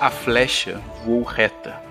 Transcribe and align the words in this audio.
A 0.00 0.10
flecha 0.10 0.80
voou 1.04 1.24
reta. 1.24 1.82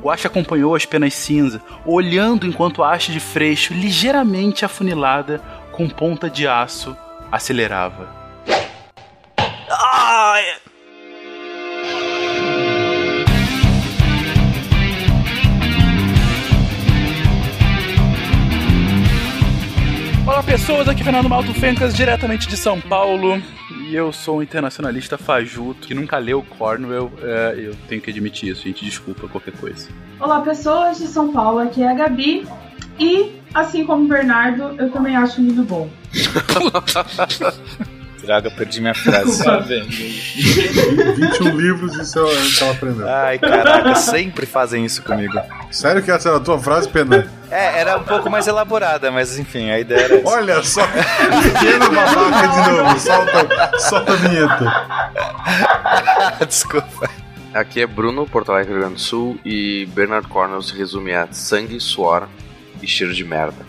Guache 0.00 0.28
acompanhou 0.28 0.76
as 0.76 0.86
penas 0.86 1.12
cinza, 1.14 1.60
olhando 1.84 2.46
enquanto 2.46 2.84
a 2.84 2.92
haste 2.92 3.10
de 3.10 3.18
freixo, 3.18 3.74
ligeiramente 3.74 4.64
afunilada, 4.64 5.42
com 5.72 5.88
ponta 5.88 6.30
de 6.30 6.46
aço, 6.46 6.96
acelerava. 7.32 8.08
Ai! 9.68 10.44
Olá 20.24 20.42
pessoas, 20.44 20.88
aqui 20.88 21.00
é 21.00 21.04
Fernando 21.04 21.28
Malto 21.28 21.52
Fencas, 21.54 21.92
diretamente 21.92 22.46
de 22.46 22.56
São 22.56 22.80
Paulo. 22.80 23.42
E 23.86 23.94
eu 23.94 24.12
sou 24.12 24.38
um 24.38 24.42
internacionalista 24.42 25.16
fajuto 25.16 25.86
que 25.86 25.94
nunca 25.94 26.18
leu 26.18 26.42
Cornwell. 26.42 27.12
É, 27.22 27.54
eu 27.56 27.76
tenho 27.88 28.02
que 28.02 28.10
admitir 28.10 28.50
isso, 28.50 28.64
gente. 28.64 28.84
Desculpa 28.84 29.28
qualquer 29.28 29.54
coisa. 29.56 29.88
Olá 30.18 30.40
pessoas 30.40 30.98
de 30.98 31.06
São 31.06 31.32
Paulo, 31.32 31.60
aqui 31.60 31.84
é 31.84 31.88
a 31.88 31.94
Gabi. 31.94 32.48
E, 32.98 33.40
assim 33.54 33.86
como 33.86 34.04
o 34.04 34.08
Bernardo, 34.08 34.74
eu 34.76 34.90
também 34.90 35.14
acho 35.14 35.40
um 35.40 35.44
livro 35.44 35.62
bom. 35.62 35.88
Droga, 38.26 38.50
perdi 38.50 38.80
minha 38.80 38.94
frase. 38.94 39.36
Desculpa. 39.36 39.62
21 39.62 41.56
livros 41.56 41.94
e 41.94 42.04
você 42.04 42.18
ela 42.64 42.72
aprendeu. 42.72 43.08
Ai, 43.08 43.38
caraca, 43.38 43.94
sempre 43.94 44.44
fazem 44.44 44.84
isso 44.84 45.00
comigo. 45.04 45.32
Sério 45.70 46.02
que 46.02 46.10
essa 46.10 46.30
era 46.30 46.38
a 46.38 46.40
tua 46.40 46.58
frase, 46.58 46.88
Pena? 46.88 47.30
É, 47.48 47.78
era 47.78 47.96
um 47.96 48.02
pouco 48.02 48.28
mais 48.28 48.48
elaborada, 48.48 49.12
mas 49.12 49.38
enfim, 49.38 49.70
a 49.70 49.78
ideia 49.78 50.00
era 50.00 50.16
essa. 50.16 50.28
Olha 50.28 50.62
só, 50.64 50.84
pequeno 50.86 51.88
babaca 51.88 52.48
de 52.48 52.70
novo. 52.72 52.98
Solta, 52.98 53.78
solta 53.78 54.12
a 54.12 54.16
vinheta. 54.16 54.72
Desculpa. 56.44 57.08
Aqui 57.54 57.80
é 57.80 57.86
Bruno, 57.86 58.26
Porto 58.26 58.50
Alegre, 58.50 58.72
Rio 58.72 58.80
Grande 58.80 58.96
do 58.96 59.00
Sul, 59.00 59.38
e 59.44 59.86
Bernard 59.94 60.26
Cornwell 60.26 60.62
se 60.62 60.76
resume 60.76 61.14
a 61.14 61.28
sangue, 61.30 61.78
suor 61.78 62.28
e 62.82 62.86
cheiro 62.88 63.14
de 63.14 63.24
merda. 63.24 63.64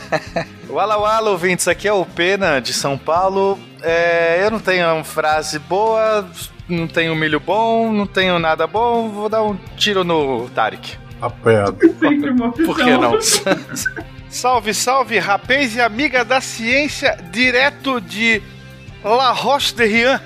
Wala 0.68 0.98
Wala, 0.98 1.30
ouvintes, 1.30 1.66
aqui 1.66 1.88
é 1.88 1.92
o 1.92 2.04
Pena, 2.04 2.60
de 2.60 2.72
São 2.72 2.98
Paulo. 2.98 3.58
É, 3.88 4.44
eu 4.44 4.50
não 4.50 4.58
tenho 4.58 4.84
uma 4.92 5.04
frase 5.04 5.60
boa, 5.60 6.28
não 6.68 6.88
tenho 6.88 7.14
milho 7.14 7.38
bom, 7.38 7.92
não 7.92 8.04
tenho 8.04 8.36
nada 8.36 8.66
bom, 8.66 9.08
vou 9.08 9.28
dar 9.28 9.44
um 9.44 9.56
tiro 9.76 10.02
no 10.02 10.48
Tarek. 10.50 10.98
Aperto. 11.22 11.86
Sempre 12.00 12.30
uma 12.30 12.48
opção. 12.48 12.66
Por 12.66 12.76
que 12.76 12.90
não? 12.90 13.16
Salve, 14.28 14.74
salve, 14.74 15.18
rapaz 15.20 15.76
e 15.76 15.80
amiga 15.80 16.24
da 16.24 16.40
ciência, 16.40 17.16
direto 17.30 18.00
de 18.00 18.42
La 19.04 19.30
Roche 19.30 19.72
de 19.72 19.86
Rien. 19.86 20.20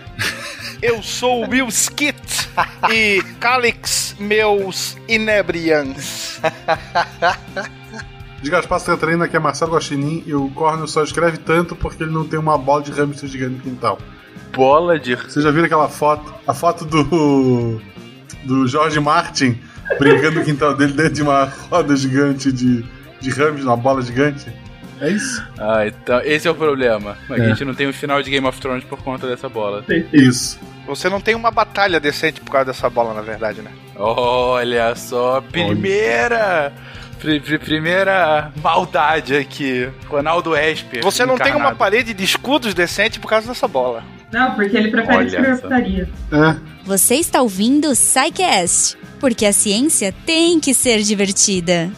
Eu 0.80 1.02
sou 1.02 1.44
o 1.44 1.48
Will 1.50 1.68
Skit 1.68 2.48
e 2.90 3.22
Calix, 3.38 4.16
meus 4.18 4.96
inebrians. 5.06 6.40
De 8.42 8.50
Gaspar 8.50 8.80
Santarina, 8.80 9.28
que 9.28 9.36
é 9.36 9.38
Marcelo 9.38 9.72
Guaxinim, 9.74 10.22
e 10.26 10.34
o 10.34 10.48
Cornel 10.50 10.86
só 10.86 11.02
escreve 11.02 11.36
tanto 11.38 11.76
porque 11.76 12.02
ele 12.02 12.12
não 12.12 12.26
tem 12.26 12.38
uma 12.38 12.56
bola 12.56 12.82
de 12.82 12.90
hamster 12.90 13.28
gigante 13.28 13.54
no 13.56 13.60
quintal. 13.60 13.98
Bola 14.54 14.98
de. 14.98 15.14
Vocês 15.14 15.44
já 15.44 15.50
viram 15.50 15.66
aquela 15.66 15.88
foto? 15.88 16.32
A 16.46 16.54
foto 16.54 16.84
do. 16.84 17.80
do 18.44 18.66
Jorge 18.66 18.98
Martin 18.98 19.58
brincando 19.98 20.38
no 20.38 20.44
quintal 20.44 20.74
dele 20.74 20.92
dentro 20.94 21.12
de 21.14 21.22
uma 21.22 21.44
roda 21.70 21.94
gigante 21.96 22.50
de, 22.50 22.82
de 23.20 23.30
hamster, 23.30 23.64
uma 23.66 23.76
bola 23.76 24.00
gigante? 24.00 24.46
É 25.00 25.10
isso? 25.10 25.42
Ah, 25.58 25.86
então. 25.86 26.20
Esse 26.24 26.46
é 26.48 26.50
o 26.50 26.54
problema. 26.54 27.16
A 27.28 27.34
É. 27.38 27.48
gente 27.48 27.64
não 27.64 27.74
tem 27.74 27.88
o 27.88 27.92
final 27.92 28.22
de 28.22 28.30
Game 28.30 28.46
of 28.46 28.60
Thrones 28.60 28.84
por 28.84 29.02
conta 29.02 29.26
dessa 29.26 29.48
bola. 29.48 29.84
Isso. 30.12 30.58
Você 30.86 31.08
não 31.08 31.20
tem 31.20 31.34
uma 31.34 31.50
batalha 31.50 32.00
decente 32.00 32.40
por 32.40 32.50
causa 32.50 32.66
dessa 32.66 32.88
bola, 32.90 33.14
na 33.14 33.20
verdade, 33.22 33.62
né? 33.62 33.70
Olha 33.96 34.94
só, 34.96 35.40
primeira. 35.40 36.72
pri- 36.74 36.89
pri- 37.20 37.58
primeira 37.58 38.52
maldade 38.62 39.36
aqui. 39.36 39.88
Ronaldo 40.08 40.56
Esper. 40.56 41.02
Você 41.02 41.24
não 41.26 41.36
tem 41.36 41.48
uma 41.48 41.56
encarnado. 41.56 41.76
parede 41.76 42.14
de 42.14 42.24
escudos 42.24 42.74
decente 42.74 43.20
por 43.20 43.28
causa 43.28 43.48
dessa 43.48 43.68
bola. 43.68 44.02
Não, 44.32 44.54
porque 44.54 44.76
ele 44.76 44.90
prefere 44.90 45.16
Olha 45.18 45.26
escrever 45.26 45.56
só. 45.56 45.62
putaria. 45.62 46.08
É. 46.32 46.56
Você 46.84 47.16
está 47.16 47.42
ouvindo 47.42 47.88
o 47.88 47.94
SciCast, 47.94 48.96
porque 49.18 49.44
a 49.44 49.52
ciência 49.52 50.14
tem 50.24 50.58
que 50.60 50.72
ser 50.72 51.02
divertida. 51.02 51.90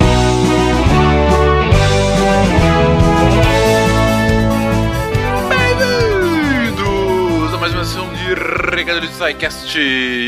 Bem-vindos 6.22 7.52
a 7.54 7.58
mais 7.58 7.72
uma 7.74 7.84
sessão 7.84 8.08
de 8.14 8.34
Recadilhos 8.76 9.10
do 9.10 9.24
SciCast. 9.24 9.78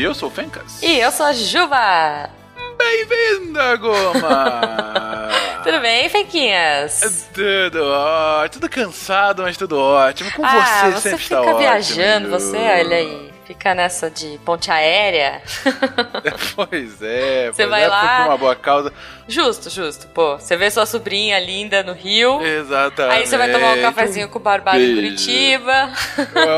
Eu 0.03 0.13
sou 0.13 0.27
o 0.29 0.31
Fencas. 0.31 0.81
E 0.83 0.99
eu 0.99 1.11
sou 1.11 1.25
a 1.25 1.33
Juba. 1.33 2.29
Bem-vinda, 2.77 3.75
Goma! 3.77 5.29
Tudo 5.63 5.79
bem, 5.79 6.07
Fequinhas? 6.09 7.27
Tudo 7.33 7.83
ótimo, 7.85 8.49
tudo 8.61 8.69
cansado, 8.69 9.41
mas 9.41 9.57
tudo 9.57 9.79
ótimo. 9.79 10.31
Com 10.33 10.45
ah, 10.45 10.91
você, 10.91 10.91
você 10.91 11.09
sempre 11.09 11.23
fica 11.23 11.39
está 11.39 11.53
viajando, 11.53 12.27
ótimo. 12.27 12.51
você, 12.51 12.57
olha 12.57 12.97
aí. 12.97 13.33
Fica 13.45 13.73
nessa 13.75 14.09
de 14.09 14.39
ponte 14.45 14.69
aérea. 14.71 15.41
Pois 16.55 17.01
é, 17.01 17.47
Você 17.51 17.63
pois 17.63 17.69
vai 17.69 17.83
é, 17.83 17.87
lá- 17.87 18.17
por 18.17 18.25
uma 18.27 18.37
boa 18.37 18.55
causa. 18.55 18.93
Justo, 19.27 19.69
justo. 19.69 20.07
Pô, 20.07 20.37
você 20.37 20.55
vê 20.55 20.69
sua 20.71 20.85
sobrinha 20.85 21.39
linda 21.39 21.83
no 21.83 21.93
Rio. 21.93 22.41
Exatamente. 22.43 23.15
Aí 23.17 23.25
você 23.27 23.37
vai 23.37 23.51
tomar 23.51 23.73
um 23.73 23.81
cafezinho 23.81 24.29
com 24.29 24.39
o 24.39 24.41
Barbado 24.41 24.79
em. 24.79 24.93
Curitiba. 24.95 25.91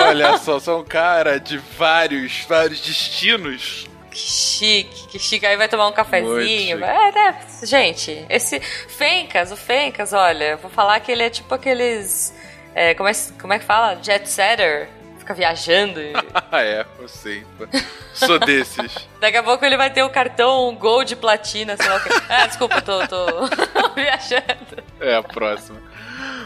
Olha 0.06 0.38
só, 0.38 0.59
sou 0.61 0.81
um 0.81 0.85
cara 0.85 1.39
de 1.39 1.57
vários, 1.77 2.45
vários 2.47 2.79
destinos. 2.81 3.88
Que 4.17 4.23
chique, 4.31 5.07
que 5.09 5.19
chique. 5.19 5.45
Aí 5.45 5.55
vai 5.55 5.67
tomar 5.67 5.88
um 5.88 5.91
cafezinho. 5.91 6.83
É, 6.83 7.11
né? 7.11 7.39
Gente, 7.61 8.25
esse 8.28 8.59
Fencas, 8.59 9.51
o 9.51 9.55
Fencas, 9.55 10.11
olha, 10.11 10.57
vou 10.57 10.72
falar 10.72 11.00
que 11.01 11.11
ele 11.11 11.22
é 11.22 11.29
tipo 11.29 11.53
aqueles. 11.53 12.33
é, 12.73 12.95
como, 12.95 13.07
é, 13.07 13.11
como 13.39 13.53
é 13.53 13.59
que 13.59 13.66
fala? 13.66 13.95
Jet 14.01 14.27
setter. 14.27 14.89
Fica 15.19 15.35
viajando. 15.35 16.01
e- 16.01 16.13
é, 16.51 16.83
eu 17.00 17.07
sei. 17.07 17.45
Sou 18.13 18.39
desses. 18.39 19.07
Daqui 19.22 19.38
a 19.38 19.44
pouco 19.44 19.63
ele 19.63 19.77
vai 19.77 19.91
ter 19.91 20.01
o 20.01 20.09
cartão 20.09 20.73
Gold 20.75 21.16
Platina, 21.17 21.77
sei 21.77 21.88
lá 21.88 21.97
o 21.97 22.01
que. 22.01 22.09
Ah, 22.27 22.47
desculpa, 22.47 22.81
tô, 22.81 23.07
tô 23.07 23.25
viajando. 23.94 24.83
É 25.00 25.16
a 25.16 25.22
próxima. 25.22 25.79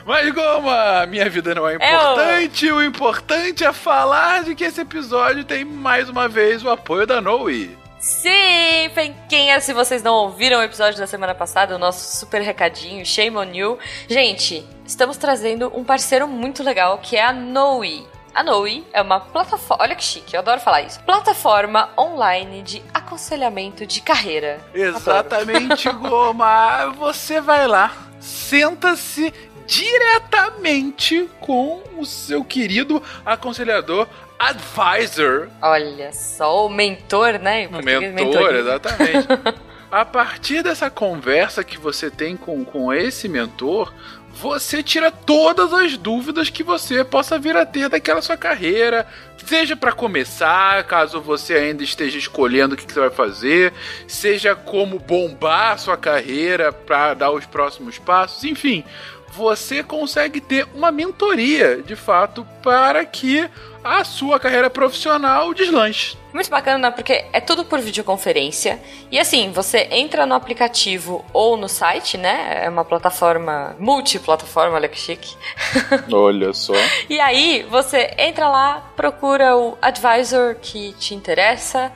Mas 0.06 0.34
Goma, 0.34 1.06
minha 1.08 1.30
vida 1.30 1.54
não 1.54 1.68
é 1.68 1.74
É 1.74 1.78
o- 1.78 2.02
importante. 2.02 2.72
O 2.72 2.84
importante 2.84 3.64
é 3.64 3.72
falar 3.74 4.44
de 4.44 4.56
que 4.56 4.64
esse 4.64 4.82
episódio 4.82 5.44
tem 5.44 5.64
mais 5.64 6.10
uma 6.10 6.28
vez 6.28 6.64
o 6.64 6.70
apoio 6.70 7.06
da 7.06 7.22
Noe. 7.22 7.78
Sim, 8.00 8.90
Fenquinha, 8.96 9.60
se 9.62 9.74
vocês 9.74 10.02
não 10.02 10.14
ouviram 10.16 10.60
o 10.60 10.64
episódio 10.64 11.00
da 11.00 11.06
semana 11.06 11.36
passada, 11.36 11.76
o 11.76 11.80
nosso 11.80 12.18
super 12.18 12.42
recadinho, 12.42 13.06
shame 13.06 13.38
on 13.38 13.54
you. 13.54 13.78
Gente, 14.10 14.66
estamos 14.88 15.18
trazendo 15.18 15.72
um 15.76 15.84
parceiro 15.84 16.28
muito 16.28 16.64
legal 16.64 16.98
que 16.98 17.16
é 17.16 17.24
a 17.24 17.32
Noe. 17.32 18.08
A 18.34 18.42
Noe 18.44 18.88
é 18.92 19.02
uma 19.04 19.20
plataforma, 19.20 19.84
olha 19.84 19.96
que 19.96 20.04
chique, 20.04 20.34
eu 20.34 20.40
adoro 20.40 20.60
falar 20.62 20.82
isso. 20.82 21.00
Plataforma 21.02 21.90
online 21.96 22.64
de 22.64 22.82
aconselhamento 22.92 23.86
de 23.86 24.02
carreira. 24.02 24.60
Exatamente, 24.74 25.88
Goma. 25.92 26.88
Você 26.98 27.40
vai 27.40 27.68
lá, 27.68 27.92
senta-se 28.20 29.32
diretamente 29.72 31.30
com 31.40 31.82
o 31.98 32.06
seu 32.06 32.44
querido 32.44 33.02
aconselhador 33.26 34.06
advisor 34.38 35.48
Olha 35.62 36.12
só, 36.12 36.66
o 36.66 36.70
mentor, 36.70 37.40
né? 37.40 37.70
Português, 37.70 38.14
mentor, 38.14 38.54
exatamente. 38.54 39.28
A 39.90 40.06
partir 40.06 40.62
dessa 40.64 40.90
conversa 40.90 41.66
que 41.66 41.78
você 41.78 42.10
tem 42.10 42.38
com, 42.38 42.64
com 42.64 42.94
esse 42.94 43.28
mentor, 43.28 43.94
você 44.34 44.82
tira 44.82 45.12
todas 45.12 45.74
as 45.74 45.98
dúvidas 45.98 46.50
que 46.50 46.64
você 46.64 47.04
possa 47.04 47.38
vir 47.38 47.58
a 47.58 47.66
ter 47.66 47.90
daquela 47.90 48.22
sua 48.22 48.38
carreira. 48.38 49.06
Seja 49.46 49.76
para 49.76 49.92
começar, 49.92 50.84
caso 50.86 51.20
você 51.20 51.56
ainda 51.56 51.84
esteja 51.84 52.18
escolhendo 52.18 52.74
o 52.74 52.78
que, 52.78 52.86
que 52.86 52.94
você 52.94 53.02
vai 53.02 53.10
fazer, 53.10 53.74
seja 54.08 54.56
como 54.56 54.98
bombar 54.98 55.74
a 55.74 55.78
sua 55.78 55.98
carreira 55.98 56.72
para 56.72 57.14
dar 57.14 57.32
os 57.32 57.46
próximos 57.46 57.98
passos, 57.98 58.46
enfim. 58.46 58.86
Você 59.34 59.82
consegue 59.82 60.42
ter 60.42 60.68
uma 60.74 60.92
mentoria, 60.92 61.82
de 61.82 61.96
fato, 61.96 62.46
para 62.62 63.06
que 63.06 63.50
a 63.84 64.04
sua 64.04 64.40
carreira 64.40 64.70
profissional 64.70 65.54
deslanche. 65.54 66.18
Muito 66.34 66.50
bacana, 66.50 66.92
porque 66.92 67.26
é 67.34 67.40
tudo 67.40 67.66
por 67.66 67.80
videoconferência. 67.80 68.80
E 69.10 69.20
assim, 69.20 69.52
você 69.52 69.88
entra 69.92 70.26
no 70.26 70.36
aplicativo 70.36 71.26
ou 71.34 71.58
no 71.58 71.68
site, 71.68 72.18
né? 72.18 72.64
É 72.64 72.70
uma 72.70 72.86
plataforma, 72.86 73.76
multiplataforma, 73.80 74.76
olha 74.76 74.88
que 74.88 75.00
chique. 75.00 75.36
Olha 76.12 76.54
só. 76.54 76.74
E 77.10 77.20
aí, 77.20 77.66
você 77.70 78.14
entra 78.18 78.48
lá, 78.50 78.92
procura 78.96 79.58
o 79.58 79.78
advisor 79.82 80.56
que 80.56 80.94
te 80.94 81.16
interessa, 81.16 81.92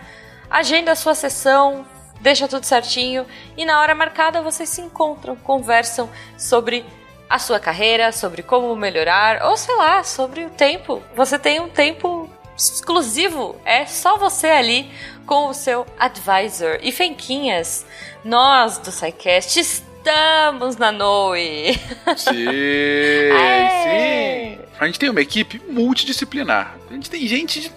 agenda 0.50 0.92
a 0.92 0.96
sua 0.96 1.14
sessão, 1.14 1.86
deixa 2.20 2.48
tudo 2.48 2.66
certinho 2.66 3.26
e 3.56 3.66
na 3.66 3.80
hora 3.80 3.94
marcada 3.94 4.42
vocês 4.42 4.70
se 4.70 4.82
encontram, 4.82 5.36
conversam 5.36 6.10
sobre 6.38 6.86
a 7.30 7.40
sua 7.40 7.60
carreira, 7.60 8.12
sobre 8.12 8.44
como 8.44 8.76
melhorar, 8.76 9.44
ou 9.46 9.58
sei 9.58 9.76
lá, 9.76 10.04
sobre 10.04 10.46
o 10.46 10.50
tempo. 10.50 11.02
Você 11.16 11.40
tem 11.40 11.60
um 11.60 11.70
tempo 11.70 12.30
exclusivo. 12.58 13.56
É 13.66 13.86
só 13.86 14.18
você 14.18 14.48
ali 14.48 14.90
com 15.26 15.48
o 15.48 15.54
seu 15.54 15.86
advisor. 16.00 16.80
E 16.82 16.92
Fenquinhas, 16.92 17.86
nós 18.24 18.78
do 18.78 18.92
SciCast 18.92 19.60
estamos 19.60 20.78
na 20.78 20.92
Noe. 20.92 21.74
Sim, 22.16 22.48
Aê! 23.32 24.56
sim. 24.58 24.66
A 24.80 24.86
gente 24.86 25.00
tem 25.00 25.10
uma 25.10 25.22
equipe 25.22 25.62
multidisciplinar. 25.68 26.76
A 26.90 26.94
gente 26.94 27.10
tem 27.10 27.26
gente 27.28 27.62
de 27.62 27.72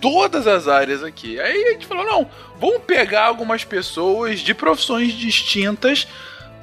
todas 0.00 0.46
as 0.46 0.66
áreas 0.66 1.02
aqui. 1.02 1.40
Aí 1.40 1.64
a 1.64 1.72
gente 1.72 1.86
falou, 1.86 2.04
não, 2.04 2.28
vamos 2.58 2.82
pegar 2.82 3.26
algumas 3.26 3.64
pessoas 3.64 4.40
de 4.40 4.52
profissões 4.52 5.12
distintas 5.12 6.06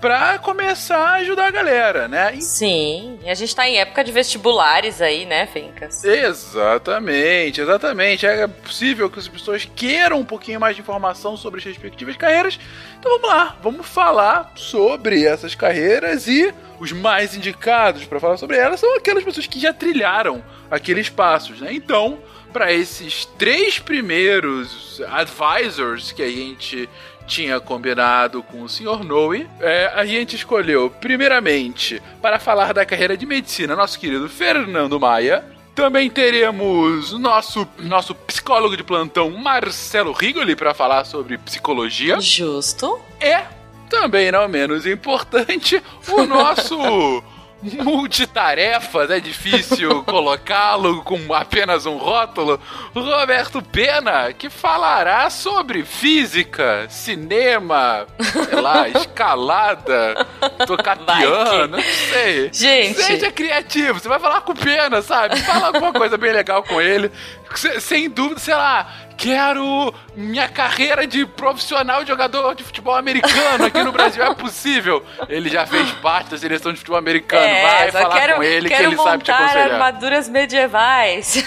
pra 0.01 0.37
começar 0.39 0.97
a 0.97 1.13
ajudar 1.15 1.47
a 1.47 1.51
galera, 1.51 2.07
né? 2.07 2.33
E- 2.35 2.41
Sim, 2.41 3.19
e 3.23 3.29
a 3.29 3.33
gente 3.33 3.55
tá 3.55 3.67
em 3.67 3.77
época 3.77 4.03
de 4.03 4.11
vestibulares 4.11 5.01
aí, 5.01 5.25
né, 5.25 5.45
Fencas? 5.47 6.03
Exatamente, 6.03 7.61
exatamente. 7.61 8.25
É 8.25 8.47
possível 8.47 9.09
que 9.09 9.19
as 9.19 9.27
pessoas 9.27 9.69
queiram 9.75 10.19
um 10.19 10.25
pouquinho 10.25 10.59
mais 10.59 10.75
de 10.75 10.81
informação 10.81 11.35
sobre 11.35 11.59
as 11.59 11.65
respectivas 11.65 12.15
carreiras. 12.15 12.59
Então 12.99 13.11
vamos 13.19 13.27
lá, 13.29 13.57
vamos 13.61 13.87
falar 13.87 14.51
sobre 14.55 15.25
essas 15.25 15.55
carreiras 15.55 16.27
e 16.27 16.53
os 16.79 16.91
mais 16.91 17.35
indicados 17.35 18.05
para 18.05 18.19
falar 18.19 18.37
sobre 18.37 18.55
elas 18.57 18.79
são 18.79 18.95
aquelas 18.95 19.23
pessoas 19.23 19.47
que 19.47 19.59
já 19.59 19.73
trilharam 19.73 20.43
aqueles 20.71 21.09
passos, 21.09 21.59
né? 21.59 21.73
Então, 21.73 22.19
para 22.53 22.71
esses 22.71 23.25
três 23.37 23.79
primeiros 23.79 25.01
advisors 25.09 26.11
que 26.11 26.21
a 26.23 26.29
gente 26.29 26.89
tinha 27.29 27.59
combinado 27.59 28.41
com 28.41 28.63
o 28.63 28.67
Sr. 28.67 29.03
Noe, 29.05 29.47
é, 29.61 29.91
a 29.93 30.03
gente 30.03 30.35
escolheu, 30.35 30.89
primeiramente, 30.89 32.01
para 32.19 32.39
falar 32.39 32.73
da 32.73 32.83
carreira 32.83 33.15
de 33.15 33.25
medicina, 33.25 33.75
nosso 33.75 33.99
querido 33.99 34.27
Fernando 34.27 34.99
Maia. 34.99 35.45
Também 35.75 36.09
teremos 36.09 37.13
nosso, 37.13 37.67
nosso 37.77 38.15
psicólogo 38.15 38.75
de 38.75 38.83
plantão, 38.83 39.29
Marcelo 39.29 40.11
Rigoli, 40.11 40.55
para 40.55 40.73
falar 40.73 41.05
sobre 41.05 41.37
psicologia. 41.37 42.19
Justo. 42.19 42.99
E, 43.21 43.39
também 43.87 44.31
não 44.31 44.47
menos 44.47 44.87
importante, 44.87 45.81
o 46.09 46.25
nosso 46.25 46.75
multitarefas, 47.83 49.09
é 49.09 49.19
difícil 49.19 50.03
colocá-lo 50.07 51.03
com 51.03 51.33
apenas 51.33 51.85
um 51.85 51.97
rótulo, 51.97 52.59
Roberto 52.95 53.61
Pena, 53.61 54.31
que 54.33 54.49
falará 54.49 55.29
sobre 55.29 55.83
física, 55.83 56.87
cinema, 56.89 58.07
sei 58.19 58.61
lá, 58.61 58.87
escalada, 58.89 60.25
tocar 60.65 60.97
piano, 60.97 61.77
não 61.77 61.83
sei. 62.11 62.49
Gente. 62.53 63.01
Seja 63.01 63.31
criativo, 63.31 63.99
você 63.99 64.07
vai 64.07 64.19
falar 64.19 64.41
com 64.41 64.53
o 64.53 64.55
Pena, 64.55 65.01
sabe? 65.01 65.37
Fala 65.41 65.67
alguma 65.67 65.93
coisa 65.93 66.17
bem 66.17 66.31
legal 66.31 66.63
com 66.63 66.79
ele. 66.81 67.11
Se- 67.55 67.79
Sem 67.81 68.09
dúvida, 68.09 68.39
sei 68.39 68.53
lá, 68.55 68.87
quero 69.19 69.93
minha 70.15 70.47
carreira 70.47 71.05
de 71.05 71.25
profissional 71.25 72.05
jogador 72.05 72.55
de 72.55 72.63
futebol 72.63 72.95
americano 72.95 73.65
aqui 73.65 73.83
no 73.83 73.91
Brasil. 73.91 74.23
É 74.23 74.33
possível. 74.33 75.05
Ele 75.27 75.49
já 75.49 75.67
fez 75.67 75.91
parte 76.01 76.31
da 76.31 76.37
seleção 76.37 76.71
de 76.71 76.77
futebol 76.77 76.97
americano. 76.97 77.43
vai 77.45 77.87
É, 77.87 77.91
só 77.91 77.99
falar 78.03 78.15
quero, 78.19 78.35
com 78.35 78.43
ele 78.43 78.69
que 78.69 78.75
ele 78.75 78.95
sabe 78.95 79.23
te 79.23 79.29
montar 79.31 79.43
aconselhar. 79.43 79.71
armaduras 79.73 80.29
medievais. 80.29 81.43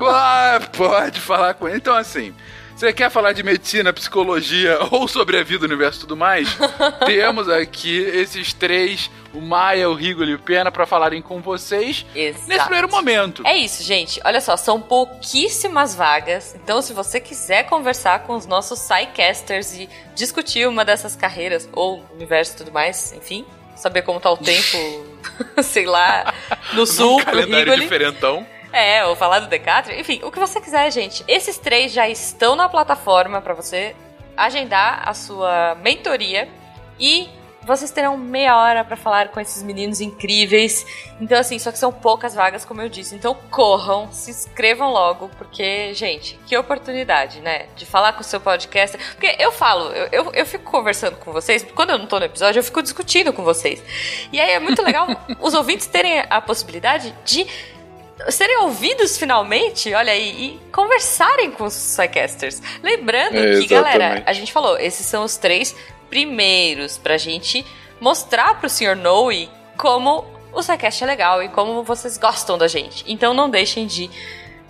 Ah, 0.00 0.60
pode 0.76 1.20
falar 1.20 1.54
com 1.54 1.66
ele. 1.68 1.78
Então, 1.78 1.96
assim, 1.96 2.32
você 2.82 2.92
quer 2.92 3.10
falar 3.10 3.32
de 3.32 3.44
medicina, 3.44 3.92
psicologia 3.92 4.76
ou 4.90 5.06
sobre 5.06 5.38
a 5.38 5.44
vida, 5.44 5.62
o 5.62 5.68
universo 5.68 5.98
e 5.98 6.00
tudo 6.00 6.16
mais? 6.16 6.48
temos 7.06 7.48
aqui 7.48 7.96
esses 7.96 8.52
três, 8.52 9.08
o 9.32 9.40
Maia, 9.40 9.88
o 9.88 9.94
Rigoli 9.94 10.32
e 10.32 10.34
o 10.34 10.38
Pena, 10.38 10.72
pra 10.72 10.84
falarem 10.84 11.22
com 11.22 11.40
vocês 11.40 12.04
Exato. 12.12 12.48
nesse 12.48 12.64
primeiro 12.64 12.90
momento. 12.90 13.46
É 13.46 13.56
isso, 13.56 13.84
gente. 13.84 14.20
Olha 14.24 14.40
só, 14.40 14.56
são 14.56 14.80
pouquíssimas 14.80 15.94
vagas. 15.94 16.56
Então, 16.56 16.82
se 16.82 16.92
você 16.92 17.20
quiser 17.20 17.66
conversar 17.66 18.24
com 18.24 18.34
os 18.34 18.46
nossos 18.46 18.80
SciCasters 18.80 19.74
e 19.74 19.88
discutir 20.16 20.66
uma 20.66 20.84
dessas 20.84 21.14
carreiras, 21.14 21.68
ou 21.72 22.04
universo 22.12 22.54
e 22.54 22.56
tudo 22.56 22.72
mais, 22.72 23.12
enfim, 23.12 23.46
saber 23.76 24.02
como 24.02 24.18
tá 24.18 24.32
o 24.32 24.36
tempo, 24.36 25.06
sei 25.62 25.86
lá, 25.86 26.34
no 26.72 26.84
sul, 26.84 27.18
pro 27.18 27.26
calendário 27.26 27.66
Rigoli. 27.66 27.82
diferentão. 27.82 28.44
É, 28.72 29.04
ou 29.04 29.14
falar 29.14 29.40
do 29.40 29.48
Decathlon, 29.48 29.94
enfim, 29.96 30.20
o 30.22 30.30
que 30.30 30.38
você 30.38 30.60
quiser, 30.60 30.90
gente. 30.90 31.22
Esses 31.28 31.58
três 31.58 31.92
já 31.92 32.08
estão 32.08 32.56
na 32.56 32.68
plataforma 32.68 33.40
pra 33.40 33.52
você 33.52 33.94
agendar 34.36 35.06
a 35.06 35.12
sua 35.12 35.74
mentoria 35.74 36.48
e 36.98 37.28
vocês 37.64 37.90
terão 37.90 38.16
meia 38.16 38.56
hora 38.56 38.84
pra 38.84 38.96
falar 38.96 39.28
com 39.28 39.38
esses 39.38 39.62
meninos 39.62 40.00
incríveis. 40.00 40.84
Então, 41.20 41.38
assim, 41.38 41.58
só 41.58 41.70
que 41.70 41.78
são 41.78 41.92
poucas 41.92 42.34
vagas, 42.34 42.64
como 42.64 42.80
eu 42.80 42.88
disse. 42.88 43.14
Então, 43.14 43.36
corram, 43.50 44.10
se 44.10 44.30
inscrevam 44.30 44.90
logo, 44.90 45.28
porque, 45.38 45.94
gente, 45.94 46.38
que 46.46 46.56
oportunidade, 46.56 47.40
né? 47.40 47.66
De 47.76 47.86
falar 47.86 48.14
com 48.14 48.20
o 48.20 48.24
seu 48.24 48.40
podcast. 48.40 48.98
Porque 49.14 49.36
eu 49.38 49.52
falo, 49.52 49.90
eu, 49.90 50.08
eu, 50.10 50.32
eu 50.32 50.46
fico 50.46 50.64
conversando 50.64 51.16
com 51.18 51.30
vocês, 51.30 51.64
quando 51.74 51.90
eu 51.90 51.98
não 51.98 52.06
tô 52.06 52.18
no 52.18 52.24
episódio, 52.24 52.58
eu 52.58 52.64
fico 52.64 52.82
discutindo 52.82 53.32
com 53.32 53.44
vocês. 53.44 53.82
E 54.32 54.40
aí 54.40 54.50
é 54.52 54.58
muito 54.58 54.82
legal 54.82 55.06
os 55.40 55.54
ouvintes 55.54 55.86
terem 55.86 56.24
a 56.28 56.40
possibilidade 56.40 57.14
de 57.24 57.46
serem 58.28 58.58
ouvidos 58.58 59.18
finalmente, 59.18 59.92
olha 59.94 60.12
aí, 60.12 60.30
e 60.30 60.70
conversarem 60.70 61.50
com 61.50 61.64
os 61.64 61.96
Psycasters. 61.96 62.60
Lembrando 62.82 63.36
É, 63.36 63.60
que, 63.60 63.66
galera, 63.66 64.22
a 64.26 64.32
gente 64.32 64.52
falou, 64.52 64.78
esses 64.78 65.04
são 65.06 65.24
os 65.24 65.36
três 65.36 65.74
primeiros 66.08 66.98
pra 66.98 67.16
gente 67.16 67.64
mostrar 68.00 68.60
pro 68.60 68.68
Sr. 68.68 68.94
Noe 68.96 69.48
como 69.76 70.24
o 70.52 70.60
Psycast 70.60 71.02
é 71.02 71.06
legal 71.06 71.42
e 71.42 71.48
como 71.48 71.82
vocês 71.82 72.18
gostam 72.18 72.58
da 72.58 72.68
gente. 72.68 73.04
Então 73.06 73.32
não 73.32 73.48
deixem 73.48 73.86
de 73.86 74.10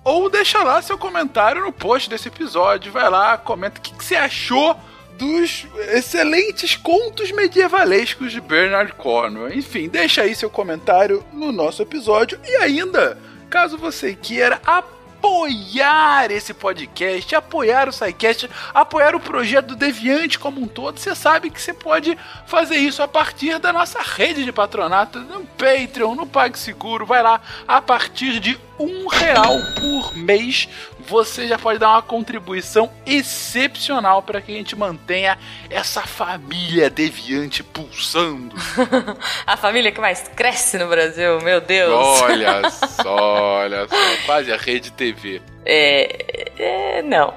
ou 0.04 0.27
deixa 0.30 0.63
lá 0.63 0.82
seu 0.82 0.98
comentário 0.98 1.63
no 1.63 1.72
post 1.72 2.10
desse 2.10 2.30
episódio. 2.30 2.92
Vai 2.92 3.08
lá, 3.08 3.38
comenta 3.38 3.77
o 3.80 3.82
que, 3.82 3.94
que 3.94 4.04
você 4.04 4.15
achou 4.15 4.75
dos 5.18 5.68
excelentes 5.94 6.75
contos 6.75 7.32
medievalescos 7.32 8.32
de 8.32 8.42
Bernard 8.42 8.94
Cornwell. 8.94 9.54
Enfim, 9.54 9.88
deixa 9.88 10.24
aí 10.24 10.34
seu 10.36 10.50
comentário 10.50 11.24
no 11.32 11.51
nosso 11.51 11.82
episódio 11.82 12.39
e 12.44 12.56
ainda, 12.58 13.18
caso 13.50 13.77
você 13.77 14.15
queira 14.15 14.60
apoiar 14.65 14.95
apoiar 15.25 16.29
esse 16.29 16.53
podcast, 16.53 17.36
apoiar 17.36 17.89
o 17.89 17.91
SciCast, 17.91 18.48
apoiar 18.72 19.15
o 19.15 19.20
projeto 19.20 19.70
do 19.70 19.75
Deviante 19.75 20.38
como 20.38 20.62
um 20.62 20.67
todo, 20.67 21.00
você 21.00 21.15
sabe 21.15 21.50
que 21.50 21.60
você 21.60 21.74
pode 21.74 22.15
fazer 22.46 22.75
isso 22.75 23.01
a 23.01 23.08
partir 23.08 23.58
da 23.58 23.74
nossa 23.74 24.01
rede 24.03 24.46
de 24.46 24.51
patronato 24.51 25.20
no 25.20 25.44
Patreon, 25.44 26.13
no 26.13 26.27
PagSeguro. 26.27 27.08
Vai 27.08 27.24
lá, 27.24 27.41
a 27.67 27.82
partir 27.82 28.39
de 28.39 28.60
um 28.79 29.08
real 29.08 29.58
por 29.79 30.15
mês 30.15 30.70
você 31.07 31.47
já 31.47 31.57
pode 31.57 31.79
dar 31.79 31.89
uma 31.89 32.01
contribuição 32.01 32.91
excepcional 33.05 34.21
para 34.24 34.41
que 34.41 34.51
a 34.51 34.55
gente 34.55 34.75
mantenha 34.75 35.38
essa 35.69 36.01
família 36.01 36.89
deviante 36.89 37.63
pulsando. 37.63 38.55
a 39.45 39.57
família 39.57 39.91
que 39.91 40.01
mais 40.01 40.27
cresce 40.35 40.77
no 40.77 40.88
Brasil, 40.88 41.39
meu 41.41 41.62
Deus. 41.62 41.93
Olha 42.21 42.69
só, 42.71 43.59
olha 43.59 43.88
só, 43.88 44.25
quase 44.25 44.51
a 44.51 44.57
rede 44.57 44.91
TV. 44.91 45.41
É, 45.65 46.51
é 46.57 47.01
não. 47.01 47.33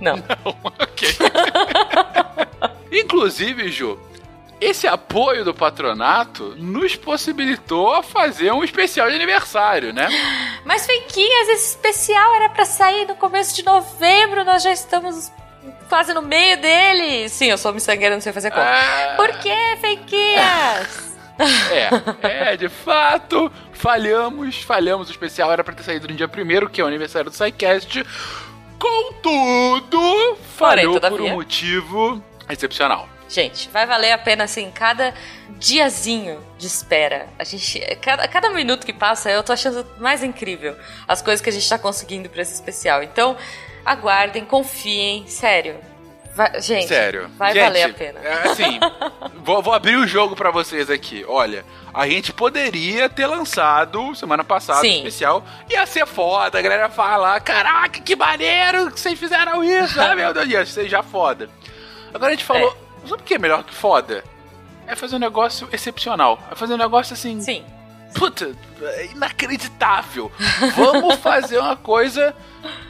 Não. 0.00 0.16
Não, 0.44 0.56
ok. 0.62 1.08
Inclusive, 2.92 3.70
Ju, 3.70 3.98
esse 4.60 4.86
apoio 4.86 5.44
do 5.44 5.54
patronato 5.54 6.54
nos 6.56 6.96
possibilitou 6.96 7.94
a 7.94 8.02
fazer 8.02 8.52
um 8.52 8.64
especial 8.64 9.08
de 9.08 9.16
aniversário, 9.16 9.92
né? 9.92 10.08
Mas, 10.64 10.86
Fenquinhas, 10.86 11.48
esse 11.48 11.70
especial 11.70 12.34
era 12.36 12.48
para 12.48 12.64
sair 12.64 13.06
no 13.06 13.14
começo 13.16 13.54
de 13.54 13.64
novembro, 13.64 14.44
nós 14.44 14.62
já 14.62 14.72
estamos 14.72 15.30
quase 15.88 16.12
no 16.14 16.22
meio 16.22 16.60
dele. 16.60 17.28
Sim, 17.28 17.46
eu 17.46 17.58
sou 17.58 17.72
miçangueira, 17.72 18.14
não 18.14 18.20
sei 18.20 18.32
fazer 18.32 18.50
conta. 18.50 18.66
Ah. 18.66 19.14
Por 19.16 19.28
que, 19.38 19.54
Fenquinhas? 19.80 21.06
É, 22.22 22.52
é, 22.52 22.56
de 22.56 22.66
fato, 22.66 23.52
falhamos, 23.70 24.62
falhamos. 24.62 25.08
O 25.08 25.10
especial 25.10 25.52
era 25.52 25.62
pra 25.62 25.74
ter 25.74 25.82
saído 25.82 26.08
no 26.08 26.14
dia 26.14 26.26
primeiro, 26.26 26.66
que 26.70 26.80
é 26.80 26.84
o 26.84 26.86
aniversário 26.86 27.30
do 27.30 27.36
SciCast. 27.36 28.02
Contudo, 28.78 30.36
falhou 30.56 30.94
por 30.94 31.00
todavia. 31.02 31.32
um 31.32 31.34
motivo 31.34 32.24
excepcional. 32.48 33.06
Gente, 33.28 33.68
vai 33.70 33.84
valer 33.86 34.12
a 34.12 34.18
pena, 34.18 34.44
assim, 34.44 34.70
cada 34.70 35.12
diazinho 35.58 36.40
de 36.58 36.66
espera. 36.66 37.26
A 37.38 37.44
gente. 37.44 37.80
Cada, 38.00 38.26
cada 38.28 38.50
minuto 38.50 38.86
que 38.86 38.92
passa, 38.92 39.30
eu 39.30 39.42
tô 39.42 39.52
achando 39.52 39.84
mais 39.98 40.22
incrível 40.22 40.76
as 41.08 41.20
coisas 41.22 41.40
que 41.40 41.48
a 41.48 41.52
gente 41.52 41.68
tá 41.68 41.78
conseguindo 41.78 42.28
pra 42.28 42.42
esse 42.42 42.54
especial. 42.54 43.02
Então, 43.02 43.36
aguardem, 43.84 44.44
confiem, 44.44 45.26
sério. 45.26 45.76
Vai- 46.36 46.60
gente, 46.60 46.86
Sério. 46.88 47.30
vai 47.38 47.54
Gente, 47.54 47.62
valer 47.64 47.82
a 47.84 47.88
pena. 47.94 48.20
é, 48.20 48.32
assim, 48.50 48.78
vou, 49.42 49.62
vou 49.62 49.72
abrir 49.72 49.96
o 49.96 50.06
jogo 50.06 50.36
pra 50.36 50.50
vocês 50.50 50.90
aqui. 50.90 51.24
Olha, 51.26 51.64
a 51.94 52.06
gente 52.06 52.30
poderia 52.30 53.08
ter 53.08 53.26
lançado 53.26 54.14
semana 54.14 54.44
passada 54.44 54.80
Sim. 54.82 54.96
um 54.96 54.96
especial. 54.98 55.42
Ia 55.70 55.86
ser 55.86 56.06
foda, 56.06 56.58
a 56.58 56.62
galera 56.62 56.90
fala: 56.90 57.40
caraca, 57.40 58.00
que 58.02 58.14
maneiro 58.14 58.90
que 58.92 59.00
vocês 59.00 59.18
fizeram 59.18 59.64
isso. 59.64 59.98
ah, 59.98 60.14
meu 60.14 60.34
Deus, 60.34 60.46
ia 60.46 60.66
ser 60.66 60.86
já 60.90 61.02
foda. 61.02 61.48
Agora 62.12 62.32
a 62.32 62.34
gente 62.34 62.44
falou: 62.44 62.76
sabe 63.08 63.22
o 63.22 63.24
que 63.24 63.34
é 63.34 63.38
melhor 63.38 63.62
que 63.64 63.74
foda? 63.74 64.22
É 64.86 64.94
fazer 64.94 65.16
um 65.16 65.20
negócio 65.20 65.68
excepcional. 65.72 66.38
É 66.50 66.54
fazer 66.54 66.74
um 66.74 66.78
negócio 66.78 67.14
assim. 67.14 67.40
Sim. 67.40 67.64
Puta, 68.14 68.54
é 68.82 69.06
inacreditável. 69.06 70.30
Vamos 70.76 71.16
fazer 71.16 71.58
uma 71.58 71.76
coisa 71.76 72.34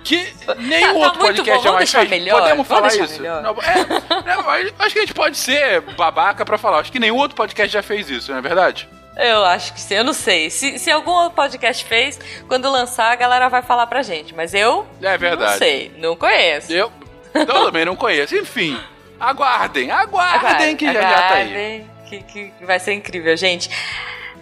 que 0.04 0.32
nenhum 0.58 0.87
Tá- 0.87 0.92
tá 0.92 1.06
outro 1.06 1.20
podcast 1.20 1.56
bom, 1.56 1.62
jamais 1.62 1.78
deixar 1.90 1.99
fez. 2.00 2.11
melhor, 2.11 2.40
Podemos 2.40 2.66
falar 2.68 2.94
isso? 2.94 3.23
Não, 3.23 3.56
é, 3.62 3.85
não, 4.25 4.50
acho 4.50 4.92
que 4.92 4.99
a 4.99 5.02
gente 5.02 5.14
pode 5.14 5.37
ser 5.37 5.80
babaca 5.80 6.44
pra 6.44 6.56
falar. 6.58 6.78
Acho 6.80 6.92
que 6.92 6.99
nenhum 7.00 7.16
outro 7.16 7.37
podcast 7.37 7.73
já 7.73 7.82
fez 7.82 8.08
isso, 8.11 8.30
não 8.30 8.38
é 8.38 8.42
verdade? 8.42 8.88
Eu 9.16 9.44
acho 9.46 9.73
que 9.73 9.80
sim, 9.80 9.94
eu 9.94 10.04
não 10.04 10.12
sei. 10.12 10.50
Se, 10.50 10.78
se 10.78 10.90
algum 10.90 11.11
outro 11.11 11.35
podcast 11.35 11.82
fez, 11.85 12.20
quando 12.46 12.70
lançar, 12.70 13.11
a 13.11 13.16
galera 13.16 13.49
vai 13.49 13.62
falar 13.62 13.87
pra 13.87 14.02
gente. 14.02 14.35
Mas 14.35 14.52
eu 14.54 14.87
É 15.02 15.16
verdade. 15.16 15.52
não 15.52 15.58
sei, 15.58 15.92
não 15.96 16.14
conheço. 16.16 16.70
Eu, 16.70 16.92
eu 17.35 17.46
também 17.46 17.85
não 17.87 17.96
conheço. 17.96 18.37
Enfim, 18.37 18.78
aguardem, 19.18 19.90
aguardem 19.90 20.76
que 20.76 20.87
já, 20.87 20.92
já 20.92 21.00
tá 21.00 21.35
aí. 21.35 21.52
Aguardem, 21.52 21.90
Que, 22.06 22.23
que 22.23 22.64
vai 22.64 22.78
ser 22.78 22.92
incrível, 22.94 23.37
gente. 23.37 23.70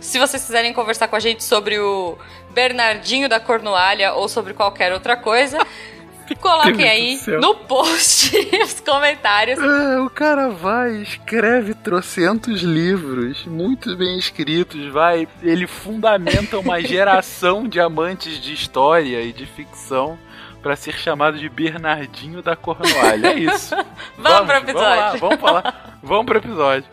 Se 0.01 0.19
vocês 0.19 0.45
quiserem 0.45 0.73
conversar 0.73 1.09
com 1.09 1.17
a 1.17 1.21
gente 1.21 1.43
sobre 1.43 1.79
o 1.79 2.19
Bernardinho 2.51 3.29
da 3.29 3.41
Cornualha 3.41 4.13
ou 4.13 4.29
sobre 4.29 4.53
qualquer 4.53 4.93
outra 4.93 5.17
coisa, 5.17 5.59
coloquem 6.41 6.89
aí 6.89 7.21
no 7.41 7.55
post 7.55 8.37
os 8.63 8.81
comentários. 8.81 9.59
É, 9.59 10.01
o 10.01 10.11
cara 10.11 10.49
vai, 10.49 10.93
escreve 10.97 11.75
trocentos 11.75 12.63
livros, 12.63 13.45
muito 13.47 13.97
bem 13.97 14.19
escritos, 14.19 14.93
vai. 14.93 15.27
Ele 15.43 15.67
fundamenta 15.67 16.59
uma 16.59 16.81
geração 16.85 17.67
de 17.67 17.81
amantes 17.81 18.41
de 18.41 18.53
história 18.53 19.21
e 19.23 19.33
de 19.33 19.47
ficção 19.47 20.19
pra 20.65 20.77
ser 20.77 20.95
chamado 20.95 21.39
de 21.39 21.47
Bernardinho 21.47 22.41
da 22.41 22.57
Cornualha. 22.57 23.29
É 23.29 23.39
isso. 23.39 23.77
Vamos 24.17 24.47
pro 24.47 24.73
Vamos 24.73 24.75
lá, 24.75 25.11
episódio. 25.11 25.21
vamos 25.21 25.41
falar. 25.41 26.01
Vamos 26.03 26.25
pro 26.25 26.39
episódio. 26.39 26.89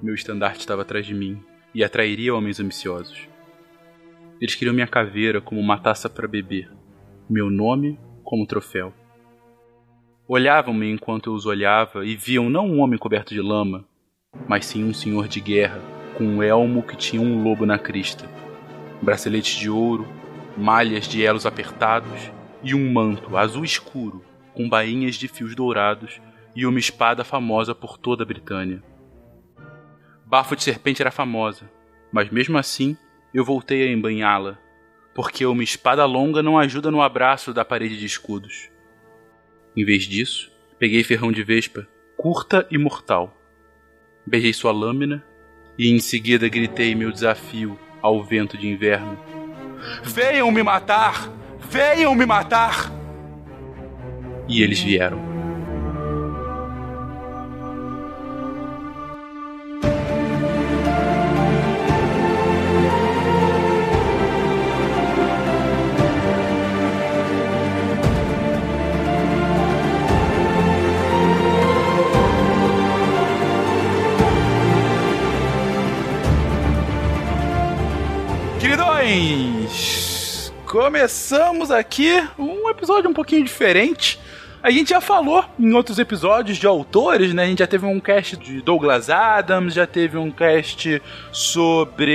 Meu 0.00 0.14
estandarte 0.14 0.60
estava 0.60 0.82
atrás 0.82 1.04
de 1.04 1.12
mim 1.14 1.42
e 1.74 1.82
atrairia 1.82 2.32
homens 2.32 2.60
ambiciosos. 2.60 3.26
Eles 4.40 4.54
queriam 4.54 4.74
minha 4.74 4.86
caveira 4.86 5.40
como 5.40 5.60
uma 5.60 5.78
taça 5.80 6.08
para 6.08 6.28
beber, 6.28 6.70
meu 7.28 7.50
nome 7.50 7.98
como 8.22 8.46
troféu. 8.46 8.92
Olhavam-me 10.26 10.90
enquanto 10.90 11.28
eu 11.28 11.34
os 11.34 11.44
olhava 11.44 12.06
e 12.06 12.16
viam 12.16 12.48
não 12.48 12.66
um 12.66 12.80
homem 12.80 12.98
coberto 12.98 13.34
de 13.34 13.42
lama, 13.42 13.84
mas 14.48 14.64
sim 14.64 14.82
um 14.82 14.94
senhor 14.94 15.28
de 15.28 15.38
guerra 15.38 15.78
com 16.16 16.24
um 16.24 16.42
elmo 16.42 16.82
que 16.82 16.96
tinha 16.96 17.20
um 17.20 17.42
lobo 17.42 17.66
na 17.66 17.78
crista, 17.78 18.26
braceletes 19.02 19.54
de 19.54 19.68
ouro, 19.68 20.08
malhas 20.56 21.06
de 21.06 21.22
elos 21.22 21.44
apertados 21.44 22.32
e 22.62 22.74
um 22.74 22.90
manto 22.90 23.36
azul 23.36 23.66
escuro 23.66 24.24
com 24.54 24.66
bainhas 24.66 25.16
de 25.16 25.28
fios 25.28 25.54
dourados 25.54 26.22
e 26.56 26.64
uma 26.64 26.78
espada 26.78 27.22
famosa 27.22 27.74
por 27.74 27.98
toda 27.98 28.22
a 28.22 28.26
Britânia. 28.26 28.82
Bafo 30.24 30.56
de 30.56 30.62
Serpente 30.62 31.02
era 31.02 31.10
famosa, 31.10 31.70
mas 32.10 32.30
mesmo 32.30 32.56
assim 32.56 32.96
eu 33.34 33.44
voltei 33.44 33.86
a 33.86 33.92
embanhá-la, 33.92 34.56
porque 35.14 35.44
uma 35.44 35.62
espada 35.62 36.06
longa 36.06 36.42
não 36.42 36.58
ajuda 36.58 36.90
no 36.90 37.02
abraço 37.02 37.52
da 37.52 37.62
parede 37.62 37.98
de 37.98 38.06
escudos. 38.06 38.72
Em 39.76 39.84
vez 39.84 40.04
disso, 40.04 40.52
peguei 40.78 41.02
ferrão 41.02 41.32
de 41.32 41.42
vespa, 41.42 41.86
curta 42.16 42.66
e 42.70 42.78
mortal. 42.78 43.36
Beijei 44.26 44.52
sua 44.52 44.72
lâmina 44.72 45.24
e 45.76 45.90
em 45.90 45.98
seguida 45.98 46.48
gritei 46.48 46.94
meu 46.94 47.10
desafio 47.10 47.78
ao 48.00 48.22
vento 48.22 48.56
de 48.56 48.68
inverno. 48.68 49.18
Venham 50.02 50.50
me 50.50 50.62
matar! 50.62 51.28
Venham 51.70 52.14
me 52.14 52.24
matar! 52.24 52.92
E 54.48 54.62
eles 54.62 54.80
vieram. 54.80 55.33
Começamos 80.84 81.70
aqui 81.70 82.22
um 82.38 82.68
episódio 82.68 83.08
um 83.08 83.14
pouquinho 83.14 83.42
diferente. 83.42 84.20
A 84.62 84.70
gente 84.70 84.90
já 84.90 85.00
falou 85.00 85.42
em 85.58 85.72
outros 85.72 85.98
episódios 85.98 86.58
de 86.58 86.66
autores, 86.66 87.32
né? 87.32 87.44
A 87.44 87.46
gente 87.46 87.60
já 87.60 87.66
teve 87.66 87.86
um 87.86 87.98
cast 87.98 88.36
de 88.36 88.60
Douglas 88.60 89.08
Adams, 89.08 89.72
já 89.72 89.86
teve 89.86 90.18
um 90.18 90.30
cast 90.30 91.00
sobre 91.32 92.12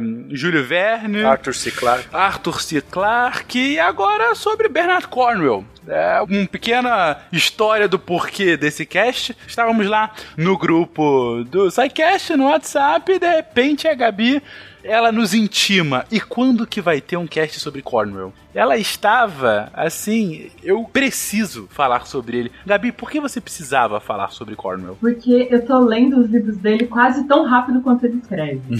hum, 0.00 0.28
Júlio 0.30 0.62
Verne. 0.62 1.24
Arthur 1.24 1.56
C. 1.56 1.72
Clarke. 1.72 2.08
Arthur 2.12 2.62
C. 2.62 2.80
Clarke 2.80 3.58
e 3.58 3.80
agora 3.80 4.36
sobre 4.36 4.68
Bernard 4.68 5.08
Cornwell. 5.08 5.64
É 5.88 6.20
uma 6.20 6.46
pequena 6.46 7.18
história 7.32 7.88
do 7.88 7.98
porquê 7.98 8.56
desse 8.56 8.86
cast. 8.86 9.36
Estávamos 9.44 9.88
lá 9.88 10.12
no 10.36 10.56
grupo 10.56 11.42
do 11.48 11.68
SciCast 11.68 12.36
no 12.36 12.44
WhatsApp 12.44 13.10
e 13.10 13.18
de 13.18 13.28
repente 13.28 13.88
a 13.88 13.94
Gabi 13.94 14.40
ela 14.84 15.10
nos 15.10 15.34
intima. 15.34 16.04
E 16.12 16.20
quando 16.20 16.66
que 16.66 16.80
vai 16.80 17.00
ter 17.00 17.16
um 17.16 17.26
cast 17.26 17.58
sobre 17.58 17.82
Cornwell? 17.82 18.32
Ela 18.54 18.76
estava 18.76 19.70
assim, 19.72 20.50
eu 20.62 20.84
preciso 20.84 21.66
falar 21.70 22.06
sobre 22.06 22.38
ele. 22.38 22.52
Gabi, 22.64 22.92
por 22.92 23.10
que 23.10 23.18
você 23.18 23.40
precisava 23.40 23.98
falar 23.98 24.28
sobre 24.28 24.54
Cornwell? 24.54 24.96
Porque 25.00 25.48
eu 25.50 25.64
tô 25.64 25.80
lendo 25.80 26.20
os 26.20 26.30
livros 26.30 26.56
dele 26.58 26.86
quase 26.86 27.24
tão 27.26 27.44
rápido 27.44 27.80
quanto 27.80 28.04
ele 28.06 28.18
escreve. 28.18 28.60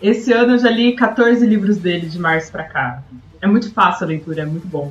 Esse 0.00 0.32
ano 0.32 0.54
eu 0.54 0.58
já 0.58 0.70
li 0.70 0.94
14 0.94 1.44
livros 1.44 1.76
dele 1.76 2.06
de 2.06 2.18
março 2.18 2.50
pra 2.50 2.64
cá. 2.64 3.02
É 3.42 3.46
muito 3.46 3.72
fácil 3.72 4.04
a 4.04 4.08
leitura, 4.08 4.42
é 4.42 4.46
muito 4.46 4.66
bom. 4.66 4.90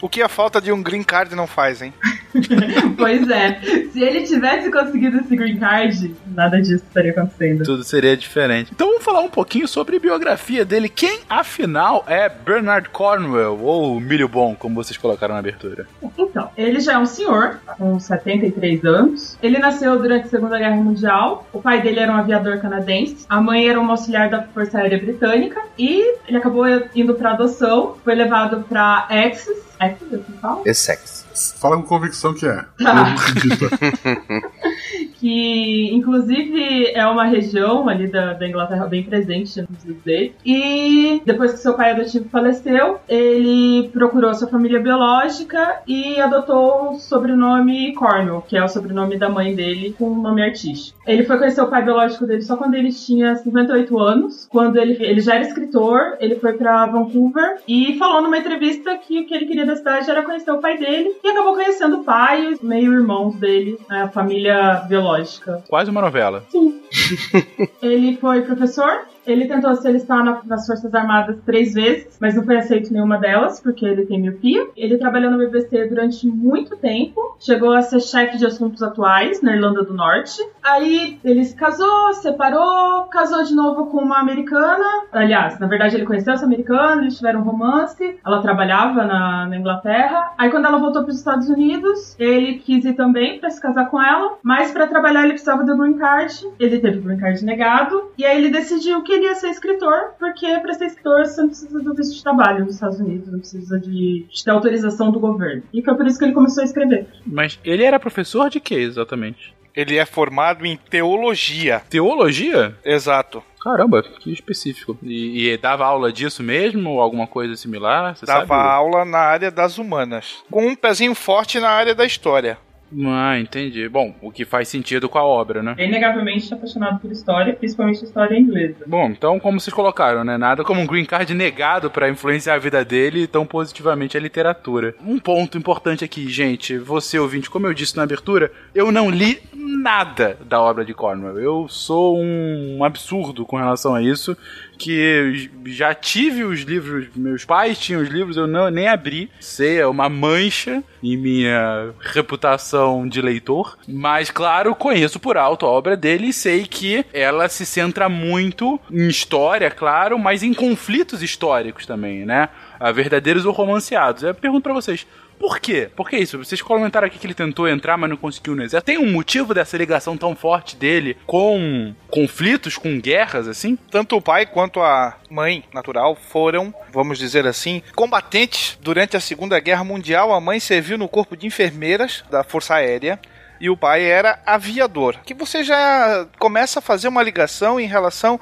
O 0.00 0.08
que 0.08 0.22
a 0.22 0.28
falta 0.28 0.60
de 0.60 0.70
um 0.72 0.82
green 0.82 1.02
card 1.02 1.34
não 1.34 1.46
faz, 1.46 1.82
hein? 1.82 1.92
pois 2.96 3.28
é. 3.28 3.60
Se 3.92 4.02
ele 4.02 4.22
tivesse 4.22 4.70
conseguido 4.70 5.18
esse 5.18 5.36
green 5.36 5.58
card, 5.58 6.14
nada 6.34 6.60
disso 6.60 6.84
estaria 6.86 7.10
acontecendo. 7.10 7.64
Tudo 7.64 7.82
seria 7.82 8.16
diferente. 8.16 8.70
Então 8.74 8.88
vamos 8.88 9.04
falar 9.04 9.20
um 9.20 9.28
pouquinho 9.28 9.66
sobre 9.66 9.96
a 9.96 10.00
biografia 10.00 10.64
dele. 10.64 10.88
Quem, 10.88 11.20
afinal, 11.28 12.04
é 12.06 12.28
Bernard 12.28 12.88
Cornwell, 12.90 13.58
ou 13.62 14.00
Milho 14.00 14.28
Bom, 14.28 14.54
como 14.54 14.74
vocês 14.74 14.96
colocaram 14.96 15.34
na 15.34 15.40
abertura? 15.40 15.86
Então, 16.18 16.50
ele 16.56 16.80
já 16.80 16.94
é 16.94 16.98
um 16.98 17.06
senhor, 17.06 17.58
com 17.76 17.98
73 17.98 18.84
anos. 18.84 19.38
Ele 19.42 19.58
nasceu 19.58 19.98
durante 19.98 20.26
a 20.26 20.30
Segunda 20.30 20.58
Guerra 20.58 20.76
Mundial. 20.76 21.46
O 21.52 21.60
pai 21.60 21.80
dele 21.82 22.00
era 22.00 22.12
um 22.12 22.16
aviador 22.16 22.58
canadense. 22.60 23.26
A 23.28 23.40
mãe 23.40 23.68
era 23.68 23.80
uma 23.80 23.92
auxiliar 23.92 24.28
da 24.28 24.42
Força 24.42 24.78
Aérea 24.78 24.98
Britânica. 24.98 25.60
E 25.78 26.16
ele 26.26 26.36
acabou 26.36 26.64
indo 26.94 27.14
para 27.14 27.32
adoção. 27.32 27.96
Foi 28.04 28.14
levado 28.14 28.64
para 28.68 29.06
Axis. 29.08 29.58
Axis, 29.78 30.12
assim 30.12 30.32
fala? 30.40 30.62
Essex. 30.66 31.17
Fala 31.58 31.76
com 31.76 31.82
convicção 31.82 32.34
que 32.34 32.46
é. 32.46 32.64
Acredita. 32.84 33.68
que 35.20 35.90
inclusive 35.92 36.92
é 36.94 37.06
uma 37.06 37.24
região 37.24 37.88
ali 37.88 38.06
da, 38.06 38.34
da 38.34 38.48
Inglaterra 38.48 38.86
bem 38.86 39.02
presente 39.02 39.60
nos 39.60 40.02
dele. 40.02 40.34
E 40.44 41.20
depois 41.24 41.52
que 41.52 41.58
seu 41.58 41.74
pai 41.74 41.90
adotivo 41.90 42.28
faleceu, 42.28 42.98
ele 43.08 43.88
procurou 43.88 44.32
sua 44.34 44.48
família 44.48 44.80
biológica 44.80 45.82
e 45.86 46.20
adotou 46.20 46.92
o 46.92 46.98
sobrenome 46.98 47.92
Cornwell, 47.94 48.44
que 48.46 48.56
é 48.56 48.64
o 48.64 48.68
sobrenome 48.68 49.18
da 49.18 49.28
mãe 49.28 49.54
dele, 49.54 49.94
com 49.98 50.10
um 50.10 50.22
nome 50.22 50.42
artístico. 50.42 50.98
Ele 51.06 51.24
foi 51.24 51.38
conhecer 51.38 51.62
o 51.62 51.68
pai 51.68 51.82
biológico 51.82 52.26
dele 52.26 52.42
só 52.42 52.56
quando 52.56 52.74
ele 52.74 52.92
tinha 52.92 53.36
58 53.36 53.98
anos, 53.98 54.46
quando 54.50 54.76
ele, 54.76 54.96
ele 55.00 55.20
já 55.20 55.34
era 55.34 55.44
escritor, 55.44 56.16
ele 56.20 56.36
foi 56.36 56.52
para 56.52 56.86
Vancouver 56.86 57.60
e 57.66 57.96
falou 57.98 58.22
numa 58.22 58.38
entrevista 58.38 58.96
que 58.98 59.20
o 59.20 59.26
que 59.26 59.34
ele 59.34 59.46
queria 59.46 59.66
da 59.66 59.76
cidade 59.76 60.10
era 60.10 60.22
conhecer 60.22 60.50
o 60.50 60.58
pai 60.58 60.78
dele 60.78 61.10
e 61.24 61.27
acabou 61.30 61.54
conhecendo 61.54 62.00
o 62.00 62.04
pai 62.04 62.44
e 62.44 62.54
os 62.54 62.60
meio-irmãos 62.60 63.34
dele, 63.36 63.78
né, 63.88 64.02
a 64.02 64.08
família 64.08 64.84
biológica. 64.88 65.62
Quase 65.68 65.90
uma 65.90 66.00
novela. 66.00 66.44
Ele 67.82 68.16
foi 68.16 68.42
professor. 68.42 69.06
Ele 69.28 69.46
tentou 69.46 69.74
se 69.76 69.86
alistar 69.86 70.24
na- 70.24 70.40
nas 70.46 70.66
Forças 70.66 70.92
Armadas 70.94 71.36
três 71.44 71.74
vezes, 71.74 72.18
mas 72.20 72.34
não 72.34 72.44
foi 72.44 72.56
aceito 72.56 72.92
nenhuma 72.92 73.18
delas, 73.18 73.60
porque 73.60 73.84
ele 73.84 74.06
tem 74.06 74.20
miopia. 74.20 74.66
Ele 74.76 74.96
trabalhou 74.98 75.30
no 75.30 75.38
BBC 75.38 75.86
durante 75.86 76.26
muito 76.26 76.76
tempo, 76.76 77.36
chegou 77.38 77.72
a 77.72 77.82
ser 77.82 78.00
chefe 78.00 78.38
de 78.38 78.46
assuntos 78.46 78.82
atuais 78.82 79.42
na 79.42 79.54
Irlanda 79.54 79.82
do 79.84 79.92
Norte. 79.94 80.40
Aí 80.64 81.18
ele 81.24 81.44
se 81.44 81.54
casou, 81.54 82.12
separou, 82.14 83.04
casou 83.10 83.42
de 83.44 83.54
novo 83.54 83.86
com 83.86 83.98
uma 83.98 84.18
americana. 84.18 84.84
Aliás, 85.12 85.58
na 85.58 85.66
verdade 85.66 85.96
ele 85.96 86.06
conheceu 86.06 86.32
essa 86.34 86.44
americana, 86.46 87.02
eles 87.02 87.16
tiveram 87.16 87.40
um 87.40 87.44
romance. 87.44 88.18
Ela 88.24 88.40
trabalhava 88.40 89.04
na, 89.04 89.46
na 89.46 89.56
Inglaterra. 89.56 90.32
Aí 90.38 90.50
quando 90.50 90.66
ela 90.66 90.78
voltou 90.78 91.02
para 91.02 91.10
os 91.10 91.18
Estados 91.18 91.48
Unidos, 91.48 92.16
ele 92.18 92.58
quis 92.58 92.84
ir 92.84 92.94
também 92.94 93.38
para 93.38 93.50
se 93.50 93.60
casar 93.60 93.90
com 93.90 94.00
ela, 94.02 94.36
mas 94.42 94.72
para 94.72 94.86
trabalhar 94.86 95.20
ele 95.24 95.32
precisava 95.32 95.64
do 95.64 95.76
green 95.76 95.94
card. 95.98 96.34
Ele 96.58 96.78
teve 96.78 96.98
o 96.98 97.02
green 97.02 97.18
card 97.18 97.44
negado 97.44 98.10
e 98.16 98.24
aí 98.24 98.36
ele 98.38 98.50
decidiu 98.50 99.02
que 99.02 99.17
ele 99.18 99.26
ia 99.26 99.34
ser 99.34 99.48
escritor, 99.50 100.14
porque 100.18 100.46
para 100.60 100.74
ser 100.74 100.86
escritor 100.86 101.26
você 101.26 101.40
não 101.40 101.48
precisa 101.48 101.80
do 101.80 101.94
visto 101.94 102.14
de 102.16 102.22
trabalho 102.22 102.64
nos 102.64 102.74
Estados 102.74 102.98
Unidos, 103.00 103.30
não 103.30 103.38
precisa 103.38 103.78
de, 103.78 104.26
de 104.30 104.44
ter 104.44 104.50
autorização 104.50 105.10
do 105.10 105.20
governo. 105.20 105.62
E 105.72 105.82
foi 105.82 105.94
por 105.94 106.06
isso 106.06 106.18
que 106.18 106.24
ele 106.24 106.32
começou 106.32 106.62
a 106.62 106.64
escrever. 106.64 107.06
Mas 107.26 107.58
ele 107.64 107.84
era 107.84 108.00
professor 108.00 108.48
de 108.48 108.60
quê 108.60 108.76
exatamente? 108.76 109.54
Ele 109.74 109.96
é 109.96 110.04
formado 110.04 110.66
em 110.66 110.76
teologia. 110.76 111.82
Teologia? 111.88 112.74
Exato. 112.84 113.42
Caramba, 113.62 114.02
que 114.02 114.32
específico. 114.32 114.96
E, 115.02 115.48
e 115.50 115.56
dava 115.56 115.84
aula 115.84 116.12
disso 116.12 116.42
mesmo 116.42 116.90
ou 116.90 117.00
alguma 117.00 117.26
coisa 117.26 117.54
similar? 117.54 118.16
Você 118.16 118.24
Dava 118.26 118.46
sabe? 118.46 118.68
aula 118.68 119.04
na 119.04 119.18
área 119.18 119.50
das 119.50 119.78
humanas. 119.78 120.42
Com 120.50 120.66
um 120.66 120.74
pezinho 120.74 121.14
forte 121.14 121.60
na 121.60 121.68
área 121.68 121.94
da 121.94 122.04
história. 122.04 122.58
Ah, 123.06 123.38
entendi. 123.38 123.88
Bom, 123.88 124.14
o 124.22 124.30
que 124.30 124.44
faz 124.44 124.68
sentido 124.68 125.08
com 125.08 125.18
a 125.18 125.24
obra, 125.24 125.62
né? 125.62 125.74
É 125.78 125.86
inegavelmente 125.86 126.52
apaixonado 126.52 127.00
por 127.00 127.10
história, 127.10 127.52
principalmente 127.52 128.04
história 128.04 128.38
inglesa. 128.38 128.84
Bom, 128.86 129.10
então, 129.10 129.38
como 129.38 129.60
vocês 129.60 129.74
colocaram, 129.74 130.24
né? 130.24 130.38
Nada 130.38 130.64
como 130.64 130.80
um 130.80 130.86
green 130.86 131.04
card 131.04 131.32
negado 131.34 131.90
pra 131.90 132.08
influenciar 132.08 132.54
a 132.54 132.58
vida 132.58 132.84
dele 132.84 133.26
tão 133.26 133.44
positivamente 133.44 134.16
a 134.16 134.20
literatura. 134.20 134.94
Um 135.04 135.18
ponto 135.18 135.58
importante 135.58 136.04
aqui, 136.04 136.28
gente, 136.28 136.78
você 136.78 137.18
ouvinte, 137.18 137.50
como 137.50 137.66
eu 137.66 137.74
disse 137.74 137.96
na 137.96 138.04
abertura, 138.04 138.50
eu 138.74 138.90
não 138.90 139.10
li 139.10 139.40
nada 139.54 140.36
da 140.46 140.60
obra 140.60 140.84
de 140.84 140.94
Cornwell. 140.94 141.38
Eu 141.38 141.68
sou 141.68 142.18
um 142.18 142.82
absurdo 142.82 143.44
com 143.44 143.56
relação 143.56 143.94
a 143.94 144.02
isso, 144.02 144.36
que 144.78 145.50
já 145.66 145.92
tive 145.92 146.44
os 146.44 146.60
livros, 146.60 147.08
meus 147.14 147.44
pais 147.44 147.78
tinham 147.78 148.00
os 148.00 148.08
livros, 148.08 148.36
eu 148.36 148.46
não, 148.46 148.70
nem 148.70 148.88
abri. 148.88 149.30
Sei, 149.40 149.80
é 149.80 149.86
uma 149.86 150.08
mancha 150.08 150.82
em 151.02 151.16
minha 151.16 151.90
reputação 152.00 153.06
de 153.06 153.20
leitor. 153.20 153.76
Mas, 153.86 154.30
claro, 154.30 154.74
conheço 154.74 155.18
por 155.18 155.36
alto 155.36 155.66
a 155.66 155.68
obra 155.68 155.96
dele 155.96 156.28
e 156.28 156.32
sei 156.32 156.64
que 156.64 157.04
ela 157.12 157.48
se 157.48 157.66
centra 157.66 158.08
muito 158.08 158.80
em 158.90 159.08
história, 159.08 159.70
claro, 159.70 160.18
mas 160.18 160.42
em 160.42 160.54
conflitos 160.54 161.22
históricos 161.22 161.84
também, 161.84 162.24
né? 162.24 162.48
A 162.78 162.92
verdadeiros 162.92 163.44
ou 163.44 163.52
romanceados. 163.52 164.22
Eu 164.22 164.34
pergunto 164.34 164.62
pra 164.62 164.72
vocês. 164.72 165.06
Por 165.38 165.60
quê? 165.60 165.88
Por 165.94 166.10
que 166.10 166.16
isso? 166.16 166.38
Vocês 166.38 166.60
comentaram 166.60 167.06
aqui 167.06 167.18
que 167.18 167.26
ele 167.26 167.34
tentou 167.34 167.68
entrar, 167.68 167.96
mas 167.96 168.10
não 168.10 168.16
conseguiu 168.16 168.56
no 168.56 168.62
exército. 168.62 168.86
Tem 168.86 168.98
um 168.98 169.12
motivo 169.12 169.54
dessa 169.54 169.76
ligação 169.76 170.16
tão 170.16 170.34
forte 170.34 170.76
dele 170.76 171.16
com 171.26 171.94
conflitos, 172.10 172.76
com 172.76 173.00
guerras, 173.00 173.46
assim? 173.46 173.76
Tanto 173.90 174.16
o 174.16 174.22
pai 174.22 174.46
quanto 174.46 174.80
a 174.80 175.16
mãe 175.30 175.64
natural 175.72 176.16
foram, 176.16 176.74
vamos 176.92 177.18
dizer 177.18 177.46
assim, 177.46 177.82
combatentes 177.94 178.76
durante 178.80 179.16
a 179.16 179.20
Segunda 179.20 179.60
Guerra 179.60 179.84
Mundial. 179.84 180.32
A 180.32 180.40
mãe 180.40 180.58
serviu 180.58 180.98
no 180.98 181.08
corpo 181.08 181.36
de 181.36 181.46
enfermeiras 181.46 182.24
da 182.30 182.42
Força 182.42 182.74
Aérea 182.74 183.18
e 183.60 183.70
o 183.70 183.76
pai 183.76 184.04
era 184.04 184.40
aviador. 184.44 185.18
Que 185.24 185.34
você 185.34 185.62
já 185.62 186.26
começa 186.38 186.78
a 186.80 186.82
fazer 186.82 187.08
uma 187.08 187.22
ligação 187.22 187.78
em 187.78 187.86
relação 187.86 188.40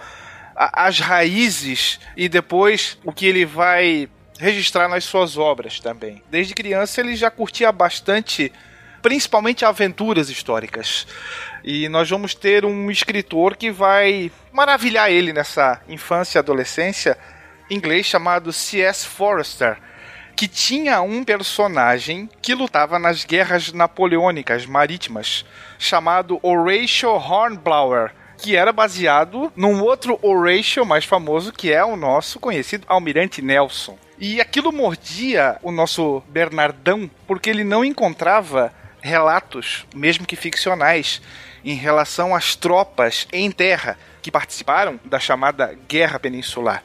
às 0.55 1.01
raízes 1.01 2.01
e 2.17 2.29
depois 2.29 2.99
o 3.05 3.13
que 3.13 3.27
ele 3.27 3.45
vai 3.45 4.09
registrar 4.39 4.89
nas 4.89 5.05
suas 5.05 5.37
obras 5.37 5.81
também. 5.81 6.23
Desde 6.31 6.55
criança 6.55 7.01
ele 7.01 7.17
já 7.17 7.31
curtia 7.31 7.73
bastante, 7.73 8.53
principalmente 9.03 9.65
aventuras 9.65 10.31
históricas. 10.31 11.07
E 11.65 11.89
nós 11.89 12.09
vamos 12.09 12.35
ter 12.35 12.65
um 12.65 12.91
escritor 12.91 13.57
que 13.57 13.71
vai 13.71 14.31
maravilhar 14.53 15.11
ele 15.11 15.33
nessa 15.33 15.81
infância 15.89 16.39
e 16.39 16.41
adolescência, 16.41 17.19
inglês 17.71 18.07
chamado 18.07 18.53
C.S. 18.53 19.07
Forrester, 19.07 19.79
que 20.37 20.47
tinha 20.47 21.01
um 21.01 21.25
personagem 21.25 22.29
que 22.43 22.55
lutava 22.55 22.99
nas 22.99 23.25
guerras 23.25 23.73
napoleônicas 23.73 24.67
marítimas, 24.67 25.45
chamado 25.79 26.39
Horatio 26.43 27.11
Hornblower, 27.11 28.13
que 28.37 28.55
era 28.55 28.71
baseado 28.71 29.51
num 29.57 29.83
outro 29.83 30.19
Horatio 30.21 30.85
mais 30.85 31.07
famoso, 31.07 31.53
que 31.53 31.73
é 31.73 31.83
o 31.83 31.97
nosso 31.97 32.39
conhecido 32.39 32.85
Almirante 32.87 33.41
Nelson. 33.41 33.99
E 34.19 34.41
aquilo 34.41 34.73
mordia 34.73 35.59
o 35.63 35.71
nosso 35.71 36.23
Bernardão, 36.29 37.11
porque 37.27 37.51
ele 37.51 37.65
não 37.65 37.85
encontrava 37.85 38.73
relatos, 39.03 39.87
mesmo 39.95 40.27
que 40.27 40.35
ficcionais, 40.35 41.21
em 41.65 41.75
relação 41.75 42.35
às 42.35 42.57
tropas 42.57 43.29
em 43.33 43.51
terra 43.51 43.99
que 44.23 44.31
participaram 44.31 44.99
da 45.05 45.21
chamada 45.21 45.79
Guerra 45.87 46.19
Peninsular. 46.19 46.83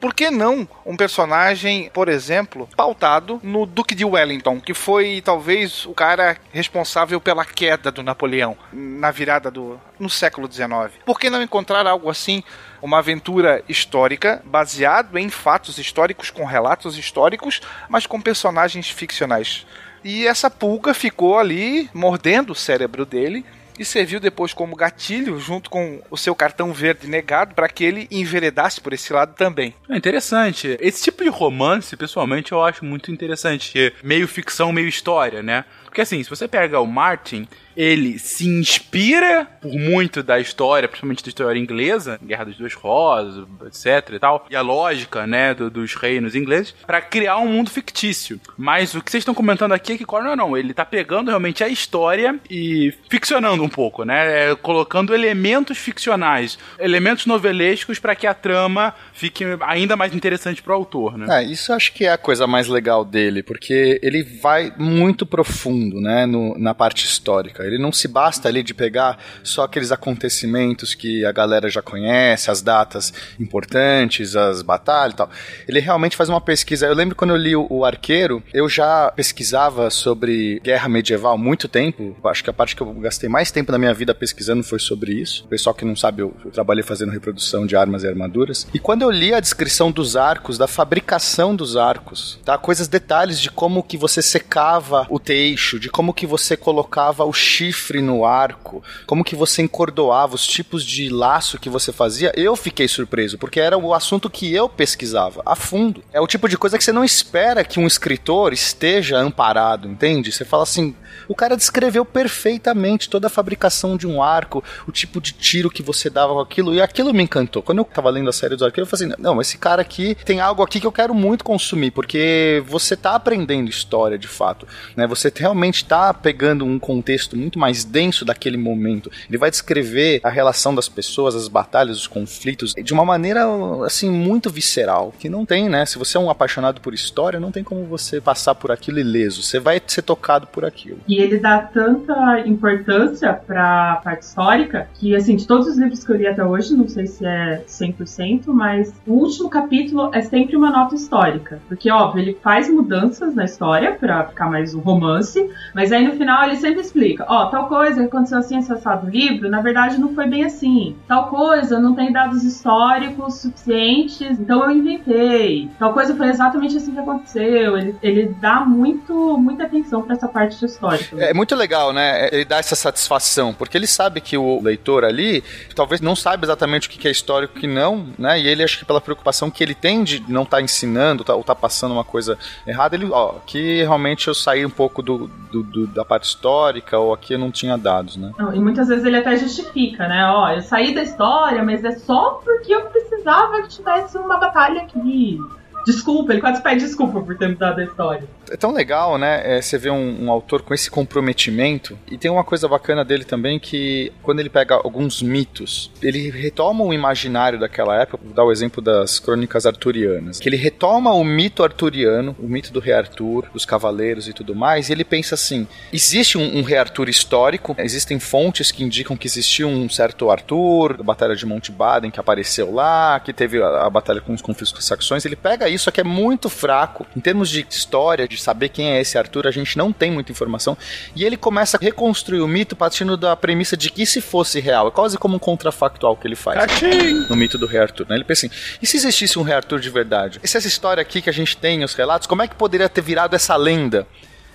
Por 0.00 0.14
que 0.14 0.30
não 0.30 0.66
um 0.86 0.96
personagem, 0.96 1.90
por 1.92 2.08
exemplo, 2.08 2.66
pautado 2.74 3.38
no 3.42 3.66
Duque 3.66 3.94
de 3.94 4.02
Wellington, 4.02 4.58
que 4.58 4.72
foi 4.72 5.20
talvez 5.22 5.84
o 5.84 5.92
cara 5.92 6.38
responsável 6.50 7.20
pela 7.20 7.44
queda 7.44 7.92
do 7.92 8.02
Napoleão 8.02 8.56
na 8.72 9.10
virada 9.10 9.50
do 9.50 9.78
no 9.98 10.08
século 10.08 10.50
XIX? 10.50 10.98
Por 11.04 11.20
que 11.20 11.28
não 11.28 11.42
encontrar 11.42 11.86
algo 11.86 12.08
assim, 12.08 12.42
uma 12.80 12.98
aventura 12.98 13.62
histórica 13.68 14.42
baseado 14.46 15.18
em 15.18 15.28
fatos 15.28 15.76
históricos 15.76 16.30
com 16.30 16.46
relatos 16.46 16.96
históricos, 16.96 17.60
mas 17.86 18.06
com 18.06 18.18
personagens 18.18 18.88
ficcionais? 18.88 19.66
E 20.02 20.26
essa 20.26 20.50
pulga 20.50 20.94
ficou 20.94 21.38
ali 21.38 21.90
mordendo 21.92 22.52
o 22.54 22.56
cérebro 22.56 23.04
dele 23.04 23.44
e 23.80 23.84
serviu 23.84 24.20
depois 24.20 24.52
como 24.52 24.76
gatilho 24.76 25.40
junto 25.40 25.70
com 25.70 26.02
o 26.10 26.16
seu 26.16 26.34
cartão 26.34 26.70
verde 26.70 27.08
negado 27.08 27.54
para 27.54 27.66
que 27.66 27.82
ele 27.82 28.06
enveredasse 28.10 28.78
por 28.78 28.92
esse 28.92 29.10
lado 29.10 29.34
também. 29.34 29.74
É 29.88 29.96
interessante. 29.96 30.76
Esse 30.78 31.02
tipo 31.04 31.24
de 31.24 31.30
romance, 31.30 31.96
pessoalmente, 31.96 32.52
eu 32.52 32.62
acho 32.62 32.84
muito 32.84 33.10
interessante. 33.10 33.78
é 33.78 33.92
Meio 34.02 34.28
ficção, 34.28 34.70
meio 34.70 34.86
história, 34.86 35.42
né? 35.42 35.64
Porque 35.86 36.02
assim, 36.02 36.22
se 36.22 36.28
você 36.28 36.46
pega 36.46 36.78
o 36.78 36.86
Martin, 36.86 37.48
ele 37.80 38.18
se 38.18 38.46
inspira 38.46 39.48
por 39.58 39.72
muito 39.72 40.22
da 40.22 40.38
história, 40.38 40.86
principalmente 40.86 41.24
da 41.24 41.28
história 41.30 41.58
inglesa, 41.58 42.20
Guerra 42.22 42.44
das 42.44 42.56
Duas 42.56 42.74
Rosas, 42.74 43.46
etc 43.66 44.14
e 44.14 44.18
tal, 44.18 44.46
e 44.50 44.54
a 44.54 44.60
lógica, 44.60 45.26
né, 45.26 45.54
do, 45.54 45.70
dos 45.70 45.94
reinos 45.94 46.34
ingleses, 46.34 46.74
para 46.86 47.00
criar 47.00 47.38
um 47.38 47.48
mundo 47.48 47.70
fictício. 47.70 48.38
Mas 48.58 48.94
o 48.94 49.00
que 49.00 49.10
vocês 49.10 49.22
estão 49.22 49.32
comentando 49.32 49.72
aqui 49.72 49.94
é 49.94 49.96
que 49.96 50.04
Cornwell 50.04 50.36
não, 50.36 50.58
ele 50.58 50.74
tá 50.74 50.84
pegando 50.84 51.28
realmente 51.28 51.64
a 51.64 51.68
história 51.68 52.38
e 52.50 52.92
ficcionando 53.08 53.62
um 53.62 53.68
pouco, 53.68 54.04
né, 54.04 54.50
é, 54.50 54.54
colocando 54.54 55.14
elementos 55.14 55.78
ficcionais, 55.78 56.58
elementos 56.78 57.24
novelescos 57.24 57.98
para 57.98 58.14
que 58.14 58.26
a 58.26 58.34
trama 58.34 58.94
fique 59.14 59.42
ainda 59.62 59.96
mais 59.96 60.14
interessante 60.14 60.62
pro 60.62 60.74
autor, 60.74 61.16
né? 61.16 61.26
É, 61.30 61.44
isso 61.44 61.72
acho 61.72 61.94
que 61.94 62.04
é 62.04 62.12
a 62.12 62.18
coisa 62.18 62.46
mais 62.46 62.68
legal 62.68 63.06
dele, 63.06 63.42
porque 63.42 63.98
ele 64.02 64.22
vai 64.22 64.70
muito 64.76 65.24
profundo, 65.24 65.98
né, 65.98 66.26
no, 66.26 66.58
na 66.58 66.74
parte 66.74 67.06
histórica. 67.06 67.69
Ele 67.70 67.82
não 67.82 67.92
se 67.92 68.08
basta 68.08 68.48
ali 68.48 68.62
de 68.62 68.74
pegar 68.74 69.18
só 69.42 69.64
aqueles 69.64 69.92
acontecimentos 69.92 70.94
que 70.94 71.24
a 71.24 71.32
galera 71.32 71.68
já 71.68 71.82
conhece, 71.82 72.50
as 72.50 72.62
datas 72.62 73.12
importantes, 73.38 74.36
as 74.36 74.62
batalhas 74.62 75.14
e 75.14 75.16
tal. 75.16 75.30
Ele 75.66 75.80
realmente 75.80 76.16
faz 76.16 76.28
uma 76.28 76.40
pesquisa. 76.40 76.86
Eu 76.86 76.94
lembro 76.94 77.16
quando 77.16 77.30
eu 77.30 77.36
li 77.36 77.56
o, 77.56 77.84
Arqueiro, 77.84 78.42
eu 78.52 78.68
já 78.68 79.10
pesquisava 79.14 79.90
sobre 79.90 80.60
guerra 80.60 80.88
medieval 80.88 81.34
há 81.34 81.38
muito 81.38 81.68
tempo. 81.68 82.16
Acho 82.24 82.44
que 82.44 82.50
a 82.50 82.52
parte 82.52 82.76
que 82.76 82.82
eu 82.82 82.92
gastei 82.94 83.28
mais 83.28 83.50
tempo 83.50 83.72
na 83.72 83.78
minha 83.78 83.94
vida 83.94 84.14
pesquisando 84.14 84.62
foi 84.62 84.78
sobre 84.78 85.12
isso. 85.12 85.44
O 85.44 85.48
pessoal 85.48 85.74
que 85.74 85.84
não 85.84 85.96
sabe, 85.96 86.22
eu, 86.22 86.36
eu 86.44 86.50
trabalhei 86.50 86.82
fazendo 86.82 87.10
reprodução 87.10 87.66
de 87.66 87.76
armas 87.76 88.04
e 88.04 88.08
armaduras. 88.08 88.66
E 88.72 88.78
quando 88.78 89.02
eu 89.02 89.10
li 89.10 89.34
a 89.34 89.40
descrição 89.40 89.90
dos 89.90 90.16
arcos, 90.16 90.58
da 90.58 90.66
fabricação 90.66 91.54
dos 91.54 91.76
arcos, 91.76 92.38
tá? 92.44 92.56
Coisas, 92.58 92.88
detalhes 92.88 93.40
de 93.40 93.50
como 93.50 93.82
que 93.82 93.96
você 93.96 94.22
secava 94.22 95.06
o 95.08 95.18
teixo, 95.18 95.78
de 95.78 95.88
como 95.88 96.14
que 96.14 96.26
você 96.26 96.56
colocava 96.56 97.24
o 97.24 97.32
chifre 97.50 98.00
no 98.00 98.24
arco, 98.24 98.82
como 99.06 99.24
que 99.24 99.34
você 99.34 99.62
encordoava 99.62 100.34
os 100.34 100.46
tipos 100.46 100.84
de 100.84 101.08
laço 101.08 101.58
que 101.58 101.68
você 101.68 101.92
fazia, 101.92 102.32
eu 102.36 102.54
fiquei 102.54 102.86
surpreso, 102.86 103.36
porque 103.38 103.58
era 103.58 103.76
o 103.76 103.92
assunto 103.92 104.30
que 104.30 104.54
eu 104.54 104.68
pesquisava 104.68 105.42
a 105.44 105.56
fundo. 105.56 106.02
É 106.12 106.20
o 106.20 106.26
tipo 106.26 106.48
de 106.48 106.56
coisa 106.56 106.78
que 106.78 106.84
você 106.84 106.92
não 106.92 107.04
espera 107.04 107.64
que 107.64 107.80
um 107.80 107.86
escritor 107.86 108.52
esteja 108.52 109.18
amparado, 109.18 109.88
entende? 109.88 110.30
Você 110.30 110.44
fala 110.44 110.62
assim, 110.62 110.94
o 111.28 111.34
cara 111.34 111.56
descreveu 111.56 112.04
perfeitamente 112.04 113.08
toda 113.08 113.26
a 113.26 113.30
fabricação 113.30 113.96
de 113.96 114.06
um 114.06 114.22
arco, 114.22 114.62
o 114.86 114.92
tipo 114.92 115.20
de 115.20 115.32
tiro 115.32 115.70
que 115.70 115.82
você 115.82 116.08
dava 116.08 116.34
com 116.34 116.40
aquilo, 116.40 116.74
e 116.74 116.80
aquilo 116.80 117.12
me 117.12 117.22
encantou. 117.22 117.62
Quando 117.62 117.78
eu 117.78 117.84
tava 117.84 118.10
lendo 118.10 118.30
a 118.30 118.32
série 118.32 118.56
do 118.56 118.64
arqueiro, 118.64 118.86
eu 118.86 118.90
falei 118.90 119.06
assim, 119.12 119.22
não, 119.22 119.40
esse 119.40 119.58
cara 119.58 119.82
aqui 119.82 120.14
tem 120.24 120.40
algo 120.40 120.62
aqui 120.62 120.80
que 120.80 120.86
eu 120.86 120.92
quero 120.92 121.14
muito 121.14 121.44
consumir, 121.44 121.90
porque 121.90 122.62
você 122.66 122.96
tá 122.96 123.14
aprendendo 123.14 123.68
história 123.68 124.18
de 124.18 124.28
fato, 124.28 124.66
né? 124.96 125.06
Você 125.06 125.32
realmente 125.34 125.84
tá 125.84 126.14
pegando 126.14 126.64
um 126.64 126.78
contexto 126.78 127.36
muito 127.40 127.58
mais 127.58 127.84
denso 127.84 128.24
daquele 128.24 128.56
momento. 128.56 129.10
Ele 129.28 129.38
vai 129.38 129.50
descrever 129.50 130.20
a 130.22 130.30
relação 130.30 130.74
das 130.74 130.88
pessoas, 130.88 131.34
as 131.34 131.48
batalhas, 131.48 131.96
os 131.96 132.06
conflitos, 132.06 132.74
de 132.74 132.92
uma 132.92 133.04
maneira, 133.04 133.44
assim, 133.84 134.10
muito 134.10 134.50
visceral, 134.50 135.12
que 135.18 135.28
não 135.28 135.44
tem, 135.46 135.68
né? 135.68 135.86
Se 135.86 135.98
você 135.98 136.16
é 136.16 136.20
um 136.20 136.30
apaixonado 136.30 136.80
por 136.80 136.94
história, 136.94 137.40
não 137.40 137.50
tem 137.50 137.64
como 137.64 137.84
você 137.84 138.20
passar 138.20 138.54
por 138.54 138.70
aquilo 138.70 138.98
ileso. 138.98 139.42
Você 139.42 139.58
vai 139.58 139.80
ser 139.86 140.02
tocado 140.02 140.46
por 140.46 140.64
aquilo. 140.64 140.98
E 141.08 141.16
ele 141.16 141.38
dá 141.38 141.58
tanta 141.58 142.40
importância 142.46 143.32
pra 143.32 144.00
parte 144.04 144.22
histórica 144.22 144.88
que, 144.94 145.14
assim, 145.14 145.36
de 145.36 145.46
todos 145.46 145.66
os 145.66 145.78
livros 145.78 146.04
que 146.04 146.12
eu 146.12 146.16
li 146.16 146.26
até 146.26 146.44
hoje, 146.44 146.74
não 146.74 146.88
sei 146.88 147.06
se 147.06 147.24
é 147.24 147.64
100%, 147.66 148.46
mas 148.48 148.92
o 149.06 149.14
último 149.14 149.48
capítulo 149.48 150.10
é 150.12 150.22
sempre 150.22 150.56
uma 150.56 150.70
nota 150.70 150.94
histórica. 150.94 151.60
Porque, 151.68 151.90
óbvio, 151.90 152.22
ele 152.22 152.38
faz 152.42 152.68
mudanças 152.68 153.34
na 153.34 153.44
história 153.44 153.92
pra 153.92 154.24
ficar 154.24 154.50
mais 154.50 154.74
um 154.74 154.80
romance, 154.80 155.48
mas 155.74 155.92
aí 155.92 156.06
no 156.06 156.14
final 156.14 156.44
ele 156.44 156.56
sempre 156.56 156.80
explica: 156.80 157.24
ó, 157.30 157.46
tal 157.46 157.68
coisa 157.68 158.00
que 158.00 158.06
aconteceu 158.06 158.38
assim, 158.38 158.56
acessado 158.56 159.06
no 159.06 159.12
livro, 159.12 159.48
na 159.48 159.60
verdade 159.60 159.98
não 159.98 160.12
foi 160.14 160.26
bem 160.26 160.44
assim. 160.44 160.96
Tal 161.06 161.28
coisa 161.28 161.78
não 161.78 161.94
tem 161.94 162.12
dados 162.12 162.42
históricos 162.42 163.34
suficientes, 163.42 164.40
então 164.40 164.64
eu 164.64 164.72
inventei. 164.72 165.70
Tal 165.78 165.92
coisa 165.92 166.16
foi 166.16 166.26
exatamente 166.26 166.76
assim 166.76 166.92
que 166.92 166.98
aconteceu. 166.98 167.78
Ele, 167.78 167.94
ele 168.02 168.34
dá 168.40 168.60
muito, 168.60 169.38
muita 169.38 169.64
atenção 169.64 170.02
pra 170.02 170.16
essa 170.16 170.26
parte 170.26 170.58
de 170.58 170.66
história. 170.66 171.06
É 171.18 171.32
muito 171.32 171.54
legal, 171.54 171.92
né? 171.92 172.28
Ele 172.32 172.44
dá 172.44 172.56
essa 172.56 172.74
satisfação, 172.74 173.54
porque 173.54 173.78
ele 173.78 173.86
sabe 173.86 174.20
que 174.20 174.36
o 174.36 174.60
leitor 174.60 175.04
ali 175.04 175.44
talvez 175.74 176.00
não 176.00 176.16
saiba 176.16 176.44
exatamente 176.44 176.88
o 176.88 176.90
que 176.90 177.06
é 177.06 177.10
histórico 177.12 177.56
e 177.56 177.60
que 177.60 177.66
não, 177.68 178.08
né? 178.18 178.40
E 178.40 178.48
ele 178.48 178.64
acha 178.64 178.76
que 178.76 178.84
pela 178.84 179.00
preocupação 179.00 179.50
que 179.50 179.62
ele 179.62 179.74
tem 179.74 180.02
de 180.02 180.20
não 180.28 180.42
estar 180.42 180.56
tá 180.56 180.62
ensinando 180.62 181.22
tá, 181.22 181.36
ou 181.36 181.44
tá 181.44 181.54
passando 181.54 181.92
uma 181.92 182.04
coisa 182.04 182.36
errada, 182.66 182.96
ele, 182.96 183.08
ó, 183.12 183.34
que 183.46 183.82
realmente 183.82 184.26
eu 184.26 184.34
saí 184.34 184.66
um 184.66 184.70
pouco 184.70 185.00
do, 185.00 185.28
do, 185.28 185.62
do, 185.62 185.86
da 185.86 186.04
parte 186.04 186.24
histórica 186.24 186.98
ou 186.98 187.19
aqui 187.20 187.34
eu 187.34 187.38
não 187.38 187.50
tinha 187.50 187.76
dados, 187.76 188.16
né? 188.16 188.32
Não, 188.38 188.54
e 188.54 188.58
muitas 188.58 188.88
vezes 188.88 189.04
ele 189.04 189.18
até 189.18 189.36
justifica, 189.36 190.08
né? 190.08 190.26
Ó, 190.26 190.50
eu 190.50 190.62
saí 190.62 190.94
da 190.94 191.02
história, 191.02 191.62
mas 191.62 191.84
é 191.84 191.92
só 191.92 192.40
porque 192.42 192.74
eu 192.74 192.86
precisava 192.86 193.62
que 193.62 193.68
tivesse 193.68 194.16
uma 194.18 194.38
batalha 194.38 194.82
aqui. 194.82 195.38
Desculpa, 195.86 196.32
ele 196.32 196.40
quase 196.40 196.62
pede 196.62 196.80
desculpa 196.80 197.20
por 197.20 197.36
ter 197.36 197.48
mudado 197.48 197.78
a 197.78 197.84
história. 197.84 198.24
É 198.50 198.56
tão 198.56 198.72
legal, 198.72 199.16
né? 199.16 199.58
É, 199.58 199.62
você 199.62 199.78
vê 199.78 199.90
um, 199.90 200.24
um, 200.24 200.30
autor 200.30 200.62
com 200.62 200.74
esse 200.74 200.90
comprometimento. 200.90 201.96
E 202.10 202.18
tem 202.18 202.30
uma 202.30 202.42
coisa 202.42 202.66
bacana 202.66 203.04
dele 203.04 203.24
também 203.24 203.58
que, 203.58 204.12
quando 204.22 204.40
ele 204.40 204.50
pega 204.50 204.74
alguns 204.74 205.22
mitos, 205.22 205.90
ele 206.02 206.30
retoma 206.30 206.84
o 206.84 206.92
imaginário 206.92 207.60
daquela 207.60 208.00
época. 208.00 208.18
Vou 208.22 208.34
dar 208.34 208.44
o 208.44 208.50
exemplo 208.50 208.82
das 208.82 209.18
crônicas 209.20 209.66
arturianas. 209.66 210.40
Que 210.40 210.48
ele 210.48 210.56
retoma 210.56 211.12
o 211.12 211.22
mito 211.22 211.62
arturiano, 211.62 212.34
o 212.40 212.48
mito 212.48 212.72
do 212.72 212.80
rei 212.80 212.92
Arthur, 212.92 213.48
dos 213.52 213.64
cavaleiros 213.64 214.26
e 214.26 214.32
tudo 214.32 214.54
mais. 214.54 214.88
E 214.88 214.92
ele 214.92 215.04
pensa 215.04 215.36
assim: 215.36 215.66
existe 215.92 216.36
um, 216.36 216.58
um 216.58 216.62
rei 216.62 216.78
Arthur 216.78 217.08
histórico, 217.08 217.76
existem 217.78 218.18
fontes 218.18 218.72
que 218.72 218.82
indicam 218.82 219.16
que 219.16 219.28
existiu 219.28 219.68
um 219.68 219.88
certo 219.88 220.30
Arthur, 220.30 220.96
a 220.98 221.02
Batalha 221.02 221.36
de 221.36 221.46
Monte 221.46 221.70
Baden 221.70 222.10
que 222.10 222.18
apareceu 222.18 222.72
lá, 222.72 223.20
que 223.20 223.32
teve 223.32 223.62
a, 223.62 223.86
a 223.86 223.90
batalha 223.90 224.20
com 224.20 224.32
os 224.32 224.42
conflitos 224.42 224.84
saxões. 224.84 225.24
Ele 225.24 225.36
pega 225.36 225.68
isso 225.68 225.90
que 225.92 226.00
é 226.00 226.04
muito 226.04 226.48
fraco 226.48 227.06
em 227.16 227.20
termos 227.20 227.48
de 227.48 227.64
história, 227.70 228.26
de 228.26 228.39
saber 228.40 228.68
quem 228.68 228.92
é 228.92 229.00
esse 229.00 229.16
Arthur, 229.18 229.46
a 229.46 229.50
gente 229.50 229.76
não 229.76 229.92
tem 229.92 230.10
muita 230.10 230.32
informação. 230.32 230.76
E 231.14 231.24
ele 231.24 231.36
começa 231.36 231.76
a 231.76 231.80
reconstruir 231.80 232.40
o 232.40 232.48
mito 232.48 232.74
partindo 232.74 233.16
da 233.16 233.36
premissa 233.36 233.76
de 233.76 233.90
que 233.90 234.06
se 234.06 234.20
fosse 234.20 234.60
real, 234.60 234.88
é 234.88 234.90
quase 234.90 235.18
como 235.18 235.36
um 235.36 235.38
contrafactual 235.38 236.16
que 236.16 236.26
ele 236.26 236.36
faz 236.36 236.58
Achim. 236.58 237.26
no 237.28 237.36
mito 237.36 237.58
do 237.58 237.66
rei 237.66 237.80
Arthur. 237.80 238.06
Né? 238.08 238.16
Ele 238.16 238.24
pensa 238.24 238.46
assim: 238.46 238.54
e 238.80 238.86
se 238.86 238.96
existisse 238.96 239.38
um 239.38 239.42
rei 239.42 239.54
Arthur 239.54 239.80
de 239.80 239.90
verdade? 239.90 240.40
E 240.42 240.48
se 240.48 240.56
essa 240.56 240.68
história 240.68 241.00
aqui 241.00 241.20
que 241.20 241.30
a 241.30 241.32
gente 241.32 241.56
tem, 241.56 241.84
os 241.84 241.94
relatos, 241.94 242.26
como 242.26 242.42
é 242.42 242.48
que 242.48 242.54
poderia 242.54 242.88
ter 242.88 243.02
virado 243.02 243.34
essa 243.34 243.56
lenda? 243.56 244.06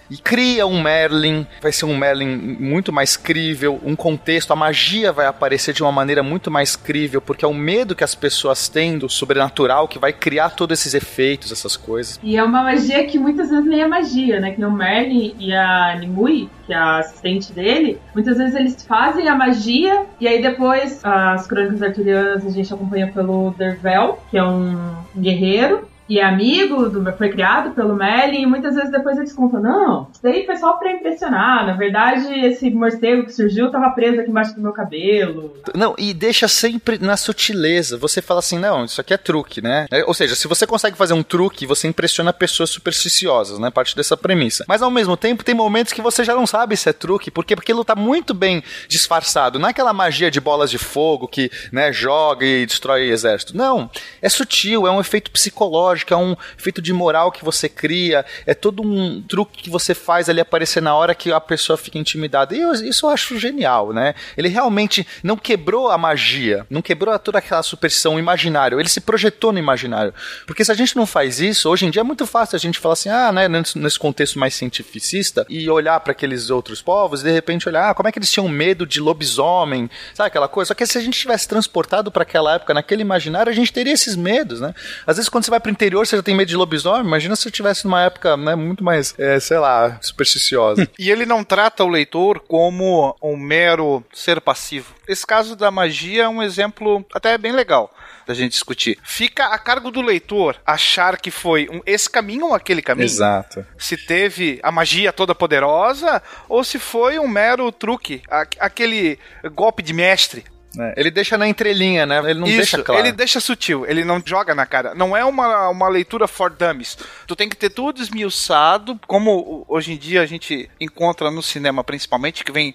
E 0.10 0.18
cria 0.18 0.66
um 0.68 0.82
Merlin, 0.82 1.46
vai 1.62 1.72
ser 1.72 1.86
um 1.86 1.98
Merlin 1.98 2.36
muito 2.60 2.92
mais 2.92 3.18
crível, 3.18 3.80
um 3.84 3.96
contexto, 3.96 4.52
a 4.52 4.56
magia 4.56 5.12
vai 5.12 5.26
aparecer 5.26 5.74
de 5.74 5.82
uma 5.82 5.92
maneira 5.92 6.22
muito 6.22 6.52
mais 6.52 6.76
crível, 6.76 7.22
porque 7.22 7.44
é 7.46 7.48
o 7.48 7.54
medo 7.54 7.96
que 7.96 8.04
as 8.04 8.16
pessoas 8.16 8.70
têm 8.70 8.98
do 8.98 9.10
sobrenatural 9.10 9.88
que 9.88 10.00
vai 10.00 10.14
criar 10.14 10.52
todos 10.52 10.80
esses 10.80 10.94
efeitos, 10.94 11.52
essas 11.52 11.76
coisas. 11.76 12.20
E 12.24 12.38
é 12.38 12.44
uma 12.44 12.64
magia 12.64 13.06
que 13.06 13.18
muitas 13.18 13.50
vezes 13.50 13.66
nem 13.66 13.82
é 13.82 13.88
magia, 13.88 14.40
né? 14.40 14.52
Que 14.52 14.64
o 14.64 14.72
Merlin 14.72 15.36
e 15.40 15.54
a 15.54 15.96
Nimue, 16.00 16.50
que 16.66 16.74
é 16.74 16.76
a 16.76 17.00
assistente 17.00 17.54
dele, 17.54 18.00
muitas 18.14 18.38
vezes 18.38 18.56
eles 18.56 18.86
fazem 18.86 19.28
a 19.28 19.36
magia 19.36 20.06
e 20.20 20.28
aí 20.28 20.42
depois 20.42 21.00
as 21.04 21.48
crônicas 21.48 21.82
arturianas 21.82 22.46
a 22.46 22.50
gente 22.50 22.74
acompanha 22.74 23.08
pelo 23.12 23.52
Dervel, 23.58 24.20
que 24.30 24.38
é 24.38 24.44
um 24.44 24.96
guerreiro, 25.18 25.88
e 26.08 26.20
é 26.20 26.24
amigo, 26.24 26.90
do, 26.90 27.12
foi 27.14 27.30
criado 27.30 27.72
pelo 27.72 27.96
Merlin, 27.96 28.44
e 28.44 28.46
muitas 28.46 28.76
vezes 28.76 28.92
depois 28.92 29.18
eles 29.18 29.34
contam, 29.34 29.62
não, 29.62 30.08
isso 30.12 30.22
daí 30.22 30.46
foi 30.46 30.56
só 30.58 30.74
pra 30.74 30.92
impressionar, 30.92 31.66
na 31.66 31.74
verdade 31.74 32.28
esse 32.46 32.70
morcego 32.70 33.26
que 33.26 33.34
surgiu 33.34 33.72
tava 33.72 33.90
preso 33.92 34.22
aqui 34.22 34.30
embaixo 34.30 34.56
do 34.56 34.62
meu 34.62 34.72
cabelo. 34.72 35.54
Não, 35.74 35.96
e 35.98 36.14
deixa 36.14 36.48
sempre 36.48 37.00
na 37.00 37.18
sutileza, 37.18 37.98
você 37.98 38.22
fala 38.22 38.40
assim, 38.40 38.60
não, 38.60 38.86
isso 38.86 39.02
aqui 39.02 39.14
é 39.14 39.18
truque, 39.18 39.62
né? 39.62 39.88
É, 39.92 40.04
ou 40.06 40.14
seja, 40.14 40.36
se 40.36 40.48
você 40.48 40.68
consegue 40.68 40.98
fazer 40.98 41.14
um 41.14 41.24
truque, 41.24 41.66
você 41.66 41.88
impressiona 41.88 42.32
pessoas 42.32 42.70
supersticiosas, 42.70 43.60
né? 43.60 43.70
Parte 43.72 43.96
dessa 43.96 44.16
premissa. 44.16 44.66
Mas 44.68 44.82
ao 44.82 44.92
mesmo 44.92 45.18
tempo, 45.18 45.44
tem 45.44 45.56
momentos 45.56 45.94
que 45.94 46.02
você 46.02 46.24
já 46.24 46.36
não 46.36 46.46
sabe 46.46 46.78
se 46.78 46.90
é 46.90 46.94
truque, 46.94 47.32
porque, 47.32 47.56
porque 47.56 47.72
ele 47.72 47.84
tá 47.84 47.96
muito 47.96 48.34
bem 48.34 48.64
disfarçado, 48.88 49.60
não 49.60 49.68
é 49.68 49.72
aquela 49.72 49.94
magia 49.94 50.30
de 50.30 50.40
bolas 50.40 50.70
de 50.70 50.78
fogo 50.78 51.28
que, 51.28 51.52
né, 51.72 51.92
joga 51.92 52.46
e 52.46 52.66
destrói 52.66 53.10
exército. 53.10 53.56
Não, 53.56 53.90
é 54.22 54.30
sutil, 54.30 54.88
é 54.88 54.92
um 54.92 55.00
efeito 55.00 55.32
psicológico, 55.32 55.95
é 56.14 56.18
um 56.18 56.36
efeito 56.58 56.82
de 56.82 56.94
moral 56.94 57.32
que 57.32 57.44
você 57.44 57.70
cria, 57.70 58.26
é 58.46 58.54
todo 58.54 58.82
um 58.82 59.22
truque 59.22 59.64
que 59.64 59.70
você 59.70 59.94
faz 59.94 60.30
ali 60.30 60.42
aparecer 60.42 60.82
na 60.82 60.96
hora 60.96 61.16
que 61.16 61.32
a 61.32 61.40
pessoa 61.40 61.78
fica 61.78 61.98
intimidada. 61.98 62.56
E 62.56 62.60
eu, 62.60 62.74
isso 62.74 63.06
eu 63.06 63.10
acho 63.10 63.40
genial, 63.40 63.94
né? 63.94 64.16
Ele 64.38 64.48
realmente 64.48 65.08
não 65.24 65.38
quebrou 65.38 65.90
a 65.90 65.98
magia, 65.98 66.66
não 66.70 66.82
quebrou 66.82 67.18
toda 67.20 67.40
aquela 67.40 67.64
superstição 67.64 68.20
imaginário, 68.20 68.80
ele 68.80 68.90
se 68.90 69.02
projetou 69.02 69.52
no 69.52 69.60
imaginário. 69.60 70.14
Porque 70.46 70.64
se 70.64 70.72
a 70.72 70.76
gente 70.76 70.96
não 70.96 71.06
faz 71.06 71.40
isso, 71.40 71.70
hoje 71.70 71.86
em 71.86 71.90
dia 71.90 72.02
é 72.02 72.04
muito 72.04 72.26
fácil 72.26 72.56
a 72.56 72.60
gente 72.60 72.80
falar 72.80 72.94
assim, 72.94 73.10
ah, 73.10 73.32
né, 73.32 73.48
nesse 73.48 74.00
contexto 74.00 74.40
mais 74.40 74.54
cientificista, 74.54 75.46
e 75.50 75.70
olhar 75.70 76.00
para 76.00 76.12
aqueles 76.12 76.50
outros 76.50 76.82
povos 76.82 77.22
e 77.22 77.26
de 77.26 77.32
repente 77.32 77.68
olhar, 77.68 77.90
ah, 77.90 77.94
como 77.94 78.10
é 78.10 78.12
que 78.12 78.20
eles 78.20 78.32
tinham 78.32 78.48
medo 78.48 78.86
de 78.86 79.00
lobisomem, 79.00 79.90
sabe 80.14 80.28
aquela 80.28 80.48
coisa? 80.48 80.70
Só 80.70 80.74
que 80.74 80.86
se 80.86 80.98
a 80.98 81.02
gente 81.02 81.20
tivesse 81.20 81.48
transportado 81.48 82.12
para 82.12 82.24
aquela 82.24 82.56
época, 82.56 82.74
naquele 82.74 83.02
imaginário, 83.02 83.52
a 83.52 83.56
gente 83.56 83.72
teria 83.72 83.94
esses 83.94 84.16
medos, 84.16 84.60
né? 84.60 84.74
Às 85.06 85.18
vezes 85.18 85.30
quando 85.30 85.46
você 85.46 85.52
vai 85.52 85.60
pro 85.60 85.72
interior 85.86 86.06
você 86.06 86.16
já 86.18 86.24
tem 86.24 86.36
medo 86.36 86.48
de 86.50 86.56
lobisomem, 86.56 87.06
imagina 87.06 87.36
se 87.36 87.48
eu 87.48 87.52
tivesse 87.52 87.86
numa 87.86 88.02
época 88.02 88.36
né, 88.36 88.56
muito 88.56 88.84
mais, 88.84 89.14
é, 89.18 89.40
sei 89.40 89.58
lá, 89.60 89.98
supersticiosa. 90.02 90.88
E 90.98 91.12
ele 91.12 91.26
não 91.26 91.44
trata 91.44 91.84
o 91.84 91.88
leitor 91.88 92.40
como 92.40 93.16
um 93.22 93.38
mero 93.38 94.04
ser 94.14 94.42
passivo. 94.42 94.94
Esse 95.08 95.26
caso 95.26 95.56
da 95.56 95.70
magia 95.70 96.24
é 96.24 96.28
um 96.30 96.42
exemplo 96.42 97.06
até 97.14 97.38
bem 97.38 97.52
legal 97.52 97.94
da 98.26 98.34
gente 98.34 98.54
discutir. 98.54 98.98
Fica 99.04 99.46
a 99.48 99.58
cargo 99.60 99.92
do 99.92 100.02
leitor 100.02 100.56
achar 100.66 101.18
que 101.18 101.30
foi 101.30 101.68
um, 101.72 101.80
esse 101.86 102.10
caminho 102.10 102.48
ou 102.48 102.54
aquele 102.56 102.82
caminho. 102.82 103.06
Exato. 103.06 103.64
Se 103.78 103.96
teve 103.98 104.60
a 104.64 104.72
magia 104.72 105.14
toda 105.14 105.36
poderosa 105.36 106.22
ou 106.50 106.64
se 106.64 106.80
foi 106.80 107.20
um 107.20 107.28
mero 107.28 107.72
truque, 107.72 108.24
a- 108.30 108.48
aquele 108.60 109.20
golpe 109.54 109.84
de 109.84 109.94
mestre. 109.94 110.44
É, 110.80 110.94
ele 110.98 111.12
deixa 111.12 111.38
na 111.38 111.48
entrelinha, 111.48 112.06
né? 112.06 112.20
Ele 112.30 112.40
não 112.40 112.48
Isso, 112.48 112.58
deixa 112.58 112.84
claro. 112.84 113.02
ele 113.02 113.12
deixa 113.12 113.40
sutil, 113.40 113.86
ele 113.86 114.04
não 114.04 114.22
joga 114.26 114.54
na 114.54 114.66
cara. 114.66 114.94
Não 114.96 115.16
é 115.16 115.24
uma, 115.24 115.70
uma 115.70 115.88
leitura 115.88 116.28
for 116.28 116.50
dummies. 116.50 116.98
Tu 117.28 117.36
tem 117.36 117.50
que 117.50 117.56
ter 117.56 117.70
tudo 117.70 118.02
esmiuçado, 118.02 119.00
como 119.08 119.66
hoje 119.68 119.94
em 119.94 119.98
dia 119.98 120.22
a 120.22 120.26
gente 120.26 120.70
encontra 120.80 121.32
no 121.32 121.42
cinema 121.42 121.84
principalmente, 121.84 122.44
que 122.44 122.52
vem 122.52 122.74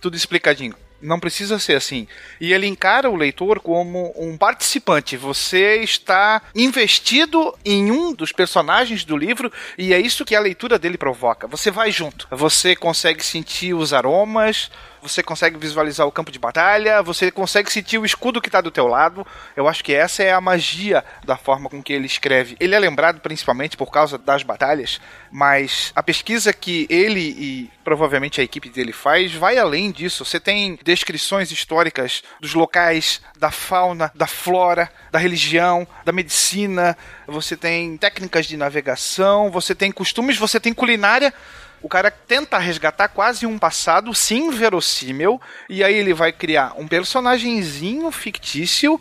tudo 0.00 0.16
explicadinho. 0.16 0.74
Não 1.02 1.18
precisa 1.18 1.58
ser 1.58 1.74
assim. 1.74 2.06
E 2.40 2.52
ele 2.52 2.66
encara 2.66 3.10
o 3.10 3.16
leitor 3.16 3.58
como 3.58 4.12
um 4.16 4.36
participante. 4.36 5.16
Você 5.16 5.78
está 5.78 6.40
investido 6.54 7.52
em 7.64 7.90
um 7.90 8.14
dos 8.14 8.30
personagens 8.30 9.04
do 9.04 9.16
livro 9.16 9.52
e 9.76 9.92
é 9.92 9.98
isso 9.98 10.24
que 10.24 10.36
a 10.36 10.40
leitura 10.40 10.78
dele 10.78 10.96
provoca. 10.96 11.48
Você 11.48 11.72
vai 11.72 11.90
junto. 11.90 12.28
Você 12.30 12.76
consegue 12.76 13.24
sentir 13.24 13.74
os 13.74 13.92
aromas, 13.92 14.70
você 15.02 15.22
consegue 15.22 15.58
visualizar 15.58 16.06
o 16.06 16.12
campo 16.12 16.30
de 16.30 16.38
batalha, 16.38 17.02
você 17.02 17.30
consegue 17.30 17.72
sentir 17.72 17.98
o 17.98 18.06
escudo 18.06 18.40
que 18.40 18.48
está 18.48 18.60
do 18.60 18.70
teu 18.70 18.86
lado. 18.86 19.26
Eu 19.56 19.66
acho 19.66 19.82
que 19.82 19.92
essa 19.92 20.22
é 20.22 20.32
a 20.32 20.40
magia 20.40 21.04
da 21.24 21.36
forma 21.36 21.68
com 21.68 21.82
que 21.82 21.92
ele 21.92 22.06
escreve. 22.06 22.56
Ele 22.60 22.74
é 22.74 22.78
lembrado 22.78 23.20
principalmente 23.20 23.76
por 23.76 23.90
causa 23.90 24.16
das 24.16 24.44
batalhas, 24.44 25.00
mas 25.30 25.92
a 25.96 26.02
pesquisa 26.02 26.52
que 26.52 26.86
ele 26.88 27.20
e 27.20 27.70
provavelmente 27.82 28.40
a 28.40 28.44
equipe 28.44 28.68
dele 28.68 28.92
faz 28.92 29.34
vai 29.34 29.58
além 29.58 29.90
disso. 29.90 30.24
Você 30.24 30.38
tem 30.38 30.78
descrições 30.84 31.50
históricas 31.50 32.22
dos 32.40 32.54
locais, 32.54 33.20
da 33.36 33.50
fauna, 33.50 34.12
da 34.14 34.28
flora, 34.28 34.88
da 35.10 35.18
religião, 35.18 35.86
da 36.04 36.12
medicina, 36.12 36.96
você 37.26 37.56
tem 37.56 37.96
técnicas 37.96 38.46
de 38.46 38.56
navegação, 38.56 39.50
você 39.50 39.74
tem 39.74 39.90
costumes, 39.90 40.38
você 40.38 40.60
tem 40.60 40.72
culinária. 40.72 41.34
O 41.82 41.88
cara 41.88 42.10
tenta 42.10 42.58
resgatar 42.58 43.08
quase 43.08 43.44
um 43.44 43.58
passado, 43.58 44.14
sim, 44.14 44.50
verossímil, 44.50 45.40
e 45.68 45.82
aí 45.82 45.94
ele 45.94 46.14
vai 46.14 46.32
criar 46.32 46.74
um 46.78 46.86
personagemzinho 46.86 48.10
fictício 48.12 49.00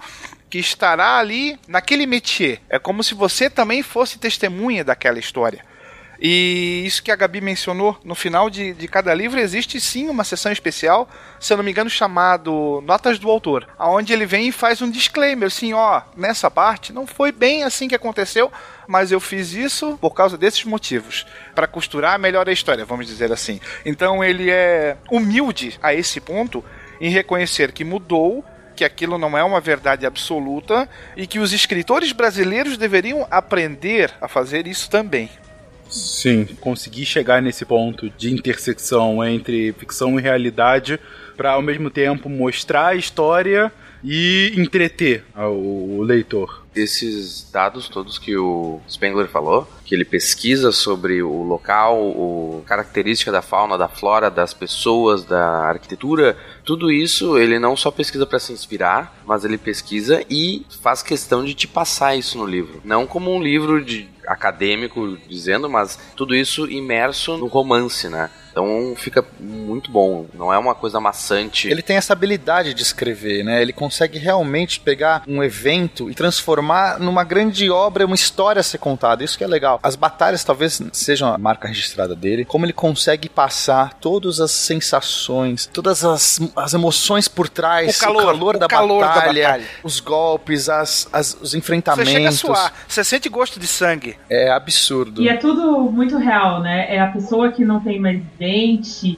que 0.49 0.57
estará 0.57 1.17
ali 1.17 1.59
naquele 1.67 2.05
métier. 2.05 2.59
É 2.67 2.79
como 2.79 3.03
se 3.03 3.13
você 3.13 3.49
também 3.49 3.83
fosse 3.83 4.17
testemunha 4.17 4.83
daquela 4.83 5.19
história. 5.19 5.63
E 6.21 6.83
isso 6.85 7.01
que 7.01 7.11
a 7.11 7.15
Gabi 7.15 7.41
mencionou, 7.41 7.97
no 8.05 8.13
final 8.13 8.47
de, 8.47 8.73
de 8.73 8.87
cada 8.87 9.11
livro 9.11 9.39
existe 9.39 9.81
sim 9.81 10.07
uma 10.07 10.23
sessão 10.23 10.51
especial, 10.51 11.09
se 11.39 11.51
eu 11.51 11.57
não 11.57 11.63
me 11.63 11.71
engano, 11.71 11.89
chamado 11.89 12.79
Notas 12.85 13.17
do 13.17 13.27
Autor, 13.27 13.67
aonde 13.75 14.13
ele 14.13 14.27
vem 14.27 14.49
e 14.49 14.51
faz 14.51 14.83
um 14.83 14.91
disclaimer, 14.91 15.47
assim, 15.47 15.73
ó, 15.73 16.03
nessa 16.15 16.51
parte 16.51 16.93
não 16.93 17.07
foi 17.07 17.31
bem 17.31 17.63
assim 17.63 17.87
que 17.87 17.95
aconteceu, 17.95 18.51
mas 18.87 19.11
eu 19.11 19.19
fiz 19.19 19.53
isso 19.53 19.97
por 19.99 20.11
causa 20.11 20.37
desses 20.37 20.63
motivos, 20.63 21.25
para 21.55 21.65
costurar 21.65 22.19
melhor 22.19 22.47
a 22.47 22.51
história, 22.51 22.85
vamos 22.85 23.07
dizer 23.07 23.31
assim. 23.31 23.59
Então 23.83 24.23
ele 24.23 24.51
é 24.51 24.97
humilde 25.09 25.79
a 25.81 25.91
esse 25.91 26.21
ponto 26.21 26.63
em 26.99 27.09
reconhecer 27.09 27.71
que 27.71 27.83
mudou, 27.83 28.45
que 28.75 28.85
aquilo 28.85 29.17
não 29.17 29.35
é 29.35 29.43
uma 29.43 29.59
verdade 29.59 30.05
absoluta 30.05 30.87
e 31.17 31.25
que 31.25 31.39
os 31.39 31.51
escritores 31.51 32.11
brasileiros 32.11 32.77
deveriam 32.77 33.27
aprender 33.31 34.13
a 34.21 34.27
fazer 34.27 34.67
isso 34.67 34.87
também. 34.87 35.31
Sim, 35.91 36.45
conseguir 36.61 37.05
chegar 37.05 37.41
nesse 37.41 37.65
ponto 37.65 38.09
de 38.11 38.33
intersecção 38.33 39.23
entre 39.23 39.73
ficção 39.73 40.17
e 40.17 40.21
realidade 40.21 40.97
para 41.35 41.51
ao 41.51 41.61
mesmo 41.61 41.89
tempo 41.89 42.29
mostrar 42.29 42.87
a 42.87 42.95
história 42.95 43.71
e 44.03 44.53
entreter 44.55 45.23
o, 45.35 46.01
leitor. 46.01 46.61
Esses 46.73 47.49
dados 47.51 47.89
todos 47.89 48.17
que 48.17 48.37
o 48.37 48.79
Spengler 48.89 49.27
falou, 49.27 49.67
que 49.83 49.93
ele 49.93 50.05
pesquisa 50.05 50.71
sobre 50.71 51.21
o 51.21 51.43
local, 51.43 51.99
o 51.99 52.63
característica 52.65 53.31
da 53.31 53.41
fauna, 53.41 53.77
da 53.77 53.89
flora, 53.89 54.31
das 54.31 54.53
pessoas, 54.53 55.25
da 55.25 55.65
arquitetura, 55.65 56.37
tudo 56.63 56.89
isso 56.89 57.37
ele 57.37 57.59
não 57.59 57.75
só 57.75 57.91
pesquisa 57.91 58.25
para 58.25 58.39
se 58.39 58.53
inspirar, 58.53 59.21
mas 59.25 59.43
ele 59.43 59.57
pesquisa 59.57 60.23
e 60.29 60.65
faz 60.81 61.03
questão 61.03 61.43
de 61.43 61.53
te 61.53 61.67
passar 61.67 62.15
isso 62.15 62.37
no 62.37 62.45
livro. 62.45 62.81
Não 62.85 63.05
como 63.05 63.35
um 63.35 63.43
livro 63.43 63.83
de 63.83 64.09
acadêmico 64.25 65.17
dizendo, 65.27 65.69
mas 65.69 65.99
tudo 66.15 66.33
isso 66.33 66.69
imerso 66.69 67.37
no 67.37 67.47
romance, 67.47 68.07
né? 68.07 68.29
Então 68.51 68.93
fica 68.97 69.23
muito 69.39 69.89
bom, 69.91 70.25
não 70.33 70.51
é 70.53 70.57
uma 70.57 70.75
coisa 70.75 70.99
maçante. 70.99 71.67
Ele 71.69 71.81
tem 71.81 71.95
essa 71.97 72.13
habilidade 72.13 72.73
de 72.73 72.81
escrever, 72.81 73.43
né? 73.43 73.61
Ele 73.61 73.71
consegue 73.73 74.17
realmente 74.19 74.79
pegar 74.79 75.23
um 75.27 75.41
evento 75.43 76.09
e 76.09 76.13
transformar 76.13 76.99
numa 76.99 77.23
grande 77.23 77.69
obra, 77.69 78.05
uma 78.05 78.15
história 78.15 78.59
a 78.59 78.63
ser 78.63 78.77
contada. 78.77 79.23
Isso 79.23 79.37
que 79.37 79.43
é 79.43 79.47
legal. 79.47 79.79
As 79.81 79.95
batalhas 79.95 80.43
talvez 80.43 80.81
sejam 80.91 81.33
a 81.33 81.37
marca 81.37 81.67
registrada 81.67 82.15
dele. 82.15 82.43
Como 82.45 82.65
ele 82.65 82.73
consegue 82.73 83.29
passar 83.29 83.93
todas 83.95 84.39
as 84.39 84.51
sensações, 84.51 85.65
todas 85.67 86.03
as, 86.03 86.39
as 86.55 86.73
emoções 86.73 87.27
por 87.27 87.47
trás, 87.49 87.97
O 87.97 87.99
calor, 87.99 88.55
o 88.55 88.59
da, 88.59 88.67
calor 88.67 89.01
da 89.01 89.07
batalha, 89.07 89.43
batalha. 89.43 89.65
os 89.83 89.99
golpes, 89.99 90.67
as, 90.69 91.07
as- 91.11 91.37
os 91.41 91.51
Você 91.51 91.57
enfrentamentos. 91.57 92.11
chega 92.11 92.29
a 92.29 92.31
suar, 92.31 92.73
você 92.87 93.03
sente 93.03 93.29
gosto 93.29 93.59
de 93.59 93.67
sangue. 93.67 94.17
É 94.29 94.51
absurdo. 94.51 95.21
E 95.21 95.29
é 95.29 95.37
tudo 95.37 95.81
muito 95.91 96.17
real, 96.17 96.61
né? 96.61 96.93
É 96.93 96.99
a 96.99 97.07
pessoa 97.07 97.51
que 97.51 97.63
não 97.63 97.79
tem 97.79 97.99
mais 97.99 98.21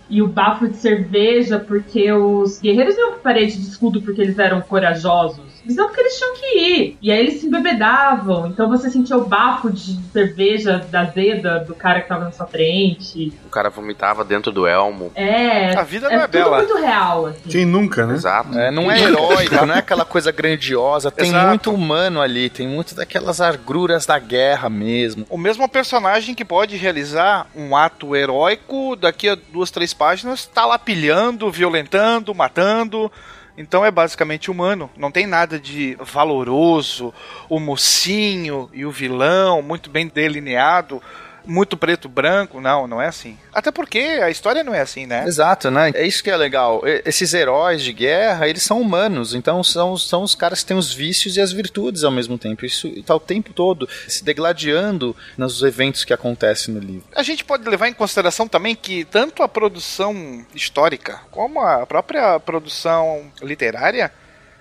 e 0.09 0.21
o 0.21 0.27
bafo 0.27 0.67
de 0.67 0.77
cerveja, 0.77 1.59
porque 1.59 2.11
os 2.11 2.59
guerreiros 2.59 2.97
iam 2.97 3.11
pra 3.11 3.19
parede 3.19 3.57
de 3.57 3.67
escudo 3.67 4.01
porque 4.01 4.21
eles 4.21 4.37
eram 4.37 4.61
corajosos. 4.61 5.52
Eles 5.63 5.75
não 5.75 5.87
porque 5.87 6.01
eles 6.01 6.17
tinham 6.17 6.33
que 6.35 6.59
ir. 6.59 6.97
E 7.01 7.11
aí 7.11 7.19
eles 7.19 7.39
se 7.39 7.47
embebedavam. 7.47 8.47
Então 8.47 8.69
você 8.69 8.89
sentia 8.89 9.17
o 9.17 9.25
bafo 9.25 9.71
de 9.71 9.97
cerveja 10.11 10.85
da 10.91 11.01
azeda 11.01 11.59
do 11.59 11.73
cara 11.73 12.01
que 12.01 12.07
tava 12.07 12.25
na 12.25 12.31
sua 12.31 12.45
frente. 12.45 13.31
O 13.45 13.49
cara 13.49 13.69
vomitava 13.69 14.23
dentro 14.23 14.51
do 14.51 14.67
elmo. 14.67 15.11
É. 15.15 15.75
A 15.77 15.83
vida 15.83 16.07
é 16.07 16.15
não 16.15 16.23
é 16.23 16.27
tudo 16.27 16.31
bela. 16.31 16.57
muito 16.57 16.75
real, 16.75 17.25
assim. 17.27 17.49
Quem 17.49 17.65
nunca, 17.65 18.05
né? 18.05 18.13
Exato. 18.15 18.57
É, 18.57 18.71
não 18.71 18.91
é 18.91 18.99
heróico, 18.99 19.65
não 19.65 19.75
é 19.75 19.79
aquela 19.79 20.05
coisa 20.05 20.31
grandiosa. 20.31 21.09
Tem 21.11 21.29
Exato. 21.29 21.47
muito 21.47 21.71
humano 21.71 22.21
ali, 22.21 22.49
tem 22.49 22.67
muito 22.67 22.95
daquelas 22.95 23.39
agruras 23.39 24.05
da 24.05 24.19
guerra 24.19 24.69
mesmo. 24.69 25.25
O 25.29 25.37
mesmo 25.37 25.67
personagem 25.69 26.35
que 26.35 26.45
pode 26.45 26.75
realizar 26.75 27.47
um 27.55 27.75
ato 27.75 28.15
heróico, 28.15 28.95
daqui 28.95 29.29
a 29.29 29.35
duas, 29.35 29.71
três 29.71 29.93
páginas, 29.93 30.45
tá 30.45 30.65
lá 30.65 30.77
pilhando, 30.77 31.49
violentando, 31.51 32.33
matando. 32.35 33.11
Então 33.57 33.85
é 33.85 33.91
basicamente 33.91 34.49
humano. 34.49 34.89
Não 34.97 35.11
tem 35.11 35.27
nada 35.27 35.59
de 35.59 35.95
valoroso, 35.99 37.13
o 37.47 37.59
mocinho 37.59 38.69
e 38.73 38.85
o 38.85 38.91
vilão, 38.91 39.61
muito 39.61 39.89
bem 39.89 40.07
delineado, 40.07 41.01
muito 41.45 41.77
preto 41.77 42.07
branco. 42.09 42.61
Não, 42.61 42.87
não 42.87 43.01
é 43.01 43.07
assim. 43.07 43.37
Até 43.53 43.71
porque 43.71 43.99
a 43.99 44.29
história 44.29 44.63
não 44.63 44.73
é 44.73 44.81
assim, 44.81 45.05
né? 45.05 45.25
Exato, 45.25 45.69
né? 45.69 45.91
É 45.93 46.05
isso 46.05 46.23
que 46.23 46.29
é 46.29 46.37
legal. 46.37 46.81
Esses 47.05 47.33
heróis 47.33 47.81
de 47.81 47.93
guerra, 47.93 48.47
eles 48.47 48.63
são 48.63 48.81
humanos, 48.81 49.33
então 49.33 49.63
são, 49.63 49.97
são 49.97 50.23
os 50.23 50.35
caras 50.35 50.61
que 50.61 50.67
têm 50.67 50.77
os 50.77 50.93
vícios 50.93 51.37
e 51.37 51.41
as 51.41 51.51
virtudes 51.51 52.03
ao 52.03 52.11
mesmo 52.11 52.37
tempo. 52.37 52.65
Isso 52.65 52.89
tá 53.03 53.15
o 53.15 53.19
tempo 53.19 53.53
todo 53.53 53.87
se 54.07 54.23
degladiando 54.23 55.15
nos 55.37 55.61
eventos 55.61 56.03
que 56.03 56.13
acontecem 56.13 56.73
no 56.73 56.79
livro. 56.79 57.05
A 57.15 57.23
gente 57.23 57.43
pode 57.43 57.67
levar 57.67 57.87
em 57.87 57.93
consideração 57.93 58.47
também 58.47 58.75
que 58.75 59.05
tanto 59.05 59.43
a 59.43 59.47
produção 59.47 60.45
histórica 60.53 61.21
como 61.31 61.59
a 61.61 61.85
própria 61.85 62.39
produção 62.39 63.31
literária 63.41 64.11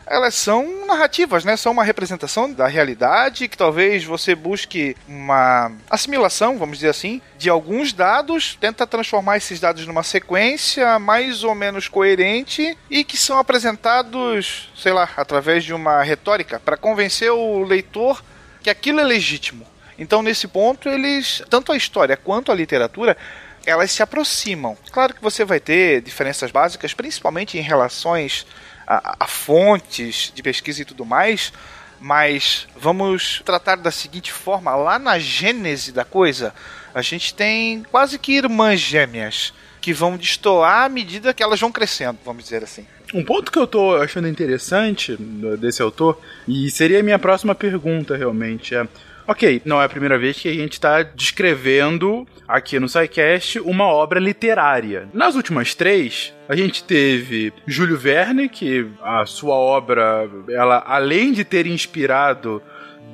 elas 0.07 0.35
são 0.35 0.87
narrativas, 0.87 1.45
né? 1.45 1.57
São 1.57 1.73
uma 1.73 1.85
representação 1.85 2.53
da 2.53 2.67
realidade 2.67 3.49
que 3.49 3.57
talvez 3.57 4.05
você 4.05 4.35
busque 4.35 4.97
uma 5.09 5.73
assimilação, 5.89 6.59
vamos 6.59 6.79
dizer 6.79 6.91
assim, 6.91 7.21
de 7.39 7.49
alguns 7.49 7.93
dados, 7.93 8.57
tenta 8.61 8.87
transformar 8.87 9.37
esses 9.37 9.61
dados 9.61 9.87
numa 9.87 10.03
sequência 10.03 10.99
mais 10.99 11.45
ou 11.45 11.55
menos 11.55 11.89
coerente 11.89 12.77
e 12.91 13.05
que 13.05 13.17
são 13.17 13.39
apresentados, 13.39 14.71
sei 14.77 14.93
lá, 14.93 15.09
através 15.17 15.65
de 15.65 15.73
uma 15.73 16.03
retórica 16.03 16.61
para 16.61 16.77
convencer 16.77 17.31
o 17.31 17.63
leitor 17.63 18.23
que 18.63 18.71
aquilo 18.71 19.01
é 19.01 19.05
legítimo. 19.05 19.67
Então, 19.99 20.23
nesse 20.23 20.49
ponto, 20.49 20.89
eles, 20.89 21.43
tanto 21.49 21.73
a 21.73 21.77
história 21.77 22.17
quanto 22.17 22.51
a 22.51 22.55
literatura, 22.55 23.17
elas 23.65 23.91
se 23.93 24.03
aproximam. 24.03 24.77
Claro 24.91 25.15
que 25.15 25.23
você 25.23 25.45
vai 25.45 25.61
ter 25.61 26.01
diferenças 26.01 26.51
básicas, 26.51 26.95
principalmente 26.95 27.59
em 27.59 27.61
relações 27.61 28.47
a, 28.87 29.17
a 29.21 29.27
fontes 29.27 30.33
de 30.35 30.43
pesquisa 30.43 30.83
e 30.83 30.85
tudo 30.85 31.05
mais, 31.05 31.53
mas 32.01 32.67
vamos 32.77 33.43
tratar 33.45 33.77
da 33.77 33.91
seguinte 33.91 34.33
forma: 34.33 34.75
lá 34.75 34.99
na 34.99 35.19
gênese 35.19 35.93
da 35.93 36.05
coisa, 36.05 36.55
a 36.95 37.03
gente 37.03 37.33
tem 37.35 37.85
quase 37.85 38.19
que 38.19 38.33
irmãs 38.33 38.81
gêmeas 38.81 39.53
que 39.81 39.93
vão 39.93 40.17
destoar 40.17 40.85
à 40.85 40.89
medida 40.89 41.35
que 41.35 41.43
elas 41.43 41.61
vão 41.61 41.73
crescendo, 41.73 42.19
vamos 42.25 42.45
dizer 42.45 42.63
assim. 42.63 42.87
Um 43.13 43.25
ponto 43.25 43.53
que 43.53 43.59
eu 43.59 43.67
tô 43.67 43.97
achando 43.97 44.29
interessante 44.29 45.17
desse 45.59 45.83
autor, 45.83 46.21
e 46.47 46.71
seria 46.71 47.01
a 47.01 47.03
minha 47.03 47.19
próxima 47.19 47.55
pergunta 47.55 48.17
realmente, 48.17 48.75
é 48.75 48.87
Ok, 49.27 49.63
não 49.65 49.81
é 49.81 49.85
a 49.85 49.89
primeira 49.89 50.19
vez 50.19 50.39
que 50.39 50.49
a 50.49 50.53
gente 50.53 50.73
está 50.73 51.03
descrevendo 51.03 52.27
aqui 52.47 52.81
no 52.81 52.89
SciCast 52.89 53.61
uma 53.61 53.85
obra 53.85 54.19
literária. 54.19 55.09
Nas 55.15 55.37
últimas 55.37 55.75
três, 55.75 56.35
a 56.49 56.57
gente 56.57 56.83
teve 56.83 57.53
Júlio 57.67 57.97
Verne, 57.97 58.49
que 58.49 58.87
a 59.01 59.25
sua 59.25 59.55
obra, 59.55 60.29
ela 60.49 60.83
além 60.87 61.33
de 61.33 61.45
ter 61.45 61.67
inspirado 61.67 62.61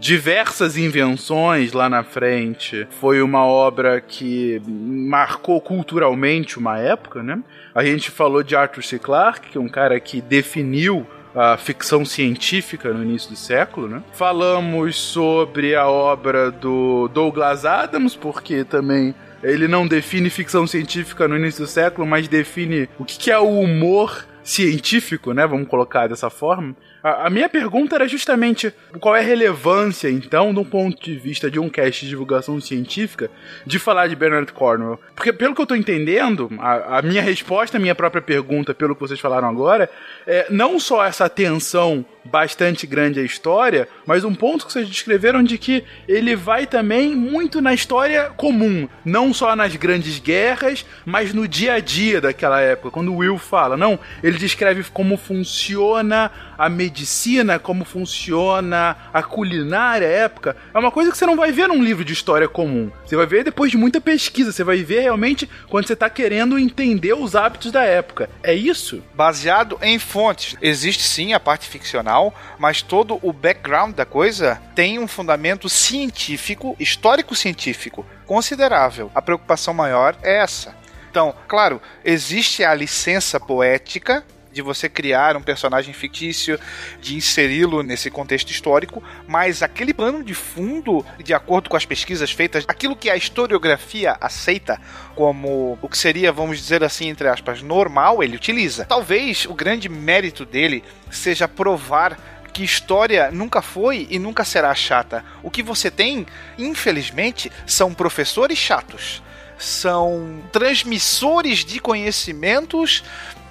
diversas 0.01 0.77
invenções 0.77 1.73
lá 1.73 1.89
na 1.89 2.03
frente. 2.03 2.87
Foi 3.01 3.21
uma 3.21 3.45
obra 3.45 4.01
que 4.01 4.63
marcou 4.67 5.61
culturalmente 5.61 6.59
uma 6.59 6.79
época, 6.79 7.23
né? 7.23 7.41
A 7.75 7.85
gente 7.85 8.11
falou 8.11 8.43
de 8.43 8.57
Arthur 8.57 8.85
C. 8.85 8.99
Clarke, 8.99 9.51
que 9.51 9.59
é 9.59 9.61
um 9.61 9.69
cara 9.69 9.99
que 10.01 10.21
definiu 10.21 11.07
a 11.39 11.57
ficção 11.57 12.05
científica 12.05 12.93
no 12.93 13.03
início 13.03 13.31
do 13.31 13.37
século, 13.37 13.87
né? 13.89 14.03
Falamos 14.13 14.97
sobre 14.97 15.77
a 15.77 15.87
obra 15.87 16.51
do 16.51 17.07
Douglas 17.09 17.65
Adams, 17.65 18.17
porque 18.17 18.65
também 18.65 19.15
ele 19.41 19.69
não 19.69 19.87
define 19.87 20.29
ficção 20.31 20.67
científica 20.67 21.29
no 21.29 21.37
início 21.37 21.65
do 21.65 21.71
século, 21.71 22.05
mas 22.05 22.27
define 22.27 22.89
o 22.99 23.05
que 23.05 23.31
é 23.31 23.39
o 23.39 23.61
humor 23.61 24.27
científico, 24.43 25.33
né? 25.33 25.47
Vamos 25.47 25.69
colocar 25.69 26.09
dessa 26.09 26.29
forma. 26.29 26.75
A, 27.03 27.27
a, 27.27 27.31
minha 27.31 27.49
pergunta 27.49 27.95
era 27.95 28.09
justamente 28.09 28.73
qual 29.01 29.15
é 29.15 29.21
a 29.21 29.23
relevância, 29.23 30.11
então, 30.11 30.53
do 30.53 30.65
ponto 30.65 31.03
de 31.03 31.17
vista 31.17 31.51
de 31.51 31.59
um 31.59 31.69
cast 31.69 32.05
de 32.05 32.11
divulgação 32.11 32.61
científica, 32.61 33.31
de 33.65 33.79
falar 33.79 34.09
de 34.09 34.17
Bernard 34.17 34.53
Cornwell. 34.53 35.01
Porque, 35.15 35.33
pelo 35.33 35.55
que 35.55 35.61
eu 35.61 35.65
estou 35.65 35.77
entendendo, 35.77 36.51
a, 36.59 36.99
a, 36.99 37.03
minha 37.03 37.23
resposta 37.23 37.77
à 37.77 37.81
minha 37.81 37.95
própria 37.95 38.23
pergunta, 38.23 38.75
pelo 38.75 38.95
que 38.95 39.01
vocês 39.01 39.21
falaram 39.21 39.49
agora, 39.49 39.89
é 40.27 40.47
não 40.51 40.81
só 40.81 41.05
essa 41.05 41.25
atenção 41.25 42.05
bastante 42.25 42.87
grande 42.87 43.21
à 43.21 43.23
história, 43.23 43.89
mas 44.05 44.25
um 44.25 44.35
ponto 44.35 44.67
que 44.67 44.73
vocês 44.73 44.89
descreveram 44.89 45.43
de 45.43 45.57
que 45.57 45.85
ele 46.07 46.37
vai 46.37 46.67
também 46.67 47.17
muito 47.17 47.61
na 47.61 47.73
história 47.73 48.31
comum, 48.37 48.89
não 49.05 49.33
só 49.33 49.57
nas 49.57 49.75
grandes 49.77 50.19
guerras, 50.19 50.85
mas 51.07 51.33
no 51.33 51.49
dia 51.49 51.75
a 51.75 51.81
dia 51.81 52.21
daquela 52.21 52.61
época. 52.61 52.91
Quando 52.91 53.13
o 53.13 53.19
Will 53.19 53.39
fala, 53.39 53.77
não, 53.77 53.99
ele 54.23 54.37
descreve 54.37 54.85
como 54.93 55.17
funciona 55.17 56.31
a 56.59 56.69
medicina, 56.69 57.59
como 57.59 57.85
funciona 57.85 58.97
a 59.15 59.23
culinária 59.23 60.07
época, 60.07 60.57
é 60.75 60.79
uma 60.79 60.91
coisa 60.91 61.13
que 61.13 61.17
você 61.17 61.25
não 61.25 61.37
vai 61.37 61.53
ver 61.53 61.69
num 61.69 61.83
livro 61.83 62.05
de 62.05 62.13
história 62.13 62.49
comum. 62.49 62.91
Você 63.07 63.15
vai 63.15 63.27
ver 63.27 63.45
depois 63.45 63.71
de 63.71 63.77
muita 63.77 64.01
pesquisa, 64.01 64.51
você 64.51 64.65
vai 64.65 64.83
ver 64.83 65.01
realmente 65.01 65.49
quando 65.69 65.87
você 65.87 65.93
está 65.93 66.11
querendo 66.11 66.59
entender 66.59 67.15
os 67.15 67.37
hábitos 67.37 67.71
da 67.71 67.85
época. 67.85 68.29
É 68.43 68.53
isso? 68.53 69.03
Baseado 69.15 69.79
em 69.81 69.99
fontes. 70.01 70.57
Existe 70.61 71.05
sim 71.05 71.33
a 71.33 71.39
parte 71.39 71.69
ficcional, 71.69 72.35
mas 72.59 72.83
todo 72.83 73.21
o 73.23 73.33
background 73.33 73.95
da 73.95 74.05
coisa 74.05 74.61
tem 74.75 74.99
um 74.99 75.07
fundamento 75.07 75.69
científico, 75.69 76.75
histórico-científico 76.81 78.05
considerável. 78.27 79.11
A 79.15 79.23
preocupação 79.23 79.73
maior 79.73 80.17
é 80.23 80.43
essa. 80.43 80.77
Então, 81.11 81.35
claro, 81.47 81.81
existe 82.05 82.63
a 82.63 82.75
licença 82.75 83.41
poética 83.41 84.25
de 84.59 84.63
você 84.63 84.89
criar 84.89 85.37
um 85.37 85.41
personagem 85.41 85.95
fictício, 85.95 86.59
de 87.01 87.15
inseri-lo 87.15 87.85
nesse 87.85 88.11
contexto 88.11 88.51
histórico, 88.51 89.01
mas 89.29 89.63
aquele 89.63 89.95
plano 89.95 90.25
de 90.25 90.35
fundo, 90.35 91.07
de 91.23 91.33
acordo 91.33 91.71
com 91.71 91.77
as 91.77 91.87
pesquisas 91.87 92.33
feitas, 92.33 92.65
aquilo 92.67 92.97
que 92.97 93.09
a 93.09 93.17
historiografia 93.17 94.17
aceita 94.21 94.81
como 95.15 95.79
o 95.81 95.89
que 95.89 95.97
seria, 95.97 96.33
vamos 96.33 96.59
dizer 96.59 96.83
assim, 96.83 97.09
entre 97.09 97.29
aspas, 97.29 97.63
normal, 97.63 98.21
ele 98.21 98.35
utiliza. 98.35 98.85
Talvez 98.85 99.47
o 99.47 99.55
grande 99.55 99.89
mérito 99.89 100.45
dele 100.45 100.83
seja 101.09 101.47
provar 101.47 102.19
que 102.53 102.65
história 102.65 103.31
nunca 103.31 103.63
foi 103.63 104.09
e 104.11 104.19
nunca 104.19 104.45
será 104.45 104.75
chata. 104.75 105.25
O 105.41 105.53
que 105.53 105.63
você 105.63 105.89
tem, 105.89 106.27
infelizmente, 106.59 107.53
são 107.65 107.95
professores 107.95 108.59
chatos. 108.59 109.23
São 109.57 110.41
transmissores 110.53 111.65
de 111.65 111.81
conhecimentos 111.81 113.03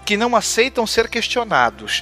que 0.07 0.15
não 0.15 0.37
aceitam 0.37 0.87
ser 0.87 1.09
questionados. 1.09 2.01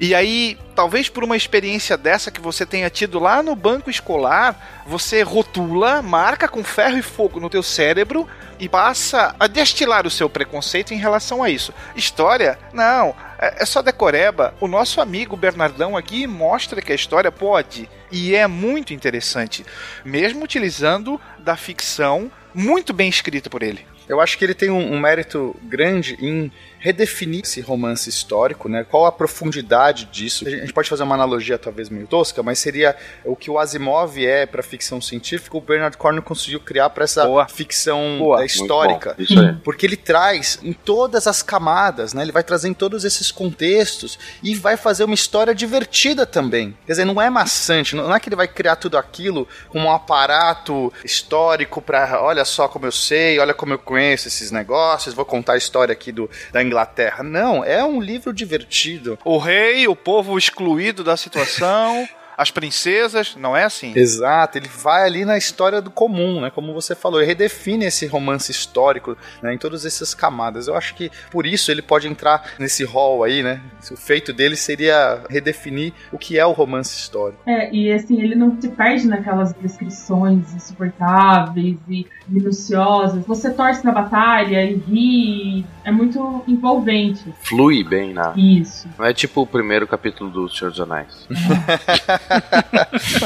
E 0.00 0.16
aí, 0.16 0.58
talvez 0.74 1.08
por 1.08 1.22
uma 1.22 1.36
experiência 1.36 1.96
dessa 1.96 2.28
que 2.28 2.40
você 2.40 2.66
tenha 2.66 2.90
tido 2.90 3.20
lá 3.20 3.40
no 3.40 3.54
banco 3.54 3.88
escolar, 3.88 4.82
você 4.84 5.22
rotula, 5.22 6.02
marca 6.02 6.48
com 6.48 6.64
ferro 6.64 6.98
e 6.98 7.02
fogo 7.02 7.38
no 7.38 7.48
teu 7.48 7.62
cérebro 7.62 8.28
e 8.58 8.68
passa 8.68 9.36
a 9.38 9.46
destilar 9.46 10.08
o 10.08 10.10
seu 10.10 10.28
preconceito 10.28 10.92
em 10.92 10.98
relação 10.98 11.40
a 11.40 11.48
isso. 11.48 11.72
História? 11.94 12.58
Não, 12.72 13.14
é, 13.38 13.62
é 13.62 13.64
só 13.64 13.80
decoreba. 13.80 14.52
O 14.60 14.66
nosso 14.66 15.00
amigo 15.00 15.36
Bernardão 15.36 15.96
aqui 15.96 16.26
mostra 16.26 16.82
que 16.82 16.90
a 16.90 16.96
história 16.96 17.30
pode 17.30 17.88
e 18.10 18.34
é 18.34 18.48
muito 18.48 18.92
interessante, 18.92 19.64
mesmo 20.04 20.42
utilizando 20.42 21.20
da 21.38 21.56
ficção 21.56 22.28
muito 22.52 22.92
bem 22.92 23.08
escrita 23.08 23.48
por 23.48 23.62
ele. 23.62 23.86
Eu 24.08 24.20
acho 24.20 24.38
que 24.38 24.44
ele 24.44 24.54
tem 24.54 24.70
um, 24.70 24.92
um 24.92 25.00
mérito 25.00 25.56
grande 25.62 26.16
em 26.20 26.50
redefinir 26.78 27.40
esse 27.42 27.60
romance 27.60 28.08
histórico, 28.08 28.68
né? 28.68 28.84
Qual 28.84 29.06
a 29.06 29.12
profundidade 29.12 30.06
disso? 30.06 30.46
A 30.46 30.50
gente 30.50 30.72
pode 30.72 30.88
fazer 30.88 31.02
uma 31.02 31.14
analogia 31.14 31.58
talvez 31.58 31.88
meio 31.88 32.06
tosca, 32.06 32.42
mas 32.42 32.58
seria 32.58 32.96
o 33.24 33.34
que 33.34 33.50
o 33.50 33.58
Asimov 33.58 34.24
é 34.24 34.46
para 34.46 34.62
ficção 34.62 35.00
científica, 35.00 35.56
o 35.56 35.60
Bernard 35.60 35.96
Cornwell 35.96 36.22
conseguiu 36.22 36.60
criar 36.60 36.90
para 36.90 37.04
essa 37.04 37.26
Boa. 37.26 37.48
ficção 37.48 38.18
Boa. 38.18 38.44
histórica. 38.44 39.14
Isso 39.18 39.38
aí. 39.38 39.54
Porque 39.64 39.84
ele 39.84 39.96
traz 39.96 40.58
em 40.62 40.72
todas 40.72 41.26
as 41.26 41.42
camadas, 41.42 42.14
né? 42.14 42.22
Ele 42.22 42.32
vai 42.32 42.42
trazer 42.42 42.68
em 42.68 42.74
todos 42.74 43.04
esses 43.04 43.30
contextos 43.30 44.18
e 44.42 44.54
vai 44.54 44.76
fazer 44.76 45.04
uma 45.04 45.14
história 45.14 45.54
divertida 45.54 46.24
também. 46.24 46.76
Quer 46.86 46.92
dizer, 46.92 47.04
não 47.04 47.20
é 47.20 47.28
maçante, 47.28 47.96
não 47.96 48.14
é 48.14 48.20
que 48.20 48.28
ele 48.28 48.36
vai 48.36 48.48
criar 48.48 48.76
tudo 48.76 48.96
aquilo 48.96 49.48
com 49.68 49.80
um 49.80 49.90
aparato 49.90 50.92
histórico 51.04 51.82
para, 51.82 52.22
olha 52.22 52.44
só 52.44 52.68
como 52.68 52.86
eu 52.86 52.92
sei, 52.92 53.38
olha 53.38 53.54
como 53.54 53.72
eu 53.72 53.78
conheço 53.78 54.28
esses 54.28 54.50
negócios, 54.50 55.14
vou 55.14 55.24
contar 55.24 55.54
a 55.54 55.56
história 55.58 55.92
aqui 55.92 56.12
do 56.12 56.30
da 56.52 56.62
Inglaterra 56.62 56.75
Inglaterra. 56.76 57.22
Não, 57.22 57.64
é 57.64 57.82
um 57.82 58.00
livro 58.00 58.32
divertido. 58.34 59.18
O 59.24 59.38
rei, 59.38 59.88
o 59.88 59.96
povo 59.96 60.36
excluído 60.36 61.02
da 61.02 61.16
situação. 61.16 62.06
as 62.36 62.50
princesas, 62.50 63.36
não 63.36 63.56
é 63.56 63.64
assim? 63.64 63.92
Exato, 63.96 64.58
ele 64.58 64.68
vai 64.68 65.04
ali 65.04 65.24
na 65.24 65.38
história 65.38 65.80
do 65.80 65.90
comum, 65.90 66.40
né? 66.40 66.50
Como 66.50 66.74
você 66.74 66.94
falou, 66.94 67.20
ele 67.20 67.28
redefine 67.28 67.86
esse 67.86 68.06
romance 68.06 68.50
histórico 68.50 69.16
né, 69.42 69.54
em 69.54 69.58
todas 69.58 69.86
essas 69.86 70.14
camadas. 70.14 70.68
Eu 70.68 70.76
acho 70.76 70.94
que 70.94 71.10
por 71.30 71.46
isso 71.46 71.70
ele 71.70 71.82
pode 71.82 72.06
entrar 72.06 72.52
nesse 72.58 72.84
rol 72.84 73.24
aí, 73.24 73.42
né? 73.42 73.60
O 73.90 73.96
feito 73.96 74.32
dele 74.32 74.56
seria 74.56 75.22
redefinir 75.30 75.92
o 76.12 76.18
que 76.18 76.38
é 76.38 76.44
o 76.44 76.52
romance 76.52 76.96
histórico. 76.96 77.40
É, 77.46 77.72
e 77.72 77.92
assim, 77.92 78.20
ele 78.20 78.34
não 78.34 78.60
se 78.60 78.68
perde 78.68 79.06
naquelas 79.06 79.52
descrições 79.54 80.54
insuportáveis 80.54 81.78
e 81.88 82.06
minuciosas. 82.28 83.24
Você 83.26 83.50
torce 83.50 83.84
na 83.84 83.92
batalha 83.92 84.62
e 84.62 84.74
ri, 84.74 85.66
é 85.84 85.90
muito 85.90 86.42
envolvente. 86.46 87.32
Flui 87.42 87.84
bem, 87.84 88.12
né? 88.12 88.32
Isso. 88.36 88.88
Não 88.98 89.06
é 89.06 89.14
tipo 89.14 89.42
o 89.42 89.46
primeiro 89.46 89.86
capítulo 89.86 90.30
do 90.30 90.48
Senhor 90.48 90.70
dos 90.70 90.80
Anéis. 90.80 91.28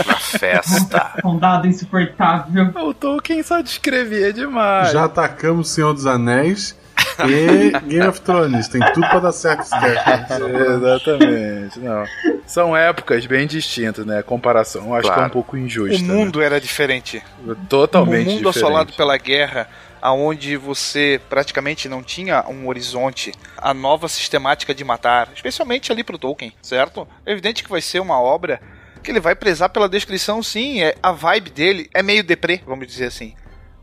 Uma 0.05 0.17
festa. 0.17 1.13
Condado 1.23 1.67
insuportável. 1.67 2.71
O 2.77 2.95
Tolkien 2.95 3.43
só 3.43 3.61
descrevia 3.61 4.33
demais. 4.33 4.93
Já 4.93 5.05
atacamos 5.05 5.71
o 5.71 5.73
Senhor 5.73 5.93
dos 5.93 6.07
Anéis 6.07 6.79
e 7.27 7.71
Game 7.87 8.07
of 8.07 8.21
Thrones. 8.21 8.69
Tem 8.69 8.81
tudo 8.93 9.09
pra 9.09 9.21
dar 9.21 9.33
certo 9.33 9.63
esse 9.63 9.75
Exatamente. 9.75 11.81
Não. 11.81 12.05
São 12.47 12.77
épocas 12.77 13.27
bem 13.27 13.47
distintas, 13.47 14.05
né? 14.05 14.19
A 14.19 14.23
comparação 14.23 14.87
eu 14.87 14.95
acho 14.95 15.03
claro. 15.03 15.21
que 15.21 15.25
é 15.25 15.27
um 15.27 15.31
pouco 15.31 15.57
injusta. 15.57 16.03
O 16.03 16.07
mundo 16.07 16.41
né? 16.41 16.47
era 16.47 16.61
diferente. 16.61 17.23
Totalmente 17.69 18.11
diferente. 18.11 18.29
O 18.29 18.33
mundo 18.33 18.39
diferente. 18.39 18.59
assolado 18.59 18.93
pela 18.95 19.17
guerra 19.17 19.69
aonde 20.01 20.57
você 20.57 21.21
praticamente 21.29 21.89
não 21.89 22.03
tinha 22.03 22.45
um 22.49 22.67
horizonte, 22.69 23.33
a 23.57 23.75
nova 23.75 24.09
sistemática 24.09 24.75
de 24.75 24.83
matar, 24.83 25.29
especialmente 25.35 25.93
ali 25.93 26.03
pro 26.03 26.19
Tolkien, 26.19 26.53
certo? 26.63 27.07
É 27.27 27.33
evidente 27.33 27.63
que 27.63 27.71
vai 27.71 27.81
ser 27.81 28.01
uma 28.01 28.21
obra 28.21 28.61
que 29.01 29.11
ele 29.11 29.21
vai 29.21 29.35
prezar 29.35 29.69
pela 29.69 29.89
descrição, 29.89 30.43
sim, 30.43 30.83
é, 30.83 30.95
a 31.03 31.13
vibe 31.13 31.51
dele 31.51 31.91
é 31.95 32.03
meio 32.03 32.23
deprê, 32.23 32.61
vamos 32.67 32.87
dizer 32.87 33.07
assim. 33.07 33.35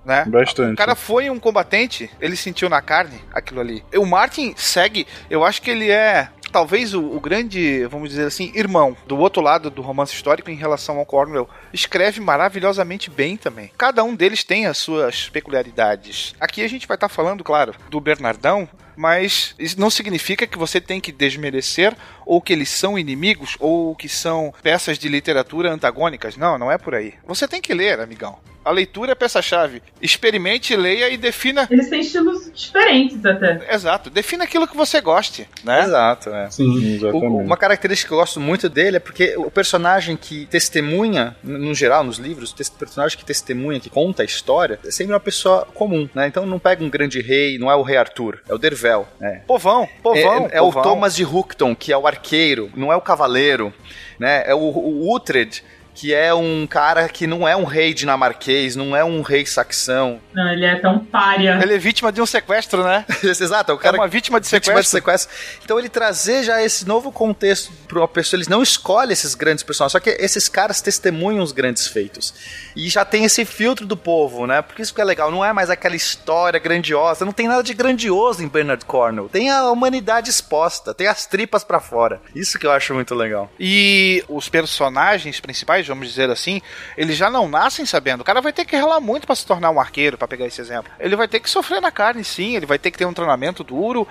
Né? 0.06 0.24
Bastante. 0.26 0.74
O 0.74 0.78
cara 0.78 0.96
foi 0.96 1.30
um 1.30 1.38
combatente, 1.38 2.10
ele 2.22 2.38
sentiu 2.38 2.70
na 2.70 2.82
carne 2.82 3.20
aquilo 3.34 3.60
ali. 3.60 3.84
O 3.96 4.06
Martin 4.06 4.54
segue, 4.56 5.06
eu 5.30 5.44
acho 5.44 5.62
que 5.62 5.70
ele 5.70 5.92
é 5.92 6.30
talvez 6.52 6.94
o, 6.94 7.02
o, 7.02 7.20
grande, 7.20 7.86
vamos 7.86 8.10
dizer 8.10 8.26
assim, 8.26 8.52
irmão 8.56 8.96
do 9.06 9.18
outro 9.18 9.42
lado 9.42 9.70
do 9.70 9.82
romance 9.82 10.14
histórico 10.14 10.50
em 10.50 10.56
relação 10.56 10.98
ao 10.98 11.06
Cornwell, 11.06 11.50
escreve 11.74 12.20
maravilhosamente 12.20 13.10
bem 13.10 13.38
também. 13.38 13.72
Cada 13.78 14.04
um 14.04 14.16
deles 14.16 14.44
tem 14.44 14.66
as 14.66 14.78
suas 14.78 15.30
peculiaridades. 15.30 16.34
Aqui 16.40 16.64
a 16.64 16.68
gente 16.68 16.88
vai 16.88 16.96
estar 16.96 17.10
tá 17.10 17.14
falando, 17.14 17.44
claro, 17.44 17.76
do 17.90 18.00
Bernardão, 18.00 18.68
mas 18.96 19.54
isso 19.60 19.80
não 19.80 19.90
significa 19.90 20.48
que 20.48 20.58
você 20.58 20.82
tem 20.82 21.00
que 21.00 21.12
desmerecer 21.12 21.96
ou 22.26 22.42
que 22.42 22.52
eles 22.52 22.70
são 22.70 22.98
inimigos 22.98 23.56
ou 23.60 23.96
que 23.96 24.10
são 24.10 24.54
peças 24.64 24.98
de 24.98 25.08
literatura 25.08 25.72
antagônicas. 25.72 26.36
Não, 26.36 26.58
não 26.58 26.72
é 26.72 26.78
por 26.78 26.96
aí. 26.96 27.14
Você 27.26 27.48
tem 27.48 27.62
que 27.62 27.74
ler, 27.74 28.00
amigão. 28.00 28.40
A 28.68 28.72
leitura 28.72 29.12
é 29.14 29.16
peça-chave. 29.16 29.82
Experimente, 30.02 30.76
leia 30.76 31.10
e 31.10 31.18
defina. 31.18 31.68
Eles 31.72 31.90
têm 31.90 32.02
estilos 32.02 32.52
diferentes 32.54 33.26
até. 33.26 33.60
Exato. 33.74 34.10
Defina 34.10 34.44
aquilo 34.44 34.68
que 34.68 34.76
você 34.76 35.00
goste, 35.02 35.48
né? 35.64 35.84
Exato, 35.84 36.30
é. 36.30 36.50
Sim. 36.50 37.00
O- 37.06 37.38
uma 37.38 37.58
característica 37.58 38.08
que 38.10 38.14
eu 38.14 38.18
gosto 38.20 38.40
muito 38.40 38.70
dele 38.70 38.98
é 38.98 39.00
porque 39.00 39.36
o 39.38 39.50
personagem 39.50 40.16
que 40.18 40.46
testemunha, 40.48 41.36
no 41.44 41.74
geral, 41.74 42.04
nos 42.04 42.18
livros, 42.18 42.52
o 42.52 42.72
personagem 42.78 43.18
que 43.18 43.26
testemunha, 43.26 43.80
que 43.80 43.90
conta 43.90 44.22
a 44.22 44.26
história, 44.26 44.80
é 44.86 44.92
sempre 44.92 45.14
uma 45.14 45.20
pessoa 45.20 45.68
comum, 45.74 46.10
né? 46.14 46.28
Então 46.28 46.46
não 46.46 46.60
pega 46.60 46.84
um 46.84 46.90
grande 46.90 47.22
rei, 47.22 47.58
não 47.58 47.72
é 47.72 47.76
o 47.76 47.82
rei 47.82 47.98
Arthur, 47.98 48.42
é 48.48 48.54
o 48.54 48.58
Dervel. 48.58 49.08
né? 49.20 49.42
Povão, 49.48 49.88
povão. 50.04 50.50
é, 50.52 50.58
é 50.58 50.62
o 50.62 50.66
povão. 50.66 50.84
Thomas 50.84 51.16
de 51.16 51.24
Hookton, 51.26 51.76
que 51.76 51.92
é 51.92 51.98
o 51.98 52.06
arqueiro, 52.08 52.72
não 52.76 52.92
é 52.92 52.96
o 52.96 53.02
cavaleiro, 53.02 53.74
né? 54.20 54.44
É 54.46 54.54
o, 54.54 54.60
o 54.60 55.14
Uhtred, 55.14 55.64
que 55.98 56.14
é 56.14 56.32
um 56.32 56.68
cara 56.68 57.10
que 57.10 57.26
não 57.26 57.48
é 57.48 57.56
um 57.56 57.64
rei 57.64 57.92
dinamarquês, 57.92 58.76
não 58.76 58.96
é 58.96 59.04
um 59.04 59.24
rei 59.24 59.48
saxão. 59.48 60.22
Não, 60.32 60.48
ele 60.52 60.64
é 60.64 60.76
tão 60.76 61.00
párea. 61.00 61.58
Ele 61.60 61.74
é 61.74 61.78
vítima 61.80 62.12
de 62.12 62.22
um 62.22 62.26
sequestro, 62.26 62.84
né? 62.84 63.04
Exato, 63.24 63.72
é 63.72 63.74
o 63.76 63.80
É 63.80 63.82
cara 63.82 63.98
uma 63.98 64.08
vítima 64.08 64.40
de 64.40 64.48
vítima 64.48 64.80
de 64.80 64.88
sequestro. 64.88 65.28
sequestro. 65.28 65.60
Então 65.66 65.80
ele 65.80 65.90
trazer 65.90 66.44
já 66.44 66.62
esse 66.62 66.88
novo 66.88 67.12
contexto 67.12 67.72
para 67.88 67.98
uma 67.98 68.08
pessoa, 68.08 68.38
eles 68.38 68.48
não 68.48 68.62
escolhem 68.62 69.12
esses 69.12 69.34
grandes 69.34 69.64
personagens, 69.64 69.94
só 69.94 70.00
que 70.00 70.12
esses 70.12 70.48
caras 70.48 70.82
testemunham 70.82 71.42
os 71.44 71.52
grandes 71.52 71.88
feitos. 71.88 72.32
E 72.76 72.90
já 72.90 73.04
tem 73.04 73.24
esse 73.24 73.44
filtro 73.44 73.84
do 73.88 73.98
povo, 73.98 74.46
né? 74.46 74.62
Porque 74.62 74.84
isso 74.84 74.94
que 74.94 75.02
é 75.02 75.04
legal, 75.04 75.32
não 75.32 75.44
é 75.44 75.52
mais 75.52 75.72
aquela 75.72 75.96
história 75.96 76.60
grandiosa, 76.60 77.26
não 77.26 77.34
tem 77.34 77.48
nada 77.48 77.64
de 77.64 77.74
grandioso 77.74 78.44
em 78.44 78.48
Bernard 78.48 78.86
Cornwell. 78.86 79.30
Tem 79.30 79.50
a 79.50 79.72
humanidade 79.72 80.30
exposta, 80.30 80.94
tem 80.94 81.08
as 81.08 81.26
tripas 81.26 81.64
para 81.64 81.80
fora. 81.80 82.22
Isso 82.36 82.60
que 82.60 82.68
eu 82.68 82.72
acho 82.72 82.94
muito 82.94 83.16
legal. 83.16 83.50
E 83.60 84.24
os 84.30 84.48
personagens 84.48 85.40
principais, 85.40 85.87
vamos 85.88 86.08
dizer 86.08 86.30
assim, 86.30 86.62
eles 86.98 87.18
já 87.18 87.30
não 87.30 87.48
nascem 87.48 87.86
sabendo. 87.86 88.22
O 88.22 88.24
cara 88.24 88.42
vai 88.42 88.54
ter 88.54 88.66
que 88.66 88.76
ralar 88.76 89.00
muito 89.00 89.26
pra 89.26 89.36
se 89.36 89.46
tornar 89.46 89.72
um 89.72 89.80
arqueiro, 89.80 90.18
pra 90.18 90.28
pegar 90.28 90.46
esse 90.46 90.62
exemplo. 90.62 90.92
Ele 91.00 91.16
vai 91.16 91.28
ter 91.28 91.40
que 91.40 91.50
sofrer 91.50 91.82
na 91.82 91.92
carne, 91.92 92.24
sim. 92.24 92.56
Ele 92.56 92.66
vai 92.66 92.78
ter 92.78 92.92
que 92.92 92.98
ter 92.98 93.06
um 93.06 93.14
treinamento 93.14 93.64
duro. 93.64 94.08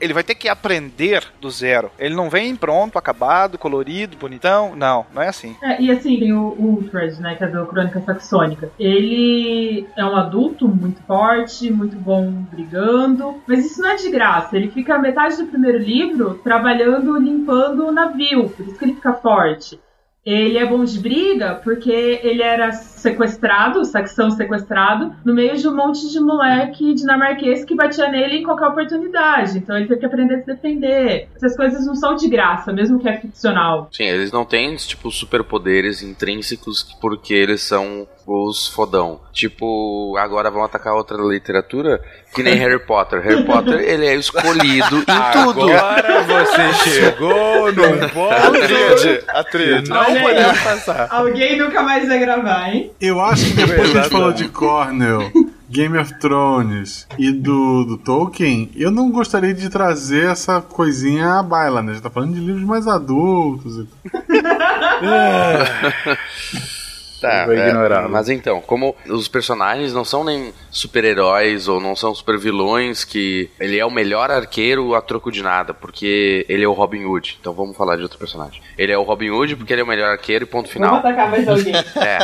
Ele 0.00 0.12
vai 0.12 0.22
ter 0.22 0.34
que 0.34 0.48
aprender 0.48 1.24
do 1.40 1.50
zero. 1.50 1.90
Ele 1.98 2.14
não 2.14 2.28
vem 2.28 2.56
pronto, 2.56 2.98
acabado, 2.98 3.58
colorido, 3.58 4.16
bonitão. 4.16 4.74
Não, 4.74 5.06
não 5.12 5.22
é 5.22 5.28
assim. 5.28 5.56
É, 5.62 5.80
e 5.80 5.90
assim, 5.90 6.18
tem 6.18 6.32
o 6.32 6.54
Ultred, 6.58 7.20
né, 7.20 7.34
que 7.34 7.44
é 7.44 7.46
do 7.46 7.66
Crônica 7.66 8.00
Saxônica. 8.00 8.70
Ele 8.78 9.86
é 9.96 10.04
um 10.04 10.16
adulto 10.16 10.68
muito 10.68 11.02
forte, 11.02 11.70
muito 11.70 11.96
bom 11.96 12.30
brigando, 12.50 13.40
mas 13.46 13.64
isso 13.64 13.80
não 13.80 13.90
é 13.90 13.96
de 13.96 14.10
graça. 14.10 14.56
Ele 14.56 14.70
fica 14.70 14.98
metade 14.98 15.36
do 15.36 15.46
primeiro 15.46 15.78
livro 15.78 16.34
trabalhando, 16.42 17.18
limpando 17.18 17.86
o 17.86 17.92
navio, 17.92 18.48
por 18.48 18.66
isso 18.66 18.78
que 18.78 18.84
ele 18.84 18.94
fica 18.94 19.14
forte. 19.14 19.80
Ele 20.24 20.56
é 20.56 20.64
bom 20.64 20.84
de 20.84 21.00
briga 21.00 21.56
porque 21.64 22.20
ele 22.22 22.42
era 22.42 22.70
sequestrado, 22.72 23.84
saxão 23.84 24.30
sequestrado, 24.30 25.12
no 25.24 25.34
meio 25.34 25.56
de 25.56 25.66
um 25.66 25.74
monte 25.74 26.08
de 26.10 26.20
moleque 26.20 26.94
dinamarquês 26.94 27.64
que 27.64 27.74
batia 27.74 28.08
nele 28.08 28.36
em 28.36 28.42
qualquer 28.44 28.68
oportunidade. 28.68 29.58
Então 29.58 29.76
ele 29.76 29.88
teve 29.88 30.00
que 30.00 30.06
aprender 30.06 30.36
a 30.36 30.40
se 30.40 30.46
defender. 30.46 31.28
Essas 31.34 31.56
coisas 31.56 31.84
não 31.84 31.96
são 31.96 32.14
de 32.14 32.28
graça, 32.28 32.72
mesmo 32.72 33.00
que 33.00 33.08
é 33.08 33.18
ficcional. 33.18 33.88
Sim, 33.90 34.04
eles 34.04 34.30
não 34.30 34.44
têm, 34.44 34.76
tipo, 34.76 35.10
superpoderes 35.10 36.02
intrínsecos 36.02 36.84
porque 37.00 37.34
eles 37.34 37.60
são 37.62 38.06
os 38.26 38.68
fodão. 38.68 39.20
Tipo, 39.32 40.16
agora 40.18 40.50
vão 40.50 40.64
atacar 40.64 40.94
outra 40.94 41.16
literatura, 41.16 42.02
que 42.34 42.42
nem 42.42 42.54
Harry 42.54 42.78
Potter. 42.78 43.22
Harry 43.22 43.44
Potter, 43.44 43.80
ele 43.80 44.06
é 44.06 44.14
escolhido 44.14 44.98
em 44.98 45.32
tudo. 45.32 45.72
Agora 45.72 46.22
você 46.24 46.72
chegou 46.90 47.72
num 47.72 48.08
ponto 48.08 49.24
a 49.28 49.44
trilha. 49.44 49.82
não 49.88 50.04
podemos 50.04 50.60
passar. 50.60 51.08
Alguém 51.10 51.58
nunca 51.58 51.82
mais 51.82 52.06
vai 52.06 52.18
gravar, 52.18 52.74
hein? 52.74 52.90
Eu 53.00 53.20
acho 53.20 53.46
que 53.46 53.54
depois 53.54 53.90
que 53.90 53.98
a 53.98 54.02
gente 54.02 54.12
falou 54.12 54.32
de 54.32 54.48
Cornell, 54.48 55.30
Game 55.68 55.96
of 55.96 56.18
Thrones 56.18 57.06
e 57.18 57.32
do, 57.32 57.84
do 57.84 57.96
Tolkien, 57.96 58.70
eu 58.76 58.90
não 58.90 59.10
gostaria 59.10 59.54
de 59.54 59.70
trazer 59.70 60.30
essa 60.30 60.60
coisinha 60.60 61.38
à 61.38 61.42
baila, 61.42 61.82
né? 61.82 61.92
A 61.92 61.94
gente 61.94 62.02
tá 62.02 62.10
falando 62.10 62.34
de 62.34 62.40
livros 62.40 62.64
mais 62.64 62.86
adultos 62.86 63.78
e 63.78 63.88
Tá, 67.22 67.44
Vou 67.46 67.54
é, 67.54 67.68
ignorá-lo. 67.68 68.08
mas 68.10 68.28
então, 68.28 68.60
como 68.60 68.94
os 69.08 69.28
personagens 69.28 69.92
não 69.94 70.04
são 70.04 70.24
nem 70.24 70.52
super-heróis 70.70 71.68
ou 71.68 71.80
não 71.80 71.94
são 71.94 72.12
super-vilões, 72.14 73.04
que 73.04 73.48
ele 73.60 73.78
é 73.78 73.86
o 73.86 73.90
melhor 73.90 74.30
arqueiro 74.30 74.94
a 74.94 75.00
troco 75.00 75.30
de 75.30 75.40
nada, 75.42 75.72
porque 75.72 76.44
ele 76.48 76.64
é 76.64 76.68
o 76.68 76.72
Robin 76.72 77.04
Hood. 77.04 77.38
Então 77.40 77.52
vamos 77.52 77.76
falar 77.76 77.94
de 77.96 78.02
outro 78.02 78.18
personagem. 78.18 78.60
Ele 78.76 78.90
é 78.92 78.98
o 78.98 79.02
Robin 79.02 79.30
Hood 79.30 79.54
porque 79.56 79.72
ele 79.72 79.82
é 79.82 79.84
o 79.84 79.86
melhor 79.86 80.10
arqueiro 80.10 80.44
e 80.44 80.46
ponto 80.46 80.68
final. 80.68 80.90
Vamos 81.00 81.04
atacar 81.04 81.30
mais 81.30 81.48
alguém. 81.48 81.72
É. 82.02 82.18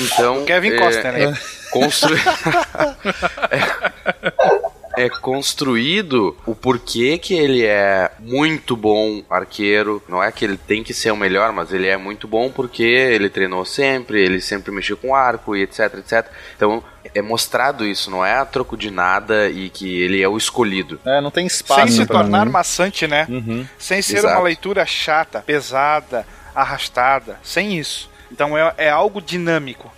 Então. 0.00 0.44
Kevin 0.44 0.70
é, 0.74 0.78
Costner, 0.78 1.12
né? 1.30 1.38
constru- 1.72 2.14
é, 3.50 4.71
é 4.96 5.08
construído 5.08 6.36
o 6.46 6.54
porquê 6.54 7.18
que 7.18 7.34
ele 7.34 7.64
é 7.64 8.10
muito 8.18 8.76
bom 8.76 9.22
arqueiro. 9.28 10.02
Não 10.08 10.22
é 10.22 10.30
que 10.30 10.44
ele 10.44 10.56
tem 10.56 10.82
que 10.82 10.92
ser 10.94 11.10
o 11.10 11.16
melhor, 11.16 11.52
mas 11.52 11.72
ele 11.72 11.86
é 11.86 11.96
muito 11.96 12.28
bom 12.28 12.50
porque 12.50 12.82
ele 12.82 13.28
treinou 13.28 13.64
sempre, 13.64 14.22
ele 14.22 14.40
sempre 14.40 14.72
mexeu 14.72 14.96
com 14.96 15.14
arco 15.14 15.56
e 15.56 15.62
etc, 15.62 15.94
etc. 15.98 16.26
Então 16.56 16.82
é 17.14 17.20
mostrado 17.20 17.84
isso, 17.84 18.10
não 18.10 18.24
é 18.24 18.34
a 18.34 18.44
troco 18.44 18.76
de 18.76 18.90
nada 18.90 19.48
e 19.50 19.68
que 19.68 20.00
ele 20.02 20.22
é 20.22 20.28
o 20.28 20.36
escolhido. 20.36 21.00
É, 21.04 21.20
não 21.20 21.30
tem 21.30 21.48
Sem 21.48 21.56
espaço 21.56 21.92
se 21.92 22.06
pra 22.06 22.20
tornar 22.20 22.46
mim. 22.46 22.52
maçante, 22.52 23.06
né? 23.06 23.26
Uhum. 23.28 23.66
Sem 23.78 24.00
ser 24.00 24.18
Exato. 24.18 24.34
uma 24.34 24.44
leitura 24.44 24.86
chata, 24.86 25.40
pesada, 25.40 26.26
arrastada. 26.54 27.38
Sem 27.42 27.78
isso. 27.78 28.10
Então 28.30 28.56
é, 28.56 28.74
é 28.78 28.90
algo 28.90 29.20
dinâmico. 29.20 29.92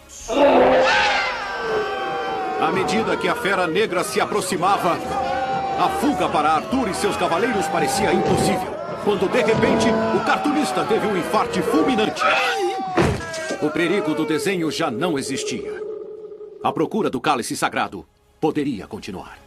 À 2.60 2.72
medida 2.72 3.16
que 3.16 3.28
a 3.28 3.34
Fera 3.34 3.66
Negra 3.66 4.02
se 4.04 4.20
aproximava, 4.20 4.96
a 5.78 5.88
fuga 6.00 6.28
para 6.28 6.52
Arthur 6.52 6.88
e 6.88 6.94
seus 6.94 7.16
cavaleiros 7.16 7.66
parecia 7.68 8.12
impossível. 8.12 8.74
Quando 9.04 9.28
de 9.28 9.42
repente, 9.42 9.88
o 10.16 10.24
cartunista 10.24 10.84
teve 10.84 11.06
um 11.06 11.16
infarte 11.16 11.60
fulminante. 11.60 12.22
O 13.60 13.70
perigo 13.70 14.14
do 14.14 14.24
desenho 14.24 14.70
já 14.70 14.90
não 14.90 15.18
existia. 15.18 15.82
A 16.62 16.72
procura 16.72 17.10
do 17.10 17.20
cálice 17.20 17.56
sagrado 17.56 18.06
poderia 18.40 18.86
continuar. 18.86 19.43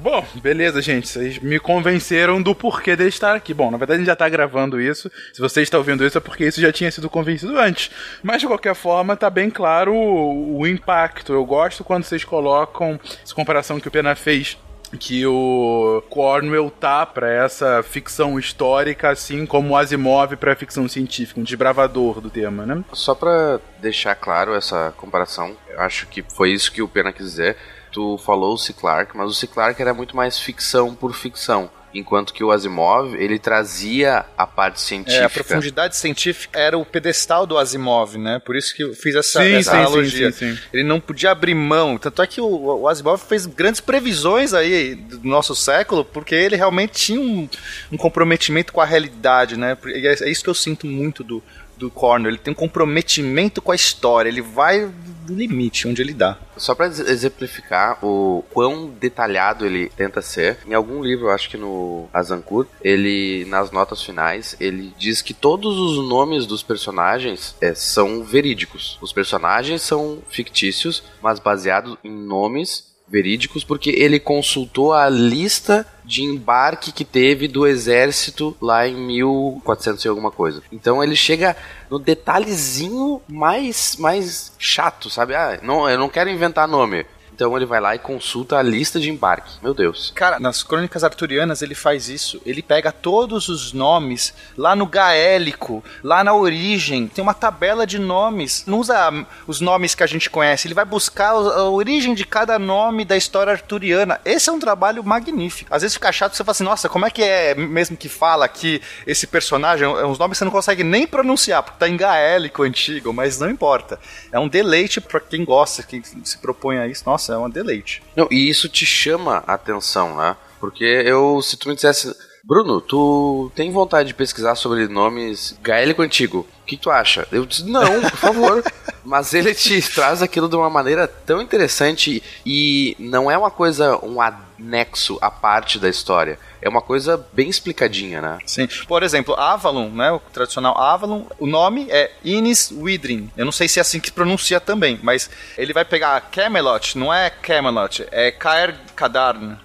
Bom, 0.00 0.24
beleza, 0.36 0.80
gente. 0.80 1.08
Vocês 1.08 1.38
me 1.38 1.60
convenceram 1.60 2.40
do 2.40 2.54
porquê 2.54 2.96
dele 2.96 3.10
estar 3.10 3.34
aqui. 3.34 3.52
Bom, 3.52 3.70
na 3.70 3.76
verdade 3.76 3.96
a 3.96 3.98
gente 3.98 4.06
já 4.06 4.16
tá 4.16 4.28
gravando 4.28 4.80
isso. 4.80 5.10
Se 5.32 5.40
você 5.40 5.60
está 5.60 5.76
ouvindo 5.76 6.06
isso 6.06 6.16
é 6.16 6.20
porque 6.20 6.46
isso 6.46 6.60
já 6.60 6.72
tinha 6.72 6.90
sido 6.90 7.10
convencido 7.10 7.58
antes. 7.58 7.90
Mas 8.22 8.40
de 8.40 8.46
qualquer 8.46 8.74
forma, 8.74 9.14
tá 9.14 9.28
bem 9.28 9.50
claro 9.50 9.94
o, 9.94 10.60
o 10.60 10.66
impacto. 10.66 11.34
Eu 11.34 11.44
gosto 11.44 11.84
quando 11.84 12.04
vocês 12.04 12.24
colocam 12.24 12.98
essa 13.22 13.34
comparação 13.34 13.78
que 13.78 13.88
o 13.88 13.90
Pena 13.90 14.14
fez. 14.16 14.56
Que 14.98 15.24
o 15.24 16.02
Cornwell 16.10 16.68
tá 16.68 17.06
pra 17.06 17.30
essa 17.30 17.80
ficção 17.80 18.38
histórica, 18.40 19.10
assim 19.10 19.46
como 19.46 19.74
o 19.74 19.76
Asimov 19.76 20.34
pra 20.34 20.56
ficção 20.56 20.88
científica, 20.88 21.38
um 21.38 21.44
desbravador 21.44 22.20
do 22.20 22.28
tema, 22.28 22.66
né? 22.66 22.82
Só 22.92 23.14
pra 23.14 23.60
deixar 23.78 24.16
claro 24.16 24.52
essa 24.52 24.92
comparação, 24.96 25.56
eu 25.68 25.80
acho 25.80 26.08
que 26.08 26.24
foi 26.34 26.50
isso 26.50 26.72
que 26.72 26.82
o 26.82 26.88
Pena 26.88 27.12
quis 27.12 27.26
dizer. 27.26 27.56
Tu 27.90 28.18
falou 28.18 28.54
o 28.54 28.58
C. 28.58 28.72
Clarke, 28.72 29.16
mas 29.16 29.30
o 29.30 29.34
C. 29.34 29.46
Clarke 29.46 29.82
era 29.82 29.92
muito 29.92 30.16
mais 30.16 30.38
ficção 30.38 30.94
por 30.94 31.14
ficção. 31.14 31.70
Enquanto 31.92 32.32
que 32.32 32.44
o 32.44 32.52
Asimov, 32.52 33.16
ele 33.16 33.36
trazia 33.36 34.24
a 34.38 34.46
parte 34.46 34.80
científica. 34.80 35.22
É, 35.22 35.26
a 35.26 35.30
profundidade 35.30 35.96
científica 35.96 36.58
era 36.58 36.78
o 36.78 36.84
pedestal 36.84 37.44
do 37.44 37.58
Asimov, 37.58 38.16
né? 38.16 38.38
Por 38.38 38.54
isso 38.54 38.72
que 38.74 38.84
eu 38.84 38.94
fiz 38.94 39.16
essa, 39.16 39.42
Sim, 39.42 39.54
essa 39.54 39.72
sim, 39.72 39.76
analogia. 39.76 40.30
sim, 40.30 40.50
sim, 40.50 40.56
sim. 40.56 40.62
Ele 40.72 40.84
não 40.84 41.00
podia 41.00 41.32
abrir 41.32 41.54
mão. 41.54 41.98
Tanto 41.98 42.22
é 42.22 42.26
que 42.28 42.40
o, 42.40 42.46
o 42.46 42.88
Asimov 42.88 43.20
fez 43.20 43.44
grandes 43.44 43.80
previsões 43.80 44.54
aí 44.54 44.94
do 44.94 45.26
nosso 45.26 45.56
século, 45.56 46.04
porque 46.04 46.34
ele 46.34 46.54
realmente 46.54 46.92
tinha 46.92 47.20
um, 47.20 47.48
um 47.90 47.96
comprometimento 47.96 48.72
com 48.72 48.80
a 48.80 48.84
realidade, 48.86 49.56
né? 49.56 49.76
E 49.86 50.06
é, 50.06 50.12
é 50.12 50.30
isso 50.30 50.44
que 50.44 50.50
eu 50.50 50.54
sinto 50.54 50.86
muito 50.86 51.24
do, 51.24 51.42
do 51.80 51.90
Cornell. 51.90 52.30
Ele 52.30 52.38
tem 52.38 52.52
um 52.52 52.56
comprometimento 52.56 53.60
com 53.60 53.72
a 53.72 53.74
história. 53.74 54.28
Ele 54.28 54.42
vai 54.42 54.88
do 55.26 55.34
limite, 55.34 55.88
onde 55.88 56.02
ele 56.02 56.12
dá. 56.12 56.38
Só 56.56 56.76
ex- 56.80 57.00
exemplificar 57.00 58.04
o 58.04 58.44
quão 58.50 58.88
detalhado 58.88 59.64
ele 59.64 59.88
tenta 59.90 60.20
ser, 60.20 60.58
em 60.66 60.74
algum 60.74 61.02
livro, 61.02 61.30
acho 61.30 61.48
que 61.48 61.56
no 61.56 62.08
Azancourt, 62.12 62.68
ele, 62.82 63.44
nas 63.46 63.70
notas 63.70 64.02
finais, 64.02 64.56
ele 64.60 64.92
diz 64.98 65.22
que 65.22 65.32
todos 65.32 65.78
os 65.78 66.08
nomes 66.08 66.46
dos 66.46 66.62
personagens 66.62 67.54
é, 67.60 67.74
são 67.74 68.22
verídicos. 68.24 68.98
Os 69.00 69.12
personagens 69.12 69.82
são 69.82 70.18
fictícios, 70.28 71.02
mas 71.22 71.38
baseados 71.38 71.96
em 72.04 72.10
nomes 72.10 72.89
verídicos, 73.10 73.64
porque 73.64 73.90
ele 73.90 74.20
consultou 74.20 74.92
a 74.92 75.08
lista 75.08 75.86
de 76.04 76.22
embarque 76.22 76.92
que 76.92 77.04
teve 77.04 77.48
do 77.48 77.66
exército 77.66 78.56
lá 78.60 78.86
em 78.86 78.94
1400 78.94 80.04
e 80.04 80.08
alguma 80.08 80.30
coisa. 80.30 80.62
Então 80.70 81.02
ele 81.02 81.16
chega 81.16 81.56
no 81.90 81.98
detalhezinho 81.98 83.20
mais 83.28 83.96
mais 83.96 84.52
chato, 84.58 85.10
sabe? 85.10 85.34
Ah, 85.34 85.58
não, 85.62 85.88
eu 85.88 85.98
não 85.98 86.08
quero 86.08 86.30
inventar 86.30 86.68
nome. 86.68 87.04
Então 87.40 87.56
ele 87.56 87.64
vai 87.64 87.80
lá 87.80 87.94
e 87.94 87.98
consulta 87.98 88.58
a 88.58 88.62
lista 88.62 89.00
de 89.00 89.08
embarque. 89.08 89.54
Meu 89.62 89.72
Deus. 89.72 90.12
Cara, 90.14 90.38
nas 90.38 90.62
crônicas 90.62 91.02
arturianas 91.02 91.62
ele 91.62 91.74
faz 91.74 92.06
isso. 92.06 92.38
Ele 92.44 92.60
pega 92.60 92.92
todos 92.92 93.48
os 93.48 93.72
nomes 93.72 94.34
lá 94.58 94.76
no 94.76 94.84
gaélico, 94.84 95.82
lá 96.04 96.22
na 96.22 96.34
origem. 96.34 97.08
Tem 97.08 97.22
uma 97.22 97.32
tabela 97.32 97.86
de 97.86 97.98
nomes. 97.98 98.64
Não 98.66 98.78
usa 98.78 99.10
hum, 99.10 99.24
os 99.46 99.58
nomes 99.58 99.94
que 99.94 100.02
a 100.02 100.06
gente 100.06 100.28
conhece. 100.28 100.68
Ele 100.68 100.74
vai 100.74 100.84
buscar 100.84 101.30
a 101.30 101.70
origem 101.70 102.12
de 102.12 102.26
cada 102.26 102.58
nome 102.58 103.06
da 103.06 103.16
história 103.16 103.54
arturiana. 103.54 104.20
Esse 104.22 104.50
é 104.50 104.52
um 104.52 104.60
trabalho 104.60 105.02
magnífico. 105.02 105.74
Às 105.74 105.80
vezes 105.80 105.94
fica 105.94 106.12
chato 106.12 106.36
você 106.36 106.44
fala 106.44 106.52
assim: 106.52 106.64
nossa, 106.64 106.90
como 106.90 107.06
é 107.06 107.10
que 107.10 107.22
é 107.22 107.54
mesmo 107.54 107.96
que 107.96 108.10
fala 108.10 108.44
aqui 108.44 108.82
esse 109.06 109.26
personagem? 109.26 109.88
É 109.88 110.04
Os 110.04 110.18
nomes 110.18 110.36
você 110.36 110.44
não 110.44 110.52
consegue 110.52 110.84
nem 110.84 111.06
pronunciar, 111.06 111.62
porque 111.62 111.78
tá 111.78 111.88
em 111.88 111.96
gaélico 111.96 112.64
antigo, 112.64 113.14
mas 113.14 113.40
não 113.40 113.48
importa. 113.48 113.98
É 114.30 114.38
um 114.38 114.46
deleite 114.46 115.00
pra 115.00 115.20
quem 115.20 115.42
gosta, 115.42 115.82
quem 115.82 116.02
se 116.02 116.36
propõe 116.36 116.76
a 116.76 116.86
isso. 116.86 117.04
Nossa, 117.06 117.29
é 117.32 117.38
um 117.38 117.48
deleite. 117.48 118.02
Não, 118.16 118.28
e 118.30 118.48
isso 118.48 118.68
te 118.68 118.84
chama 118.84 119.42
a 119.46 119.54
atenção, 119.54 120.16
né? 120.16 120.36
Porque 120.58 120.84
eu, 120.84 121.40
se 121.42 121.56
tu 121.56 121.68
me 121.68 121.74
dissesse, 121.74 122.14
Bruno, 122.44 122.80
tu 122.80 123.50
tem 123.54 123.70
vontade 123.70 124.08
de 124.08 124.14
pesquisar 124.14 124.54
sobre 124.54 124.88
nomes 124.88 125.58
gaélico 125.62 126.02
antigo? 126.02 126.46
O 126.62 126.66
que 126.66 126.76
tu 126.76 126.90
acha? 126.90 127.26
Eu 127.30 127.46
disse, 127.46 127.64
não, 127.64 128.00
por 128.00 128.16
favor. 128.16 128.64
Mas 129.04 129.34
ele 129.34 129.54
te 129.54 129.80
traz 129.82 130.22
aquilo 130.22 130.48
de 130.48 130.56
uma 130.56 130.70
maneira 130.70 131.08
tão 131.08 131.40
interessante 131.40 132.22
e 132.44 132.94
não 132.98 133.30
é 133.30 133.36
uma 133.36 133.50
coisa, 133.50 133.98
um 134.04 134.20
anexo 134.20 135.18
à 135.20 135.30
parte 135.30 135.78
da 135.78 135.88
história. 135.88 136.38
É 136.62 136.68
uma 136.68 136.82
coisa 136.82 137.24
bem 137.32 137.48
explicadinha, 137.48 138.20
né? 138.20 138.38
Sim. 138.46 138.68
Por 138.86 139.02
exemplo, 139.02 139.34
Avalon, 139.34 139.88
né? 139.90 140.12
O 140.12 140.18
tradicional 140.18 140.76
Avalon, 140.78 141.24
o 141.38 141.46
nome 141.46 141.86
é 141.90 142.10
Inis 142.24 142.70
Widrin. 142.70 143.30
Eu 143.36 143.44
não 143.44 143.52
sei 143.52 143.68
se 143.68 143.78
é 143.78 143.82
assim 143.82 144.00
que 144.00 144.12
pronuncia 144.12 144.60
também, 144.60 144.98
mas 145.02 145.30
ele 145.56 145.72
vai 145.72 145.84
pegar 145.84 146.20
Camelot, 146.20 146.98
não 146.98 147.12
é 147.12 147.30
Camelot, 147.30 148.06
é 148.10 148.30
Caer 148.30 148.76
Kadarn. 148.94 149.56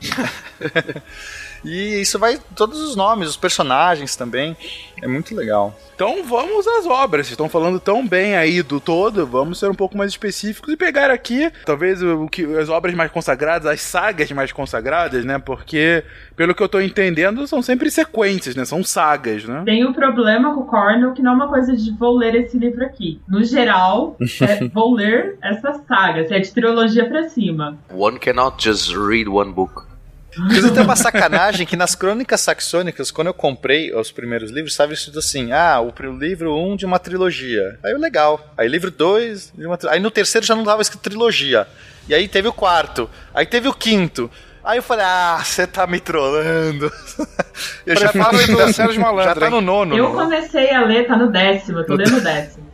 e 1.66 2.02
isso 2.02 2.20
vai 2.20 2.38
todos 2.56 2.80
os 2.80 2.96
nomes, 2.96 3.30
os 3.30 3.38
personagens 3.38 4.16
também. 4.16 4.56
É 5.02 5.08
muito 5.08 5.36
legal. 5.36 5.76
Então 5.94 6.24
vamos 6.24 6.68
às 6.68 6.86
obras. 6.86 7.26
Vocês 7.26 7.34
estão 7.34 7.50
falando 7.50 7.80
tão 7.80 8.06
bem 8.08 8.36
aí 8.36 8.62
do 8.62 8.80
todo, 8.80 9.26
vamos 9.26 9.60
ser 9.60 9.70
um 9.70 9.76
pouco 9.76 9.98
mais 9.98 10.12
específicos 10.12 10.74
e 10.74 10.78
pegar 10.78 11.10
aqui, 11.10 11.52
talvez, 11.66 12.02
o 12.02 12.28
que 12.28 12.44
as 12.56 12.70
obras 12.70 12.94
mais 12.94 13.12
consagradas, 13.12 13.66
as 13.66 13.82
sagas 13.82 14.32
mais 14.32 14.52
consagradas, 14.52 15.24
né? 15.26 15.40
Porque, 15.40 16.04
pelo 16.36 16.54
que 16.54 16.62
eu 16.62 16.70
tô 16.70 16.80
entendendo, 16.80 17.48
são 17.48 17.62
sempre 17.62 17.90
sequências, 17.90 18.56
né? 18.56 18.66
São 18.66 18.84
sagas, 18.84 19.46
né? 19.46 19.64
Tem 19.66 19.86
um 19.86 19.94
problema 19.94 20.54
com 20.54 20.62
o 20.62 20.66
Cornell, 20.66 21.14
que 21.14 21.22
não 21.22 21.32
é 21.32 21.36
uma 21.36 21.48
coisa 21.48 21.76
de 21.76 21.92
vou 21.92 22.16
ler 22.16 22.36
esse 22.36 22.58
livro 22.58 22.84
aqui. 22.86 23.22
No 23.28 23.44
geral, 23.44 24.18
é 24.42 24.68
vou 24.70 24.94
ler 24.94 25.38
essa 25.42 25.82
saga, 25.88 26.28
se 26.28 26.34
é 26.34 26.40
de 26.40 26.52
trilogia 26.52 27.08
pra 27.08 27.30
cima. 27.30 27.78
One 27.90 28.20
cannot 28.20 28.62
just 28.62 28.94
read 28.94 29.30
one 29.30 29.54
book. 29.54 29.95
Inclusive 30.38 30.72
tem 30.72 30.84
uma 30.84 30.96
sacanagem 30.96 31.66
que 31.66 31.76
nas 31.76 31.96
crônicas 31.96 32.42
saxônicas, 32.42 33.10
quando 33.12 33.28
eu 33.28 33.34
comprei 33.34 33.94
os 33.94 34.12
primeiros 34.12 34.52
livros, 34.52 34.74
estava 34.74 34.94
escrito 34.94 35.20
assim: 35.20 35.52
ah, 35.52 35.80
o 35.80 35.94
livro 36.12 36.54
1 36.56 36.72
um 36.72 36.76
de 36.76 36.86
uma 36.86 37.00
trilogia. 37.00 37.80
Aí 37.84 37.94
o 37.94 37.98
legal. 37.98 38.54
Aí 38.58 38.68
livro 38.68 38.92
2 38.92 39.54
de 39.58 39.66
uma 39.66 39.78
tri- 39.78 39.90
Aí 39.90 40.00
no 40.00 40.12
terceiro 40.12 40.46
já 40.46 40.56
não 40.56 40.64
dava 40.64 40.82
escrito 40.82 41.02
trilogia. 41.02 41.68
E 42.08 42.14
aí 42.14 42.28
teve 42.28 42.48
o 42.48 42.54
quarto. 42.54 43.10
Aí 43.34 43.46
teve 43.46 43.68
o 43.68 43.74
quinto. 43.74 44.30
Aí 44.64 44.78
eu 44.80 44.84
falei, 44.84 45.06
ah, 45.08 45.42
você 45.44 45.68
tá 45.68 45.86
me 45.86 46.00
trollando. 46.00 46.92
Eu 47.86 47.96
já 47.96 48.12
tava 48.12 48.30
Prefiro 48.30 48.58
da 48.58 48.74
Sérgio 48.74 49.00
Malandro, 49.00 49.26
Já 49.26 49.36
tá 49.40 49.50
no 49.50 49.62
nono. 49.62 49.96
Eu 49.96 50.12
comecei 50.12 50.72
a 50.74 50.82
ler, 50.84 51.06
tá 51.08 51.16
no 51.16 51.32
décimo, 51.32 51.80
eu 51.80 51.86
tô 51.86 51.94
lendo 51.94 52.18
o 52.18 52.22
décimo. 52.22 52.66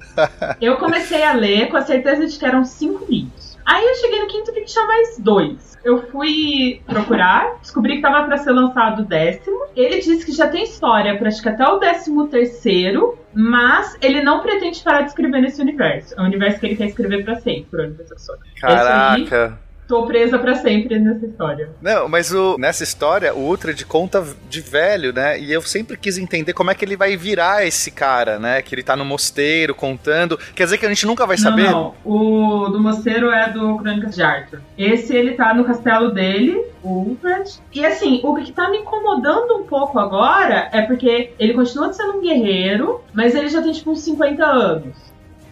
Eu 0.62 0.78
comecei 0.78 1.22
a 1.24 1.34
ler 1.34 1.68
com 1.68 1.76
a 1.78 1.82
certeza 1.82 2.26
de 2.26 2.38
que 2.38 2.46
eram 2.46 2.64
cinco 2.64 3.06
livros. 3.10 3.51
Aí 3.66 3.86
eu 3.86 3.96
cheguei 3.96 4.20
no 4.22 4.28
quinto 4.28 4.52
livro 4.52 4.64
e 4.64 4.66
tinha 4.66 4.86
mais 4.86 5.18
dois. 5.18 5.78
Eu 5.84 6.08
fui 6.10 6.82
procurar, 6.86 7.58
descobri 7.60 7.96
que 7.96 8.02
tava 8.02 8.26
pra 8.26 8.38
ser 8.38 8.52
lançado 8.52 9.02
o 9.02 9.06
décimo. 9.06 9.66
Ele 9.76 10.00
disse 10.00 10.26
que 10.26 10.32
já 10.32 10.48
tem 10.48 10.64
história 10.64 11.18
pra 11.18 11.28
acho 11.28 11.42
que 11.42 11.50
até 11.50 11.66
o 11.66 11.78
décimo 11.78 12.28
terceiro, 12.28 13.18
mas 13.34 13.98
ele 14.02 14.22
não 14.22 14.42
pretende 14.42 14.82
parar 14.84 15.02
de 15.02 15.10
escrever 15.10 15.42
nesse 15.42 15.62
universo. 15.62 16.14
É 16.18 16.22
um 16.22 16.26
universo 16.26 16.60
que 16.60 16.66
ele 16.68 16.76
quer 16.76 16.88
escrever 16.88 17.24
pra 17.24 17.36
sempre, 17.36 17.96
Saxônicas. 18.06 18.52
Esse 18.58 18.68
aí, 18.68 19.26
Caraca. 19.26 19.71
Tô 19.92 20.06
presa 20.06 20.40
pra 20.40 20.56
sempre 20.56 20.98
nessa 20.98 21.26
história. 21.26 21.70
Não, 21.82 22.08
mas 22.08 22.32
o, 22.34 22.58
nessa 22.58 22.82
história, 22.82 23.36
o 23.36 23.50
Uhtred 23.50 23.86
conta 23.86 24.26
de 24.50 24.62
velho, 24.62 25.12
né? 25.12 25.38
E 25.38 25.52
eu 25.52 25.62
sempre 25.62 25.98
quis 25.98 26.18
entender 26.18 26.54
como 26.54 26.72
é 26.72 26.74
que 26.74 26.86
ele 26.86 26.96
vai 26.96 27.18
virar 27.18 27.68
esse 27.68 27.92
cara, 27.92 28.40
né? 28.40 28.62
Que 28.62 28.74
ele 28.74 28.84
tá 28.84 28.96
no 28.96 29.04
mosteiro 29.04 29.76
contando. 29.76 30.40
Quer 30.56 30.64
dizer 30.64 30.78
que 30.78 30.86
a 30.86 30.90
gente 30.90 31.06
nunca 31.06 31.28
vai 31.28 31.38
saber? 31.38 31.64
Não, 31.64 31.72
não. 31.72 31.96
O 32.06 32.70
do 32.70 32.80
moceiro 32.80 33.32
é 33.32 33.50
do 33.50 33.78
Crônicas 33.80 34.16
de 34.16 34.24
Arthur. 34.24 34.62
Esse 34.78 35.14
ele 35.14 35.34
tá 35.34 35.54
no 35.54 35.66
castelo 35.66 36.14
dele, 36.14 36.66
o 36.82 37.10
Ulfred. 37.10 37.60
E 37.74 37.86
assim, 37.86 38.22
o 38.24 38.34
que 38.36 38.54
tá 38.54 38.70
me 38.70 38.78
incomodando 38.78 39.58
um 39.58 39.64
pouco 39.64 40.00
agora 40.00 40.70
é 40.72 40.82
porque 40.84 41.34
ele 41.38 41.54
continua 41.54 41.92
sendo 41.92 42.18
um 42.18 42.22
guerreiro, 42.22 43.02
mas 43.14 43.36
ele 43.36 43.50
já 43.50 43.62
tem 43.62 43.74
tipo 43.74 43.92
uns 43.92 44.02
50 44.02 44.46
anos. 44.46 45.11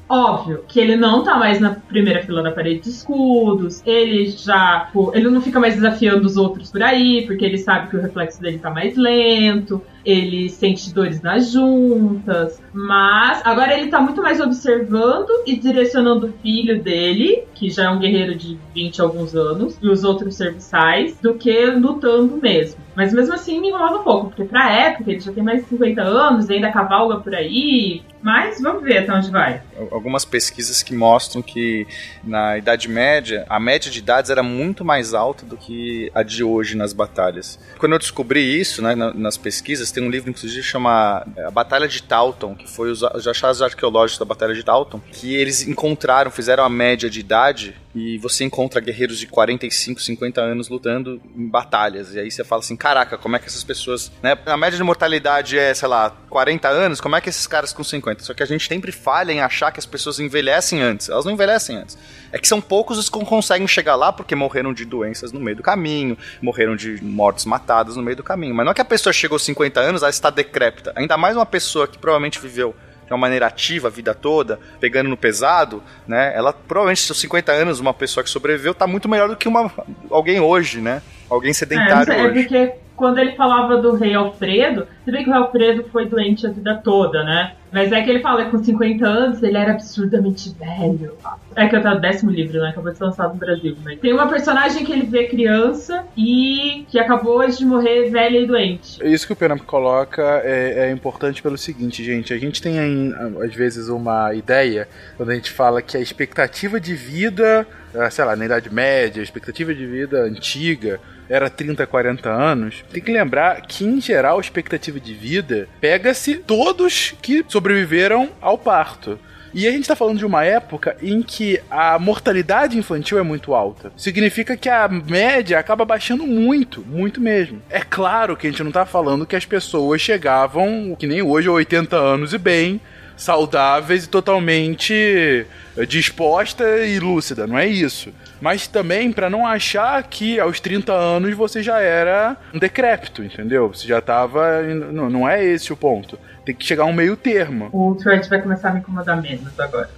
Óbvio 0.09 0.63
que 0.67 0.79
ele 0.79 0.95
não 0.95 1.23
tá 1.23 1.37
mais 1.37 1.59
na 1.59 1.75
primeira 1.75 2.23
fila 2.23 2.41
da 2.41 2.51
parede 2.51 2.79
de 2.81 2.89
escudos, 2.89 3.83
ele 3.85 4.27
já. 4.27 4.89
pô, 4.91 5.11
Ele 5.13 5.29
não 5.29 5.39
fica 5.39 5.59
mais 5.59 5.75
desafiando 5.75 6.25
os 6.25 6.35
outros 6.35 6.71
por 6.71 6.81
aí, 6.81 7.27
porque 7.27 7.45
ele 7.45 7.59
sabe 7.59 7.89
que 7.89 7.95
o 7.95 8.01
reflexo 8.01 8.41
dele 8.41 8.57
tá 8.57 8.71
mais 8.71 8.97
lento, 8.97 9.79
ele 10.03 10.49
sente 10.49 10.91
dores 10.91 11.21
nas 11.21 11.51
juntas, 11.51 12.59
mas 12.73 13.39
agora 13.45 13.77
ele 13.77 13.91
tá 13.91 14.01
muito 14.01 14.21
mais 14.21 14.39
observando 14.39 15.29
e 15.45 15.55
direcionando 15.55 16.27
o 16.27 16.33
filho 16.41 16.81
dele, 16.81 17.43
que 17.53 17.69
já 17.69 17.83
é 17.83 17.89
um 17.89 17.99
guerreiro 17.99 18.33
de 18.33 18.57
20 18.73 18.97
e 18.97 19.01
alguns 19.01 19.35
anos, 19.35 19.77
e 19.79 19.87
os 19.87 20.03
outros 20.03 20.35
serviçais, 20.35 21.19
do 21.21 21.35
que 21.35 21.65
lutando 21.67 22.37
mesmo. 22.37 22.81
Mas 22.99 23.13
mesmo 23.13 23.33
assim 23.33 23.61
me 23.61 23.69
incomoda 23.69 23.95
um 23.99 24.03
pouco, 24.03 24.27
porque 24.27 24.43
pra 24.43 24.69
época 24.73 25.09
ele 25.09 25.21
já 25.21 25.31
tem 25.31 25.41
mais 25.41 25.63
de 25.63 25.69
50 25.69 26.01
anos, 26.01 26.49
ainda 26.49 26.69
cavalga 26.69 27.15
por 27.21 27.33
aí. 27.33 28.01
Mas 28.21 28.59
vamos 28.59 28.83
ver 28.83 28.97
até 28.97 29.13
onde 29.13 29.31
vai. 29.31 29.61
Algumas 29.89 30.25
pesquisas 30.25 30.83
que 30.83 30.93
mostram 30.93 31.41
que 31.41 31.87
na 32.21 32.57
Idade 32.57 32.89
Média, 32.89 33.45
a 33.49 33.57
média 33.57 33.89
de 33.89 33.99
idades 33.99 34.29
era 34.29 34.43
muito 34.43 34.83
mais 34.83 35.13
alta 35.13 35.45
do 35.45 35.55
que 35.55 36.11
a 36.13 36.21
de 36.21 36.43
hoje 36.43 36.75
nas 36.75 36.91
batalhas. 36.91 37.57
Quando 37.77 37.93
eu 37.93 37.99
descobri 37.99 38.59
isso, 38.59 38.81
né, 38.81 38.93
na- 38.95 39.13
nas 39.13 39.37
pesquisas, 39.37 39.89
tem 39.93 40.03
um 40.03 40.09
livro, 40.09 40.29
inclusive, 40.29 40.61
chama 40.61 41.25
é, 41.37 41.45
A 41.45 41.51
Batalha 41.51 41.87
de 41.87 42.03
Talton, 42.03 42.53
que 42.55 42.69
foi 42.69 42.91
os, 42.91 43.01
os 43.01 43.25
achados 43.25 43.61
arqueológicos 43.61 44.19
da 44.19 44.25
Batalha 44.25 44.53
de 44.53 44.63
Talton, 44.65 44.99
que 45.13 45.33
eles 45.37 45.65
encontraram, 45.65 46.29
fizeram 46.29 46.65
a 46.65 46.69
média 46.69 47.09
de 47.09 47.21
idade 47.21 47.73
e 47.93 48.17
você 48.19 48.43
encontra 48.43 48.79
guerreiros 48.79 49.17
de 49.17 49.25
45, 49.25 50.01
50 50.01 50.41
anos 50.41 50.69
lutando 50.69 51.19
em 51.35 51.47
batalhas. 51.47 52.13
E 52.13 52.19
aí 52.19 52.29
você 52.29 52.43
fala 52.43 52.61
assim, 52.61 52.75
caraca, 52.75 53.17
como 53.17 53.35
é 53.35 53.39
que 53.39 53.47
essas 53.47 53.63
pessoas... 53.63 54.11
Né, 54.21 54.37
a 54.45 54.55
média 54.55 54.77
de 54.77 54.83
mortalidade 54.83 55.57
é, 55.57 55.73
sei 55.73 55.87
lá, 55.87 56.11
40 56.29 56.67
anos, 56.67 57.01
como 57.01 57.15
é 57.15 57.21
que 57.21 57.29
esses 57.29 57.47
caras 57.47 57.73
com 57.73 57.83
50? 57.83 58.23
Só 58.23 58.33
que 58.33 58.43
a 58.43 58.45
gente 58.45 58.67
sempre 58.67 58.91
falha 58.91 59.31
em 59.31 59.41
achar 59.41 59.71
que 59.71 59.79
as 59.79 59.85
pessoas 59.85 60.19
envelhecem 60.19 60.81
antes. 60.81 61.09
Elas 61.09 61.25
não 61.25 61.31
envelhecem 61.31 61.77
antes. 61.77 61.97
É 62.31 62.37
que 62.37 62.47
são 62.47 62.61
poucos 62.61 62.97
os 62.99 63.09
que 63.09 63.25
conseguem 63.25 63.67
chegar 63.67 63.95
lá 63.95 64.13
porque 64.13 64.35
morreram 64.35 64.71
de 64.71 64.85
doenças 64.85 65.31
no 65.31 65.39
meio 65.39 65.57
do 65.57 65.63
caminho, 65.63 66.15
morreram 66.41 66.75
de 66.75 67.03
mortes 67.03 67.45
matadas 67.45 67.95
no 67.95 68.03
meio 68.03 68.17
do 68.17 68.23
caminho. 68.23 68.53
Mas 68.53 68.65
não 68.65 68.71
é 68.71 68.75
que 68.75 68.81
a 68.81 68.85
pessoa 68.85 69.11
chegou 69.11 69.35
aos 69.35 69.43
50 69.43 69.79
anos, 69.79 70.03
ela 70.03 70.11
está 70.11 70.29
decrépita. 70.29 70.93
Ainda 70.95 71.17
mais 71.17 71.35
uma 71.35 71.45
pessoa 71.45 71.87
que 71.87 71.97
provavelmente 71.97 72.39
viveu 72.39 72.75
de 73.09 73.13
uma 73.13 73.17
maneira 73.17 73.47
ativa 73.47 73.87
a 73.87 73.91
vida 73.91 74.13
toda, 74.13 74.59
pegando 74.79 75.09
no 75.09 75.17
pesado, 75.17 75.83
né? 76.07 76.31
Ela 76.35 76.53
provavelmente, 76.53 77.01
seus 77.01 77.19
50 77.19 77.51
anos, 77.51 77.79
uma 77.79 77.93
pessoa 77.93 78.23
que 78.23 78.29
sobreviveu, 78.29 78.73
tá 78.73 78.85
muito 78.85 79.09
melhor 79.09 79.27
do 79.27 79.35
que 79.35 79.47
uma, 79.47 79.71
alguém 80.11 80.39
hoje, 80.39 80.79
né? 80.79 81.01
Alguém 81.29 81.51
É, 81.51 81.53
sedentário 81.53 82.13
é 82.13 82.23
hoje. 82.23 82.33
porque 82.43 82.71
quando 82.95 83.17
ele 83.17 83.31
falava 83.31 83.77
do 83.77 83.95
rei 83.95 84.13
Alfredo, 84.13 84.85
você 85.05 85.11
vê 85.11 85.23
que 85.23 85.29
o 85.29 85.33
rei 85.33 85.41
Alfredo 85.41 85.85
foi 85.89 86.05
doente 86.05 86.45
a 86.45 86.49
vida 86.49 86.75
toda, 86.83 87.23
né? 87.23 87.53
Mas 87.71 87.91
é 87.91 88.01
que 88.01 88.09
ele 88.09 88.19
fala 88.19 88.45
que 88.45 88.51
com 88.51 88.63
50 88.63 89.05
anos 89.07 89.43
ele 89.43 89.55
era 89.55 89.71
absurdamente 89.71 90.53
velho. 90.57 91.13
É 91.55 91.67
que 91.67 91.75
eu 91.75 91.81
tava 91.83 91.95
no 91.95 92.01
décimo 92.01 92.31
livro, 92.31 92.59
né? 92.59 92.69
Acabou 92.69 92.91
de 92.91 92.97
ser 92.97 93.03
lançado 93.05 93.33
no 93.33 93.39
Brasil. 93.39 93.77
Mas 93.83 93.99
tem 93.99 94.11
uma 94.11 94.27
personagem 94.27 94.83
que 94.83 94.91
ele 94.91 95.05
vê 95.05 95.25
criança 95.27 96.03
e 96.17 96.85
que 96.89 96.99
acabou 96.99 97.47
de 97.47 97.63
morrer 97.63 98.09
velha 98.09 98.39
e 98.39 98.45
doente. 98.47 98.99
Isso 99.03 99.27
que 99.27 99.33
o 99.33 99.35
Pena 99.35 99.57
coloca 99.57 100.41
é, 100.43 100.87
é 100.87 100.91
importante 100.91 101.41
pelo 101.43 101.57
seguinte, 101.57 102.03
gente. 102.03 102.33
A 102.33 102.37
gente 102.39 102.59
tem, 102.61 102.79
aí, 102.79 103.13
às 103.45 103.53
vezes, 103.53 103.87
uma 103.87 104.33
ideia 104.33 104.87
quando 105.15 105.29
a 105.29 105.35
gente 105.35 105.51
fala 105.51 105.81
que 105.81 105.95
a 105.95 105.99
expectativa 105.99 106.79
de 106.79 106.95
vida, 106.95 107.67
sei 108.11 108.25
lá, 108.25 108.35
na 108.35 108.45
Idade 108.45 108.73
Média, 108.73 109.21
a 109.21 109.23
expectativa 109.23 109.73
de 109.73 109.85
vida 109.85 110.21
antiga 110.21 110.99
era 111.29 111.49
30, 111.49 111.85
40 111.85 112.29
anos. 112.29 112.83
Tem 112.91 113.01
que 113.01 113.11
lembrar 113.11 113.61
que, 113.61 113.85
em 113.85 114.01
geral, 114.01 114.37
a 114.37 114.41
expectativa 114.41 114.99
de 114.99 115.13
vida 115.13 115.67
pega-se 115.79 116.35
todos 116.35 117.13
que 117.21 117.45
sobreviveram 117.47 118.29
ao 118.41 118.57
parto. 118.57 119.19
E 119.53 119.67
a 119.67 119.71
gente 119.71 119.87
tá 119.87 119.95
falando 119.95 120.19
de 120.19 120.25
uma 120.25 120.43
época 120.43 120.95
em 121.01 121.23
que 121.23 121.59
a 121.69 121.97
mortalidade 121.97 122.77
infantil 122.77 123.17
é 123.17 123.23
muito 123.23 123.53
alta. 123.53 123.91
Significa 123.97 124.55
que 124.55 124.69
a 124.69 124.87
média 124.87 125.57
acaba 125.57 125.83
baixando 125.83 126.25
muito, 126.25 126.81
muito 126.81 127.19
mesmo. 127.19 127.61
É 127.69 127.81
claro 127.81 128.37
que 128.37 128.45
a 128.45 128.49
gente 128.49 128.63
não 128.63 128.71
tá 128.71 128.85
falando 128.85 129.25
que 129.25 129.35
as 129.35 129.45
pessoas 129.45 130.01
chegavam, 130.01 130.95
que 130.97 131.07
nem 131.07 131.21
hoje, 131.21 131.47
a 131.47 131.51
80 131.51 131.95
anos 131.95 132.33
e 132.33 132.37
bem, 132.37 132.79
saudáveis 133.19 134.05
e 134.05 134.09
totalmente 134.09 135.45
eh, 135.77 135.85
disposta 135.85 136.63
e 136.85 136.99
lúcida, 136.99 137.45
não 137.45 137.57
é 137.57 137.67
isso. 137.67 138.13
Mas 138.39 138.65
também 138.65 139.11
para 139.11 139.29
não 139.29 139.45
achar 139.45 140.01
que 140.03 140.39
aos 140.39 140.61
30 140.61 140.93
anos 140.93 141.35
você 141.35 141.61
já 141.61 141.81
era 141.81 142.37
um 142.53 142.57
decrépito, 142.57 143.21
entendeu? 143.21 143.67
Você 143.67 143.85
já 143.85 143.99
tava. 143.99 144.61
Não, 144.63 145.09
não 145.09 145.29
é 145.29 145.43
esse 145.43 145.73
o 145.73 145.77
ponto. 145.77 146.17
Tem 146.45 146.55
que 146.55 146.65
chegar 146.65 146.83
a 146.83 146.85
um 146.85 146.93
meio 146.93 147.17
termo. 147.17 147.69
O 147.73 147.93
Trent 147.95 148.29
vai 148.29 148.41
começar 148.41 148.69
a 148.69 148.73
me 148.73 148.79
incomodar 148.79 149.21
menos 149.21 149.59
agora. 149.59 149.89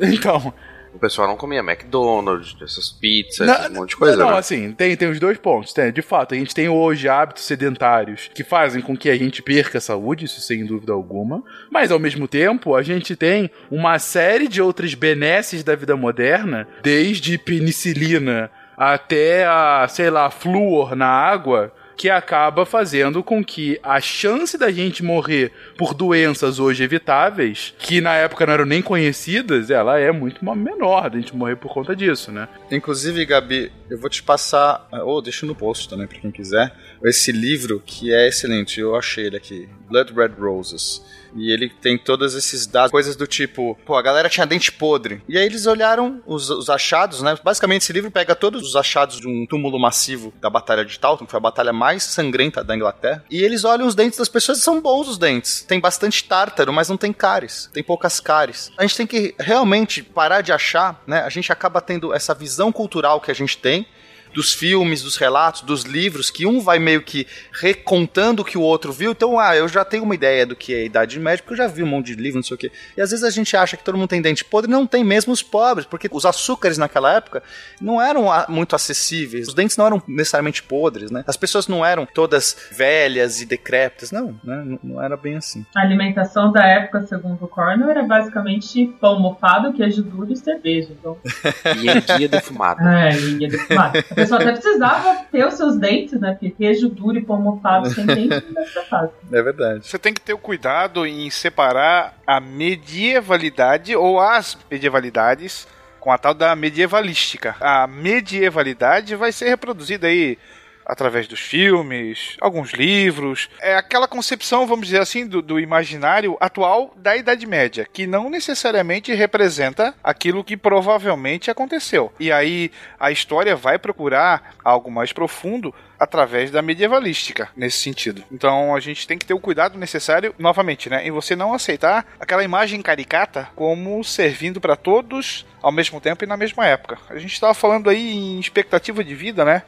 Então, 0.00 0.52
O 0.94 0.98
pessoal 0.98 1.26
não 1.26 1.36
comia 1.36 1.60
McDonald's, 1.60 2.54
essas 2.62 2.90
pizzas, 2.90 3.46
Não, 3.46 3.54
esse 3.54 3.70
monte 3.70 3.90
de 3.90 3.96
coisa, 3.96 4.16
Não, 4.16 4.26
não, 4.26 4.32
né? 4.32 4.38
assim, 4.38 4.72
tem, 4.72 4.96
tem 4.96 5.08
os 5.08 5.18
dois 5.18 5.38
pontos. 5.38 5.72
Tem, 5.72 5.90
de 5.92 6.02
fato, 6.02 6.34
a 6.34 6.38
gente 6.38 6.54
tem 6.54 6.68
hoje 6.68 7.08
hábitos 7.08 7.44
sedentários 7.44 8.30
que 8.34 8.44
fazem 8.44 8.82
com 8.82 8.96
que 8.96 9.08
a 9.08 9.16
gente 9.16 9.42
perca 9.42 9.78
a 9.78 9.80
saúde, 9.80 10.26
isso 10.26 10.40
sem 10.40 10.64
dúvida 10.66 10.92
alguma. 10.92 11.42
Mas, 11.70 11.90
ao 11.90 11.98
mesmo 11.98 12.28
tempo, 12.28 12.74
a 12.74 12.82
gente 12.82 13.16
tem 13.16 13.50
uma 13.70 13.98
série 13.98 14.48
de 14.48 14.60
outras 14.60 14.94
benesses 14.94 15.64
da 15.64 15.74
vida 15.74 15.96
moderna, 15.96 16.68
desde 16.82 17.38
penicilina 17.38 18.50
até 18.76 19.44
a, 19.46 19.86
sei 19.88 20.10
lá, 20.10 20.30
flúor 20.30 20.96
na 20.96 21.06
água, 21.06 21.72
que 22.02 22.10
acaba 22.10 22.66
fazendo 22.66 23.22
com 23.22 23.44
que 23.44 23.78
a 23.80 24.00
chance 24.00 24.58
da 24.58 24.72
gente 24.72 25.04
morrer 25.04 25.52
por 25.78 25.94
doenças 25.94 26.58
hoje 26.58 26.82
evitáveis, 26.82 27.72
que 27.78 28.00
na 28.00 28.16
época 28.16 28.44
não 28.44 28.54
eram 28.54 28.64
nem 28.64 28.82
conhecidas, 28.82 29.70
ela 29.70 30.00
é 30.00 30.10
muito 30.10 30.44
menor 30.44 31.08
da 31.08 31.20
gente 31.20 31.32
morrer 31.36 31.54
por 31.54 31.72
conta 31.72 31.94
disso, 31.94 32.32
né? 32.32 32.48
Inclusive, 32.72 33.24
Gabi, 33.24 33.70
eu 33.88 34.00
vou 34.00 34.10
te 34.10 34.20
passar, 34.20 34.88
ou 35.04 35.22
deixo 35.22 35.46
no 35.46 35.54
post 35.54 35.88
também 35.88 36.08
pra 36.08 36.18
quem 36.18 36.32
quiser, 36.32 36.74
esse 37.04 37.30
livro 37.30 37.80
que 37.86 38.12
é 38.12 38.26
excelente, 38.26 38.80
eu 38.80 38.96
achei 38.96 39.26
ele 39.26 39.36
aqui, 39.36 39.68
Blood 39.88 40.12
Red 40.12 40.32
Roses. 40.40 41.04
E 41.34 41.52
ele 41.52 41.68
tem 41.68 41.96
todos 41.98 42.34
esses 42.34 42.66
dados, 42.66 42.90
coisas 42.90 43.16
do 43.16 43.26
tipo, 43.26 43.78
pô, 43.84 43.96
a 43.96 44.02
galera 44.02 44.28
tinha 44.28 44.46
dente 44.46 44.70
podre. 44.72 45.22
E 45.28 45.38
aí 45.38 45.44
eles 45.44 45.66
olharam 45.66 46.22
os, 46.26 46.50
os 46.50 46.68
achados, 46.68 47.22
né? 47.22 47.36
Basicamente, 47.42 47.82
esse 47.82 47.92
livro 47.92 48.10
pega 48.10 48.34
todos 48.34 48.62
os 48.66 48.76
achados 48.76 49.18
de 49.18 49.26
um 49.26 49.46
túmulo 49.46 49.78
massivo 49.78 50.32
da 50.40 50.50
Batalha 50.50 50.84
de 50.84 50.98
Taunton, 50.98 51.24
que 51.24 51.30
foi 51.30 51.38
a 51.38 51.40
batalha 51.40 51.72
mais 51.72 52.02
sangrenta 52.02 52.62
da 52.62 52.76
Inglaterra. 52.76 53.24
E 53.30 53.42
eles 53.42 53.64
olham 53.64 53.86
os 53.86 53.94
dentes 53.94 54.18
das 54.18 54.28
pessoas 54.28 54.58
e 54.58 54.62
são 54.62 54.80
bons 54.80 55.08
os 55.08 55.18
dentes. 55.18 55.62
Tem 55.62 55.80
bastante 55.80 56.24
tártaro, 56.24 56.72
mas 56.72 56.88
não 56.88 56.96
tem 56.96 57.12
cáries. 57.12 57.70
Tem 57.72 57.82
poucas 57.82 58.20
cáries. 58.20 58.70
A 58.76 58.82
gente 58.82 58.96
tem 58.96 59.06
que 59.06 59.34
realmente 59.38 60.02
parar 60.02 60.40
de 60.40 60.52
achar, 60.52 61.02
né? 61.06 61.20
A 61.20 61.28
gente 61.28 61.52
acaba 61.52 61.80
tendo 61.80 62.14
essa 62.14 62.34
visão 62.34 62.70
cultural 62.72 63.20
que 63.20 63.30
a 63.30 63.34
gente 63.34 63.56
tem 63.58 63.86
dos 64.34 64.52
filmes, 64.54 65.02
dos 65.02 65.16
relatos, 65.16 65.62
dos 65.62 65.82
livros, 65.84 66.30
que 66.30 66.46
um 66.46 66.60
vai 66.60 66.78
meio 66.78 67.02
que 67.02 67.26
recontando 67.52 68.42
o 68.42 68.44
que 68.44 68.58
o 68.58 68.62
outro 68.62 68.92
viu. 68.92 69.12
Então, 69.12 69.38
ah, 69.38 69.54
eu 69.56 69.68
já 69.68 69.84
tenho 69.84 70.04
uma 70.04 70.14
ideia 70.14 70.46
do 70.46 70.56
que 70.56 70.74
é 70.74 70.78
a 70.78 70.84
Idade 70.84 71.18
Média, 71.18 71.42
porque 71.42 71.54
eu 71.54 71.58
já 71.58 71.66
vi 71.66 71.82
um 71.82 71.86
monte 71.86 72.14
de 72.14 72.22
livro, 72.22 72.36
não 72.38 72.42
sei 72.42 72.54
o 72.54 72.58
quê. 72.58 72.70
E 72.96 73.00
às 73.00 73.10
vezes 73.10 73.24
a 73.24 73.30
gente 73.30 73.56
acha 73.56 73.76
que 73.76 73.84
todo 73.84 73.96
mundo 73.96 74.08
tem 74.08 74.22
dente 74.22 74.44
podre, 74.44 74.70
não 74.70 74.86
tem 74.86 75.04
mesmo 75.04 75.32
os 75.32 75.42
pobres, 75.42 75.86
porque 75.86 76.08
os 76.10 76.24
açúcares 76.26 76.78
naquela 76.78 77.12
época 77.14 77.42
não 77.80 78.00
eram 78.00 78.26
muito 78.48 78.74
acessíveis. 78.74 79.48
Os 79.48 79.54
dentes 79.54 79.76
não 79.76 79.86
eram 79.86 80.02
necessariamente 80.06 80.62
podres, 80.62 81.10
né? 81.10 81.24
As 81.26 81.36
pessoas 81.36 81.68
não 81.68 81.84
eram 81.84 82.06
todas 82.06 82.56
velhas 82.72 83.40
e 83.40 83.46
decrépitas, 83.46 84.10
não, 84.10 84.38
né? 84.42 84.78
Não, 84.82 85.02
era 85.02 85.16
bem 85.16 85.36
assim. 85.36 85.64
A 85.74 85.80
alimentação 85.80 86.52
da 86.52 86.64
época, 86.66 87.06
segundo 87.06 87.44
o 87.44 87.48
Cornell, 87.48 87.90
era 87.90 88.02
basicamente 88.02 88.86
pão 89.00 89.18
mofado, 89.20 89.72
queijo 89.72 90.02
duro 90.02 90.32
e 90.32 90.36
cerveja. 90.36 90.88
Então, 90.98 91.16
E 91.76 92.14
enguia 92.14 92.28
defumada. 92.28 92.82
é, 93.08 93.16
e 93.16 93.38
ia 93.38 93.48
defumar. 93.48 93.92
A 94.16 94.21
pessoa 94.22 94.40
até 94.40 94.52
precisava 94.52 95.24
ter 95.30 95.46
os 95.46 95.54
seus 95.54 95.76
dentes, 95.76 96.20
né? 96.20 96.32
Porque 96.32 96.50
queijo 96.50 96.88
duro 96.88 97.18
e 97.18 97.22
pão 97.22 97.40
mofado 97.40 97.90
sem 97.90 98.06
dente 98.06 98.44
não 98.74 98.84
fácil. 98.84 99.12
É 99.30 99.42
verdade. 99.42 99.86
Você 99.86 99.98
tem 99.98 100.14
que 100.14 100.20
ter 100.20 100.32
o 100.32 100.38
cuidado 100.38 101.06
em 101.06 101.28
separar 101.30 102.14
a 102.26 102.40
medievalidade 102.40 103.94
ou 103.94 104.20
as 104.20 104.56
medievalidades 104.70 105.66
com 106.00 106.10
a 106.10 106.18
tal 106.18 106.34
da 106.34 106.54
medievalística. 106.56 107.54
A 107.60 107.86
medievalidade 107.86 109.14
vai 109.14 109.30
ser 109.30 109.48
reproduzida 109.48 110.08
aí 110.08 110.36
através 110.84 111.26
dos 111.26 111.40
filmes, 111.40 112.36
alguns 112.40 112.72
livros. 112.72 113.48
É 113.60 113.76
aquela 113.76 114.08
concepção, 114.08 114.66
vamos 114.66 114.86
dizer 114.86 115.00
assim, 115.00 115.26
do, 115.26 115.42
do 115.42 115.58
imaginário 115.58 116.36
atual 116.40 116.92
da 116.96 117.16
Idade 117.16 117.46
Média, 117.46 117.86
que 117.92 118.06
não 118.06 118.28
necessariamente 118.28 119.12
representa 119.14 119.94
aquilo 120.02 120.44
que 120.44 120.56
provavelmente 120.56 121.50
aconteceu. 121.50 122.12
E 122.18 122.30
aí 122.30 122.70
a 122.98 123.10
história 123.10 123.56
vai 123.56 123.78
procurar 123.78 124.54
algo 124.64 124.90
mais 124.90 125.12
profundo 125.12 125.74
através 125.98 126.50
da 126.50 126.60
medievalística 126.60 127.48
nesse 127.56 127.78
sentido. 127.78 128.24
Então 128.32 128.74
a 128.74 128.80
gente 128.80 129.06
tem 129.06 129.16
que 129.16 129.24
ter 129.24 129.34
o 129.34 129.40
cuidado 129.40 129.78
necessário, 129.78 130.34
novamente, 130.36 130.90
né, 130.90 131.06
em 131.06 131.12
você 131.12 131.36
não 131.36 131.54
aceitar 131.54 132.04
aquela 132.18 132.42
imagem 132.42 132.82
caricata 132.82 133.48
como 133.54 134.02
servindo 134.02 134.60
para 134.60 134.74
todos 134.74 135.46
ao 135.62 135.70
mesmo 135.70 136.00
tempo 136.00 136.24
e 136.24 136.26
na 136.26 136.36
mesma 136.36 136.66
época. 136.66 136.98
A 137.08 137.18
gente 137.18 137.32
estava 137.32 137.54
falando 137.54 137.88
aí 137.88 138.12
em 138.12 138.40
expectativa 138.40 139.04
de 139.04 139.14
vida, 139.14 139.44
né? 139.44 139.62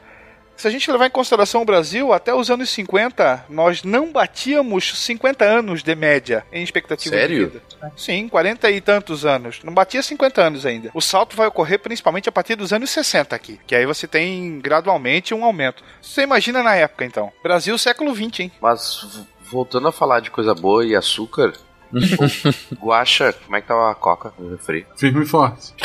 Se 0.57 0.69
a 0.69 0.71
gente 0.71 0.91
levar 0.91 1.07
em 1.07 1.11
consideração 1.11 1.63
o 1.63 1.65
Brasil, 1.65 2.13
até 2.13 2.33
os 2.33 2.51
anos 2.51 2.71
50, 2.71 3.47
nós 3.49 3.83
não 3.83 4.13
batíamos 4.13 4.99
50 4.99 5.45
anos 5.45 5.83
de 5.83 5.95
média 5.95 6.45
em 6.53 6.63
expectativa 6.63 7.15
Sério? 7.15 7.39
de 7.39 7.45
vida. 7.45 7.63
Sim, 7.97 8.29
40 8.29 8.71
e 8.71 8.81
tantos 8.81 9.27
anos. 9.27 9.61
Não 9.65 9.75
batia 9.75 10.03
50 10.03 10.41
anos 10.43 10.65
ainda. 10.65 10.91
O 10.95 11.01
salto 11.01 11.37
vai 11.37 11.47
ocorrer 11.47 11.79
principalmente 11.81 12.29
a 12.29 12.33
partir 12.33 12.55
dos 12.55 12.73
anos 12.73 12.91
60 12.91 13.35
aqui, 13.35 13.61
que 13.67 13.75
aí 13.75 13.85
você 13.85 14.07
tem 14.07 14.61
gradualmente 14.61 15.35
um 15.35 15.45
aumento. 15.45 15.83
Você 16.01 16.23
imagina 16.23 16.63
na 16.63 16.75
época, 16.75 17.05
então. 17.05 17.33
Brasil, 17.43 17.77
século 17.77 18.15
20, 18.15 18.45
hein? 18.45 18.53
Mas 18.61 19.27
voltando 19.51 19.89
a 19.89 19.93
falar 19.93 20.21
de 20.21 20.31
coisa 20.31 20.55
boa 20.55 20.85
e 20.85 20.97
açúcar, 20.97 21.53
Guaxa, 22.81 23.33
como 23.33 23.57
é 23.57 23.61
que 23.61 23.69
tá 23.69 23.91
a 23.91 23.95
coca 23.95 24.33
no 24.39 24.51
refri? 24.51 24.87
Firme 24.97 25.25
e 25.25 25.27
forte. 25.27 25.73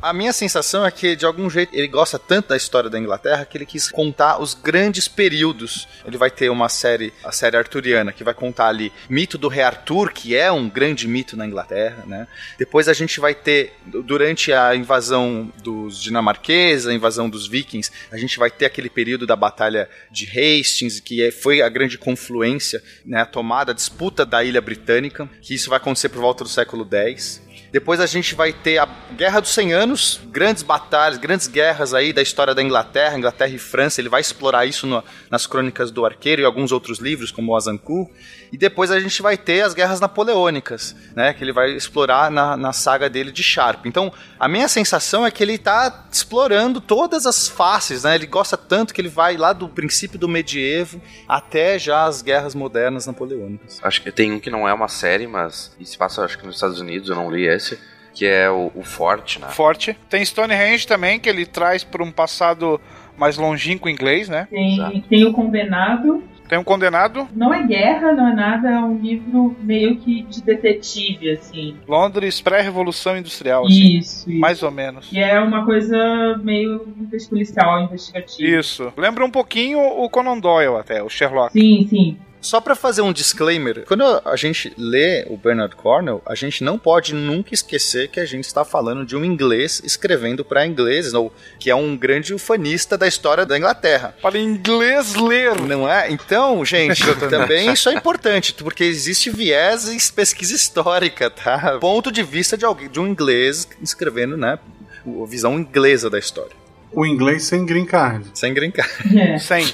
A 0.00 0.12
minha 0.12 0.32
sensação 0.32 0.84
é 0.84 0.90
que, 0.90 1.16
de 1.16 1.24
algum 1.24 1.48
jeito, 1.50 1.74
ele 1.74 1.88
gosta 1.88 2.18
tanto 2.18 2.50
da 2.50 2.56
história 2.56 2.88
da 2.88 2.98
Inglaterra 2.98 3.44
que 3.44 3.56
ele 3.58 3.66
quis 3.66 3.90
contar 3.90 4.40
os 4.40 4.54
grandes 4.54 5.08
períodos. 5.08 5.88
Ele 6.04 6.16
vai 6.16 6.30
ter 6.30 6.48
uma 6.50 6.68
série, 6.68 7.12
a 7.24 7.32
série 7.32 7.56
arturiana, 7.56 8.12
que 8.12 8.22
vai 8.22 8.34
contar 8.34 8.68
ali 8.68 8.92
mito 9.08 9.36
do 9.38 9.48
rei 9.48 9.64
Arthur, 9.64 10.12
que 10.12 10.36
é 10.36 10.52
um 10.52 10.68
grande 10.68 11.08
mito 11.08 11.36
na 11.36 11.46
Inglaterra, 11.46 12.04
né? 12.06 12.28
Depois 12.58 12.88
a 12.88 12.92
gente 12.92 13.18
vai 13.18 13.34
ter, 13.34 13.74
durante 13.84 14.52
a 14.52 14.76
invasão 14.76 15.50
dos 15.62 16.00
dinamarqueses, 16.00 16.86
a 16.86 16.94
invasão 16.94 17.28
dos 17.28 17.48
vikings, 17.48 17.90
a 18.12 18.16
gente 18.16 18.38
vai 18.38 18.50
ter 18.50 18.66
aquele 18.66 18.90
período 18.90 19.26
da 19.26 19.34
batalha 19.34 19.88
de 20.10 20.26
Hastings, 20.26 21.00
que 21.00 21.22
é- 21.22 21.30
foi 21.32 21.62
a 21.62 21.68
grande 21.68 21.98
confluência, 21.98 22.82
né? 23.04 23.22
A 23.22 23.26
tomada, 23.26 23.72
a 23.72 23.74
disputa 23.74 24.05
da 24.10 24.44
ilha 24.44 24.60
britânica, 24.60 25.28
que 25.40 25.54
isso 25.54 25.70
vai 25.70 25.78
acontecer 25.78 26.08
por 26.08 26.20
volta 26.20 26.44
do 26.44 26.50
século 26.50 26.86
X. 26.90 27.45
Depois 27.72 28.00
a 28.00 28.06
gente 28.06 28.34
vai 28.34 28.52
ter 28.52 28.78
a 28.78 28.88
Guerra 29.16 29.40
dos 29.40 29.50
100 29.50 29.72
Anos, 29.72 30.20
grandes 30.28 30.62
batalhas, 30.62 31.18
grandes 31.18 31.46
guerras 31.46 31.92
aí 31.94 32.12
da 32.12 32.22
história 32.22 32.54
da 32.54 32.62
Inglaterra, 32.62 33.16
Inglaterra 33.18 33.50
e 33.50 33.58
França. 33.58 34.00
Ele 34.00 34.08
vai 34.08 34.20
explorar 34.20 34.66
isso 34.66 34.86
no- 34.86 35.02
nas 35.30 35.46
crônicas 35.46 35.90
do 35.90 36.04
Arqueiro 36.06 36.42
e 36.42 36.44
alguns 36.44 36.72
outros 36.72 36.98
livros, 36.98 37.30
como 37.30 37.52
o 37.52 37.56
Azancu. 37.56 38.10
E 38.52 38.56
depois 38.56 38.90
a 38.90 39.00
gente 39.00 39.20
vai 39.22 39.36
ter 39.36 39.62
as 39.62 39.74
guerras 39.74 39.98
napoleônicas, 40.00 40.94
né? 41.14 41.34
Que 41.34 41.42
ele 41.42 41.52
vai 41.52 41.72
explorar 41.72 42.30
na, 42.30 42.56
na 42.56 42.72
saga 42.72 43.08
dele 43.10 43.32
de 43.32 43.42
Sharp. 43.42 43.86
Então, 43.86 44.12
a 44.38 44.48
minha 44.48 44.68
sensação 44.68 45.26
é 45.26 45.30
que 45.30 45.42
ele 45.42 45.58
tá 45.58 46.06
explorando 46.10 46.80
todas 46.80 47.26
as 47.26 47.48
faces, 47.48 48.04
né? 48.04 48.14
Ele 48.14 48.26
gosta 48.26 48.56
tanto 48.56 48.94
que 48.94 49.00
ele 49.00 49.08
vai 49.08 49.36
lá 49.36 49.52
do 49.52 49.68
princípio 49.68 50.18
do 50.18 50.28
medievo 50.28 51.00
até 51.28 51.78
já 51.78 52.04
as 52.04 52.22
guerras 52.22 52.54
modernas 52.54 53.06
napoleônicas. 53.06 53.80
Acho 53.82 54.00
que 54.02 54.12
tem 54.12 54.32
um 54.32 54.40
que 54.40 54.50
não 54.50 54.68
é 54.68 54.72
uma 54.72 54.88
série, 54.88 55.26
mas 55.26 55.74
se 55.84 55.98
passa 55.98 56.24
acho 56.24 56.38
que 56.38 56.46
nos 56.46 56.54
Estados 56.56 56.80
Unidos, 56.80 57.08
eu 57.08 57.16
não 57.16 57.30
li 57.30 57.48
esse, 57.56 57.78
que 58.14 58.26
é 58.26 58.48
o, 58.48 58.70
o 58.74 58.82
Forte, 58.82 59.40
né? 59.40 59.48
Forte. 59.48 59.96
Tem 60.08 60.24
Stonehenge 60.24 60.86
também, 60.86 61.18
que 61.18 61.28
ele 61.28 61.44
traz 61.44 61.82
para 61.84 62.02
um 62.02 62.12
passado 62.12 62.80
mais 63.18 63.36
longínquo 63.36 63.88
inglês, 63.88 64.28
né? 64.28 64.46
Tem, 64.50 65.04
tem 65.08 65.24
o 65.26 65.32
Condenado. 65.32 66.22
Tem 66.48 66.58
um 66.58 66.64
condenado, 66.64 67.28
Não 67.34 67.52
é 67.52 67.66
guerra, 67.66 68.12
não 68.12 68.28
é 68.28 68.34
nada, 68.34 68.70
é 68.70 68.78
um 68.78 68.96
livro 68.98 69.56
meio 69.60 69.96
que 69.96 70.22
de 70.22 70.42
detetive, 70.42 71.30
assim. 71.30 71.76
Londres 71.88 72.40
pré-revolução 72.40 73.16
industrial, 73.18 73.66
assim, 73.66 73.98
Isso, 73.98 74.30
isso. 74.30 74.40
mais 74.40 74.62
ou 74.62 74.70
menos. 74.70 75.08
Que 75.08 75.18
é 75.18 75.40
uma 75.40 75.64
coisa 75.64 76.40
meio 76.42 76.86
policial, 77.28 77.82
investigativa. 77.82 78.60
Isso. 78.60 78.92
Lembra 78.96 79.24
um 79.24 79.30
pouquinho 79.30 79.80
o 79.80 80.08
Conan 80.08 80.38
Doyle 80.38 80.76
até, 80.76 81.02
o 81.02 81.08
Sherlock. 81.08 81.52
Sim, 81.52 81.86
sim. 81.90 82.16
Só 82.46 82.60
pra 82.60 82.76
fazer 82.76 83.02
um 83.02 83.12
disclaimer, 83.12 83.84
quando 83.88 84.04
a 84.24 84.36
gente 84.36 84.72
lê 84.78 85.26
o 85.28 85.36
Bernard 85.36 85.74
Cornell, 85.74 86.22
a 86.24 86.36
gente 86.36 86.62
não 86.62 86.78
pode 86.78 87.12
nunca 87.12 87.52
esquecer 87.52 88.06
que 88.06 88.20
a 88.20 88.24
gente 88.24 88.44
está 88.44 88.64
falando 88.64 89.04
de 89.04 89.16
um 89.16 89.24
inglês 89.24 89.82
escrevendo 89.84 90.44
para 90.44 90.64
ingleses, 90.64 91.12
ou 91.12 91.34
que 91.58 91.70
é 91.70 91.74
um 91.74 91.96
grande 91.96 92.32
ufanista 92.32 92.96
da 92.96 93.08
história 93.08 93.44
da 93.44 93.58
Inglaterra. 93.58 94.14
Para 94.22 94.38
inglês 94.38 95.16
ler. 95.16 95.60
Não 95.60 95.90
é? 95.90 96.08
Então, 96.08 96.64
gente, 96.64 97.02
também 97.28 97.72
isso 97.72 97.88
é 97.88 97.94
importante, 97.94 98.54
porque 98.54 98.84
existe 98.84 99.28
viés 99.28 99.88
em 99.88 99.98
pesquisa 100.14 100.54
histórica, 100.54 101.28
tá? 101.28 101.78
Ponto 101.80 102.12
de 102.12 102.22
vista 102.22 102.56
de 102.56 102.64
alguém, 102.64 102.88
de 102.88 103.00
um 103.00 103.08
inglês 103.08 103.68
escrevendo, 103.82 104.36
né, 104.36 104.56
a 105.04 105.26
visão 105.26 105.58
inglesa 105.58 106.08
da 106.08 106.18
história. 106.20 106.65
O 106.92 107.04
inglês 107.06 107.44
sem 107.44 107.64
green 107.66 107.84
card. 107.84 108.30
Sem 108.34 108.54
green 108.54 108.70
card. 108.70 109.18
É. 109.18 109.38
Sem. 109.40 109.66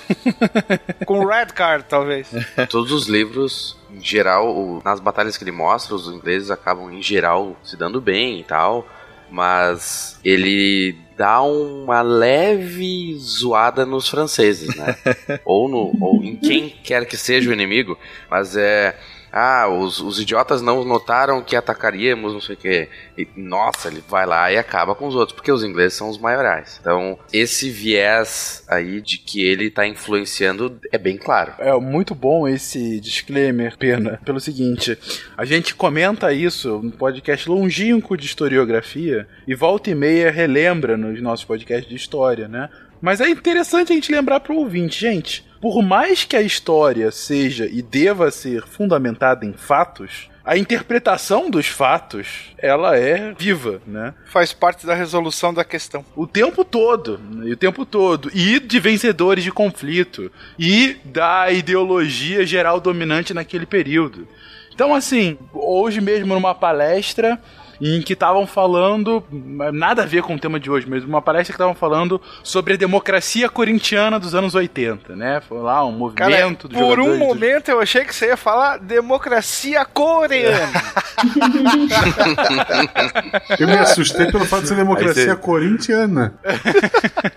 Com 1.07 1.25
red 1.25 1.47
card, 1.47 1.85
talvez. 1.89 2.29
Todos 2.69 2.91
os 2.93 3.07
livros, 3.07 3.77
em 3.91 4.03
geral, 4.03 4.49
o- 4.57 4.83
nas 4.85 4.99
batalhas 5.01 5.37
que 5.37 5.45
ele 5.45 5.53
mostra, 5.53 5.95
os 5.95 6.09
ingleses 6.09 6.51
acabam, 6.51 6.91
em 6.93 7.03
geral, 7.03 7.57
se 7.63 7.77
dando 7.77 8.01
bem 8.01 8.41
e 8.41 8.45
tal. 8.45 8.87
Mas 9.31 10.21
ele 10.23 10.95
dá 11.17 11.41
uma 11.43 12.03
leve 12.03 13.17
zoada 13.19 13.87
nos 13.87 14.07
franceses, 14.09 14.75
né? 14.77 14.95
ou, 15.45 15.69
no, 15.71 15.93
ou 16.05 16.23
em 16.23 16.37
quem 16.37 16.69
quer 16.69 17.07
que 17.07 17.17
seja 17.17 17.49
o 17.49 17.53
inimigo. 17.53 17.99
Mas 18.31 18.57
é. 18.57 18.95
Ah, 19.33 19.66
os, 19.68 19.99
os 20.01 20.20
idiotas 20.20 20.61
não 20.61 20.85
notaram 20.85 21.43
que 21.43 21.57
atacaríamos, 21.57 22.35
não 22.35 22.41
sei 22.41 22.55
o 22.55 22.59
quê. 22.59 22.89
E, 23.16 23.26
nossa, 23.35 23.89
ele 23.89 24.03
vai 24.07 24.26
lá 24.26 24.53
e 24.53 24.59
acaba 24.59 24.95
com 24.95 25.07
os 25.07 25.14
outros, 25.14 25.35
porque 25.35 25.51
os 25.51 25.64
ingleses 25.64 25.95
são 25.97 26.11
os 26.11 26.18
maiorais. 26.18 26.78
Então, 26.80 27.18
esse 27.33 27.70
viés 27.70 28.64
aí 28.68 29.01
de 29.01 29.18
que 29.18 29.43
ele 29.43 29.70
tá 29.70 29.87
influenciando 29.87 30.78
é 30.93 30.99
bem 30.99 31.16
claro. 31.16 31.55
É 31.59 31.72
muito 31.78 32.14
bom 32.14 32.47
esse 32.47 33.01
disclaimer, 33.01 33.76
Pena, 33.78 34.20
pelo 34.24 34.41
seguinte: 34.41 34.99
a 35.37 35.45
gente 35.45 35.74
comenta 35.74 36.33
isso 36.33 36.80
no 36.83 36.93
podcast 36.93 37.49
longínquo 37.49 38.16
de 38.16 38.26
historiografia 38.26 39.26
e 39.47 39.55
volta 39.55 39.91
e 39.91 39.95
meia 39.95 40.30
relembra 40.30 40.97
nos 40.97 41.20
nossos 41.22 41.45
podcasts 41.45 41.89
de 41.89 41.97
história, 41.97 42.49
né? 42.49 42.68
Mas 43.03 43.20
é 43.20 43.28
interessante 43.28 43.92
a 43.92 43.96
gente 43.96 44.12
lembrar 44.12 44.38
pro 44.38 44.55
ouvinte, 44.55 45.00
gente. 45.00 45.44
Por 45.61 45.82
mais 45.82 46.24
que 46.24 46.36
a 46.36 46.40
história 46.40 47.11
seja 47.11 47.66
e 47.66 47.82
deva 47.82 48.30
ser 48.30 48.62
fundamentada 48.64 49.44
em 49.44 49.53
fatos, 49.53 50.30
a 50.44 50.57
interpretação 50.57 51.50
dos 51.50 51.66
fatos, 51.66 52.53
ela 52.59 52.96
é 52.96 53.32
viva, 53.36 53.82
né? 53.86 54.14
Faz 54.26 54.53
parte 54.53 54.86
da 54.86 54.94
resolução 54.94 55.53
da 55.53 55.64
questão. 55.64 56.05
O 56.16 56.28
tempo 56.28 56.64
todo, 56.64 57.18
né? 57.18 57.48
e 57.48 57.53
o 57.53 57.57
tempo 57.57 57.84
todo, 57.84 58.30
e 58.32 58.61
de 58.61 58.78
vencedores 58.78 59.42
de 59.42 59.50
conflito, 59.50 60.30
e 60.57 60.96
da 61.05 61.50
ideologia 61.50 62.46
geral 62.46 62.80
dominante 62.80 63.34
naquele 63.34 63.66
período. 63.66 64.28
Então, 64.72 64.94
assim, 64.94 65.38
hoje 65.53 66.00
mesmo 66.00 66.34
numa 66.34 66.55
palestra 66.55 67.40
em 67.85 68.01
que 68.01 68.12
estavam 68.12 68.47
falando, 68.47 69.24
nada 69.72 70.03
a 70.03 70.07
ver 70.07 70.22
com 70.22 70.37
o 70.37 70.39
tema 70.39 70.61
de 70.61 70.70
hoje, 70.70 70.87
mas 70.89 71.03
uma 71.05 71.20
palestra 71.20 71.53
que 71.53 71.57
estavam 71.57 71.74
falando 71.74 72.20
sobre 72.45 72.74
a 72.74 72.76
democracia 72.76 73.49
corintiana 73.49 74.20
dos 74.20 74.37
anos 74.37 74.55
80, 74.55 75.16
né? 75.16 75.43
Foi 75.49 75.59
lá 75.59 75.85
um 75.85 76.11
Cara, 76.12 76.30
movimento 76.30 76.68
dos 76.68 76.78
por 76.78 77.01
um 77.01 77.05
jogadores 77.05 77.18
dos- 77.18 77.28
momento 77.28 77.68
eu 77.70 77.80
achei 77.80 78.05
que 78.05 78.14
você 78.14 78.26
ia 78.26 78.37
falar 78.37 78.78
democracia 78.78 79.85
coreana. 79.85 80.80
Eu 83.59 83.66
me 83.66 83.74
assustei 83.78 84.26
pelo 84.30 84.45
fato 84.45 84.62
de 84.62 84.68
ser 84.68 84.74
democracia 84.76 85.24
você- 85.26 85.37
corintiana. 85.37 86.35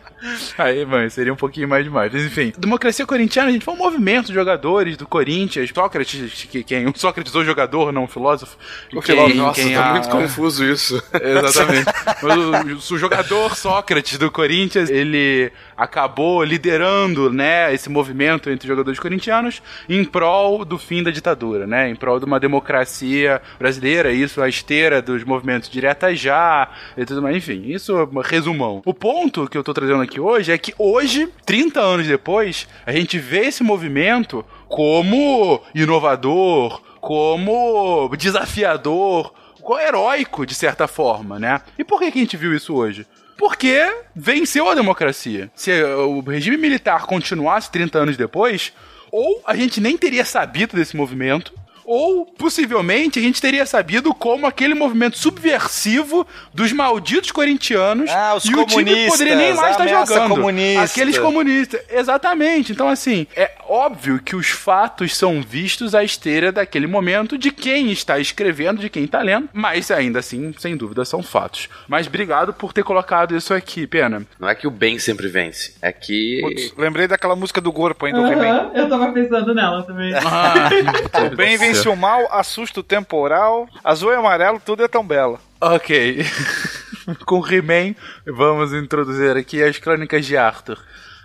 Aí, 0.58 0.84
mãe, 0.86 1.08
seria 1.10 1.32
um 1.32 1.36
pouquinho 1.36 1.68
mais 1.68 1.84
demais. 1.84 2.12
Mas 2.12 2.24
enfim, 2.26 2.52
democracia 2.58 3.06
corintiana, 3.06 3.52
gente, 3.52 3.64
foi 3.64 3.74
um 3.76 3.78
movimento 3.78 4.28
de 4.28 4.34
jogadores 4.34 4.98
do 4.98 5.06
Corinthians. 5.08 5.70
Sócrates, 5.74 6.48
que, 6.50 6.64
quem, 6.64 6.88
o 6.88 6.94
Sócrates, 6.96 7.34
o 7.36 7.44
jogador, 7.44 7.92
não 7.92 8.06
o 8.06 8.08
filósofo. 8.08 8.58
O 8.88 9.02
Quem- 9.02 9.16
filósofo, 9.16 9.38
nossa, 9.38 9.62
quem 9.62 9.74
tá 9.76 9.90
a- 9.90 9.92
muito 9.92 10.10
confuso 10.10 10.35
isso. 10.64 11.02
Exatamente. 11.14 11.86
Mas 12.22 12.92
o, 12.92 12.96
o 12.96 12.98
jogador 12.98 13.56
Sócrates 13.56 14.18
do 14.18 14.32
Corinthians, 14.32 14.90
ele 14.90 15.52
acabou 15.78 16.44
liderando, 16.44 17.32
né, 17.32 17.74
esse 17.74 17.90
movimento 17.90 18.50
entre 18.50 18.66
os 18.66 18.70
jogadores 18.70 19.00
corintianos 19.00 19.62
em 19.90 20.04
prol 20.04 20.64
do 20.64 20.78
fim 20.78 21.04
da 21.04 21.12
ditadura, 21.12 21.68
né, 21.68 21.90
em 21.90 21.96
prol 21.96 22.20
de 22.20 22.26
uma 22.26 22.40
democracia 22.40 23.42
brasileira, 23.60 24.12
isso 24.12 24.42
a 24.42 24.48
esteira 24.48 25.02
dos 25.02 25.24
movimentos 25.24 25.70
direta 25.70 26.16
já 26.16 26.70
e 26.98 27.06
tudo 27.06 27.22
mais, 27.22 27.36
enfim, 27.36 27.64
isso 27.68 27.98
é 27.98 28.04
um 28.04 28.22
resumão. 28.22 28.82
O 28.86 28.94
ponto 28.94 29.48
que 29.48 29.58
eu 29.58 29.64
tô 29.64 29.74
trazendo 29.74 30.02
aqui 30.02 30.20
hoje 30.20 30.52
é 30.52 30.58
que 30.58 30.74
hoje, 30.78 31.28
30 31.46 31.80
anos 31.80 32.08
depois, 32.08 32.68
a 32.86 32.92
gente 32.92 33.18
vê 33.18 33.48
esse 33.48 33.64
movimento 33.64 34.46
como 34.68 35.62
inovador, 35.74 36.82
como 37.00 38.10
desafiador, 38.18 39.32
co- 39.66 39.80
heróico, 39.80 40.46
de 40.46 40.54
certa 40.56 40.88
forma, 40.88 41.40
né? 41.40 41.62
E 41.78 41.84
por 41.84 42.00
que, 42.00 42.12
que 42.12 42.20
a 42.20 42.22
gente 42.22 42.38
viu 42.38 42.54
isso 42.56 42.74
hoje? 42.76 43.06
Porque 43.38 43.82
venceu 44.16 44.70
a 44.70 44.76
democracia. 44.76 45.52
Se 45.56 45.84
o 45.84 46.22
regime 46.22 46.56
militar 46.58 47.06
continuasse 47.06 47.70
30 47.72 47.98
anos 48.00 48.16
depois, 48.18 48.72
ou 49.12 49.42
a 49.46 49.56
gente 49.56 49.82
nem 49.82 49.98
teria 49.98 50.24
sabido 50.24 50.76
desse 50.78 50.96
movimento, 50.96 51.52
ou 51.86 52.26
possivelmente 52.26 53.20
a 53.20 53.22
gente 53.22 53.42
teria 53.42 53.66
sabido 53.66 54.14
como 54.14 54.46
aquele 54.48 54.74
movimento 54.74 55.18
subversivo 55.18 56.26
dos 56.54 56.72
malditos 56.72 57.32
corintianos 57.32 58.10
Ah, 58.10 58.34
os 58.36 58.46
e 58.46 58.56
o 58.56 58.66
time 58.66 59.08
poderia 59.08 59.36
nem 59.36 59.54
mais 59.54 59.80
a 59.80 59.86
estar 59.86 59.88
jogando. 59.88 60.30
comunista. 60.36 60.84
Aqueles 60.84 61.18
comunistas, 61.18 61.82
exatamente. 61.90 62.72
Então 62.72 62.90
assim, 62.90 63.28
é 63.36 63.52
óbvio 63.68 64.20
que 64.20 64.36
os 64.36 64.48
fatos 64.50 65.16
são 65.16 65.42
vistos 65.42 65.94
à 65.94 66.04
esteira 66.04 66.52
daquele 66.52 66.88
momento 66.88 67.38
de 67.38 67.52
quem 67.52 67.92
está 67.92 68.20
escrevendo, 68.20 68.80
de 68.82 68.90
quem 68.90 69.04
está 69.06 69.22
lendo, 69.22 69.50
mas 69.54 69.92
ainda 69.92 70.20
assim, 70.20 70.54
sem 70.58 70.76
dúvida, 70.76 71.06
são 71.06 71.22
fatos. 71.22 71.70
Mas 71.88 72.08
obrigado 72.08 72.54
por 72.54 72.74
ter 72.74 72.84
colocado 72.84 73.36
isso 73.36 73.54
aqui, 73.54 73.86
Pena. 73.88 74.26
Não 74.40 74.50
é 74.50 74.56
que 74.56 74.68
o 74.68 74.72
bem 74.72 74.98
sempre 75.00 75.28
vence, 75.28 75.76
é 75.82 75.92
que. 75.92 76.40
Putz, 76.42 76.74
lembrei 76.78 77.08
daquela 77.08 77.36
música 77.36 77.62
do 77.62 77.72
Corpo 77.72 78.06
ainda 78.06 78.22
do 78.22 78.28
He-Man. 78.28 78.46
Aham, 78.46 78.72
eu 78.76 78.90
tava 78.90 79.12
pensando 79.12 79.54
nela 79.54 79.84
também. 79.84 80.12
O 81.32 81.36
bem 81.36 81.58
vence 81.58 81.75
o 81.84 81.96
mal, 81.96 82.28
assusta 82.32 82.80
o 82.80 82.84
temporal, 82.84 83.68
azul 83.84 84.12
e 84.12 84.16
amarelo, 84.16 84.62
tudo 84.64 84.84
é 84.84 84.88
tão 84.88 85.06
belo. 85.06 85.40
Ok. 85.60 86.26
Com 87.26 87.46
He-Man, 87.46 87.96
vamos 88.26 88.74
introduzir 88.74 89.38
aqui 89.38 89.64
as 89.64 89.78
crônicas 89.78 90.26
de 90.26 90.36
Arthur. 90.36 90.80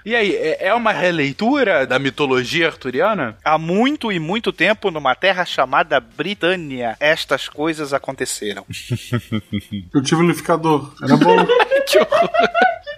E 0.05 0.15
aí, 0.17 0.35
é 0.35 0.59
é 0.61 0.75
uma 0.75 0.93
releitura 0.93 1.87
da 1.87 1.99
mitologia 1.99 2.67
arturiana? 2.69 3.37
Há 3.45 3.57
muito 3.59 4.11
e 4.11 4.19
muito 4.19 4.53
tempo, 4.53 4.91
numa 4.91 5.15
terra 5.15 5.45
chamada 5.45 6.01
Britânia, 6.01 6.97
estas 7.01 7.49
coisas 7.49 7.93
aconteceram. 7.93 8.65
Eu 9.95 10.03
tive 10.03 10.23
um 10.23 10.27
liquidificador. 10.27 10.93
Era 11.03 11.17
bom. 11.17 11.37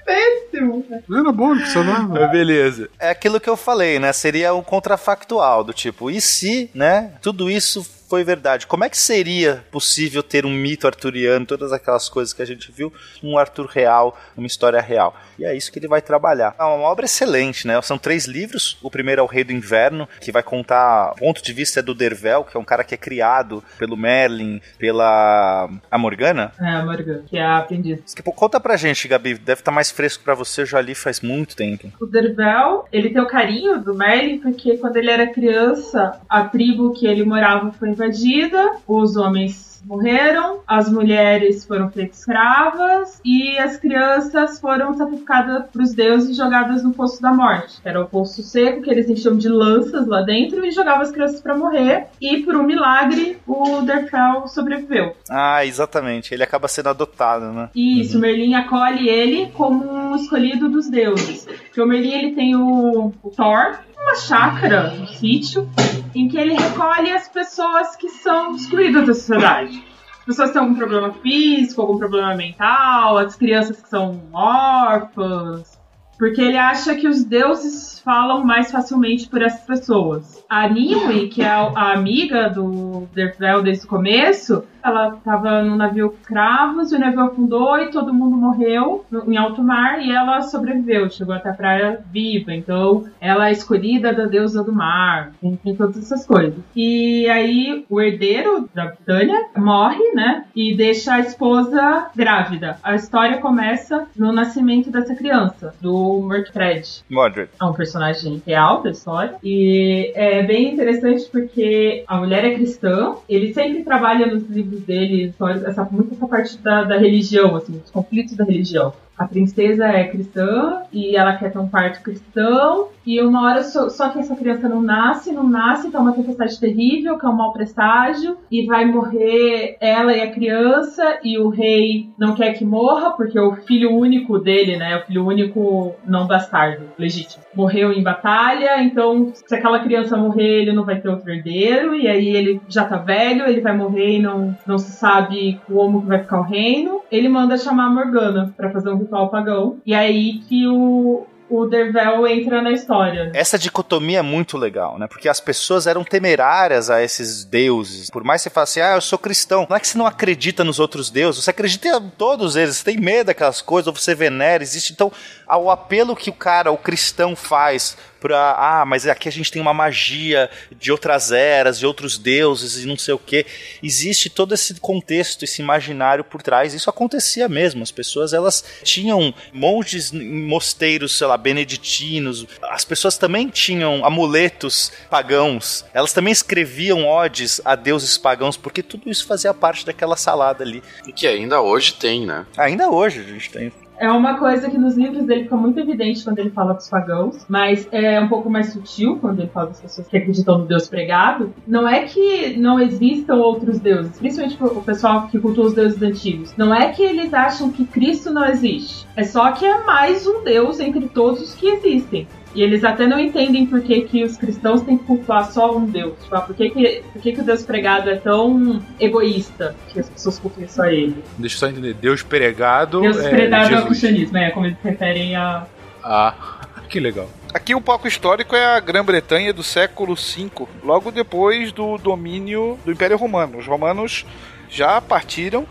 Péssimo. 0.04 0.84
Era 0.90 1.32
bom, 1.32 1.54
não 1.54 1.64
funcionava. 1.64 2.24
Ah, 2.24 2.28
Beleza. 2.28 2.88
É 2.98 3.10
aquilo 3.10 3.40
que 3.40 3.48
eu 3.48 3.56
falei, 3.56 3.98
né? 3.98 4.12
Seria 4.12 4.52
um 4.54 4.62
contrafactual 4.62 5.64
do 5.64 5.72
tipo, 5.72 6.10
e 6.10 6.20
se, 6.20 6.70
né? 6.74 7.12
Tudo 7.22 7.50
isso 7.50 7.86
foi 8.12 8.24
verdade. 8.24 8.66
Como 8.66 8.84
é 8.84 8.90
que 8.90 8.98
seria 8.98 9.64
possível 9.70 10.22
ter 10.22 10.44
um 10.44 10.50
mito 10.50 10.86
arturiano, 10.86 11.46
todas 11.46 11.72
aquelas 11.72 12.10
coisas 12.10 12.34
que 12.34 12.42
a 12.42 12.44
gente 12.44 12.70
viu, 12.70 12.92
um 13.22 13.38
Arthur 13.38 13.64
real, 13.64 14.18
uma 14.36 14.46
história 14.46 14.82
real? 14.82 15.16
E 15.38 15.46
é 15.46 15.56
isso 15.56 15.72
que 15.72 15.78
ele 15.78 15.88
vai 15.88 16.02
trabalhar. 16.02 16.54
É 16.58 16.62
uma 16.62 16.86
obra 16.88 17.06
excelente, 17.06 17.66
né? 17.66 17.80
São 17.80 17.96
três 17.96 18.26
livros. 18.26 18.76
O 18.82 18.90
primeiro 18.90 19.20
é 19.20 19.24
O 19.24 19.26
Rei 19.26 19.44
do 19.44 19.50
Inverno, 19.50 20.06
que 20.20 20.30
vai 20.30 20.42
contar. 20.42 21.12
O 21.12 21.20
ponto 21.20 21.42
de 21.42 21.54
vista 21.54 21.80
é 21.80 21.82
do 21.82 21.94
Dervel, 21.94 22.44
que 22.44 22.54
é 22.54 22.60
um 22.60 22.64
cara 22.64 22.84
que 22.84 22.92
é 22.92 22.98
criado 22.98 23.64
pelo 23.78 23.96
Merlin, 23.96 24.60
pela 24.78 25.70
a 25.90 25.96
Morgana. 25.96 26.52
É, 26.60 26.68
a 26.68 26.84
Morgan, 26.84 27.22
que 27.26 27.38
é 27.38 27.42
a 27.42 27.56
aprendiz. 27.56 28.14
Conta 28.36 28.60
pra 28.60 28.76
gente, 28.76 29.08
Gabi. 29.08 29.38
Deve 29.38 29.62
estar 29.62 29.72
mais 29.72 29.90
fresco 29.90 30.22
pra 30.22 30.34
você. 30.34 30.60
Eu 30.60 30.66
já 30.66 30.82
li 30.82 30.94
faz 30.94 31.22
muito 31.22 31.56
tempo. 31.56 31.90
O 31.98 32.04
Dervel, 32.04 32.84
ele 32.92 33.08
tem 33.08 33.22
o 33.22 33.26
carinho 33.26 33.80
do 33.80 33.94
Merlin 33.94 34.38
porque 34.38 34.76
quando 34.76 34.98
ele 34.98 35.10
era 35.10 35.32
criança, 35.32 36.20
a 36.28 36.44
tribo 36.44 36.92
que 36.92 37.06
ele 37.06 37.24
morava 37.24 37.72
foi 37.72 38.01
invadida, 38.02 38.76
os 38.86 39.16
homens 39.16 39.72
morreram, 39.84 40.60
as 40.66 40.90
mulheres 40.90 41.64
foram 41.66 41.90
feitas 41.90 42.20
escravas 42.20 43.20
e 43.24 43.58
as 43.58 43.76
crianças 43.76 44.60
foram 44.60 44.96
sacrificadas 44.96 45.66
para 45.72 45.82
os 45.82 45.92
deuses 45.92 46.30
e 46.30 46.34
jogadas 46.34 46.84
no 46.84 46.92
Poço 46.92 47.20
da 47.20 47.32
Morte. 47.32 47.80
Era 47.84 48.00
o 48.00 48.06
poço 48.06 48.42
seco 48.42 48.82
que 48.82 48.90
eles 48.90 49.08
enchiam 49.08 49.36
de 49.36 49.48
lanças 49.48 50.06
lá 50.06 50.22
dentro 50.22 50.64
e 50.64 50.70
jogavam 50.70 51.02
as 51.02 51.10
crianças 51.10 51.40
para 51.40 51.56
morrer. 51.56 52.06
E 52.20 52.42
por 52.42 52.54
um 52.54 52.62
milagre, 52.62 53.38
o 53.46 53.82
Derfel 53.82 54.46
sobreviveu. 54.46 55.16
Ah, 55.28 55.64
exatamente. 55.66 56.32
Ele 56.32 56.44
acaba 56.44 56.68
sendo 56.68 56.88
adotado, 56.88 57.46
né? 57.52 57.68
Isso, 57.74 58.18
o 58.18 58.20
Merlin 58.20 58.54
acolhe 58.54 59.08
ele 59.08 59.50
como 59.52 59.84
um 59.84 60.14
escolhido 60.14 60.68
dos 60.68 60.88
deuses. 60.88 61.44
Porque 61.44 61.82
o 61.82 61.86
Merlin 61.86 62.12
ele 62.12 62.34
tem 62.34 62.54
o, 62.54 63.12
o 63.22 63.30
Thor, 63.30 63.78
uma 64.02 64.14
chácara, 64.16 64.94
um 65.00 65.06
sítio, 65.06 65.68
em 66.14 66.28
que 66.28 66.36
ele 66.36 66.54
recolhe 66.54 67.10
as 67.10 67.28
pessoas 67.28 67.96
que 67.96 68.08
são 68.08 68.54
excluídas 68.54 69.06
da 69.06 69.14
sociedade. 69.14 69.84
As 70.20 70.24
pessoas 70.24 70.48
que 70.48 70.54
têm 70.54 70.62
algum 70.62 70.76
problema 70.76 71.12
físico, 71.14 71.80
algum 71.80 71.98
problema 71.98 72.34
mental, 72.34 73.18
as 73.18 73.34
crianças 73.34 73.80
que 73.80 73.88
são 73.88 74.20
órfãs, 74.32 75.80
porque 76.18 76.40
ele 76.40 76.56
acha 76.56 76.94
que 76.94 77.08
os 77.08 77.24
deuses 77.24 77.98
falam 77.98 78.44
mais 78.44 78.70
facilmente 78.70 79.28
por 79.28 79.42
essas 79.42 79.62
pessoas. 79.62 80.44
A 80.48 80.68
Nimue, 80.68 81.28
que 81.28 81.42
é 81.42 81.48
a, 81.48 81.92
amiga 81.92 82.48
do 82.48 83.08
Dervel 83.12 83.62
desde 83.62 83.86
o 83.86 83.88
começo, 83.88 84.64
ela 84.82 85.14
estava 85.16 85.62
no 85.62 85.76
navio 85.76 86.14
Cravos 86.24 86.92
o 86.92 86.98
navio 86.98 87.20
afundou 87.20 87.78
e 87.78 87.90
todo 87.90 88.12
mundo 88.12 88.36
morreu 88.36 89.04
em 89.26 89.36
alto 89.36 89.62
mar 89.62 90.00
e 90.00 90.10
ela 90.10 90.40
sobreviveu, 90.42 91.10
chegou 91.10 91.34
até 91.34 91.50
a 91.50 91.54
praia 91.54 92.00
viva. 92.10 92.52
Então, 92.54 93.04
ela 93.20 93.48
é 93.48 93.52
escolhida 93.52 94.12
da 94.12 94.26
deusa 94.26 94.62
do 94.62 94.72
mar, 94.72 95.32
tem 95.40 95.76
todas 95.76 95.98
essas 95.98 96.26
coisas. 96.26 96.58
E 96.74 97.28
aí, 97.28 97.84
o 97.88 98.00
herdeiro 98.00 98.68
da 98.74 98.86
Britânia 98.86 99.46
morre, 99.56 100.12
né? 100.14 100.44
E 100.54 100.74
deixa 100.76 101.14
a 101.14 101.20
esposa 101.20 102.10
grávida. 102.14 102.78
A 102.82 102.94
história 102.94 103.38
começa 103.38 104.06
no 104.16 104.32
nascimento 104.32 104.90
dessa 104.90 105.14
criança, 105.14 105.74
do 105.80 106.20
Murkred 106.22 107.02
Mordred. 107.10 107.50
é 107.60 107.64
um 107.64 107.72
personagem 107.72 108.42
real 108.46 108.82
da 108.82 108.90
história. 108.90 109.36
E 109.42 110.12
é 110.14 110.42
bem 110.42 110.72
interessante 110.72 111.28
porque 111.30 112.04
a 112.06 112.16
mulher 112.16 112.44
é 112.44 112.54
cristã, 112.54 113.14
ele 113.28 113.52
sempre 113.52 113.82
trabalha 113.82 114.26
nos 114.26 114.48
livros 114.48 114.71
dele 114.80 115.24
histórias, 115.24 115.64
essa, 115.64 115.84
muito 115.84 116.14
essa 116.14 116.26
parte 116.26 116.58
da, 116.58 116.84
da 116.84 116.98
religião, 116.98 117.56
assim, 117.56 117.80
os 117.84 117.90
conflitos 117.90 118.36
da 118.36 118.44
religião. 118.44 118.92
A 119.16 119.26
princesa 119.26 119.86
é 119.86 120.04
cristã 120.04 120.82
e 120.92 121.16
ela 121.16 121.36
quer 121.36 121.52
ter 121.52 121.58
um 121.58 121.68
parto 121.68 122.02
cristão. 122.02 122.88
E 123.04 123.20
uma 123.20 123.42
hora 123.42 123.62
só, 123.64 123.88
só 123.88 124.08
que 124.08 124.18
essa 124.18 124.36
criança 124.36 124.68
não 124.68 124.80
nasce, 124.80 125.32
não 125.32 125.48
nasce, 125.48 125.90
tá 125.90 126.00
uma 126.00 126.12
tempestade 126.12 126.58
terrível, 126.58 127.18
que 127.18 127.26
é 127.26 127.28
um 127.28 127.36
mau 127.36 127.52
presságio, 127.52 128.36
e 128.50 128.64
vai 128.64 128.84
morrer 128.84 129.76
ela 129.80 130.12
e 130.12 130.20
a 130.20 130.30
criança, 130.30 131.18
e 131.24 131.36
o 131.36 131.48
rei 131.48 132.10
não 132.16 132.34
quer 132.34 132.52
que 132.52 132.64
morra, 132.64 133.10
porque 133.10 133.38
o 133.38 133.56
filho 133.56 133.90
único 133.92 134.38
dele, 134.38 134.76
né, 134.76 134.96
o 134.96 135.02
filho 135.02 135.26
único 135.26 135.96
não 136.06 136.28
bastardo, 136.28 136.84
legítimo, 136.96 137.42
morreu 137.54 137.92
em 137.92 138.02
batalha, 138.04 138.80
então 138.82 139.32
se 139.34 139.54
aquela 139.54 139.80
criança 139.80 140.16
morrer, 140.16 140.62
ele 140.62 140.72
não 140.72 140.84
vai 140.84 141.00
ter 141.00 141.08
outro 141.08 141.30
herdeiro, 141.30 141.96
e 141.96 142.06
aí 142.06 142.28
ele 142.28 142.60
já 142.68 142.84
tá 142.84 142.98
velho, 142.98 143.46
ele 143.46 143.60
vai 143.60 143.76
morrer 143.76 144.18
e 144.18 144.22
não, 144.22 144.56
não 144.64 144.78
se 144.78 144.92
sabe 144.92 145.60
como 145.66 146.02
que 146.02 146.08
vai 146.08 146.20
ficar 146.20 146.40
o 146.40 146.44
reino. 146.44 147.00
Ele 147.10 147.28
manda 147.28 147.58
chamar 147.58 147.86
a 147.86 147.90
Morgana 147.90 148.54
pra 148.56 148.70
fazer 148.70 148.90
um 148.90 148.98
ritual 149.02 149.28
pagão, 149.28 149.78
e 149.86 149.94
é 149.94 149.98
aí 149.98 150.40
que 150.48 150.66
o, 150.66 151.26
o 151.48 151.66
Dervel 151.66 152.26
entra 152.26 152.62
na 152.62 152.72
história. 152.72 153.30
Essa 153.34 153.58
dicotomia 153.58 154.20
é 154.20 154.22
muito 154.22 154.56
legal, 154.56 154.98
né? 154.98 155.06
Porque 155.06 155.28
as 155.28 155.38
pessoas 155.38 155.86
eram 155.86 156.02
temerárias 156.02 156.88
a 156.88 157.02
esses 157.02 157.44
deuses. 157.44 158.08
Por 158.10 158.24
mais 158.24 158.42
que 158.42 158.48
você 158.48 158.54
fale 158.54 158.64
assim, 158.64 158.80
ah, 158.80 158.94
eu 158.94 159.00
sou 159.00 159.18
cristão. 159.18 159.66
Não 159.68 159.76
é 159.76 159.80
que 159.80 159.86
você 159.86 159.98
não 159.98 160.06
acredita 160.06 160.64
nos 160.64 160.80
outros 160.80 161.10
deuses, 161.10 161.44
você 161.44 161.50
acredita 161.50 161.88
em 161.88 162.10
todos 162.10 162.56
eles, 162.56 162.78
você 162.78 162.84
tem 162.84 162.96
medo 162.96 163.26
daquelas 163.26 163.60
coisas, 163.60 163.86
ou 163.86 163.94
você 163.94 164.14
venera, 164.14 164.62
existe. 164.62 164.92
Então, 164.92 165.12
o 165.46 165.70
apelo 165.70 166.16
que 166.16 166.30
o 166.30 166.34
cara, 166.34 166.72
o 166.72 166.78
cristão, 166.78 167.36
faz 167.36 167.96
pra. 168.22 168.54
Ah, 168.56 168.84
mas 168.86 169.04
aqui 169.08 169.28
a 169.28 169.32
gente 169.32 169.50
tem 169.50 169.60
uma 169.60 169.74
magia 169.74 170.48
de 170.70 170.92
outras 170.92 171.32
eras, 171.32 171.80
de 171.80 171.84
outros 171.84 172.16
deuses 172.16 172.82
e 172.82 172.86
não 172.86 172.96
sei 172.96 173.12
o 173.12 173.18
que. 173.18 173.44
Existe 173.82 174.30
todo 174.30 174.54
esse 174.54 174.74
contexto, 174.74 175.42
esse 175.42 175.60
imaginário 175.60 176.22
por 176.22 176.40
trás. 176.40 176.72
Isso 176.72 176.88
acontecia 176.88 177.48
mesmo. 177.48 177.82
As 177.82 177.90
pessoas 177.90 178.32
elas 178.32 178.64
tinham 178.84 179.34
monges 179.52 180.12
em 180.12 180.42
mosteiros, 180.46 181.18
sei 181.18 181.26
lá, 181.26 181.36
beneditinos. 181.36 182.46
As 182.62 182.84
pessoas 182.84 183.18
também 183.18 183.48
tinham 183.48 184.06
amuletos 184.06 184.92
pagãos. 185.10 185.84
Elas 185.92 186.12
também 186.12 186.32
escreviam 186.32 187.04
odes 187.04 187.60
a 187.64 187.74
deuses 187.74 188.16
pagãos, 188.16 188.56
porque 188.56 188.82
tudo 188.82 189.10
isso 189.10 189.26
fazia 189.26 189.52
parte 189.52 189.84
daquela 189.84 190.16
salada 190.16 190.62
ali. 190.62 190.80
E 191.06 191.12
que 191.12 191.26
ainda 191.26 191.60
hoje 191.60 191.94
tem, 191.94 192.24
né? 192.24 192.46
Ainda 192.56 192.88
hoje 192.88 193.18
a 193.20 193.24
gente 193.24 193.50
tem. 193.50 193.72
É 194.02 194.10
uma 194.10 194.36
coisa 194.36 194.68
que 194.68 194.76
nos 194.76 194.96
livros 194.96 195.24
dele 195.26 195.44
fica 195.44 195.56
muito 195.56 195.78
evidente 195.78 196.24
quando 196.24 196.40
ele 196.40 196.50
fala 196.50 196.74
dos 196.74 196.90
pagãos, 196.90 197.46
mas 197.48 197.86
é 197.92 198.18
um 198.18 198.26
pouco 198.26 198.50
mais 198.50 198.72
sutil 198.72 199.16
quando 199.20 199.38
ele 199.38 199.48
fala 199.50 199.68
das 199.68 199.80
pessoas 199.80 200.08
que 200.08 200.16
acreditam 200.16 200.58
no 200.58 200.66
Deus 200.66 200.88
pregado. 200.88 201.54
Não 201.64 201.88
é 201.88 202.02
que 202.02 202.56
não 202.56 202.80
existam 202.80 203.36
outros 203.36 203.78
deuses, 203.78 204.18
principalmente 204.18 204.60
o 204.60 204.82
pessoal 204.82 205.28
que 205.28 205.38
cultua 205.38 205.66
os 205.66 205.74
deuses 205.74 206.02
antigos. 206.02 206.52
Não 206.56 206.74
é 206.74 206.88
que 206.88 207.00
eles 207.00 207.32
acham 207.32 207.70
que 207.70 207.84
Cristo 207.84 208.32
não 208.32 208.44
existe. 208.44 209.06
É 209.14 209.22
só 209.22 209.52
que 209.52 209.64
é 209.64 209.84
mais 209.84 210.26
um 210.26 210.42
Deus 210.42 210.80
entre 210.80 211.08
todos 211.08 211.40
os 211.40 211.54
que 211.54 211.68
existem. 211.68 212.26
E 212.54 212.62
eles 212.62 212.84
até 212.84 213.06
não 213.06 213.18
entendem 213.18 213.66
por 213.66 213.80
que, 213.80 214.02
que 214.02 214.24
os 214.24 214.36
cristãos 214.36 214.82
têm 214.82 214.98
que 214.98 215.04
cultuar 215.04 215.50
só 215.50 215.76
um 215.76 215.86
Deus. 215.86 216.14
Tipo, 216.22 216.36
ah, 216.36 216.40
por, 216.42 216.54
que, 216.54 216.70
que, 216.70 217.02
por 217.12 217.22
que, 217.22 217.32
que 217.32 217.40
o 217.40 217.44
Deus 217.44 217.62
pregado 217.62 218.10
é 218.10 218.16
tão 218.16 218.82
egoísta 219.00 219.74
que 219.88 220.00
as 220.00 220.08
pessoas 220.08 220.38
cultuem 220.38 220.68
só 220.68 220.84
ele? 220.84 221.22
Deixa 221.38 221.56
eu 221.56 221.60
só 221.60 221.68
entender. 221.68 221.94
Deus 221.94 222.22
pregado. 222.22 223.00
Deus 223.00 223.18
é 223.18 223.30
pregado 223.30 223.64
ao 223.64 223.70
Jesus. 223.70 223.86
cristianismo, 223.86 224.38
é 224.38 224.50
como 224.50 224.66
eles 224.66 224.78
referem 224.82 225.34
a. 225.34 225.66
Ah, 226.02 226.34
que 226.88 227.00
legal. 227.00 227.28
Aqui 227.54 227.74
o 227.74 227.80
palco 227.80 228.08
histórico 228.08 228.56
é 228.56 228.64
a 228.64 228.80
Grã-Bretanha 228.80 229.52
do 229.52 229.62
século 229.62 230.14
V, 230.14 230.66
logo 230.82 231.10
depois 231.10 231.70
do 231.70 231.98
domínio 231.98 232.78
do 232.84 232.92
Império 232.92 233.16
Romano. 233.16 233.58
Os 233.58 233.66
romanos 233.66 234.24
já 234.70 235.00
partiram 235.00 235.66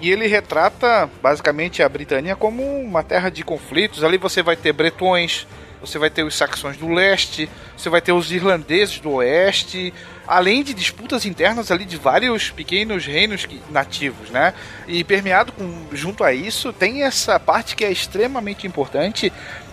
e 0.00 0.10
ele 0.10 0.26
retrata 0.26 1.08
basicamente 1.22 1.82
a 1.82 1.88
Britânia 1.88 2.36
como 2.36 2.62
uma 2.62 3.02
terra 3.02 3.30
de 3.30 3.42
conflitos. 3.42 4.04
Ali 4.04 4.18
você 4.18 4.42
vai 4.42 4.56
ter 4.56 4.72
bretões, 4.72 5.46
você 5.80 5.98
vai 5.98 6.10
ter 6.10 6.22
os 6.22 6.34
saxões 6.34 6.76
do 6.76 6.88
leste, 6.88 7.48
você 7.76 7.88
vai 7.88 8.00
ter 8.00 8.12
os 8.12 8.30
irlandeses 8.30 9.00
do 9.00 9.12
oeste, 9.12 9.92
além 10.26 10.62
de 10.62 10.74
disputas 10.74 11.24
internas 11.26 11.70
ali 11.70 11.84
de 11.84 11.96
vários 11.96 12.50
pequenos 12.50 13.06
reinos 13.06 13.46
nativos, 13.70 14.30
né? 14.30 14.54
E 14.86 15.02
permeado 15.02 15.52
com, 15.52 15.86
junto 15.92 16.22
a 16.22 16.32
isso 16.32 16.72
tem 16.72 17.02
essa 17.02 17.40
parte 17.40 17.74
que 17.74 17.84
é 17.84 17.90
extremamente 17.90 18.66
importante, 18.66 19.32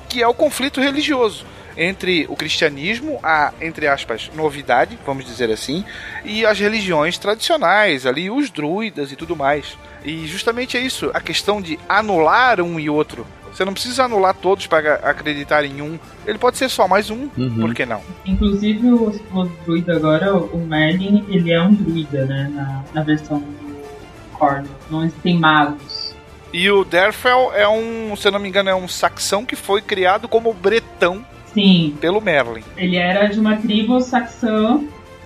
que 0.10 0.22
é 0.24 0.28
o 0.28 0.34
conflito 0.34 0.82
religioso 0.82 1.45
entre 1.78 2.26
o 2.28 2.36
cristianismo, 2.36 3.20
a, 3.22 3.53
entre 3.62 3.88
aspas, 3.88 4.32
novidade, 4.34 4.97
vamos 5.05 5.26
dizer 5.26 5.51
assim, 5.51 5.86
e 6.26 6.43
as 6.43 6.60
religiões 6.60 7.20
tradicionais, 7.20 8.05
ali 8.05 8.32
os 8.32 8.49
druidas 8.49 9.12
e 9.12 9.16
tudo 9.16 9.36
mais. 9.36 9.78
E 10.03 10.26
justamente 10.26 10.76
é 10.76 10.82
isso, 10.82 11.12
a 11.14 11.22
questão 11.22 11.62
de 11.62 11.78
anular 11.88 12.60
um 12.62 12.80
e 12.80 12.89
outro. 12.89 13.28
Você 13.53 13.65
não 13.65 13.73
precisa 13.73 14.03
anular 14.05 14.33
todos 14.35 14.67
para 14.67 14.95
acreditar 14.95 15.63
em 15.65 15.81
um. 15.81 15.97
Ele 16.25 16.37
pode 16.37 16.57
ser 16.57 16.69
só 16.69 16.87
mais 16.87 17.09
um, 17.09 17.27
Uhum. 17.37 17.57
por 17.59 17.73
que 17.73 17.85
não? 17.85 18.01
Inclusive, 18.25 18.87
o, 18.91 19.09
o 19.33 19.43
druida 19.65 19.95
agora, 19.95 20.35
o 20.35 20.57
Merlin, 20.65 21.25
ele 21.29 21.51
é 21.51 21.61
um 21.61 21.73
druida, 21.73 22.25
né? 22.25 22.51
Na, 22.53 22.83
na 22.93 23.03
versão 23.03 23.39
do 23.39 24.37
Corno. 24.37 24.67
Não 24.91 25.03
existem 25.03 25.37
magos. 25.39 26.15
E 26.53 26.69
o 26.71 26.83
Derfel 26.85 27.51
é 27.53 27.67
um, 27.67 28.15
se 28.15 28.27
eu 28.27 28.31
não 28.31 28.39
me 28.39 28.47
engano, 28.47 28.69
é 28.69 28.75
um 28.75 28.87
saxão 28.87 29.43
que 29.45 29.55
foi 29.55 29.81
criado 29.81 30.27
como 30.27 30.53
bretão 30.53 31.25
Sim, 31.53 31.97
pelo 31.99 32.21
Merlin. 32.21 32.63
ele 32.77 32.95
era 32.95 33.27
de 33.27 33.39
uma 33.39 33.57
tribo 33.57 33.99
saxã 33.99 34.79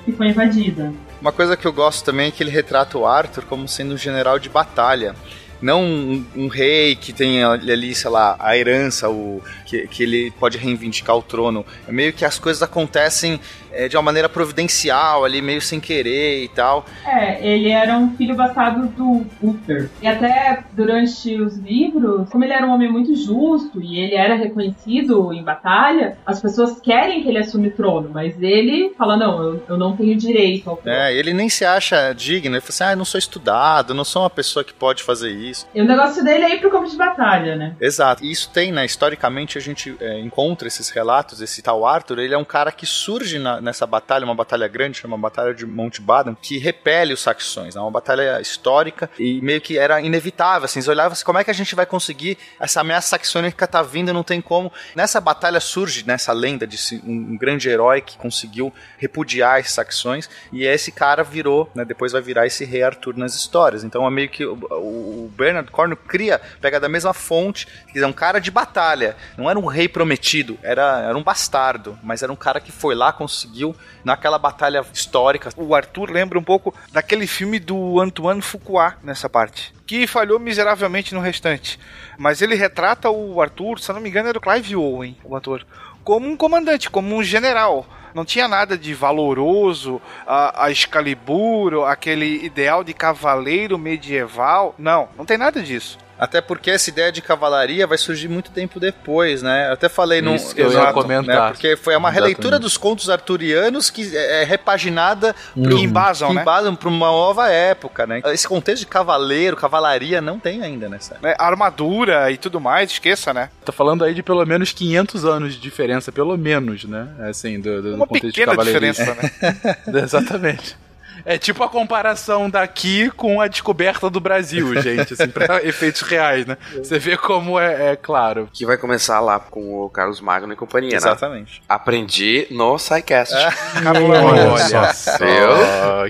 que 0.05 0.11
foi 0.11 0.29
invadida. 0.29 0.91
Uma 1.21 1.31
coisa 1.31 1.55
que 1.55 1.67
eu 1.67 1.71
gosto 1.73 2.03
também 2.03 2.29
é 2.29 2.31
que 2.31 2.41
ele 2.41 2.49
retrata 2.49 2.97
o 2.97 3.05
Arthur 3.05 3.43
como 3.45 3.67
sendo 3.67 3.93
um 3.93 3.97
general 3.97 4.39
de 4.39 4.49
batalha. 4.49 5.13
Não 5.61 5.83
um, 5.83 6.25
um 6.35 6.47
rei 6.47 6.95
que 6.95 7.13
tem 7.13 7.43
ali, 7.43 7.93
sei 7.93 8.09
lá, 8.09 8.35
a 8.39 8.57
herança, 8.57 9.09
o, 9.09 9.41
que, 9.65 9.87
que 9.87 10.03
ele 10.03 10.31
pode 10.39 10.57
reivindicar 10.57 11.15
o 11.15 11.21
trono. 11.21 11.65
É 11.87 11.91
meio 11.91 12.11
que 12.11 12.25
as 12.25 12.39
coisas 12.39 12.63
acontecem 12.63 13.39
é, 13.73 13.87
de 13.87 13.95
uma 13.97 14.03
maneira 14.03 14.27
providencial, 14.29 15.23
ali, 15.25 15.41
meio 15.41 15.61
sem 15.61 15.79
querer 15.79 16.43
e 16.43 16.47
tal. 16.49 16.85
É, 17.05 17.45
ele 17.45 17.69
era 17.69 17.97
um 17.97 18.15
filho 18.15 18.35
bastardo 18.35 18.87
do 18.87 19.25
Uther. 19.41 19.89
E 20.01 20.07
até 20.07 20.63
durante 20.73 21.35
os 21.39 21.57
livros, 21.57 22.29
como 22.29 22.43
ele 22.43 22.53
era 22.53 22.65
um 22.65 22.71
homem 22.71 22.91
muito 22.91 23.15
justo 23.15 23.81
e 23.81 23.99
ele 23.99 24.15
era 24.15 24.35
reconhecido 24.35 25.33
em 25.33 25.43
batalha, 25.43 26.17
as 26.25 26.41
pessoas 26.41 26.79
querem 26.79 27.23
que 27.23 27.29
ele 27.29 27.37
assume 27.39 27.69
o 27.69 27.71
trono, 27.71 28.09
mas 28.13 28.35
ele 28.41 28.93
fala: 28.97 29.15
não, 29.17 29.41
eu, 29.43 29.63
eu 29.69 29.77
não 29.77 29.95
tenho 29.95 30.15
direito 30.15 30.69
ao 30.69 30.77
trono. 30.77 30.97
É, 30.97 31.13
ele 31.13 31.33
nem 31.33 31.49
se 31.49 31.65
acha 31.65 32.13
digno. 32.13 32.55
Ele 32.55 32.61
fala 32.61 32.69
assim: 32.69 32.83
ah, 32.83 32.91
eu 32.93 32.97
não 32.97 33.05
sou 33.05 33.17
estudado, 33.19 33.91
eu 33.91 33.95
não 33.95 34.03
sou 34.03 34.23
uma 34.23 34.29
pessoa 34.29 34.63
que 34.63 34.73
pode 34.73 35.03
fazer 35.03 35.31
isso. 35.31 35.67
E 35.73 35.81
o 35.81 35.85
negócio 35.85 36.23
dele 36.23 36.43
é 36.45 36.55
ir 36.55 36.59
pro 36.59 36.69
campo 36.71 36.89
de 36.89 36.95
batalha, 36.97 37.55
né? 37.55 37.75
Exato. 37.79 38.23
E 38.23 38.31
isso 38.31 38.49
tem, 38.51 38.71
né? 38.71 38.85
Historicamente 38.85 39.57
a 39.57 39.61
gente 39.61 39.95
é, 39.99 40.19
encontra 40.19 40.67
esses 40.67 40.89
relatos. 40.89 41.41
Esse 41.41 41.61
tal 41.61 41.85
Arthur, 41.85 42.19
ele 42.19 42.33
é 42.33 42.37
um 42.37 42.43
cara 42.45 42.71
que 42.71 42.85
surge 42.85 43.39
na- 43.39 43.60
nessa 43.61 43.85
batalha, 43.85 44.25
uma 44.25 44.35
batalha 44.35 44.67
grande, 44.67 44.97
chama 44.97 45.17
Batalha 45.17 45.53
de 45.53 45.65
Mountbatten, 45.65 46.35
que 46.41 46.57
repele 46.57 47.13
os 47.13 47.21
saxões. 47.21 47.75
É 47.75 47.79
uma 47.79 47.91
batalha 47.91 48.39
histórica 48.41 49.09
e 49.19 49.41
meio 49.41 49.61
que 49.61 49.77
era 49.77 50.01
inevitável. 50.01 50.65
Assim, 50.65 50.79
eles 50.79 50.87
olhavam 50.87 51.13
assim, 51.13 51.23
como 51.25 51.37
é 51.39 51.43
que 51.43 51.51
a 51.51 51.53
gente 51.53 51.75
vai 51.75 51.85
conseguir? 51.85 52.37
Essa 52.59 52.81
ameaça 52.81 53.09
saxônica 53.09 53.67
tá 53.67 53.81
vindo, 53.81 54.13
não 54.13 54.23
tem 54.23 54.41
como. 54.41 54.71
Nessa 54.95 55.19
batalha 55.21 55.59
surge 55.59 56.03
nessa 56.05 56.31
lenda 56.33 56.65
de 56.65 56.77
um, 57.05 57.37
grande 57.37 57.69
herói 57.69 58.01
que 58.01 58.17
conseguiu 58.17 58.73
repudiar 58.97 59.59
esses 59.59 59.73
saxões 59.73 60.29
e 60.51 60.65
esse 60.65 60.91
cara 60.91 61.23
virou, 61.23 61.69
né, 61.75 61.83
depois 61.85 62.11
vai 62.11 62.21
virar 62.21 62.45
esse 62.45 62.63
rei 62.65 62.83
Arthur 62.83 63.17
nas 63.17 63.35
histórias. 63.35 63.83
Então 63.83 64.05
é 64.05 64.09
meio 64.09 64.29
que 64.29 64.45
o, 64.45 64.53
o- 64.53 65.31
Bernard 65.35 65.69
Cornwell 65.71 65.97
cria, 66.07 66.39
pega 66.59 66.79
da 66.79 66.89
mesma 66.89 67.13
fonte, 67.13 67.65
quer 67.87 67.93
dizer, 67.93 68.05
um 68.05 68.13
cara 68.13 68.39
de 68.39 68.51
batalha. 68.51 69.15
Não 69.37 69.49
era 69.49 69.57
um 69.57 69.65
rei 69.65 69.87
prometido, 69.87 70.57
era, 70.61 71.01
era 71.01 71.17
um 71.17 71.23
bastardo, 71.23 71.97
mas 72.03 72.21
era 72.23 72.31
um 72.31 72.35
cara 72.35 72.59
que 72.59 72.71
foi 72.71 72.93
lá, 72.95 73.11
conseguiu 73.11 73.50
conseguiu 73.51 73.75
naquela 74.03 74.39
batalha 74.39 74.83
histórica. 74.93 75.49
O 75.57 75.75
Arthur 75.75 76.09
lembra 76.09 76.39
um 76.39 76.43
pouco 76.43 76.73
daquele 76.91 77.27
filme 77.27 77.59
do 77.59 77.99
Antoine 77.99 78.41
Fuqua 78.41 78.95
nessa 79.03 79.29
parte, 79.29 79.73
que 79.85 80.07
falhou 80.07 80.39
miseravelmente 80.39 81.13
no 81.13 81.19
restante. 81.19 81.77
Mas 82.17 82.41
ele 82.41 82.55
retrata 82.55 83.09
o 83.09 83.41
Arthur, 83.41 83.79
se 83.79 83.91
não 83.91 83.99
me 83.99 84.09
engano, 84.09 84.29
era 84.29 84.37
o 84.37 84.41
Clive 84.41 84.75
Owen, 84.75 85.17
o 85.23 85.35
ator, 85.35 85.65
como 86.03 86.27
um 86.27 86.37
comandante, 86.37 86.89
como 86.89 87.15
um 87.15 87.23
general. 87.23 87.85
Não 88.13 88.25
tinha 88.25 88.47
nada 88.47 88.77
de 88.77 88.93
valoroso, 88.93 90.01
a, 90.27 90.65
a 90.65 90.71
Excalibur, 90.71 91.85
aquele 91.85 92.43
ideal 92.43 92.83
de 92.83 92.93
cavaleiro 92.93 93.77
medieval. 93.77 94.75
Não, 94.77 95.07
não 95.17 95.25
tem 95.25 95.37
nada 95.37 95.61
disso. 95.61 95.97
Até 96.21 96.39
porque 96.39 96.69
essa 96.69 96.87
ideia 96.87 97.11
de 97.11 97.19
cavalaria 97.19 97.87
vai 97.87 97.97
surgir 97.97 98.27
muito 98.27 98.51
tempo 98.51 98.79
depois, 98.79 99.41
né? 99.41 99.69
Eu 99.69 99.73
até 99.73 99.89
falei 99.89 100.21
no. 100.21 100.35
Isso 100.35 100.53
que 100.53 100.61
eu 100.61 100.71
ia 100.71 100.93
comentar. 100.93 101.47
Né? 101.47 101.51
Porque 101.51 101.75
foi 101.75 101.95
uma 101.95 102.11
releitura 102.11 102.49
Exatamente. 102.49 102.61
dos 102.61 102.77
contos 102.77 103.09
arturianos 103.09 103.89
que 103.89 104.15
é 104.15 104.41
é 104.41 104.43
repaginada 104.43 105.35
pro- 105.53 105.75
Que 105.75 105.83
embasam, 105.83 106.29
que 106.29 106.35
né? 106.35 106.41
embasam 106.41 106.75
pra 106.75 106.89
uma 106.89 107.07
nova 107.07 107.49
época, 107.49 108.05
né? 108.05 108.21
Esse 108.27 108.47
contexto 108.47 108.81
de 108.81 108.85
cavaleiro, 108.85 109.57
cavalaria, 109.57 110.21
não 110.21 110.37
tem 110.39 110.61
ainda 110.61 110.87
nessa. 110.87 111.17
Né? 111.23 111.33
Armadura 111.39 112.29
e 112.29 112.37
tudo 112.37 112.61
mais, 112.61 112.91
esqueça, 112.91 113.33
né? 113.33 113.49
Tô 113.65 113.71
falando 113.71 114.03
aí 114.03 114.13
de 114.13 114.21
pelo 114.21 114.45
menos 114.45 114.71
500 114.71 115.25
anos 115.25 115.55
de 115.55 115.59
diferença, 115.59 116.11
pelo 116.11 116.37
menos, 116.37 116.83
né? 116.83 117.07
Assim, 117.27 117.59
do, 117.59 117.81
do, 117.81 117.95
Uma 117.95 118.05
contexto 118.05 118.27
de 118.27 118.45
pequena 118.45 118.63
diferença, 118.63 119.15
né? 119.15 119.77
Exatamente. 120.03 120.77
É 121.25 121.37
tipo 121.37 121.63
a 121.63 121.69
comparação 121.69 122.49
daqui 122.49 123.09
com 123.11 123.39
a 123.41 123.47
descoberta 123.47 124.09
do 124.09 124.19
Brasil, 124.19 124.73
gente, 124.81 125.13
assim, 125.13 125.27
pra 125.27 125.63
efeitos 125.63 126.01
reais, 126.01 126.45
né? 126.45 126.57
Você 126.75 126.97
vê 126.99 127.17
como 127.17 127.59
é, 127.59 127.91
é 127.91 127.95
claro. 127.95 128.49
Que 128.53 128.65
vai 128.65 128.77
começar 128.77 129.19
lá 129.19 129.39
com 129.39 129.81
o 129.83 129.89
Carlos 129.89 130.21
Magno 130.21 130.53
e 130.53 130.55
companhia, 130.55 130.91
né? 130.91 130.97
Exatamente. 130.97 131.61
Aprendi 131.67 132.47
no 132.51 132.77
SciCast. 132.77 133.33
Olha 133.35 134.93
só. 134.93 135.17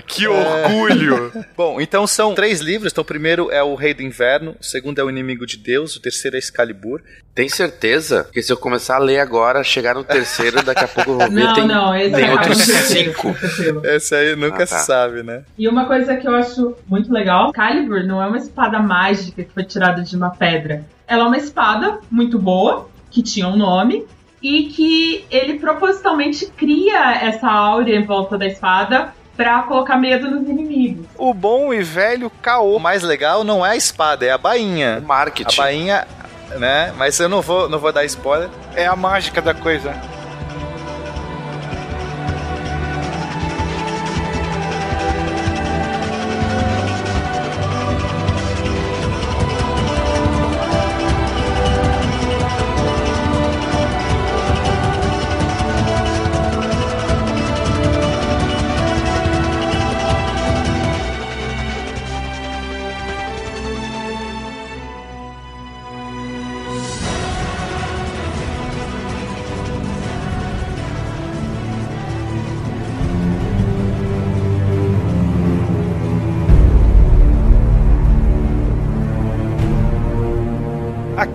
que 0.06 0.26
orgulho! 0.26 1.32
Bom, 1.56 1.80
então 1.80 2.06
são 2.06 2.34
três 2.34 2.60
livros. 2.60 2.92
Então, 2.92 3.02
o 3.02 3.04
primeiro 3.04 3.50
é 3.50 3.62
O 3.62 3.74
Rei 3.74 3.94
do 3.94 4.02
Inverno, 4.02 4.56
o 4.60 4.64
segundo 4.64 4.98
é 5.00 5.04
O 5.04 5.10
Inimigo 5.10 5.46
de 5.46 5.56
Deus, 5.56 5.96
o 5.96 6.00
terceiro 6.00 6.36
é 6.36 6.38
Excalibur. 6.38 7.00
Tem 7.34 7.48
certeza? 7.48 8.24
Porque 8.24 8.42
se 8.42 8.52
eu 8.52 8.56
começar 8.58 8.96
a 8.96 8.98
ler 8.98 9.18
agora, 9.18 9.64
chegar 9.64 9.94
no 9.94 10.04
terceiro, 10.04 10.62
daqui 10.62 10.84
a 10.84 10.88
pouco 10.88 11.12
eu 11.12 11.18
vou 11.18 11.30
ver, 11.30 11.44
Não, 11.44 11.54
tem, 11.54 11.66
não, 11.66 11.96
esse 11.96 12.14
tem 12.14 12.26
é 12.26 12.32
outros 12.32 12.58
cinco. 12.58 13.34
Esse 13.84 14.14
aí 14.14 14.36
nunca 14.36 14.64
Ah, 14.64 14.66
tá. 14.66 14.78
se 14.78 14.92
sabe, 15.02 15.22
né? 15.22 15.42
E 15.58 15.68
uma 15.68 15.84
coisa 15.86 16.16
que 16.16 16.26
eu 16.26 16.34
acho 16.34 16.74
muito 16.86 17.12
legal, 17.12 17.52
Calibur 17.52 18.04
não 18.04 18.22
é 18.22 18.26
uma 18.26 18.38
espada 18.38 18.78
mágica 18.78 19.42
que 19.42 19.52
foi 19.52 19.64
tirada 19.64 20.02
de 20.02 20.16
uma 20.16 20.30
pedra. 20.30 20.84
Ela 21.06 21.24
é 21.24 21.26
uma 21.26 21.36
espada 21.36 21.98
muito 22.10 22.38
boa, 22.38 22.88
que 23.10 23.22
tinha 23.22 23.46
um 23.48 23.56
nome, 23.56 24.04
e 24.42 24.64
que 24.64 25.24
ele 25.30 25.58
propositalmente 25.58 26.46
cria 26.46 27.14
essa 27.14 27.48
áurea 27.48 27.96
em 27.96 28.04
volta 28.04 28.36
da 28.36 28.46
espada 28.46 29.12
pra 29.36 29.62
colocar 29.62 29.96
medo 29.96 30.30
nos 30.30 30.48
inimigos. 30.48 31.06
O 31.16 31.32
bom 31.32 31.72
e 31.72 31.82
velho 31.82 32.26
O 32.26 32.30
caô. 32.30 32.78
mais 32.78 33.02
legal 33.02 33.44
não 33.44 33.64
é 33.64 33.70
a 33.70 33.76
espada, 33.76 34.24
é 34.24 34.30
a 34.30 34.38
bainha. 34.38 35.00
O 35.02 35.06
marketing. 35.06 35.60
A 35.60 35.62
bainha, 35.62 36.06
né? 36.58 36.92
Mas 36.96 37.18
eu 37.18 37.28
não 37.28 37.40
vou, 37.40 37.68
não 37.68 37.78
vou 37.78 37.92
dar 37.92 38.04
spoiler. 38.04 38.48
É 38.74 38.86
a 38.86 38.96
mágica 38.96 39.40
da 39.40 39.54
coisa. 39.54 39.94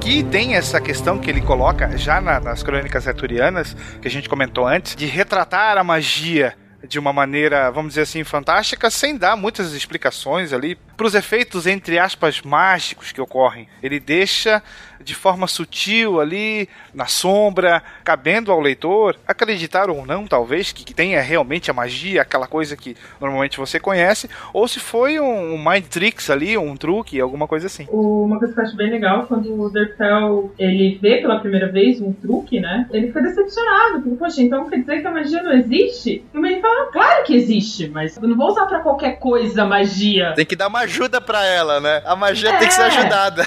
Aqui 0.08 0.24
tem 0.24 0.55
essa 0.55 0.80
questão 0.80 1.20
que 1.20 1.30
ele 1.30 1.41
coloca 1.41 1.97
já 1.97 2.22
na- 2.22 2.39
nas 2.39 2.64
crônicas 2.64 3.05
arturianas, 3.10 3.76
que 4.01 4.08
a 4.08 4.10
gente 4.10 4.30
comentou 4.30 4.66
antes, 4.66 4.95
de 4.95 5.05
retratar 5.05 5.78
a 5.78 5.84
magia 5.84 6.55
de 6.88 6.97
uma 6.97 7.12
maneira, 7.12 7.70
vamos 7.72 7.89
dizer 7.89 8.03
assim, 8.03 8.24
fantástica, 8.24 8.89
sem 8.89 9.18
dar 9.18 9.36
muitas 9.36 9.74
explicações 9.74 10.53
ali 10.53 10.78
para 10.98 11.06
os 11.06 11.14
efeitos, 11.14 11.68
entre 11.68 12.00
aspas, 12.00 12.41
mágicos 12.41 13.12
que 13.12 13.22
ocorrem. 13.22 13.68
Ele 13.84 14.00
deixa 14.00 14.64
de 15.00 15.14
forma 15.14 15.48
sutil 15.48 16.20
ali, 16.20 16.68
na 16.93 17.06
sombra, 17.06 17.84
cabendo 18.04 18.52
ao 18.52 18.60
leitor 18.60 19.16
acreditar 19.28 19.91
ou 19.91 20.06
não, 20.06 20.26
talvez, 20.26 20.72
que 20.72 20.84
que 20.84 20.93
tenha 20.93 21.22
realmente 21.22 21.70
a 21.70 21.74
magia, 21.74 22.24
aquela 22.24 22.48
coisa 22.48 22.76
que 22.76 22.95
normalmente 23.22 23.58
você 23.58 23.80
conhece, 23.80 24.30
ou 24.52 24.68
se 24.68 24.80
foi 24.80 25.20
um, 25.20 25.54
um 25.54 25.58
mind 25.58 25.86
tricks 25.86 26.30
ali, 26.30 26.58
um 26.58 26.76
truque, 26.76 27.22
alguma 27.22 27.48
coisa 27.48 27.68
assim. 27.68 27.86
Uma 27.91 28.39
coisa 28.39 28.54
que 28.54 28.60
eu 28.60 28.64
acho 28.64 28.76
bem 28.76 28.89
legal, 28.89 29.28
quando 29.28 29.54
o 29.54 29.70
Derfel 29.70 30.52
ele 30.58 30.98
vê 31.02 31.18
pela 31.18 31.39
primeira 31.39 31.72
vez 31.72 32.02
um 32.02 32.12
truque, 32.12 32.60
né? 32.60 32.88
Ele 32.91 33.08
fica 33.08 33.22
decepcionado, 33.22 34.02
porque, 34.02 34.18
poxa, 34.18 34.41
então 34.41 34.70
quer 34.70 34.80
dizer 34.80 35.02
que 35.02 35.08
a 35.08 35.12
magia 35.12 35.43
não 35.43 35.54
existe? 35.54 36.24
E 36.34 36.38
ele 36.38 36.62
fala, 36.62 36.91
claro 36.91 37.24
que 37.26 37.36
existe, 37.36 37.88
mas 37.89 38.18
eu 38.18 38.28
não 38.28 38.36
vou 38.36 38.48
usar 38.48 38.66
pra 38.66 38.80
qualquer 38.80 39.20
coisa 39.20 39.66
magia. 39.66 40.34
Tem 40.36 40.45
que 40.45 40.56
dar 40.56 40.68
uma 40.68 40.87
ajuda 40.88 41.20
pra 41.22 41.46
ela, 41.46 41.80
né? 41.80 42.02
A 42.06 42.16
magia 42.16 42.58
tem 42.58 42.68
que 42.68 42.74
ser 42.74 42.82
É. 42.84 42.86
ajudada. 42.86 43.46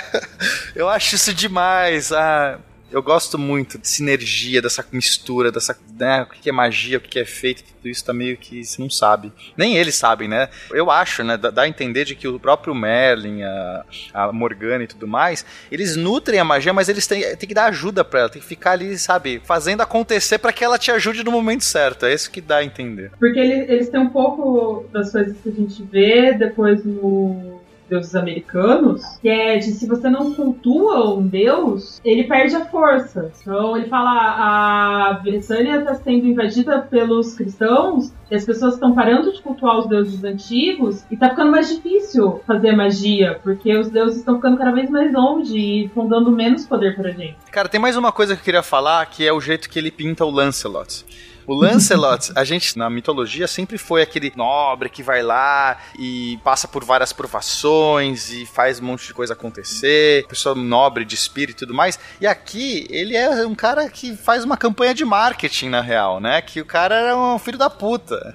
eu 0.74 0.88
acho 0.88 1.14
isso 1.14 1.32
demais. 1.32 2.12
Ah, 2.12 2.58
eu 2.94 3.02
gosto 3.02 3.36
muito 3.36 3.76
de 3.78 3.88
sinergia, 3.88 4.62
dessa 4.62 4.84
mistura, 4.92 5.50
dessa. 5.50 5.76
Né, 5.98 6.22
o 6.22 6.26
que 6.26 6.48
é 6.48 6.52
magia, 6.52 6.98
o 6.98 7.00
que 7.00 7.18
é 7.18 7.24
feito, 7.24 7.62
tudo 7.64 7.88
isso 7.88 8.04
tá 8.04 8.12
meio 8.12 8.36
que 8.36 8.64
você 8.64 8.80
não 8.80 8.88
sabe. 8.90 9.32
Nem 9.56 9.76
eles 9.76 9.94
sabem, 9.94 10.28
né? 10.28 10.48
Eu 10.70 10.90
acho, 10.90 11.22
né? 11.24 11.36
Dá 11.36 11.62
a 11.62 11.68
entender 11.68 12.04
de 12.04 12.14
que 12.14 12.26
o 12.28 12.38
próprio 12.38 12.74
Merlin, 12.74 13.42
a, 13.42 13.84
a 14.12 14.32
Morgana 14.32 14.84
e 14.84 14.86
tudo 14.86 15.06
mais, 15.06 15.44
eles 15.70 15.96
nutrem 15.96 16.38
a 16.40 16.44
magia, 16.44 16.72
mas 16.72 16.88
eles 16.88 17.06
têm, 17.06 17.22
têm 17.36 17.48
que 17.48 17.54
dar 17.54 17.66
ajuda 17.66 18.04
pra 18.04 18.20
ela, 18.20 18.28
tem 18.28 18.40
que 18.40 18.46
ficar 18.48 18.72
ali, 18.72 18.98
sabe, 18.98 19.40
fazendo 19.44 19.80
acontecer 19.82 20.38
pra 20.38 20.52
que 20.52 20.64
ela 20.64 20.78
te 20.78 20.90
ajude 20.90 21.22
no 21.24 21.30
momento 21.32 21.64
certo. 21.64 22.06
É 22.06 22.14
isso 22.14 22.30
que 22.30 22.40
dá 22.40 22.58
a 22.58 22.64
entender. 22.64 23.10
Porque 23.18 23.38
ele- 23.38 23.72
eles 23.72 23.88
têm 23.88 24.00
um 24.00 24.10
pouco 24.10 24.88
das 24.92 25.10
coisas 25.12 25.36
que 25.42 25.48
a 25.48 25.52
gente 25.52 25.82
vê 25.84 26.32
depois 26.34 26.84
no 26.84 27.53
deuses 27.88 28.14
americanos, 28.14 29.02
que 29.20 29.28
é 29.28 29.58
de 29.58 29.72
se 29.72 29.86
você 29.86 30.08
não 30.08 30.34
cultua 30.34 31.14
um 31.14 31.26
deus, 31.26 32.00
ele 32.04 32.24
perde 32.24 32.56
a 32.56 32.64
força. 32.64 33.30
Então 33.40 33.76
ele 33.76 33.88
fala, 33.88 34.10
a 34.10 35.12
Britânia 35.22 35.78
está 35.78 35.94
sendo 35.94 36.26
invadida 36.26 36.80
pelos 36.80 37.34
cristãos 37.34 38.12
e 38.30 38.34
as 38.34 38.44
pessoas 38.44 38.74
estão 38.74 38.94
parando 38.94 39.32
de 39.32 39.40
cultuar 39.42 39.78
os 39.78 39.86
deuses 39.86 40.22
antigos 40.24 41.04
e 41.10 41.16
tá 41.16 41.30
ficando 41.30 41.50
mais 41.50 41.68
difícil 41.68 42.40
fazer 42.46 42.72
magia, 42.72 43.38
porque 43.42 43.76
os 43.76 43.90
deuses 43.90 44.18
estão 44.18 44.36
ficando 44.36 44.56
cada 44.56 44.72
vez 44.72 44.90
mais 44.90 45.12
longe 45.12 45.56
e 45.56 45.84
estão 45.86 46.08
dando 46.08 46.30
menos 46.30 46.66
poder 46.66 46.96
pra 46.96 47.10
gente. 47.10 47.36
Cara, 47.50 47.68
tem 47.68 47.80
mais 47.80 47.96
uma 47.96 48.12
coisa 48.12 48.34
que 48.34 48.40
eu 48.40 48.44
queria 48.44 48.62
falar, 48.62 49.04
que 49.06 49.26
é 49.26 49.32
o 49.32 49.40
jeito 49.40 49.68
que 49.68 49.78
ele 49.78 49.90
pinta 49.90 50.24
o 50.24 50.30
Lancelot. 50.30 51.04
O 51.46 51.54
Lancelot, 51.54 52.32
a 52.34 52.44
gente 52.44 52.78
na 52.78 52.88
mitologia 52.88 53.46
sempre 53.46 53.76
foi 53.76 54.02
aquele 54.02 54.32
nobre 54.34 54.88
que 54.88 55.02
vai 55.02 55.22
lá 55.22 55.78
e 55.98 56.38
passa 56.42 56.66
por 56.66 56.84
várias 56.84 57.12
provações 57.12 58.30
e 58.30 58.46
faz 58.46 58.80
um 58.80 58.84
monte 58.84 59.06
de 59.06 59.14
coisa 59.14 59.34
acontecer, 59.34 60.26
pessoa 60.26 60.54
nobre 60.54 61.04
de 61.04 61.14
espírito 61.14 61.58
e 61.58 61.66
tudo 61.66 61.74
mais. 61.74 61.98
E 62.20 62.26
aqui 62.26 62.86
ele 62.88 63.16
é 63.16 63.46
um 63.46 63.54
cara 63.54 63.88
que 63.90 64.16
faz 64.16 64.44
uma 64.44 64.56
campanha 64.56 64.94
de 64.94 65.04
marketing 65.04 65.68
na 65.68 65.80
real, 65.80 66.20
né? 66.20 66.40
Que 66.40 66.60
o 66.60 66.64
cara 66.64 66.94
era 66.94 67.16
um 67.16 67.38
filho 67.38 67.58
da 67.58 67.68
puta. 67.68 68.34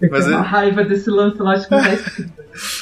Eu 0.00 0.08
Mas 0.10 0.24
tenho 0.24 0.36
uma 0.36 0.44
ele- 0.44 0.48
raiva 0.50 0.84
desse 0.84 1.08
lance 1.10 1.40
lá, 1.40 1.52
acho 1.52 1.68
que 1.68 1.74
não 1.74 1.82
tá 1.82 1.92
escrito. 1.94 2.32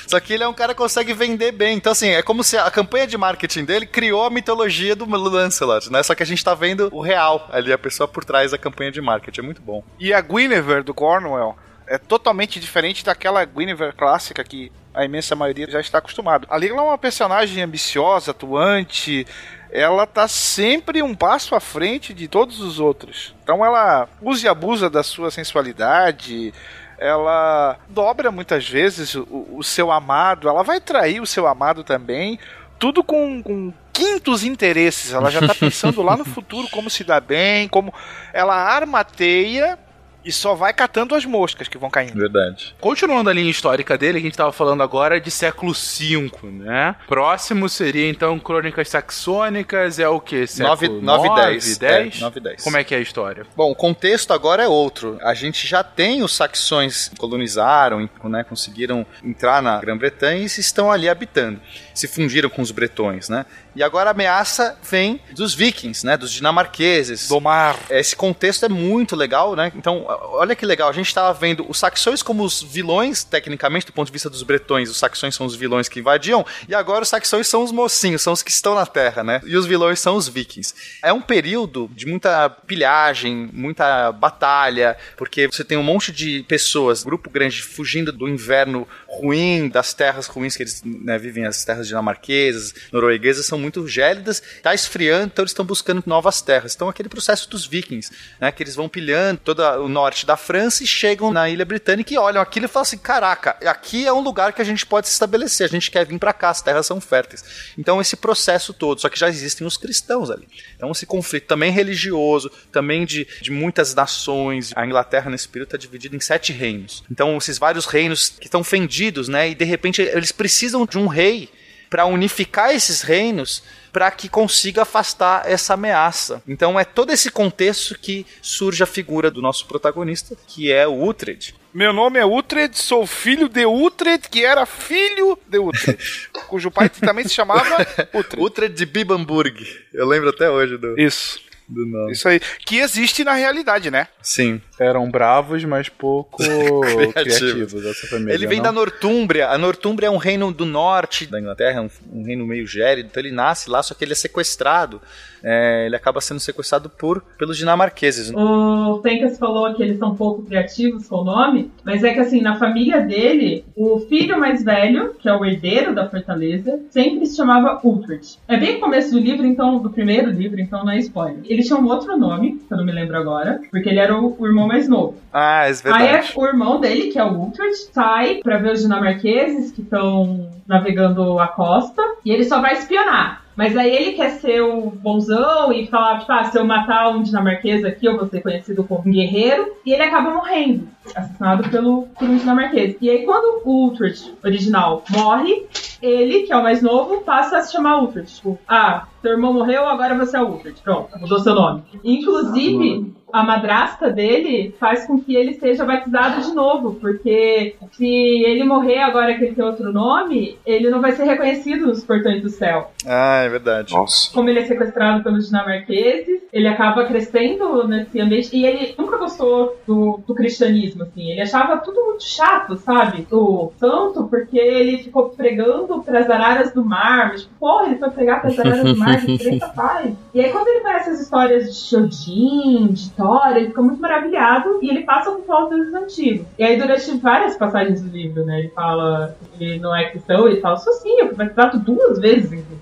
Só 0.07 0.19
que 0.19 0.33
ele 0.33 0.43
é 0.43 0.49
um 0.49 0.53
cara 0.55 0.75
que 0.75 0.79
consegue 0.79 1.13
vender 1.15 1.53
bem. 1.53 1.77
Então, 1.77 1.93
assim, 1.93 2.09
é 2.09 2.23
como 2.23 2.43
se 2.43 2.57
a 2.57 2.71
campanha 2.71 3.07
de 3.07 3.17
marketing 3.17 3.65
dele 3.65 3.87
criou 3.87 4.25
a 4.25 4.31
mitologia 4.31 4.97
do 4.97 5.05
Lancelot, 5.09 5.93
né? 5.93 6.03
Só 6.03 6.15
que 6.15 6.23
a 6.23 6.27
gente 6.27 6.43
tá 6.45 6.55
vendo 6.55 6.89
o 6.93 7.01
real 7.01 7.49
ali, 7.53 7.73
a 7.73 7.79
pessoa 7.79 8.09
por 8.09 8.25
trás 8.25 8.51
da 8.51 8.59
campanha 8.59 8.91
de 8.91 9.01
marketing. 9.01 9.41
É 9.41 9.45
muito 9.45 9.63
bom. 9.63 9.85
E 9.99 10.13
a 10.13 10.21
Guinevere 10.21 10.83
do 10.83 10.93
Cornwell 10.93 11.57
é 11.87 11.99
totalmente 11.99 12.59
diferente 12.59 13.05
daquela 13.05 13.45
Guinevere 13.45 13.93
clássica 13.93 14.43
que 14.43 14.73
a 14.93 15.05
imensa 15.05 15.37
maioria 15.37 15.71
já 15.71 15.81
está 15.81 15.99
acostumado. 15.99 16.47
Ali 16.51 16.69
ela 16.69 16.79
é 16.81 16.85
uma 16.85 16.99
personagem 16.99 17.63
ambiciosa, 17.63 18.33
atuante, 18.33 19.25
ela 19.73 20.07
tá 20.07 20.27
sempre 20.27 21.03
um 21.03 21.15
passo 21.15 21.55
à 21.55 21.61
frente 21.61 22.13
de 22.13 22.29
todos 22.29 22.61
os 22.61 22.79
outros. 22.79 23.35
Então 23.43 23.65
ela 23.65 24.09
usa 24.21 24.47
e 24.47 24.49
abusa 24.49 24.91
da 24.91 25.03
sua 25.03 25.31
sensualidade, 25.31 26.53
ela 26.99 27.79
dobra 27.89 28.31
muitas 28.31 28.69
vezes 28.69 29.15
o, 29.15 29.47
o 29.53 29.63
seu 29.63 29.91
amado, 29.91 30.49
ela 30.49 30.63
vai 30.63 30.81
trair 30.81 31.21
o 31.21 31.27
seu 31.27 31.47
amado 31.47 31.83
também, 31.83 32.39
tudo 32.79 33.03
com, 33.03 33.43
com 33.43 33.73
quintos 33.93 34.45
interesses. 34.45 35.13
Ela 35.13 35.31
já 35.31 35.47
tá 35.47 35.55
pensando 35.55 36.03
lá 36.03 36.17
no 36.17 36.25
futuro 36.25 36.69
como 36.71 36.91
se 36.91 37.05
dá 37.05 37.21
bem, 37.21 37.69
como 37.69 37.93
ela 38.33 38.55
armateia 38.55 39.79
E 40.25 40.31
só 40.31 40.55
vai 40.55 40.73
catando 40.73 41.15
as 41.15 41.25
moscas 41.25 41.69
que 41.69 41.79
vão 41.79 41.91
caindo. 41.91 42.19
Verdade. 42.19 42.75
Continuando 42.81 43.31
a 43.31 43.33
linha 43.33 43.51
histórica 43.51 43.97
dele, 43.97 44.15
que 44.15 44.19
a 44.19 44.29
gente 44.29 44.33
estava 44.33 44.53
falando 44.53 44.83
agora 44.83 45.17
é 45.17 45.21
de 45.21 45.31
século 45.31 45.73
V, 45.73 46.31
né? 46.43 46.95
Próximo 47.09 47.69
seria 47.69 48.09
então 48.09 48.39
Crônicas 48.39 48.89
Saxônicas, 48.89 49.99
é 49.99 50.09
o 50.09 50.21
que? 50.21 50.41
9 50.41 50.47
Século 50.47 51.01
9 51.01 51.29
e 51.29 51.35
10. 51.35 51.79
10? 51.79 51.79
10? 51.79 52.17
É, 52.17 52.21
9 52.21 52.39
e 52.39 52.43
10. 52.43 52.65
Como 52.65 52.77
é 52.77 52.85
que 52.85 52.95
é 52.95 52.99
a 52.99 53.01
história? 53.01 53.47
Bom, 53.57 53.71
o 53.71 53.75
contexto 53.75 54.33
agora 54.33 54.63
é 54.63 54.69
outro. 54.69 55.19
A 55.23 55.35
gente 55.35 55.67
já 55.67 55.83
tem 55.83 56.23
os 56.23 56.35
saxões 56.35 57.09
que 57.09 57.17
colonizaram, 57.17 58.09
né, 58.25 58.45
conseguiram 58.45 59.07
entrar 59.25 59.63
na 59.63 59.79
Grã-Bretanha 59.81 60.43
e 60.43 60.47
estão 60.47 60.91
ali 60.91 61.09
habitando. 61.09 61.61
Se 61.95 62.07
fundiram 62.07 62.49
com 62.49 62.63
os 62.63 62.71
bretões, 62.71 63.29
né? 63.29 63.47
E 63.75 63.83
agora 63.83 64.11
a 64.11 64.13
ameaça 64.13 64.77
vem 64.83 65.21
dos 65.33 65.55
vikings, 65.55 66.05
né, 66.05 66.17
dos 66.17 66.33
dinamarqueses. 66.33 67.29
Do 67.29 67.41
mar. 67.41 67.79
Esse 67.89 68.17
contexto 68.17 68.65
é 68.65 68.69
muito 68.69 69.15
legal, 69.15 69.55
né? 69.55 69.73
Então, 69.77 70.05
olha 70.33 70.55
que 70.55 70.67
legal, 70.67 70.89
a 70.89 70.93
gente 70.93 71.07
estava 71.07 71.33
vendo 71.33 71.65
os 71.69 71.79
saxões 71.79 72.23
como 72.23 72.43
os 72.43 72.63
vilões, 72.63 73.23
tecnicamente, 73.23 73.87
do 73.87 73.93
ponto 73.93 74.07
de 74.07 74.13
vista 74.13 74.29
dos 74.29 74.43
bretões, 74.43 74.91
os 74.91 74.99
saxões 74.99 75.35
são 75.35 75.47
os 75.47 75.55
vilões 75.55 75.89
que 75.89 76.01
invadiam, 76.01 76.45
e 76.69 76.75
agora 76.75 77.03
os 77.03 77.09
saxões 77.09 77.47
são 77.47 77.63
os 77.63 77.71
mocinhos, 77.71 78.23
são 78.23 78.33
os 78.33 78.43
que 78.43 78.51
estão 78.51 78.75
na 78.75 78.87
terra, 78.87 79.23
né? 79.23 79.41
E 79.45 79.57
os 79.57 79.67
vilões 79.67 80.01
são 80.01 80.17
os 80.17 80.29
vikings. 80.29 80.75
É 81.03 81.13
um 81.13 81.21
período 81.21 81.89
de 81.95 82.07
muita 82.07 82.51
pilhagem, 82.51 83.49
muita 83.53 84.11
batalha, 84.13 84.97
porque 85.17 85.47
você 85.47 85.65
tem 85.65 85.79
um 85.79 85.83
monte 85.83 86.11
de 86.13 86.43
pessoas, 86.49 87.05
grupo 87.05 87.31
grande, 87.31 87.63
fugindo 87.63 88.11
do 88.13 88.29
inverno 88.29 88.87
ruim, 89.07 89.69
das 89.69 89.95
terras 89.95 90.27
ruins 90.27 90.57
que 90.57 90.63
eles 90.63 90.83
né, 90.85 91.19
vivem, 91.19 91.47
as 91.47 91.65
terras 91.65 91.87
dinamarquesas, 91.87 92.75
norueguesas, 92.93 93.47
são 93.47 93.60
muito 93.61 93.87
gélidas, 93.87 94.43
tá 94.63 94.75
esfriando, 94.75 95.27
então 95.27 95.43
eles 95.43 95.53
estão 95.53 95.65
buscando 95.65 96.03
novas 96.07 96.41
terras. 96.41 96.75
Então, 96.75 96.89
aquele 96.89 97.09
processo 97.09 97.49
dos 97.49 97.67
vikings, 97.67 98.11
né, 98.41 98.51
que 98.51 98.63
eles 98.63 98.75
vão 98.75 98.89
pilhando 98.89 99.41
todo 99.45 99.61
o 99.61 99.89
norte 99.89 100.27
da 100.27 100.37
França 100.37 100.83
e 100.83 100.87
chegam 100.87 101.33
na 101.33 101.49
ilha 101.49 101.65
britânica 101.65 102.13
e 102.13 102.19
olham 102.19 102.41
aquilo 102.41 102.67
e 102.67 102.69
falam 102.69 102.83
assim: 102.83 102.99
caraca, 102.99 103.57
aqui 103.67 104.07
é 104.07 104.13
um 104.13 104.21
lugar 104.21 104.53
que 104.53 104.63
a 104.63 104.65
gente 104.65 104.85
pode 104.87 105.07
se 105.07 105.13
estabelecer, 105.13 105.67
a 105.67 105.71
gente 105.71 105.91
quer 105.91 106.07
vir 106.07 106.19
para 106.19 106.33
cá, 106.33 106.51
as 106.51 106.63
terras 106.63 106.87
são 106.87 107.01
férteis. 107.01 107.45
Então, 107.79 108.01
esse 108.01 108.17
processo 108.17 108.73
todo, 108.73 109.01
só 109.01 109.09
que 109.09 109.19
já 109.19 109.29
existem 109.29 109.67
os 109.67 109.77
cristãos 109.77 110.31
ali. 110.31 110.49
Então, 110.77 110.91
esse 110.91 111.07
conflito 111.07 111.47
também 111.47 111.71
religioso, 111.71 112.51
também 112.73 113.05
de, 113.05 113.27
de 113.41 113.51
muitas 113.51 113.95
nações. 113.95 114.73
A 114.75 114.87
Inglaterra, 114.87 115.31
nesse 115.31 115.49
período, 115.49 115.69
está 115.69 115.79
dividida 115.79 116.17
em 116.17 116.21
sete 116.21 116.53
reinos. 116.53 117.03
Então, 117.11 117.37
esses 117.37 117.59
vários 117.59 117.87
reinos 117.87 118.29
que 118.29 118.47
estão 118.47 118.65
fendidos, 118.65 119.29
né, 119.29 119.51
e 119.51 119.55
de 119.55 119.65
repente 119.65 120.03
eles 120.03 120.33
precisam 120.33 120.87
de 120.87 120.99
um 120.99 121.07
rei 121.07 121.51
para 121.91 122.07
unificar 122.07 122.73
esses 122.73 123.03
reinos 123.03 123.63
para 123.93 124.09
que 124.13 124.29
consiga 124.29 124.83
afastar 124.83 125.43
essa 125.51 125.75
ameaça. 125.75 126.41
Então 126.47 126.79
é 126.79 126.85
todo 126.85 127.13
esse 127.13 127.29
contexto 127.29 127.99
que 127.99 128.25
surge 128.41 128.83
a 128.85 128.87
figura 128.87 129.31
do 129.31 129.43
nosso 129.43 129.67
protagonista, 129.67 130.37
que 130.47 130.73
é 130.73 130.87
o 130.87 130.95
Uhtred. 130.95 131.55
Meu 131.75 131.93
nome 131.93 132.19
é 132.19 132.25
Uhtred, 132.25 132.79
sou 132.79 133.07
filho 133.07 133.49
de 133.49 133.67
Uhtred, 133.67 134.29
que 134.29 134.45
era 134.45 134.65
filho 134.65 135.37
de 135.49 135.59
Uhtred, 135.59 135.99
cujo 136.49 136.71
pai 136.71 136.89
também 136.89 137.25
se 137.25 137.35
chamava 137.35 137.77
Uhtred. 138.15 138.43
Uhtred 138.43 138.75
de 138.75 138.87
Bibamburg. 138.87 139.67
Eu 139.93 140.07
lembro 140.07 140.31
até 140.31 140.49
hoje 140.49 140.77
do, 140.77 140.99
Isso, 141.01 141.41
do 141.71 141.87
nome. 141.87 142.13
isso 142.13 142.29
aí. 142.29 142.41
Que 142.65 142.79
existe 142.79 143.25
na 143.25 143.35
realidade, 143.35 143.91
né? 143.91 144.09
Sim. 144.23 144.61
Eram 144.79 145.11
bravos, 145.11 145.65
mas 145.65 145.89
pouco 145.89 146.39
Criativos. 146.43 147.39
criativos, 147.39 147.87
essa 147.87 148.07
família. 148.07 148.35
Ele 148.35 148.47
vem 148.47 148.59
não? 148.59 148.65
da 148.65 148.73
Nortúmbria. 148.73 149.49
A 149.49 149.59
Nortúmbria 149.59 150.07
é 150.09 150.11
um 150.11 150.17
reino 150.17 150.53
do 150.53 150.65
norte 150.65 151.27
da 151.27 151.41
Inglaterra, 151.41 151.83
um, 151.83 152.21
um 152.21 152.25
reino 152.25 152.47
meio 152.47 152.67
gélido. 152.67 153.09
Então 153.11 153.23
ele 153.23 153.33
nasce 153.33 153.71
lá, 153.71 153.83
só 153.83 153.95
que 153.95 154.05
ele 154.05 154.13
é 154.13 154.17
sequestrado. 154.17 155.01
É, 155.43 155.87
ele 155.87 155.97
acaba 155.97 156.21
sendo 156.21 156.41
sequestrado 156.41 156.91
por 156.91 157.23
pelos 157.39 157.57
dinamarqueses. 157.57 158.31
O 158.35 159.01
Fencas 159.03 159.39
falou 159.39 159.73
que 159.75 159.83
eles 159.83 159.99
são 159.99 160.15
pouco 160.15 160.43
criativos 160.43 161.09
com 161.09 161.17
o 161.17 161.25
nome, 161.25 161.71
mas 161.83 162.05
é 162.05 162.13
que 162.13 162.21
assim, 162.21 162.43
na 162.43 162.59
família 162.59 163.01
dele, 163.01 163.65
o 163.75 164.01
filho 164.01 164.39
mais 164.39 164.63
velho, 164.63 165.15
que 165.19 165.29
é 165.29 165.33
o 165.33 165.45
herdeiro 165.45 165.95
da 165.95 166.09
fortaleza, 166.09 166.79
sempre 166.91 167.25
se 167.25 167.37
chamava 167.37 167.81
Uhtred. 167.83 168.39
É 168.47 168.57
bem 168.59 168.77
o 168.77 168.81
começo 168.81 169.13
do 169.13 169.19
livro, 169.19 169.47
então, 169.47 169.79
do 169.79 169.91
primeiro 169.91 170.31
livro, 170.31 170.61
então 170.61 170.85
não 170.85 170.93
é 170.93 170.99
spoiler. 170.99 171.41
Ele 171.45 171.60
tinha 171.63 171.79
um 171.79 171.87
outro 171.87 172.17
nome, 172.17 172.61
que 172.67 172.73
eu 172.73 172.77
não 172.77 172.85
me 172.85 172.93
lembro 172.93 173.17
agora, 173.17 173.61
porque 173.71 173.89
ele 173.89 173.99
era 173.99 174.17
o, 174.17 174.37
o 174.39 174.47
irmão 174.47 174.67
mais 174.67 174.89
novo. 174.89 175.17
Ah, 175.33 175.65
é 175.65 175.69
Aí 175.69 175.75
verdade. 175.75 176.33
é 176.35 176.41
o 176.41 176.47
irmão 176.47 176.81
dele, 176.81 177.11
que 177.11 177.19
é 177.19 177.25
o 177.25 177.41
Uhtred, 177.43 177.77
sai 177.93 178.41
pra 178.43 178.59
ver 178.59 178.73
os 178.73 178.83
dinamarqueses 178.83 179.73
que 179.73 179.83
estão 179.83 180.49
navegando 180.67 181.39
a 181.39 181.49
costa, 181.49 182.03
e 182.25 182.31
ele 182.31 182.45
só 182.45 182.61
vai 182.61 182.75
espionar. 182.75 183.43
Mas 183.57 183.77
aí 183.77 183.95
ele 183.95 184.13
quer 184.13 184.31
ser 184.31 184.63
o 184.63 184.91
bonzão 184.91 185.71
e 185.71 185.87
falar, 185.87 186.21
tipo, 186.21 186.33
ah, 186.33 186.45
se 186.45 186.57
eu 186.57 186.65
matar 186.65 187.11
um 187.11 187.23
dinamarquês 187.23 187.85
aqui, 187.85 188.07
eu 188.07 188.17
vou 188.17 188.27
ser 188.27 188.41
conhecido 188.41 188.83
como 188.85 189.03
um 189.07 189.13
guerreiro. 189.13 189.75
E 189.85 189.93
ele 189.93 190.03
acaba 190.03 190.31
morrendo, 190.31 190.89
assassinado 191.05 191.69
pelo, 191.69 192.07
por 192.19 192.27
um 192.27 192.39
dinamarquês. 192.39 192.97
E 193.03 193.11
aí 193.11 193.25
quando 193.27 193.61
o 193.67 193.89
Uhtred 193.89 194.33
original 194.43 195.05
morre, 195.11 195.67
ele, 196.01 196.45
que 196.45 196.53
é 196.53 196.57
o 196.57 196.63
mais 196.63 196.81
novo, 196.81 197.21
passa 197.21 197.59
a 197.59 197.63
se 197.63 197.73
chamar 197.73 198.01
Uhtred. 198.03 198.35
Tipo, 198.35 198.59
ah, 198.67 199.07
seu 199.21 199.33
irmão 199.33 199.53
morreu, 199.53 199.87
agora 199.87 200.15
você 200.15 200.37
é 200.37 200.43
o 200.43 200.55
Uhtred. 200.55 200.81
Pronto, 200.83 201.19
mudou 201.19 201.39
seu 201.41 201.55
nome. 201.55 201.83
Inclusive, 202.03 203.13
a 203.33 203.43
madrasta 203.43 204.11
dele 204.11 204.75
faz 204.79 205.07
com 205.07 205.21
que 205.21 205.35
ele 205.35 205.55
seja 205.55 205.85
batizado 205.85 206.43
de 206.43 206.53
novo, 206.53 206.95
porque 206.95 207.77
se 207.93 208.07
ele 208.07 208.65
morrer 208.65 208.99
agora 208.99 209.35
que 209.35 209.45
ele 209.45 209.55
tem 209.55 209.65
outro 209.65 209.93
nome, 209.93 210.59
ele 210.67 210.91
não 210.91 211.01
vai 211.01 211.13
ser 211.13 211.25
reconhecido 211.25 211.87
nos 211.87 212.05
portões 212.05 212.43
do 212.43 212.49
céu. 212.49 212.91
Ah, 213.07 213.43
é 213.43 213.49
verdade. 213.49 213.95
Nossa. 213.95 214.33
Como 214.33 214.49
ele 214.49 214.61
é 214.61 214.65
sequestrado 214.65 215.23
pelos 215.23 215.47
dinamarqueses, 215.47 216.43
ele 216.53 216.69
acaba 216.69 217.05
crescendo 217.05 217.87
nesse 217.87 218.21
ambiente 218.21 218.57
e 218.57 218.65
ele 218.65 218.95
nunca 218.99 219.17
gostou 219.17 219.77
do, 219.87 220.21
do 220.27 220.35
cristianismo, 220.35 221.05
assim. 221.05 221.31
Ele 221.31 221.41
achava 221.41 221.79
tudo 221.79 222.05
muito 222.05 222.25
chato, 222.25 222.77
sabe? 222.77 223.27
Do 223.31 223.73
santo, 223.79 224.25
porque 224.25 224.59
ele 224.59 224.99
ficou 224.99 225.31
pregando 225.31 226.03
pras 226.03 226.29
araras 226.29 226.73
do 226.73 226.85
mar. 226.85 227.29
Mas, 227.31 227.43
tipo, 227.43 227.55
porra, 227.59 227.87
ele 227.87 227.99
foi 227.99 228.11
pregar 228.11 228.41
pras 228.41 228.59
araras 228.59 228.85
do 228.85 228.97
mar, 228.97 229.10
que 229.17 229.61
faz. 229.75 230.15
E 230.35 230.41
aí, 230.41 230.51
quando 230.51 230.69
ele 230.69 230.81
conhece 230.81 231.11
as 231.11 231.21
histórias 231.21 231.65
de 231.71 231.75
Shodin, 231.75 232.89
de 232.89 233.11
Thor, 233.11 233.57
ele 233.57 233.67
fica 233.67 233.83
muito 233.83 234.01
maravilhado 234.01 234.79
e 234.83 234.91
ele 234.91 235.03
passa 235.03 235.31
com 235.31 235.65
os 235.65 235.71
deuses 235.71 235.95
antigos. 235.95 236.47
E 236.59 236.65
aí, 236.65 236.79
durante 236.79 237.11
várias 237.19 237.57
passagens 237.57 238.03
do 238.03 238.09
livro, 238.09 238.45
né, 238.45 238.61
ele 238.61 238.69
fala 238.69 239.37
que 239.57 239.65
ele 239.65 239.79
não 239.79 239.95
é 239.95 240.11
cristão, 240.11 240.49
ele 240.49 240.61
fala, 240.61 240.77
sou 240.77 240.93
sim, 240.95 241.21
eu 241.21 241.29
fui 241.29 241.37
batizado 241.37 241.79
duas 241.79 242.19
vezes, 242.19 242.53
inclusive. 242.53 242.81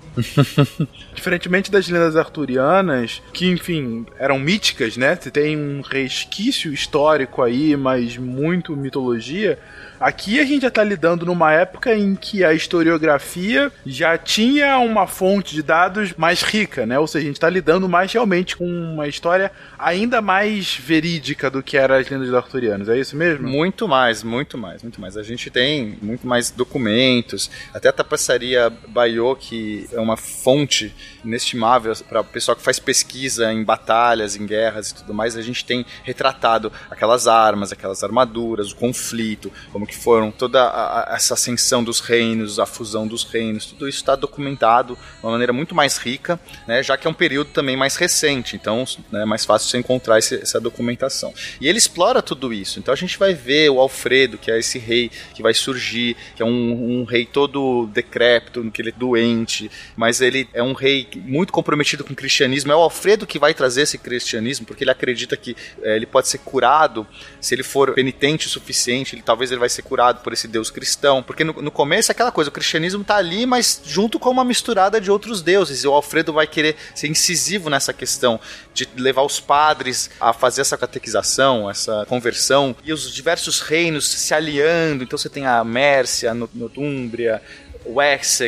Diferentemente 1.13 1.71
das 1.71 1.87
lendas 1.87 2.15
arturianas, 2.15 3.21
que 3.33 3.49
enfim 3.49 4.05
eram 4.17 4.39
míticas, 4.39 4.97
né? 4.97 5.15
Você 5.15 5.31
tem 5.31 5.57
um 5.57 5.81
resquício 5.81 6.73
histórico 6.73 7.41
aí, 7.41 7.75
mas 7.75 8.17
muito 8.17 8.75
mitologia. 8.75 9.59
Aqui 9.99 10.39
a 10.39 10.45
gente 10.45 10.61
já 10.61 10.71
tá 10.71 10.81
lidando 10.81 11.25
numa 11.25 11.51
época 11.51 11.93
em 11.93 12.15
que 12.15 12.43
a 12.43 12.53
historiografia 12.53 13.69
já 13.85 14.17
tinha 14.17 14.77
uma 14.77 15.05
fonte 15.05 15.53
de 15.53 15.61
dados 15.61 16.13
mais 16.15 16.41
rica, 16.41 16.85
né? 16.85 16.97
Ou 16.97 17.05
seja, 17.05 17.25
a 17.25 17.27
gente 17.27 17.39
tá 17.39 17.49
lidando 17.49 17.89
mais 17.89 18.13
realmente 18.13 18.55
com 18.55 18.65
uma 18.65 19.09
história 19.09 19.51
ainda 19.79 20.21
mais 20.21 20.75
verídica 20.75 21.49
do 21.49 21.63
que 21.63 21.77
eram 21.77 21.95
as 21.95 22.09
lendas 22.09 22.33
arturianas. 22.33 22.89
É 22.89 22.99
isso 22.99 23.15
mesmo? 23.15 23.47
Muito 23.47 23.87
mais, 23.87 24.21
muito 24.23 24.57
mais, 24.57 24.83
muito 24.83 24.99
mais. 24.99 25.15
A 25.17 25.23
gente 25.23 25.49
tem 25.49 25.97
muito 26.01 26.27
mais 26.27 26.51
documentos. 26.51 27.49
Até 27.73 27.89
a 27.89 27.93
tapeçaria 27.93 28.69
Bayeux, 28.89 29.37
que 29.39 29.87
é 29.93 29.99
uma 29.99 30.17
fonte 30.17 30.93
inestimável 31.23 31.93
para 32.07 32.21
o 32.21 32.23
pessoal 32.23 32.55
que 32.55 32.63
faz 32.63 32.79
pesquisa 32.79 33.51
em 33.53 33.63
batalhas, 33.63 34.35
em 34.35 34.45
guerras 34.45 34.89
e 34.89 34.95
tudo 34.95 35.13
mais. 35.13 35.37
A 35.37 35.41
gente 35.41 35.63
tem 35.63 35.85
retratado 36.03 36.71
aquelas 36.89 37.27
armas, 37.27 37.71
aquelas 37.71 38.03
armaduras, 38.03 38.71
o 38.71 38.75
conflito, 38.75 39.51
como 39.71 39.87
que 39.87 39.95
foram 39.95 40.31
toda 40.31 40.61
a- 40.61 41.07
essa 41.15 41.33
ascensão 41.33 41.83
dos 41.83 41.99
reinos, 41.99 42.59
a 42.59 42.65
fusão 42.65 43.07
dos 43.07 43.23
reinos. 43.23 43.65
Tudo 43.65 43.87
isso 43.87 43.99
está 43.99 44.15
documentado 44.15 44.95
de 44.95 45.01
uma 45.23 45.31
maneira 45.31 45.53
muito 45.53 45.73
mais 45.73 45.97
rica, 45.97 46.39
né, 46.67 46.83
já 46.83 46.97
que 46.97 47.07
é 47.07 47.09
um 47.09 47.13
período 47.13 47.51
também 47.51 47.77
mais 47.77 47.95
recente. 47.95 48.55
Então 48.55 48.83
né, 49.11 49.21
é 49.21 49.25
mais 49.25 49.45
fácil 49.45 49.68
você 49.69 49.77
encontrar 49.77 50.19
esse- 50.19 50.35
essa 50.41 50.59
documentação. 50.59 51.33
E 51.61 51.67
ele 51.67 51.77
explora 51.77 52.21
tudo 52.21 52.53
isso. 52.53 52.79
Então 52.79 52.93
a 52.93 52.97
gente 52.97 53.17
vai 53.17 53.33
ver 53.33 53.69
o 53.69 53.79
Alfredo, 53.79 54.37
que 54.37 54.51
é 54.51 54.59
esse 54.59 54.77
rei 54.79 55.11
que 55.33 55.41
vai 55.41 55.53
surgir, 55.53 56.15
que 56.35 56.41
é 56.41 56.45
um, 56.45 57.01
um 57.01 57.03
rei 57.03 57.25
todo 57.25 57.87
decrépito, 57.93 58.69
que 58.71 58.81
ele 58.81 58.89
é 58.89 58.93
doente, 58.93 59.69
mas 59.95 60.21
ele 60.21 60.47
é 60.53 60.61
um 60.63 60.73
rei 60.73 61.07
muito 61.15 61.51
comprometido 61.53 62.03
com 62.03 62.13
o 62.13 62.15
cristianismo. 62.15 62.71
É 62.71 62.75
o 62.75 62.79
Alfredo 62.79 63.25
que 63.27 63.39
vai 63.39 63.53
trazer 63.53 63.81
esse 63.83 63.97
cristianismo, 63.97 64.65
porque 64.65 64.83
ele 64.83 64.91
acredita 64.91 65.35
que 65.37 65.55
eh, 65.83 65.95
ele 65.95 66.05
pode 66.05 66.27
ser 66.27 66.39
curado 66.39 67.05
se 67.39 67.55
ele 67.55 67.63
for 67.63 67.93
penitente 67.93 68.47
o 68.47 68.49
suficiente. 68.49 69.15
Ele, 69.15 69.21
talvez 69.21 69.51
ele 69.51 69.59
vai 69.59 69.69
ser 69.69 69.81
curado 69.83 70.21
por 70.21 70.33
esse 70.33 70.47
Deus 70.47 70.69
cristão. 70.69 71.21
Porque 71.23 71.43
no, 71.43 71.53
no 71.61 71.71
começo 71.71 72.11
é 72.11 72.13
aquela 72.13 72.31
coisa, 72.31 72.49
o 72.49 72.53
cristianismo 72.53 73.03
tá 73.03 73.15
ali, 73.17 73.45
mas 73.45 73.81
junto 73.85 74.19
com 74.19 74.29
uma 74.29 74.43
misturada 74.45 74.99
de 74.99 75.11
outros 75.11 75.41
deuses. 75.41 75.83
E 75.83 75.87
o 75.87 75.93
Alfredo 75.93 76.33
vai 76.33 76.47
querer 76.47 76.75
ser 76.95 77.07
incisivo 77.07 77.69
nessa 77.69 77.93
questão 77.93 78.39
de 78.73 78.87
levar 78.95 79.23
os 79.23 79.39
padres 79.59 80.09
a 80.21 80.31
fazer 80.31 80.61
essa 80.61 80.77
catequização, 80.77 81.69
essa 81.69 82.05
conversão, 82.07 82.73
e 82.85 82.93
os 82.93 83.13
diversos 83.13 83.59
reinos 83.59 84.07
se 84.07 84.33
aliando. 84.33 85.03
Então 85.03 85.17
você 85.17 85.27
tem 85.27 85.45
a 85.45 85.61
Mércia, 85.65 86.31
a 86.31 86.33
No- 86.33 86.49
Nortúmbria, 86.53 87.41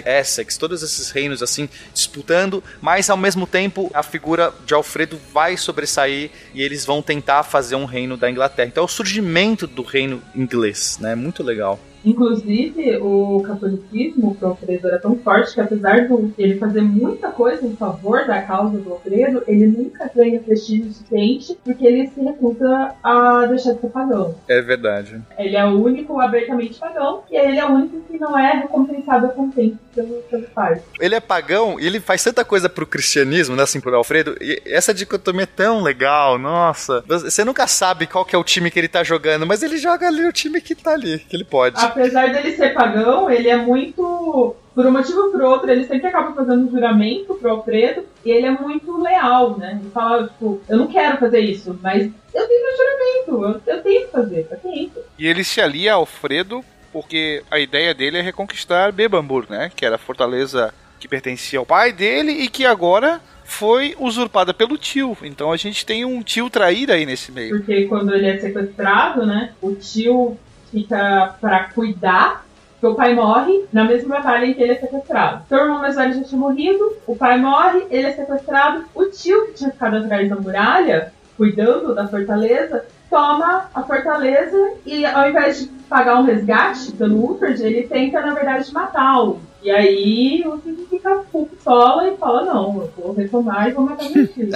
Essex, 0.05 0.55
todos 0.57 0.81
esses 0.83 1.09
reinos 1.09 1.43
assim 1.43 1.67
disputando, 1.93 2.63
mas 2.81 3.09
ao 3.09 3.17
mesmo 3.17 3.45
tempo 3.45 3.91
a 3.93 4.03
figura 4.03 4.53
de 4.65 4.73
Alfredo 4.73 5.19
vai 5.33 5.57
sobressair 5.57 6.31
e 6.53 6.61
eles 6.61 6.85
vão 6.85 7.01
tentar 7.01 7.43
fazer 7.43 7.75
um 7.75 7.85
reino 7.85 8.15
da 8.15 8.29
Inglaterra. 8.29 8.69
Então 8.69 8.83
é 8.83 8.85
o 8.85 8.89
surgimento 8.89 9.67
do 9.67 9.81
reino 9.83 10.21
inglês, 10.33 10.97
né? 11.01 11.13
Muito 11.15 11.43
legal. 11.43 11.77
Inclusive, 12.03 12.97
o 12.97 13.43
catolicismo 13.45 14.35
pro 14.35 14.49
Alfredo 14.49 14.87
era 14.87 14.99
tão 14.99 15.15
forte 15.17 15.53
que, 15.53 15.61
apesar 15.61 16.07
de 16.07 16.33
ele 16.37 16.57
fazer 16.57 16.81
muita 16.81 17.29
coisa 17.29 17.65
em 17.65 17.75
favor 17.75 18.25
da 18.25 18.41
causa 18.41 18.77
do 18.77 18.91
Alfredo, 18.91 19.43
ele 19.47 19.67
nunca 19.67 20.09
ganha 20.13 20.39
prestígio 20.39 20.91
suficiente 20.91 21.57
porque 21.63 21.85
ele 21.85 22.07
se 22.07 22.21
recusa 22.21 22.95
a 23.03 23.45
deixar 23.47 23.73
de 23.73 23.81
ser 23.81 23.89
pagão. 23.89 24.35
É 24.47 24.61
verdade. 24.61 25.21
Ele 25.37 25.55
é 25.55 25.65
o 25.65 25.83
único 25.83 26.19
abertamente 26.19 26.79
pagão 26.79 27.23
e 27.29 27.35
ele 27.35 27.59
é 27.59 27.65
o 27.65 27.69
único 27.69 28.01
que 28.01 28.17
não 28.17 28.37
é 28.37 28.61
recompensado 28.61 29.29
com 29.29 29.49
tempo 29.49 29.77
pelo, 29.93 30.21
pelo 30.23 30.43
pai. 30.47 30.81
Ele 30.99 31.15
é 31.15 31.19
pagão 31.19 31.79
e 31.79 31.85
ele 31.85 31.99
faz 31.99 32.23
tanta 32.23 32.43
coisa 32.43 32.69
pro 32.69 32.85
cristianismo, 32.85 33.55
né, 33.55 33.63
assim, 33.63 33.79
pro 33.79 33.95
Alfredo. 33.95 34.35
E 34.41 34.61
essa 34.65 34.93
dicotomia 34.93 35.43
é 35.43 35.45
tão 35.45 35.81
legal, 35.81 36.37
nossa. 36.37 37.03
Você 37.07 37.43
nunca 37.43 37.67
sabe 37.67 38.07
qual 38.07 38.25
que 38.25 38.35
é 38.35 38.39
o 38.39 38.43
time 38.43 38.71
que 38.71 38.79
ele 38.79 38.87
tá 38.87 39.03
jogando, 39.03 39.45
mas 39.45 39.63
ele 39.63 39.77
joga 39.77 40.07
ali 40.07 40.25
o 40.25 40.31
time 40.31 40.61
que 40.61 40.75
tá 40.75 40.91
ali, 40.91 41.19
que 41.19 41.35
ele 41.35 41.43
pode. 41.43 41.79
Apesar 41.91 42.31
dele 42.31 42.55
ser 42.55 42.73
pagão, 42.73 43.29
ele 43.29 43.49
é 43.49 43.57
muito. 43.57 44.55
Por 44.73 44.85
um 44.85 44.91
motivo 44.91 45.19
ou 45.23 45.31
por 45.31 45.41
outro, 45.41 45.69
ele 45.69 45.85
sempre 45.85 46.07
acaba 46.07 46.33
fazendo 46.33 46.65
um 46.65 46.71
juramento 46.71 47.35
pro 47.35 47.51
Alfredo 47.51 48.05
e 48.23 48.31
ele 48.31 48.47
é 48.47 48.51
muito 48.51 49.01
leal, 49.01 49.57
né? 49.57 49.77
Ele 49.81 49.91
fala, 49.91 50.27
tipo, 50.27 50.61
eu 50.69 50.77
não 50.77 50.87
quero 50.87 51.17
fazer 51.17 51.39
isso, 51.41 51.77
mas 51.83 52.09
eu 52.33 52.47
tenho 52.47 52.65
meu 52.65 52.77
juramento, 52.77 53.61
eu, 53.67 53.75
eu 53.75 53.83
tenho 53.83 54.05
que 54.05 54.11
fazer, 54.11 54.47
eu 54.49 54.57
tenho. 54.57 54.91
E 55.19 55.27
ele 55.27 55.43
se 55.43 55.59
alia 55.59 55.91
a 55.91 55.95
Alfredo 55.95 56.63
porque 56.91 57.43
a 57.49 57.59
ideia 57.59 57.93
dele 57.93 58.17
é 58.17 58.21
reconquistar 58.21 58.91
Bebambur, 58.91 59.45
né? 59.49 59.71
Que 59.75 59.85
era 59.85 59.95
a 59.95 59.99
fortaleza 59.99 60.73
que 60.99 61.07
pertencia 61.07 61.59
ao 61.59 61.65
pai 61.65 61.91
dele 61.91 62.31
e 62.31 62.47
que 62.47 62.65
agora 62.65 63.19
foi 63.43 63.95
usurpada 63.99 64.53
pelo 64.53 64.77
tio. 64.77 65.17
Então 65.23 65.51
a 65.51 65.57
gente 65.57 65.85
tem 65.85 66.05
um 66.05 66.21
tio 66.21 66.49
traíra 66.49 66.93
aí 66.93 67.05
nesse 67.05 67.31
meio. 67.31 67.57
Porque 67.57 67.85
quando 67.85 68.13
ele 68.13 68.27
é 68.27 68.37
sequestrado, 68.39 69.25
né? 69.25 69.53
O 69.61 69.73
tio 69.75 70.37
fica 70.71 71.35
pra 71.39 71.65
cuidar. 71.65 72.45
Porque 72.79 72.93
o 72.93 72.95
pai 72.95 73.13
morre 73.13 73.65
na 73.71 73.83
mesma 73.83 74.15
batalha 74.15 74.45
em 74.45 74.55
que 74.55 74.63
ele 74.63 74.71
é 74.71 74.79
sequestrado. 74.79 75.43
Seu 75.47 75.59
irmão 75.59 75.79
mais 75.79 75.95
velho 75.95 76.15
já 76.15 76.23
tinha 76.23 76.39
morrido, 76.39 76.93
o 77.05 77.15
pai 77.15 77.37
morre, 77.37 77.85
ele 77.91 78.07
é 78.07 78.13
sequestrado. 78.13 78.85
O 78.95 79.05
tio 79.05 79.47
que 79.47 79.53
tinha 79.53 79.69
ficado 79.69 79.97
atrás 79.97 80.27
da 80.27 80.35
muralha, 80.35 81.13
cuidando 81.37 81.93
da 81.93 82.07
fortaleza, 82.07 82.83
toma 83.11 83.69
a 83.75 83.83
fortaleza 83.83 84.73
e 84.85 85.05
ao 85.05 85.29
invés 85.29 85.59
de 85.59 85.67
pagar 85.89 86.19
um 86.19 86.23
resgate 86.23 86.93
pelo 86.93 87.31
Uhtred, 87.31 87.61
ele 87.61 87.83
tenta, 87.83 88.21
na 88.21 88.33
verdade, 88.33 88.73
matá-lo. 88.73 89.41
E 89.61 89.69
aí 89.69 90.41
o 90.45 90.55
Uhtred 90.55 90.85
fica 90.89 91.23
solo 91.61 92.07
e 92.07 92.17
fala, 92.17 92.45
não, 92.45 92.81
eu 92.81 92.93
vou 92.97 93.13
retomar 93.13 93.67
e 93.67 93.73
vou 93.73 93.85
matar 93.85 94.09
meu 94.09 94.25
tio. 94.25 94.49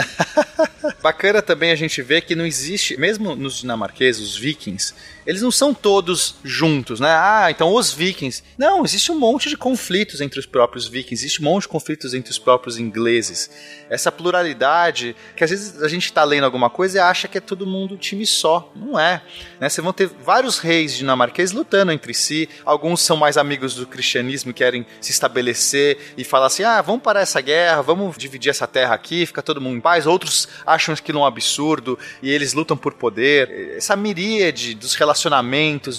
Bacana 1.04 1.42
também 1.42 1.72
a 1.72 1.76
gente 1.76 2.02
ver 2.02 2.22
que 2.22 2.34
não 2.34 2.46
existe, 2.46 3.00
mesmo 3.00 3.36
nos 3.36 3.56
dinamarqueses, 3.56 4.22
os 4.22 4.38
vikings, 4.38 4.96
eles 5.26 5.42
não 5.42 5.52
são 5.52 5.74
todos 5.74 6.36
juntos, 6.44 7.00
né? 7.00 7.10
Ah, 7.10 7.48
então 7.50 7.74
os 7.74 7.92
vikings. 7.92 8.44
Não, 8.58 8.84
existe 8.84 9.12
um 9.12 9.20
monte 9.20 9.50
de 9.50 9.58
conflitos 9.58 10.22
entre 10.22 10.40
os 10.40 10.46
próprios 10.46 10.88
vikings, 10.88 11.24
existe 11.24 11.42
um 11.42 11.46
monte 11.46 11.64
de 11.64 11.70
conflitos 11.70 12.14
entre 12.14 12.32
os 12.32 12.38
próprios 12.38 12.78
ingleses. 12.78 13.50
Essa 13.90 14.12
pluralidade, 14.12 15.16
que 15.36 15.44
às 15.44 15.50
vezes 15.50 15.82
a 15.82 15.88
gente 15.88 16.12
tá 16.12 16.24
lendo 16.24 16.44
alguma 16.44 16.70
coisa 16.70 16.98
e 16.98 17.02
acha 17.02 17.28
que 17.28 17.38
é 17.38 17.42
todo 17.42 17.66
mundo 17.66 17.98
time 17.98 18.26
só. 18.26 18.72
Não 18.76 19.00
é. 19.00 19.22
Né? 19.60 19.70
Você 19.70 19.82
vão 19.82 19.94
ter 19.94 20.08
vários 20.08 20.60
reis 20.60 20.96
dinamarqueses 20.96 21.56
lutando 21.56 21.92
entre 21.92 22.14
si. 22.14 22.48
Alguns 22.64 23.02
são 23.02 23.18
mais 23.18 23.38
amigos 23.38 23.76
do 23.76 23.86
cristianismo, 23.86 24.54
querem 24.54 24.86
se 25.02 25.12
estabelecer 25.12 25.98
e 26.18 26.24
falar 26.24 26.48
assim: 26.48 26.64
ah, 26.64 26.82
vamos 26.82 27.02
parar 27.02 27.22
essa 27.22 27.42
guerra, 27.42 27.82
vamos 27.82 28.18
dividir 28.18 28.50
essa 28.50 28.68
terra 28.68 28.94
aqui, 28.94 29.26
fica 29.26 29.42
todo 29.42 29.62
mundo 29.62 29.78
em 29.78 29.82
paz. 29.82 30.06
Outros 30.06 30.48
acham 30.66 30.94
aquilo 30.94 31.20
um 31.20 31.26
absurdo 31.26 31.98
e 32.22 32.30
eles 32.30 32.54
lutam 32.54 32.78
por 32.78 32.94
poder. 32.94 33.76
Essa 33.78 33.96
miríade 33.96 34.76
dos 34.76 34.94
relacionamentos, 34.96 35.15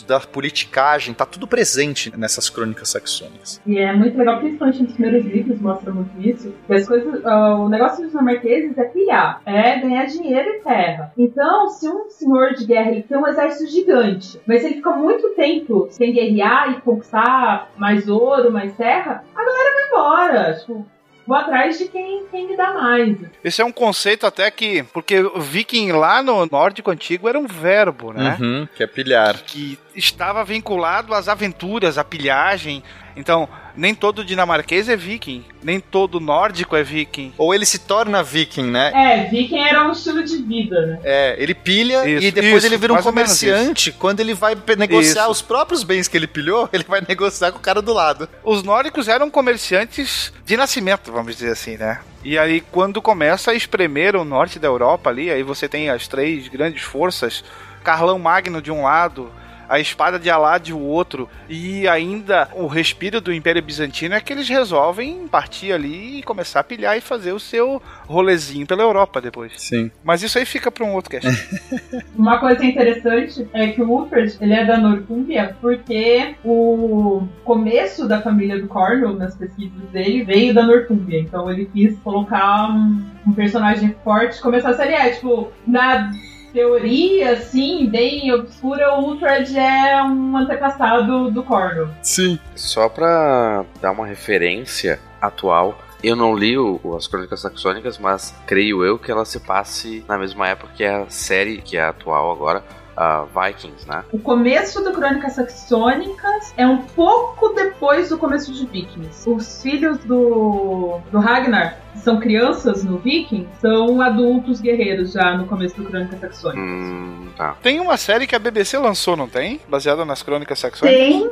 da 0.02 0.20
politicagem, 0.20 1.14
tá 1.14 1.24
tudo 1.24 1.47
presente 1.47 2.12
nessas 2.16 2.48
crônicas 2.51 2.90
saxônicas. 2.90 3.60
E 3.66 3.78
é 3.78 3.93
muito 3.93 4.16
legal, 4.16 4.40
principalmente 4.40 4.82
nos 4.82 4.93
primeiros 4.93 5.24
livros 5.24 5.60
mostra 5.60 5.93
muito 5.93 6.10
isso. 6.20 6.55
As 6.68 6.86
coisas, 6.86 7.24
ah, 7.24 7.56
o 7.56 7.68
negócio 7.68 8.02
dos 8.02 8.10
dinamarqueses 8.10 8.76
é 8.76 8.84
pilhar, 8.84 9.40
é 9.44 9.78
ganhar 9.78 10.06
dinheiro 10.06 10.48
e 10.48 10.60
terra. 10.60 11.12
Então, 11.16 11.68
se 11.68 11.88
um 11.88 12.10
senhor 12.10 12.55
de 12.55 12.66
guerra 12.66 12.90
ele 12.90 13.02
tem 13.02 13.16
um 13.16 13.26
exército 13.26 13.70
gigante, 13.70 14.40
mas 14.47 14.64
ele 14.64 14.76
fica 14.76 14.90
muito 14.90 15.28
tempo 15.30 15.88
sem 15.90 16.12
guerrear 16.12 16.72
e 16.72 16.80
conquistar 16.80 17.70
mais 17.76 18.09
ouro, 18.09 18.52
mais 18.52 18.74
terra, 18.76 19.24
a 19.34 19.44
galera 19.44 19.74
vai 19.74 19.86
embora. 19.88 20.55
Tipo, 20.55 20.86
vou 21.26 21.36
atrás 21.36 21.78
de 21.78 21.88
quem, 21.88 22.24
quem 22.30 22.46
me 22.48 22.56
dá 22.56 22.72
mais. 22.72 23.16
Esse 23.42 23.60
é 23.60 23.64
um 23.64 23.72
conceito 23.72 24.26
até 24.26 24.50
que. 24.50 24.82
Porque 24.84 25.18
o 25.20 25.40
viking 25.40 25.92
lá 25.92 26.22
no 26.22 26.46
nórdico 26.46 26.90
antigo 26.90 27.28
era 27.28 27.38
um 27.38 27.46
verbo, 27.46 28.12
né? 28.12 28.36
Uhum, 28.40 28.68
que 28.74 28.82
é 28.82 28.86
pilhar. 28.86 29.42
Que 29.42 29.78
estava 29.94 30.44
vinculado 30.44 31.12
às 31.12 31.28
aventuras, 31.28 31.98
à 31.98 32.04
pilhagem. 32.04 32.82
Então, 33.16 33.48
nem 33.74 33.94
todo 33.94 34.24
dinamarquês 34.24 34.88
é 34.88 34.97
viking, 34.97 35.44
nem 35.62 35.80
todo 35.80 36.20
nórdico 36.20 36.76
é 36.76 36.82
viking. 36.82 37.32
Ou 37.38 37.55
ele 37.55 37.64
se 37.64 37.78
torna 37.78 38.22
viking, 38.22 38.70
né? 38.70 38.93
É, 38.94 39.24
viking 39.24 39.59
era 39.59 39.88
um 39.88 39.93
estilo 39.93 40.22
de 40.22 40.36
vida, 40.36 40.86
né? 40.86 41.01
É, 41.02 41.36
ele 41.38 41.55
pilha 41.55 42.06
Isso, 42.09 42.26
e 42.26 42.30
depois 42.30 42.56
isso, 42.56 42.66
ele 42.66 42.76
vira 42.76 42.93
um 42.93 43.02
comerciante. 43.02 43.90
Quando 43.93 44.20
ele 44.20 44.34
vai 44.34 44.55
negociar 44.76 45.22
Isso. 45.22 45.30
os 45.30 45.43
próprios 45.43 45.82
bens 45.82 46.06
que 46.09 46.16
ele 46.16 46.26
pilhou, 46.26 46.68
ele 46.72 46.84
vai 46.84 47.02
negociar 47.06 47.52
com 47.52 47.59
o 47.59 47.62
cara 47.62 47.80
do 47.80 47.93
lado. 47.93 48.28
Os 48.44 48.62
nórdicos 48.62 49.09
eram 49.09 49.30
comerciantes 49.30 50.32
de 50.44 50.56
nascimento, 50.56 51.10
vamos 51.10 51.34
dizer 51.34 51.52
assim, 51.52 51.76
né? 51.76 52.01
E 52.22 52.36
aí, 52.36 52.60
quando 52.60 53.01
começa 53.01 53.52
a 53.52 53.55
espremer 53.55 54.16
o 54.16 54.24
norte 54.24 54.59
da 54.59 54.68
Europa 54.68 55.09
ali, 55.09 55.30
aí 55.30 55.43
você 55.43 55.68
tem 55.68 55.88
as 55.88 56.09
três 56.09 56.48
grandes 56.48 56.82
forças, 56.82 57.44
Carlão 57.84 58.18
Magno 58.18 58.60
de 58.60 58.72
um 58.72 58.82
lado, 58.82 59.30
a 59.68 59.80
espada 59.80 60.18
de 60.18 60.30
Alá 60.30 60.59
de 60.59 60.72
outro, 60.72 61.28
e 61.48 61.86
ainda 61.88 62.48
o 62.55 62.66
respiro 62.66 63.20
do 63.20 63.32
Império 63.32 63.62
Bizantino 63.62 64.14
é 64.14 64.20
que 64.20 64.32
eles 64.32 64.48
resolvem 64.48 65.26
partir 65.28 65.72
ali 65.72 66.18
e 66.18 66.22
começar 66.22 66.60
a 66.60 66.64
pilhar 66.64 66.97
e 66.97 67.01
fazer 67.01 67.32
o 67.32 67.40
seu 67.40 67.82
rolezinho 68.06 68.66
pela 68.66 68.82
Europa 68.82 69.20
depois. 69.20 69.52
Sim. 69.56 69.90
Mas 70.05 70.22
isso 70.22 70.38
aí 70.38 70.44
fica 70.44 70.70
para 70.70 70.84
um 70.84 70.94
outro 70.94 71.10
cast. 71.10 71.28
Uma 72.16 72.38
coisa 72.38 72.64
interessante 72.64 73.48
é 73.52 73.68
que 73.68 73.82
o 73.82 73.90
Uhtred, 73.90 74.36
ele 74.40 74.55
é 74.55 74.64
da 74.64 74.76
Northumbria 74.78 75.56
porque 75.60 76.34
o 76.44 77.26
começo 77.44 78.06
da 78.06 78.20
família 78.20 78.60
do 78.60 78.66
Cornwall, 78.68 79.14
nas 79.14 79.34
pesquisas 79.34 79.88
dele, 79.90 80.24
veio 80.24 80.55
da 80.55 80.62
Northumbria. 80.62 81.20
Então 81.20 81.51
ele 81.51 81.66
quis 81.66 81.98
colocar 82.01 82.70
um, 82.70 83.05
um 83.26 83.32
personagem 83.32 83.94
forte, 84.05 84.40
começar 84.40 84.70
a 84.70 84.74
série. 84.74 84.94
É, 84.94 85.10
tipo, 85.10 85.51
na 85.66 86.12
teoria, 86.60 87.32
assim, 87.32 87.86
bem 87.86 88.32
obscura, 88.32 88.94
o 88.94 89.10
Uhtred 89.12 89.58
é 89.58 90.02
um 90.02 90.34
antepassado 90.38 91.30
do 91.30 91.42
Cornwall. 91.42 91.90
Sim. 92.02 92.38
Só 92.54 92.88
pra 92.88 93.62
dar 93.80 93.90
uma 93.92 94.06
referência 94.06 94.98
atual, 95.20 95.78
eu 96.02 96.16
não 96.16 96.34
li 96.34 96.56
o, 96.56 96.80
o- 96.82 96.96
as 96.96 97.06
Crônicas 97.06 97.42
Saxônicas, 97.42 97.98
mas 97.98 98.34
creio 98.46 98.82
eu 98.82 98.98
que 98.98 99.10
ela 99.10 99.26
se 99.26 99.38
passe 99.40 100.02
na 100.08 100.16
mesma 100.16 100.48
época 100.48 100.72
que 100.74 100.82
a 100.84 101.04
série 101.10 101.58
que 101.58 101.76
é 101.76 101.82
atual 101.84 102.32
agora, 102.32 102.64
a 102.97 103.24
Vikings, 103.24 103.86
né? 103.86 104.05
O 104.10 104.18
começo 104.18 104.82
do 104.82 104.93
Crônicas 104.93 105.35
Saxônicas 105.35 106.55
é 106.56 106.66
um 106.66 106.78
pouco 106.78 107.51
depois 107.51 108.09
do 108.09 108.18
começo 108.18 108.52
de 108.52 108.66
Vikings. 108.66 109.28
Os 109.28 109.62
filhos 109.62 109.98
do, 109.98 110.98
do 111.10 111.18
Ragnar, 111.18 111.78
que 111.93 111.98
são 112.01 112.18
crianças 112.18 112.82
no 112.82 112.98
Viking, 112.98 113.47
são 113.60 114.01
adultos 114.01 114.60
guerreiros 114.60 115.12
já 115.12 115.36
no 115.36 115.47
começo 115.47 115.77
do 115.77 115.85
Crônicas 115.85 116.20
Saxônicas. 116.20 116.64
Hum, 116.64 117.28
tá. 117.36 117.56
tem 117.62 117.81
uma 117.81 117.97
série 117.97 118.27
que 118.27 118.35
a 118.35 118.39
BBC 118.39 118.78
lançou, 118.78 119.16
não 119.16 119.28
tem? 119.28 119.60
Baseada 119.68 120.05
nas 120.05 120.23
crônicas 120.23 120.59
saxônicas. 120.59 120.98
Tem 120.98 121.31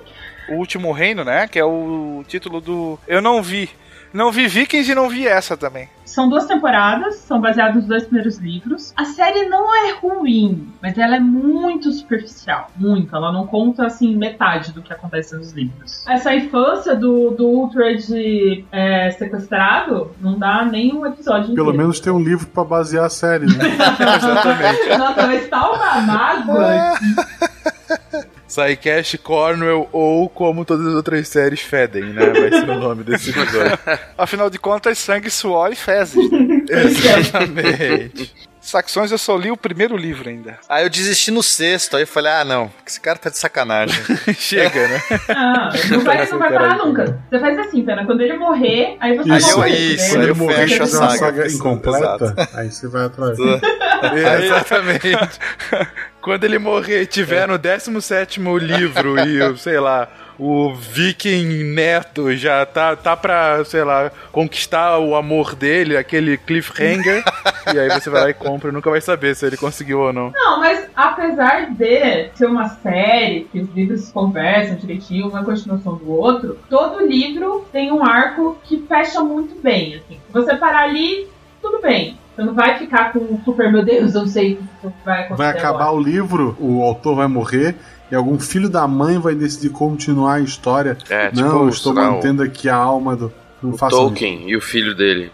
O 0.49 0.57
Último 0.57 0.93
Reino, 0.93 1.25
né? 1.25 1.49
Que 1.49 1.59
é 1.59 1.65
o 1.65 2.23
título 2.29 2.61
do. 2.61 2.99
Eu 3.07 3.23
não 3.23 3.43
vi. 3.43 3.71
Não 4.15 4.31
vi 4.31 4.47
Vikings 4.47 4.93
e 4.93 4.95
não 4.95 5.09
vi 5.09 5.27
essa 5.27 5.57
também. 5.57 5.89
São 6.05 6.29
duas 6.29 6.47
temporadas, 6.47 7.17
são 7.17 7.41
baseadas 7.41 7.75
nos 7.75 7.87
dois 7.87 8.05
primeiros 8.05 8.39
livros. 8.39 8.93
A 8.97 9.05
série 9.07 9.49
não 9.49 9.75
é 9.75 9.95
ruim, 9.95 10.73
mas 10.81 10.97
ela 10.97 11.17
é 11.17 11.19
muito 11.21 11.91
superficial. 11.91 12.71
Muito. 12.77 13.15
Ela 13.17 13.33
não 13.33 13.45
conta, 13.45 13.85
assim, 13.85 14.15
metade 14.15 14.71
do 14.71 14.83
que 14.83 14.93
acontece 14.93 15.35
nos 15.37 15.51
livros. 15.51 16.07
Essa 16.07 16.33
infância 16.33 16.95
do, 16.95 17.33
do 17.33 17.49
Uhtred 17.65 18.65
é, 18.71 19.11
sequestrado 19.11 20.13
não 20.21 20.39
dá 20.39 20.65
nem 20.65 20.95
um 20.95 21.05
episódio 21.05 21.53
Pelo 21.53 21.71
inteiro. 21.71 21.79
menos 21.79 21.99
tem 21.99 22.13
um 22.13 22.23
livro 22.23 22.47
pra 22.47 22.63
basear 22.63 23.07
a 23.07 23.11
série, 23.11 23.47
né? 23.47 23.65
Exatamente. 24.17 24.97
Nossa, 24.97 25.27
mas 25.27 25.49
tá 25.49 25.73
uma 25.73 26.01
mágoa. 26.03 26.95
Psycast 28.47 29.19
Cornwell 29.19 29.89
ou 29.93 30.29
como 30.29 30.65
todas 30.65 30.87
as 30.87 30.95
outras 30.95 31.27
séries 31.29 31.61
fedem, 31.61 32.05
né? 32.05 32.27
Vai 32.27 32.51
ser 32.51 32.69
o 32.71 32.79
nome 32.79 33.03
desse 33.03 33.31
episódio. 33.31 33.79
Afinal 34.19 34.51
de 34.51 34.59
contas, 34.59 34.99
sangue, 34.99 35.31
suor 35.31 35.73
e 35.73 35.77
fezes. 35.77 36.31
né? 36.31 36.61
Exatamente. 36.69 38.35
Saxões 38.61 39.13
eu 39.13 39.19
só 39.19 39.37
li 39.37 39.51
o 39.51 39.59
primeiro 39.59 39.95
livro 39.95 40.27
ainda. 40.31 40.59
Aí 40.67 40.85
eu 40.85 40.89
desisti 40.89 41.31
no 41.31 41.43
sexto, 41.43 41.97
aí 41.97 42.05
eu 42.05 42.07
falei, 42.07 42.33
ah 42.33 42.45
não, 42.47 42.71
esse 42.87 42.99
cara 42.99 43.19
tá 43.19 43.29
de 43.29 43.37
sacanagem. 43.37 44.03
Chega, 44.39 44.89
né? 44.89 45.03
Ah, 45.29 45.69
não 45.91 46.01
vai, 46.01 46.27
não 46.27 46.39
vai 46.39 46.51
parar 46.51 46.79
nunca. 46.79 47.21
Você 47.31 47.39
faz 47.39 47.59
assim, 47.59 47.85
Pena. 47.85 48.07
Quando 48.07 48.23
ele 48.23 48.39
morrer, 48.39 48.97
aí 49.01 49.19
você 49.19 49.35
Isso, 49.37 49.53
volta. 49.57 49.69
isso, 49.69 50.09
Quando 50.09 50.17
aí 50.17 50.23
ele 50.23 50.31
eu 50.31 50.37
morrer, 50.37 50.55
fecho 50.69 50.83
a 50.83 50.87
saga. 50.87 51.17
saga 51.19 51.47
incompleta, 51.53 52.35
aí 52.55 52.71
você 52.71 52.89
vai 52.89 53.05
atrás. 53.05 53.39
Exatamente. 54.45 55.13
Quando 56.25 56.43
ele 56.45 56.59
morrer, 56.59 57.05
tiver 57.05 57.47
no 57.47 57.59
17 57.59 58.41
livro 58.41 59.21
e, 59.21 59.55
sei 59.61 59.79
lá, 59.79 60.09
o 60.39 60.73
Viking 60.73 61.65
Neto 61.75 62.35
já 62.35 62.65
tá, 62.65 62.97
tá 62.97 63.15
pra, 63.15 63.63
sei 63.67 63.85
lá, 63.85 64.11
conquistar 64.33 64.99
o 64.99 65.15
amor 65.15 65.55
dele, 65.55 65.99
aquele 65.99 66.39
cliffhanger, 66.39 67.23
e 67.75 67.79
aí 67.79 67.91
você 67.91 68.09
vai 68.09 68.23
lá 68.23 68.31
e 68.31 68.35
compra 68.35 68.71
e 68.71 68.73
nunca 68.73 68.91
vai 68.91 69.03
saber 69.03 69.37
se 69.37 69.45
ele 69.45 69.59
conseguiu 69.59 70.01
ou 70.01 70.15
não. 70.15 70.31
Não, 70.31 70.61
mas 70.61 70.89
apesar 70.97 71.75
de 71.75 72.31
ser 72.35 72.47
uma 72.47 72.71
série, 72.71 73.47
que 73.53 73.61
os 73.61 73.69
livros 73.75 74.11
conversam 74.11 74.77
direitinho, 74.77 75.29
uma 75.29 75.45
continuação 75.45 75.95
do 75.95 76.11
outro, 76.11 76.59
todo 76.71 77.07
livro 77.07 77.69
tem 77.71 77.93
um 77.93 78.03
arco 78.03 78.57
que 78.65 78.83
fecha 78.89 79.21
muito 79.21 79.61
bem, 79.63 79.97
assim. 79.97 80.19
Se 80.27 80.33
você 80.33 80.57
parar 80.57 80.85
ali, 80.85 81.29
tudo 81.61 81.83
bem. 81.83 82.19
Você 82.35 82.43
não 82.43 82.55
vai 82.55 82.79
ficar 82.79 83.13
com 83.13 83.19
o 83.21 83.41
super, 83.45 83.71
meu 83.73 83.85
Deus, 83.85 84.15
eu 84.15 84.27
sei 84.27 84.59
o 84.83 84.91
que 84.91 84.97
vai 85.05 85.21
acontecer 85.21 85.37
Vai 85.37 85.49
acabar 85.51 85.85
agora. 85.85 85.93
o 85.93 86.01
livro, 86.03 86.57
o 86.59 86.83
autor 86.83 87.15
vai 87.17 87.29
morrer 87.29 87.75
e 88.11 88.15
algum 88.15 88.39
filho 88.39 88.69
da 88.69 88.87
mãe 88.89 89.19
vai 89.19 89.35
decidir 89.35 89.71
continuar 89.71 90.35
a 90.35 90.41
história. 90.41 90.97
É, 91.09 91.29
tipo, 91.31 91.41
não, 91.43 91.63
eu 91.63 91.69
estou 91.69 91.93
sei 91.95 92.03
lá, 92.03 92.11
o- 92.11 92.15
mantendo 92.15 92.43
aqui 92.43 92.69
a 92.69 92.77
alma 92.77 93.15
do. 93.17 93.33
Não 93.63 93.71
O 93.71 93.79
Tolkien 93.79 94.43
e 94.51 94.55
o 94.55 94.61
filho 94.61 94.95
dele. 94.95 95.33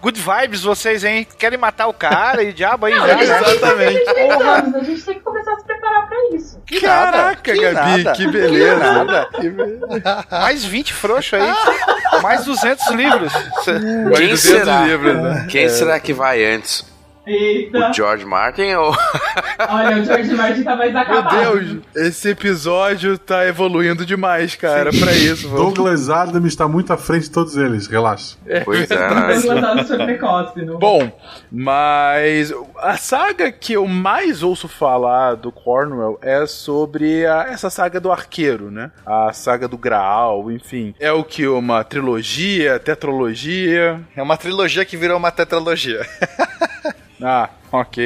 Good 0.00 0.20
vibes 0.20 0.62
vocês, 0.62 1.02
hein? 1.02 1.26
Querem 1.36 1.58
matar 1.58 1.88
o 1.88 1.92
cara 1.92 2.40
e 2.44 2.52
diabo 2.52 2.86
aí 2.86 2.94
Não, 2.94 3.04
já, 3.04 3.16
a 3.16 3.16
gente 3.18 3.28
né? 3.28 3.40
Exatamente. 3.40 4.04
tem 4.04 4.14
10 4.28 4.40
anos, 4.40 4.74
a 4.76 4.84
gente 4.84 5.02
tem 5.02 5.14
que 5.14 5.20
começar 5.20 5.52
a 5.52 5.56
se 5.58 5.64
preparar 5.64 6.06
pra 6.08 6.16
isso. 6.36 6.61
Que 6.78 6.86
nada, 6.86 7.12
Caraca, 7.12 7.52
que 7.52 7.60
Gabi, 7.60 7.74
nada. 8.04 8.12
que 8.12 8.26
beleza. 8.28 8.76
nada. 8.78 9.28
Mais 10.30 10.64
20 10.64 10.92
frouxo 10.94 11.36
aí. 11.36 11.52
Mais 12.22 12.44
200 12.44 12.86
livros. 12.92 13.32
Mais 13.32 14.18
Quem 14.18 14.28
200 14.28 14.40
será? 14.40 14.80
livros, 14.84 15.16
né? 15.22 15.46
Quem 15.50 15.68
será 15.68 16.00
que 16.00 16.12
vai 16.12 16.44
antes? 16.44 16.84
Eita, 17.24 17.90
O 17.90 17.92
George 17.92 18.24
Martin 18.24 18.72
ou. 18.74 18.92
olha, 19.68 19.98
o 19.98 20.04
George 20.04 20.34
Martin 20.34 20.62
tá 20.64 20.74
mais 20.74 20.92
Meu 20.92 21.00
acabado. 21.02 21.36
Deus, 21.60 21.76
esse 21.94 22.30
episódio 22.30 23.16
tá 23.16 23.46
evoluindo 23.46 24.04
demais, 24.04 24.56
cara, 24.56 24.90
pra 24.90 25.12
isso. 25.12 25.48
Vamos... 25.48 25.72
Douglas 25.74 26.10
Adams 26.10 26.52
está 26.52 26.66
muito 26.66 26.92
à 26.92 26.96
frente 26.96 27.24
de 27.24 27.30
todos 27.30 27.56
eles, 27.56 27.86
relaxa. 27.86 28.36
Pois 28.64 28.90
é, 28.90 29.08
Douglas 29.08 29.44
né? 29.44 29.50
Adams 29.58 29.86
foi 29.88 29.98
precoce, 29.98 30.62
não? 30.64 30.78
Bom, 30.78 31.12
mas 31.50 32.52
a 32.78 32.96
saga 32.96 33.52
que 33.52 33.74
eu 33.74 33.86
mais 33.86 34.42
ouço 34.42 34.66
falar 34.66 35.36
do 35.36 35.52
Cornwell 35.52 36.18
é 36.22 36.44
sobre 36.46 37.24
a- 37.24 37.46
essa 37.50 37.70
saga 37.70 38.00
do 38.00 38.10
arqueiro, 38.10 38.70
né? 38.70 38.90
A 39.06 39.32
saga 39.32 39.68
do 39.68 39.78
Graal, 39.78 40.50
enfim. 40.50 40.92
É 40.98 41.12
o 41.12 41.22
que? 41.22 41.46
Uma 41.46 41.84
trilogia, 41.84 42.80
tetralogia? 42.80 44.00
É 44.16 44.22
uma 44.22 44.36
trilogia 44.36 44.84
que 44.84 44.96
virou 44.96 45.16
uma 45.18 45.30
tetralogia. 45.30 46.04
Ah, 47.22 47.50
ok. 47.70 47.98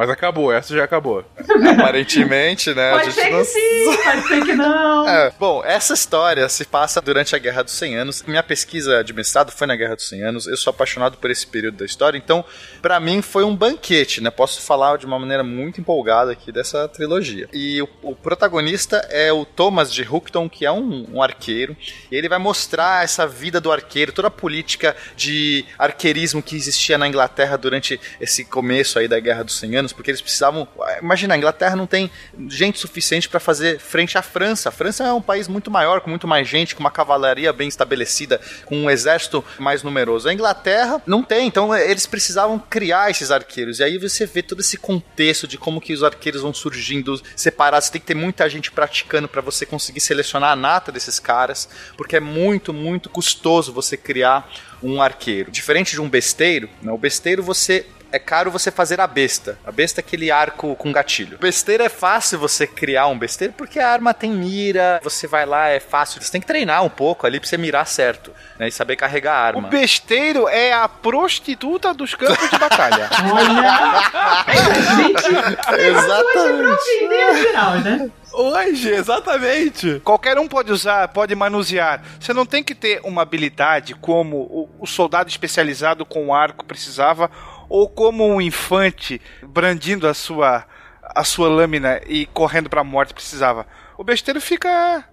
Mas 0.00 0.08
acabou, 0.08 0.50
essa 0.50 0.74
já 0.74 0.82
acabou. 0.82 1.22
Aparentemente, 1.78 2.72
né? 2.72 2.88
a 2.88 2.92
Pode 2.92 3.10
gente 3.10 3.14
ser 3.16 3.30
não 3.30 3.38
que 3.40 3.44
sim, 3.44 4.02
pode 4.02 4.28
ser 4.28 4.44
que 4.46 4.54
não. 4.54 5.06
É, 5.06 5.30
bom, 5.38 5.62
essa 5.62 5.92
história 5.92 6.48
se 6.48 6.64
passa 6.64 7.02
durante 7.02 7.36
a 7.36 7.38
Guerra 7.38 7.62
dos 7.62 7.74
100 7.74 7.96
Anos. 7.96 8.22
Minha 8.26 8.42
pesquisa 8.42 9.04
de 9.04 9.12
mestrado 9.12 9.52
foi 9.52 9.66
na 9.66 9.76
Guerra 9.76 9.96
dos 9.96 10.08
100 10.08 10.22
Anos. 10.22 10.46
Eu 10.46 10.56
sou 10.56 10.70
apaixonado 10.70 11.18
por 11.18 11.30
esse 11.30 11.46
período 11.46 11.76
da 11.76 11.84
história, 11.84 12.16
então, 12.16 12.42
pra 12.80 12.98
mim 12.98 13.20
foi 13.20 13.44
um 13.44 13.54
banquete, 13.54 14.22
né? 14.22 14.30
Posso 14.30 14.62
falar 14.62 14.96
de 14.96 15.04
uma 15.04 15.18
maneira 15.18 15.44
muito 15.44 15.82
empolgada 15.82 16.32
aqui 16.32 16.50
dessa 16.50 16.88
trilogia. 16.88 17.46
E 17.52 17.82
o, 17.82 17.88
o 18.00 18.16
protagonista 18.16 19.06
é 19.10 19.30
o 19.30 19.44
Thomas 19.44 19.92
de 19.92 20.02
Hookton, 20.02 20.48
que 20.48 20.64
é 20.64 20.72
um, 20.72 21.08
um 21.12 21.22
arqueiro. 21.22 21.76
E 22.10 22.16
ele 22.16 22.26
vai 22.26 22.38
mostrar 22.38 23.04
essa 23.04 23.26
vida 23.26 23.60
do 23.60 23.70
arqueiro, 23.70 24.12
toda 24.12 24.28
a 24.28 24.30
política 24.30 24.96
de 25.14 25.66
arqueirismo 25.78 26.42
que 26.42 26.56
existia 26.56 26.96
na 26.96 27.06
Inglaterra 27.06 27.58
durante 27.58 28.00
esse 28.18 28.46
começo 28.46 28.98
aí 28.98 29.06
da 29.06 29.20
Guerra 29.20 29.44
dos 29.44 29.58
100 29.58 29.76
Anos, 29.76 29.89
porque 29.94 30.10
eles 30.10 30.20
precisavam. 30.20 30.66
Imagina, 31.00 31.34
a 31.34 31.36
Inglaterra 31.36 31.76
não 31.76 31.86
tem 31.86 32.10
gente 32.48 32.78
suficiente 32.78 33.28
para 33.28 33.40
fazer 33.40 33.78
frente 33.78 34.16
à 34.16 34.22
França. 34.22 34.68
A 34.68 34.72
França 34.72 35.04
é 35.04 35.12
um 35.12 35.22
país 35.22 35.48
muito 35.48 35.70
maior, 35.70 36.00
com 36.00 36.10
muito 36.10 36.26
mais 36.26 36.48
gente, 36.48 36.74
com 36.74 36.80
uma 36.80 36.90
cavalaria 36.90 37.52
bem 37.52 37.68
estabelecida, 37.68 38.40
com 38.64 38.76
um 38.76 38.90
exército 38.90 39.44
mais 39.58 39.82
numeroso. 39.82 40.28
A 40.28 40.32
Inglaterra 40.32 41.02
não 41.06 41.22
tem, 41.22 41.46
então 41.46 41.74
eles 41.74 42.06
precisavam 42.06 42.58
criar 42.58 43.10
esses 43.10 43.30
arqueiros. 43.30 43.78
E 43.78 43.84
aí 43.84 43.98
você 43.98 44.26
vê 44.26 44.42
todo 44.42 44.60
esse 44.60 44.76
contexto 44.76 45.46
de 45.46 45.58
como 45.58 45.80
que 45.80 45.92
os 45.92 46.02
arqueiros 46.02 46.42
vão 46.42 46.52
surgindo 46.52 47.20
separados. 47.36 47.86
Você 47.86 47.92
tem 47.92 48.00
que 48.00 48.06
ter 48.06 48.14
muita 48.14 48.48
gente 48.48 48.70
praticando 48.70 49.28
para 49.28 49.40
você 49.40 49.64
conseguir 49.64 50.00
selecionar 50.00 50.52
a 50.52 50.56
nata 50.56 50.92
desses 50.92 51.18
caras, 51.18 51.68
porque 51.96 52.16
é 52.16 52.20
muito, 52.20 52.72
muito 52.72 53.08
custoso 53.08 53.72
você 53.72 53.96
criar 53.96 54.50
um 54.82 55.00
arqueiro. 55.02 55.50
Diferente 55.50 55.92
de 55.92 56.00
um 56.00 56.08
besteiro, 56.08 56.68
né? 56.82 56.92
o 56.92 56.98
besteiro 56.98 57.42
você 57.42 57.86
é 58.12 58.18
caro 58.18 58.50
você 58.50 58.70
fazer 58.70 59.00
a 59.00 59.06
besta. 59.06 59.58
A 59.64 59.72
besta 59.72 60.00
é 60.00 60.02
aquele 60.02 60.30
arco 60.30 60.74
com 60.76 60.92
gatilho. 60.92 61.38
Besteiro 61.38 61.82
é 61.82 61.88
fácil 61.88 62.38
você 62.38 62.66
criar 62.66 63.06
um 63.08 63.18
besteiro 63.18 63.52
porque 63.56 63.78
a 63.78 63.88
arma 63.88 64.12
tem 64.14 64.30
mira, 64.30 65.00
você 65.02 65.26
vai 65.26 65.46
lá, 65.46 65.68
é 65.68 65.80
fácil. 65.80 66.20
Você 66.22 66.30
tem 66.32 66.40
que 66.40 66.46
treinar 66.46 66.82
um 66.84 66.88
pouco 66.88 67.26
ali 67.26 67.38
pra 67.40 67.48
você 67.48 67.56
mirar 67.56 67.86
certo, 67.86 68.32
né? 68.58 68.68
E 68.68 68.72
saber 68.72 68.96
carregar 68.96 69.34
a 69.34 69.42
O 69.54 69.56
arma. 69.58 69.68
besteiro 69.68 70.48
é 70.48 70.72
a 70.72 70.88
prostituta 70.88 71.92
dos 71.94 72.14
campos 72.14 72.50
de 72.50 72.58
batalha. 72.58 73.08
Olha! 73.32 74.96
Gente, 74.96 75.80
Exatamente. 75.80 77.04
o 77.04 77.80
né? 77.80 78.10
Hoje, 78.32 78.90
exatamente. 78.90 80.00
Qualquer 80.04 80.38
um 80.38 80.46
pode 80.46 80.70
usar, 80.70 81.08
pode 81.08 81.34
manusear. 81.34 82.00
Você 82.20 82.32
não 82.32 82.46
tem 82.46 82.62
que 82.62 82.74
ter 82.74 83.00
uma 83.02 83.22
habilidade 83.22 83.94
como 83.94 84.36
o, 84.36 84.70
o 84.78 84.86
soldado 84.86 85.28
especializado 85.28 86.06
com 86.06 86.32
arco 86.32 86.64
precisava, 86.64 87.28
ou 87.70 87.88
como 87.88 88.26
um 88.26 88.40
infante 88.40 89.22
brandindo 89.42 90.08
a 90.08 90.12
sua, 90.12 90.66
a 91.02 91.22
sua 91.22 91.48
lâmina 91.48 92.00
e 92.04 92.26
correndo 92.26 92.68
pra 92.68 92.82
morte 92.82 93.14
precisava. 93.14 93.64
O 93.96 94.02
besteiro 94.02 94.40
fica 94.40 95.04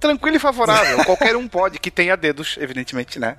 tranquilo 0.00 0.36
e 0.36 0.40
favorável. 0.40 1.02
Qualquer 1.06 1.36
um 1.36 1.46
pode, 1.46 1.78
que 1.78 1.92
tenha 1.92 2.16
dedos, 2.16 2.56
evidentemente, 2.60 3.20
né? 3.20 3.36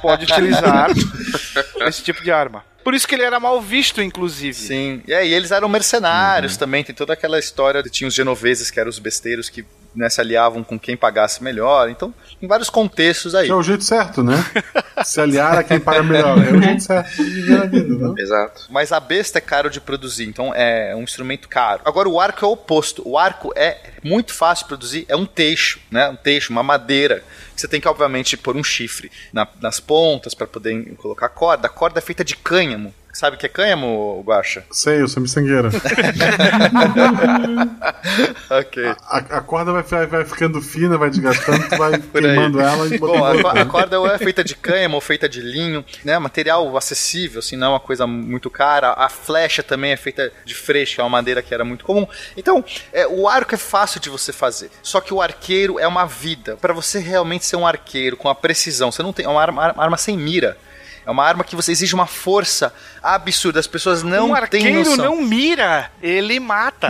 Pode 0.00 0.24
utilizar 0.24 0.88
esse 1.86 2.02
tipo 2.02 2.24
de 2.24 2.32
arma. 2.32 2.64
Por 2.82 2.94
isso 2.94 3.06
que 3.06 3.14
ele 3.14 3.24
era 3.24 3.38
mal 3.38 3.60
visto, 3.60 4.00
inclusive. 4.00 4.54
Sim. 4.54 5.02
E 5.06 5.12
aí 5.12 5.34
eles 5.34 5.50
eram 5.50 5.68
mercenários 5.68 6.56
também, 6.56 6.82
tem 6.82 6.94
toda 6.94 7.12
aquela 7.12 7.38
história 7.38 7.82
de 7.82 7.90
tinha 7.90 8.08
os 8.08 8.14
genoveses 8.14 8.70
que 8.70 8.80
eram 8.80 8.88
os 8.88 8.98
besteiros 8.98 9.50
que 9.50 9.66
né, 9.98 10.08
se 10.08 10.20
aliavam 10.20 10.62
com 10.62 10.78
quem 10.78 10.96
pagasse 10.96 11.42
melhor. 11.42 11.90
Então, 11.90 12.14
em 12.40 12.46
vários 12.46 12.70
contextos 12.70 13.34
aí. 13.34 13.46
Que 13.46 13.52
é 13.52 13.54
o 13.54 13.62
jeito 13.62 13.82
certo, 13.82 14.22
né? 14.22 14.36
Se 15.04 15.20
aliar 15.20 15.58
a 15.58 15.64
quem 15.64 15.80
paga 15.80 16.02
melhor. 16.02 16.38
É 16.38 16.52
o 16.52 16.62
jeito 16.62 16.82
certo 16.82 17.16
de 17.16 17.30
viver 17.30 17.60
a 17.60 17.66
vida, 17.66 17.94
não? 17.96 18.14
Exato. 18.16 18.62
Mas 18.70 18.92
a 18.92 19.00
besta 19.00 19.38
é 19.38 19.40
caro 19.40 19.68
de 19.68 19.80
produzir, 19.80 20.24
então 20.24 20.54
é 20.54 20.94
um 20.94 21.02
instrumento 21.02 21.48
caro. 21.48 21.82
Agora 21.84 22.08
o 22.08 22.20
arco 22.20 22.44
é 22.44 22.48
o 22.48 22.52
oposto. 22.52 23.02
O 23.04 23.18
arco 23.18 23.52
é 23.56 23.76
muito 24.04 24.32
fácil 24.32 24.64
de 24.64 24.68
produzir, 24.68 25.04
é 25.08 25.16
um 25.16 25.26
teixo, 25.26 25.80
né? 25.90 26.08
Um 26.08 26.16
teixo, 26.16 26.52
uma 26.52 26.62
madeira. 26.62 27.22
Você 27.56 27.66
tem 27.66 27.80
que 27.80 27.88
obviamente 27.88 28.36
pôr 28.36 28.56
um 28.56 28.62
chifre 28.62 29.10
na- 29.32 29.48
nas 29.60 29.80
pontas 29.80 30.32
para 30.32 30.46
poder 30.46 30.94
colocar 30.96 31.28
corda. 31.28 31.66
A 31.66 31.70
corda 31.70 31.98
é 31.98 32.02
feita 32.02 32.24
de 32.24 32.36
cânhamo. 32.36 32.94
Sabe 33.18 33.34
o 33.34 33.38
que 33.40 33.46
é 33.46 33.48
cânhamo, 33.48 34.22
Guaxa? 34.24 34.62
Sei, 34.70 35.02
eu 35.02 35.08
sou 35.08 35.20
miçangueira. 35.20 35.70
ok. 38.48 38.94
A, 39.08 39.16
a 39.16 39.40
corda 39.40 39.72
vai, 39.72 40.06
vai, 40.06 40.24
ficando 40.24 40.62
fina, 40.62 40.96
vai 40.96 41.10
desgastando, 41.10 41.68
tu 41.68 41.76
vai 41.76 41.98
queimando 41.98 42.60
ela 42.60 42.86
e 42.86 42.96
Bom, 42.96 43.24
a, 43.24 43.62
a 43.62 43.66
corda 43.66 43.98
ou 43.98 44.06
é 44.06 44.16
feita 44.18 44.44
de 44.44 44.54
cânhamo 44.54 44.94
ou 44.94 45.00
feita 45.00 45.28
de 45.28 45.40
linho, 45.40 45.84
né? 46.04 46.16
Material 46.16 46.76
acessível, 46.76 47.40
assim, 47.40 47.56
não 47.56 47.66
é 47.66 47.70
uma 47.70 47.80
coisa 47.80 48.06
muito 48.06 48.48
cara. 48.48 48.92
A 48.92 49.08
flecha 49.08 49.64
também 49.64 49.90
é 49.90 49.96
feita 49.96 50.32
de 50.44 50.54
freixo, 50.54 51.00
é 51.00 51.04
uma 51.04 51.10
madeira 51.10 51.42
que 51.42 51.52
era 51.52 51.64
muito 51.64 51.84
comum. 51.84 52.06
Então, 52.36 52.64
é, 52.92 53.04
o 53.04 53.26
arco 53.26 53.52
é 53.52 53.58
fácil 53.58 54.00
de 54.00 54.08
você 54.08 54.32
fazer. 54.32 54.70
Só 54.80 55.00
que 55.00 55.12
o 55.12 55.20
arqueiro 55.20 55.76
é 55.76 55.88
uma 55.88 56.06
vida. 56.06 56.56
Para 56.56 56.72
você 56.72 57.00
realmente 57.00 57.44
ser 57.44 57.56
um 57.56 57.66
arqueiro 57.66 58.16
com 58.16 58.28
a 58.28 58.34
precisão, 58.36 58.92
você 58.92 59.02
não 59.02 59.12
tem 59.12 59.26
é 59.26 59.28
uma 59.28 59.42
arma, 59.42 59.74
arma 59.76 59.96
sem 59.96 60.16
mira. 60.16 60.56
É 61.08 61.10
uma 61.10 61.24
arma 61.24 61.42
que 61.42 61.56
você 61.56 61.72
exige 61.72 61.94
uma 61.94 62.06
força 62.06 62.70
absurda. 63.02 63.58
As 63.58 63.66
pessoas 63.66 64.02
não 64.02 64.32
um 64.32 64.46
têm 64.46 64.66
arqueiro 64.66 64.90
noção. 64.90 64.96
não 64.96 65.22
mira, 65.22 65.90
ele 66.02 66.38
mata. 66.38 66.88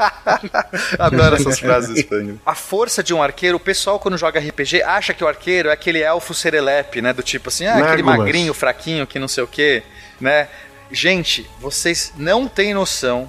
Adoro 0.98 1.36
essas 1.36 1.58
frases, 1.58 1.98
Spangler. 1.98 2.36
A 2.46 2.54
força 2.54 3.02
de 3.02 3.12
um 3.12 3.22
arqueiro, 3.22 3.58
o 3.58 3.60
pessoal 3.60 3.98
quando 4.00 4.16
joga 4.16 4.40
RPG 4.40 4.82
acha 4.82 5.12
que 5.12 5.22
o 5.22 5.28
arqueiro 5.28 5.68
é 5.68 5.72
aquele 5.72 6.00
elfo 6.00 6.32
serelepe, 6.32 7.02
né? 7.02 7.12
Do 7.12 7.22
tipo 7.22 7.50
assim, 7.50 7.66
ah, 7.66 7.76
aquele 7.76 8.02
magrinho, 8.02 8.54
fraquinho, 8.54 9.06
que 9.06 9.18
não 9.18 9.28
sei 9.28 9.44
o 9.44 9.46
quê, 9.46 9.82
né? 10.18 10.48
Gente, 10.90 11.46
vocês 11.60 12.14
não 12.16 12.48
têm 12.48 12.72
noção 12.72 13.28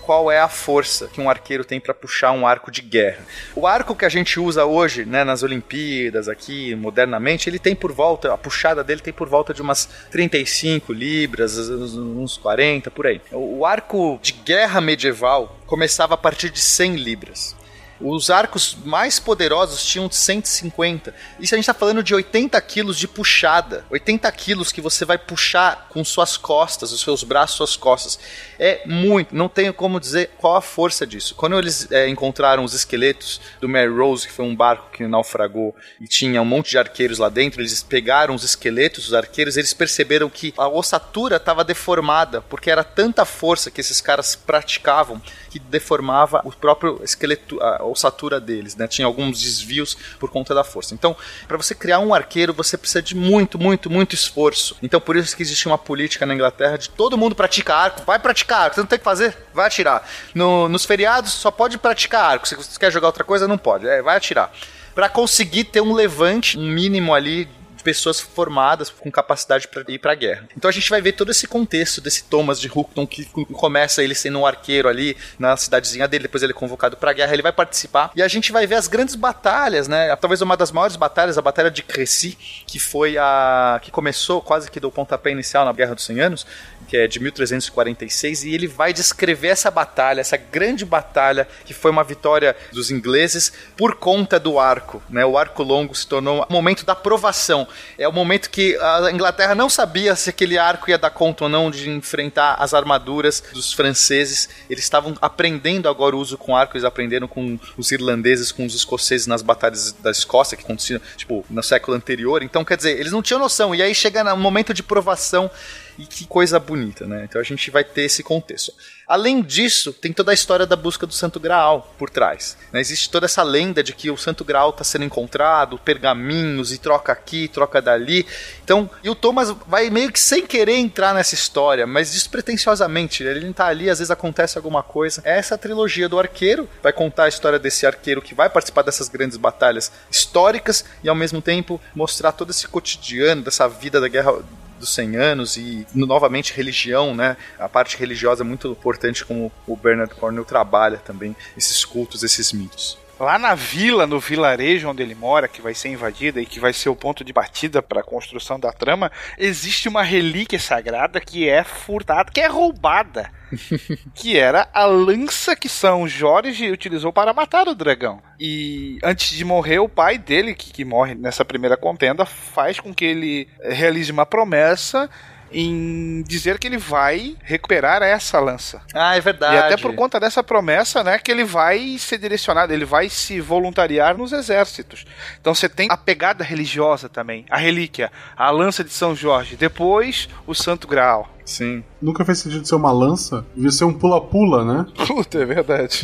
qual 0.00 0.30
é 0.30 0.40
a 0.40 0.48
força 0.48 1.08
que 1.08 1.20
um 1.20 1.28
arqueiro 1.28 1.64
tem 1.64 1.80
para 1.80 1.94
puxar 1.94 2.32
um 2.32 2.46
arco 2.46 2.70
de 2.70 2.82
guerra. 2.82 3.24
O 3.54 3.66
arco 3.66 3.94
que 3.94 4.04
a 4.04 4.08
gente 4.08 4.40
usa 4.40 4.64
hoje, 4.64 5.04
né, 5.04 5.24
nas 5.24 5.42
Olimpíadas 5.42 6.28
aqui, 6.28 6.74
modernamente, 6.74 7.48
ele 7.48 7.58
tem 7.58 7.74
por 7.74 7.92
volta, 7.92 8.32
a 8.32 8.38
puxada 8.38 8.82
dele 8.82 9.00
tem 9.00 9.12
por 9.12 9.28
volta 9.28 9.54
de 9.54 9.62
umas 9.62 9.88
35 10.10 10.92
libras, 10.92 11.56
uns 11.58 12.36
40 12.36 12.90
por 12.90 13.06
aí. 13.06 13.20
O 13.32 13.64
arco 13.64 14.18
de 14.22 14.32
guerra 14.32 14.80
medieval 14.80 15.56
começava 15.66 16.14
a 16.14 16.18
partir 16.18 16.50
de 16.50 16.60
100 16.60 16.96
libras. 16.96 17.59
Os 18.00 18.30
arcos 18.30 18.76
mais 18.84 19.18
poderosos 19.18 19.84
tinham 19.84 20.10
150. 20.10 21.14
Isso 21.38 21.54
a 21.54 21.56
gente 21.56 21.64
está 21.64 21.74
falando 21.74 22.02
de 22.02 22.14
80 22.14 22.60
quilos 22.62 22.98
de 22.98 23.06
puxada. 23.06 23.84
80 23.90 24.30
quilos 24.32 24.72
que 24.72 24.80
você 24.80 25.04
vai 25.04 25.18
puxar 25.18 25.88
com 25.90 26.02
suas 26.02 26.36
costas, 26.36 26.92
os 26.92 27.02
seus 27.02 27.22
braços, 27.22 27.56
suas 27.56 27.76
costas. 27.76 28.18
É 28.58 28.82
muito. 28.86 29.34
Não 29.34 29.48
tenho 29.48 29.74
como 29.74 30.00
dizer 30.00 30.30
qual 30.38 30.56
a 30.56 30.62
força 30.62 31.06
disso. 31.06 31.34
Quando 31.34 31.58
eles 31.58 31.90
é, 31.92 32.08
encontraram 32.08 32.64
os 32.64 32.72
esqueletos 32.72 33.40
do 33.60 33.68
Mary 33.68 33.90
Rose, 33.90 34.26
que 34.26 34.32
foi 34.32 34.46
um 34.46 34.56
barco 34.56 34.90
que 34.92 35.06
naufragou 35.06 35.74
e 36.00 36.06
tinha 36.06 36.40
um 36.40 36.44
monte 36.44 36.70
de 36.70 36.78
arqueiros 36.78 37.18
lá 37.18 37.28
dentro, 37.28 37.60
eles 37.60 37.82
pegaram 37.82 38.34
os 38.34 38.44
esqueletos 38.44 39.04
dos 39.04 39.14
arqueiros, 39.14 39.56
eles 39.56 39.74
perceberam 39.74 40.30
que 40.30 40.54
a 40.56 40.68
ossatura 40.68 41.36
estava 41.36 41.64
deformada, 41.64 42.40
porque 42.42 42.70
era 42.70 42.82
tanta 42.82 43.24
força 43.24 43.70
que 43.70 43.80
esses 43.80 44.00
caras 44.00 44.34
praticavam 44.34 45.20
que 45.50 45.58
deformava 45.58 46.40
o 46.44 46.52
próprio 46.52 47.00
esqueleto, 47.02 47.60
a 47.60 47.84
ossatura 47.90 48.40
deles, 48.40 48.76
né? 48.76 48.86
Tinha 48.86 49.06
alguns 49.06 49.40
desvios 49.40 49.96
por 50.18 50.30
conta 50.30 50.54
da 50.54 50.64
força. 50.64 50.94
Então, 50.94 51.16
para 51.46 51.56
você 51.56 51.74
criar 51.74 51.98
um 52.00 52.14
arqueiro, 52.14 52.52
você 52.52 52.76
precisa 52.76 53.02
de 53.02 53.14
muito, 53.14 53.58
muito, 53.58 53.90
muito 53.90 54.14
esforço. 54.14 54.76
Então, 54.82 55.00
por 55.00 55.16
isso 55.16 55.36
que 55.36 55.42
existe 55.42 55.66
uma 55.66 55.78
política 55.78 56.24
na 56.24 56.34
Inglaterra 56.34 56.76
de 56.76 56.90
todo 56.90 57.18
mundo 57.18 57.34
pratica 57.34 57.74
arco. 57.74 58.02
Vai 58.04 58.18
praticar 58.18 58.62
arco, 58.62 58.74
você 58.74 58.80
não 58.80 58.88
tem 58.88 58.98
que 58.98 59.04
fazer, 59.04 59.36
vai 59.52 59.66
atirar. 59.66 60.08
No, 60.34 60.68
nos 60.68 60.84
feriados 60.84 61.32
só 61.32 61.50
pode 61.50 61.78
praticar 61.78 62.24
arco. 62.24 62.48
Se 62.48 62.54
você 62.54 62.78
quer 62.78 62.90
jogar 62.90 63.08
outra 63.08 63.24
coisa, 63.24 63.46
não 63.46 63.58
pode. 63.58 63.86
É, 63.86 64.02
vai 64.02 64.16
atirar 64.16 64.52
para 64.94 65.08
conseguir 65.08 65.64
ter 65.64 65.80
um 65.80 65.94
levante, 65.94 66.58
um 66.58 66.68
mínimo 66.68 67.14
ali 67.14 67.48
pessoas 67.80 68.20
formadas 68.20 68.90
com 68.90 69.10
capacidade 69.10 69.68
para 69.68 69.84
ir 69.88 69.98
para 69.98 70.12
a 70.12 70.14
guerra. 70.14 70.48
Então 70.56 70.68
a 70.68 70.72
gente 70.72 70.88
vai 70.90 71.00
ver 71.00 71.12
todo 71.12 71.30
esse 71.30 71.46
contexto 71.46 72.00
desse 72.00 72.24
Thomas 72.24 72.60
de 72.60 72.70
Hookton 72.72 73.06
que 73.06 73.24
começa 73.24 74.02
ele 74.02 74.14
sendo 74.14 74.38
um 74.38 74.46
arqueiro 74.46 74.88
ali 74.88 75.16
na 75.38 75.56
cidadezinha 75.56 76.06
dele, 76.06 76.22
depois 76.22 76.42
ele 76.42 76.52
é 76.52 76.54
convocado 76.54 76.96
para 76.96 77.10
a 77.10 77.14
guerra, 77.14 77.32
ele 77.32 77.42
vai 77.42 77.52
participar 77.52 78.10
e 78.14 78.22
a 78.22 78.28
gente 78.28 78.52
vai 78.52 78.66
ver 78.66 78.76
as 78.76 78.88
grandes 78.88 79.14
batalhas, 79.14 79.88
né? 79.88 80.14
Talvez 80.16 80.40
uma 80.42 80.56
das 80.56 80.72
maiores 80.72 80.96
batalhas, 80.96 81.38
a 81.38 81.42
batalha 81.42 81.70
de 81.70 81.82
Crécy, 81.82 82.36
que 82.66 82.78
foi 82.78 83.16
a 83.18 83.80
que 83.82 83.90
começou 83.90 84.40
quase 84.40 84.70
que 84.70 84.80
do 84.80 84.90
pontapé 84.90 85.30
inicial 85.30 85.64
na 85.64 85.72
Guerra 85.72 85.94
dos 85.94 86.04
100 86.04 86.20
Anos, 86.20 86.46
que 86.88 86.96
é 86.96 87.06
de 87.06 87.20
1346, 87.20 88.44
e 88.44 88.54
ele 88.54 88.66
vai 88.66 88.92
descrever 88.92 89.48
essa 89.48 89.70
batalha, 89.70 90.20
essa 90.20 90.36
grande 90.36 90.84
batalha 90.84 91.46
que 91.64 91.72
foi 91.72 91.90
uma 91.90 92.02
vitória 92.02 92.56
dos 92.72 92.90
ingleses 92.90 93.52
por 93.76 93.96
conta 93.96 94.38
do 94.40 94.58
arco, 94.58 95.02
né? 95.08 95.24
O 95.24 95.38
arco 95.38 95.62
longo 95.62 95.94
se 95.94 96.06
tornou 96.06 96.46
um 96.48 96.52
momento 96.52 96.84
da 96.84 96.94
provação. 96.94 97.66
É 97.98 98.08
o 98.08 98.12
momento 98.12 98.50
que 98.50 98.76
a 98.76 99.10
Inglaterra 99.12 99.54
não 99.54 99.68
sabia 99.68 100.14
se 100.16 100.30
aquele 100.30 100.58
arco 100.58 100.90
ia 100.90 100.98
dar 100.98 101.10
conta 101.10 101.44
ou 101.44 101.50
não 101.50 101.70
de 101.70 101.88
enfrentar 101.90 102.56
as 102.58 102.74
armaduras 102.74 103.42
dos 103.52 103.72
franceses. 103.72 104.48
Eles 104.68 104.84
estavam 104.84 105.16
aprendendo 105.20 105.88
agora 105.88 106.16
o 106.16 106.18
uso 106.18 106.36
com 106.36 106.56
arco, 106.56 106.76
eles 106.76 106.84
aprenderam 106.84 107.28
com 107.28 107.58
os 107.76 107.92
irlandeses, 107.92 108.52
com 108.52 108.64
os 108.64 108.74
escoceses 108.74 109.26
nas 109.26 109.42
batalhas 109.42 109.92
da 109.92 110.10
Escócia 110.10 110.56
que 110.56 110.64
aconteciam, 110.64 111.00
tipo, 111.16 111.44
no 111.48 111.62
século 111.62 111.96
anterior. 111.96 112.42
Então, 112.42 112.64
quer 112.64 112.76
dizer, 112.76 112.98
eles 112.98 113.12
não 113.12 113.22
tinham 113.22 113.38
noção. 113.38 113.74
E 113.74 113.82
aí 113.82 113.94
chega 113.94 114.24
no 114.24 114.36
momento 114.36 114.74
de 114.74 114.82
provação 114.82 115.50
e 115.98 116.06
que 116.06 116.26
coisa 116.26 116.58
bonita, 116.58 117.06
né? 117.06 117.24
Então 117.24 117.40
a 117.40 117.44
gente 117.44 117.70
vai 117.70 117.84
ter 117.84 118.02
esse 118.02 118.22
contexto. 118.22 118.72
Além 119.10 119.42
disso, 119.42 119.92
tem 119.92 120.12
toda 120.12 120.30
a 120.30 120.34
história 120.34 120.64
da 120.64 120.76
busca 120.76 121.04
do 121.04 121.12
Santo 121.12 121.40
Graal 121.40 121.92
por 121.98 122.08
trás. 122.08 122.56
Né? 122.72 122.80
Existe 122.80 123.10
toda 123.10 123.26
essa 123.26 123.42
lenda 123.42 123.82
de 123.82 123.92
que 123.92 124.08
o 124.08 124.16
Santo 124.16 124.44
Graal 124.44 124.70
está 124.70 124.84
sendo 124.84 125.04
encontrado, 125.04 125.76
pergaminhos 125.78 126.72
e 126.72 126.78
troca 126.78 127.10
aqui, 127.10 127.48
troca 127.48 127.82
dali. 127.82 128.24
Então, 128.62 128.88
e 129.02 129.10
o 129.10 129.14
Thomas 129.16 129.52
vai 129.66 129.90
meio 129.90 130.12
que 130.12 130.20
sem 130.20 130.46
querer 130.46 130.76
entrar 130.76 131.12
nessa 131.12 131.34
história, 131.34 131.88
mas 131.88 132.12
despretensiosamente. 132.12 133.24
Ele 133.24 133.44
não 133.44 133.52
tá 133.52 133.66
ali, 133.66 133.90
às 133.90 133.98
vezes 133.98 134.12
acontece 134.12 134.56
alguma 134.56 134.80
coisa. 134.80 135.20
Essa 135.24 135.58
trilogia 135.58 136.08
do 136.08 136.16
arqueiro 136.16 136.68
vai 136.80 136.92
contar 136.92 137.24
a 137.24 137.28
história 137.28 137.58
desse 137.58 137.84
arqueiro 137.84 138.22
que 138.22 138.32
vai 138.32 138.48
participar 138.48 138.82
dessas 138.82 139.08
grandes 139.08 139.36
batalhas 139.36 139.90
históricas 140.08 140.84
e 141.02 141.08
ao 141.08 141.16
mesmo 141.16 141.42
tempo 141.42 141.80
mostrar 141.96 142.30
todo 142.30 142.50
esse 142.50 142.68
cotidiano 142.68 143.42
dessa 143.42 143.68
vida 143.68 144.00
da 144.00 144.06
guerra 144.06 144.40
dos 144.80 144.92
100 144.94 145.16
anos 145.16 145.56
e 145.56 145.86
novamente 145.94 146.52
religião, 146.52 147.14
né? 147.14 147.36
A 147.58 147.68
parte 147.68 147.96
religiosa 147.96 148.42
é 148.42 148.46
muito 148.46 148.68
importante 148.68 149.24
como 149.24 149.52
o 149.66 149.76
Bernard 149.76 150.14
Cornell 150.14 150.44
trabalha 150.44 150.96
também 150.98 151.36
esses 151.56 151.84
cultos, 151.84 152.22
esses 152.24 152.52
mitos. 152.52 152.98
Lá 153.20 153.38
na 153.38 153.54
vila, 153.54 154.06
no 154.06 154.18
vilarejo 154.18 154.88
onde 154.88 155.02
ele 155.02 155.14
mora, 155.14 155.46
que 155.46 155.60
vai 155.60 155.74
ser 155.74 155.90
invadida 155.90 156.40
e 156.40 156.46
que 156.46 156.58
vai 156.58 156.72
ser 156.72 156.88
o 156.88 156.96
ponto 156.96 157.22
de 157.22 157.34
partida 157.34 157.82
para 157.82 158.00
a 158.00 158.02
construção 158.02 158.58
da 158.58 158.72
trama, 158.72 159.12
existe 159.36 159.90
uma 159.90 160.02
relíquia 160.02 160.58
sagrada 160.58 161.20
que 161.20 161.46
é 161.46 161.62
furtada, 161.62 162.32
que 162.32 162.40
é 162.40 162.46
roubada. 162.46 163.30
que 164.14 164.38
era 164.38 164.70
a 164.72 164.86
lança 164.86 165.54
que 165.54 165.68
São 165.68 166.08
Jorge 166.08 166.70
utilizou 166.70 167.12
para 167.12 167.34
matar 167.34 167.68
o 167.68 167.74
dragão. 167.74 168.22
E 168.38 168.98
antes 169.04 169.36
de 169.36 169.44
morrer, 169.44 169.80
o 169.80 169.88
pai 169.88 170.16
dele, 170.16 170.54
que, 170.54 170.72
que 170.72 170.84
morre 170.84 171.14
nessa 171.14 171.44
primeira 171.44 171.76
contenda, 171.76 172.24
faz 172.24 172.80
com 172.80 172.94
que 172.94 173.04
ele 173.04 173.48
realize 173.62 174.10
uma 174.10 174.24
promessa 174.24 175.10
em 175.52 176.22
dizer 176.22 176.58
que 176.58 176.66
ele 176.66 176.78
vai 176.78 177.36
recuperar 177.42 178.02
essa 178.02 178.38
lança. 178.38 178.82
Ah, 178.94 179.16
é 179.16 179.20
verdade. 179.20 179.56
E 179.56 179.58
até 179.58 179.76
por 179.76 179.94
conta 179.94 180.20
dessa 180.20 180.42
promessa, 180.42 181.02
né, 181.02 181.18
que 181.18 181.30
ele 181.30 181.44
vai 181.44 181.96
ser 181.98 182.18
direcionado, 182.18 182.72
ele 182.72 182.84
vai 182.84 183.08
se 183.08 183.40
voluntariar 183.40 184.16
nos 184.16 184.32
exércitos. 184.32 185.04
Então 185.40 185.54
você 185.54 185.68
tem 185.68 185.88
a 185.90 185.96
pegada 185.96 186.44
religiosa 186.44 187.08
também, 187.08 187.44
a 187.50 187.56
relíquia, 187.56 188.10
a 188.36 188.50
lança 188.50 188.84
de 188.84 188.90
São 188.90 189.14
Jorge, 189.14 189.56
depois 189.56 190.28
o 190.46 190.54
Santo 190.54 190.86
Graal. 190.86 191.28
Sim. 191.50 191.82
Nunca 192.00 192.24
fez 192.24 192.38
sentido 192.38 192.64
ser 192.64 192.76
uma 192.76 192.92
lança, 192.92 193.44
devia 193.56 193.72
ser 193.72 193.84
um 193.84 193.92
pula-pula, 193.92 194.64
né? 194.64 194.86
Puta, 195.04 195.40
é 195.40 195.44
verdade. 195.44 196.02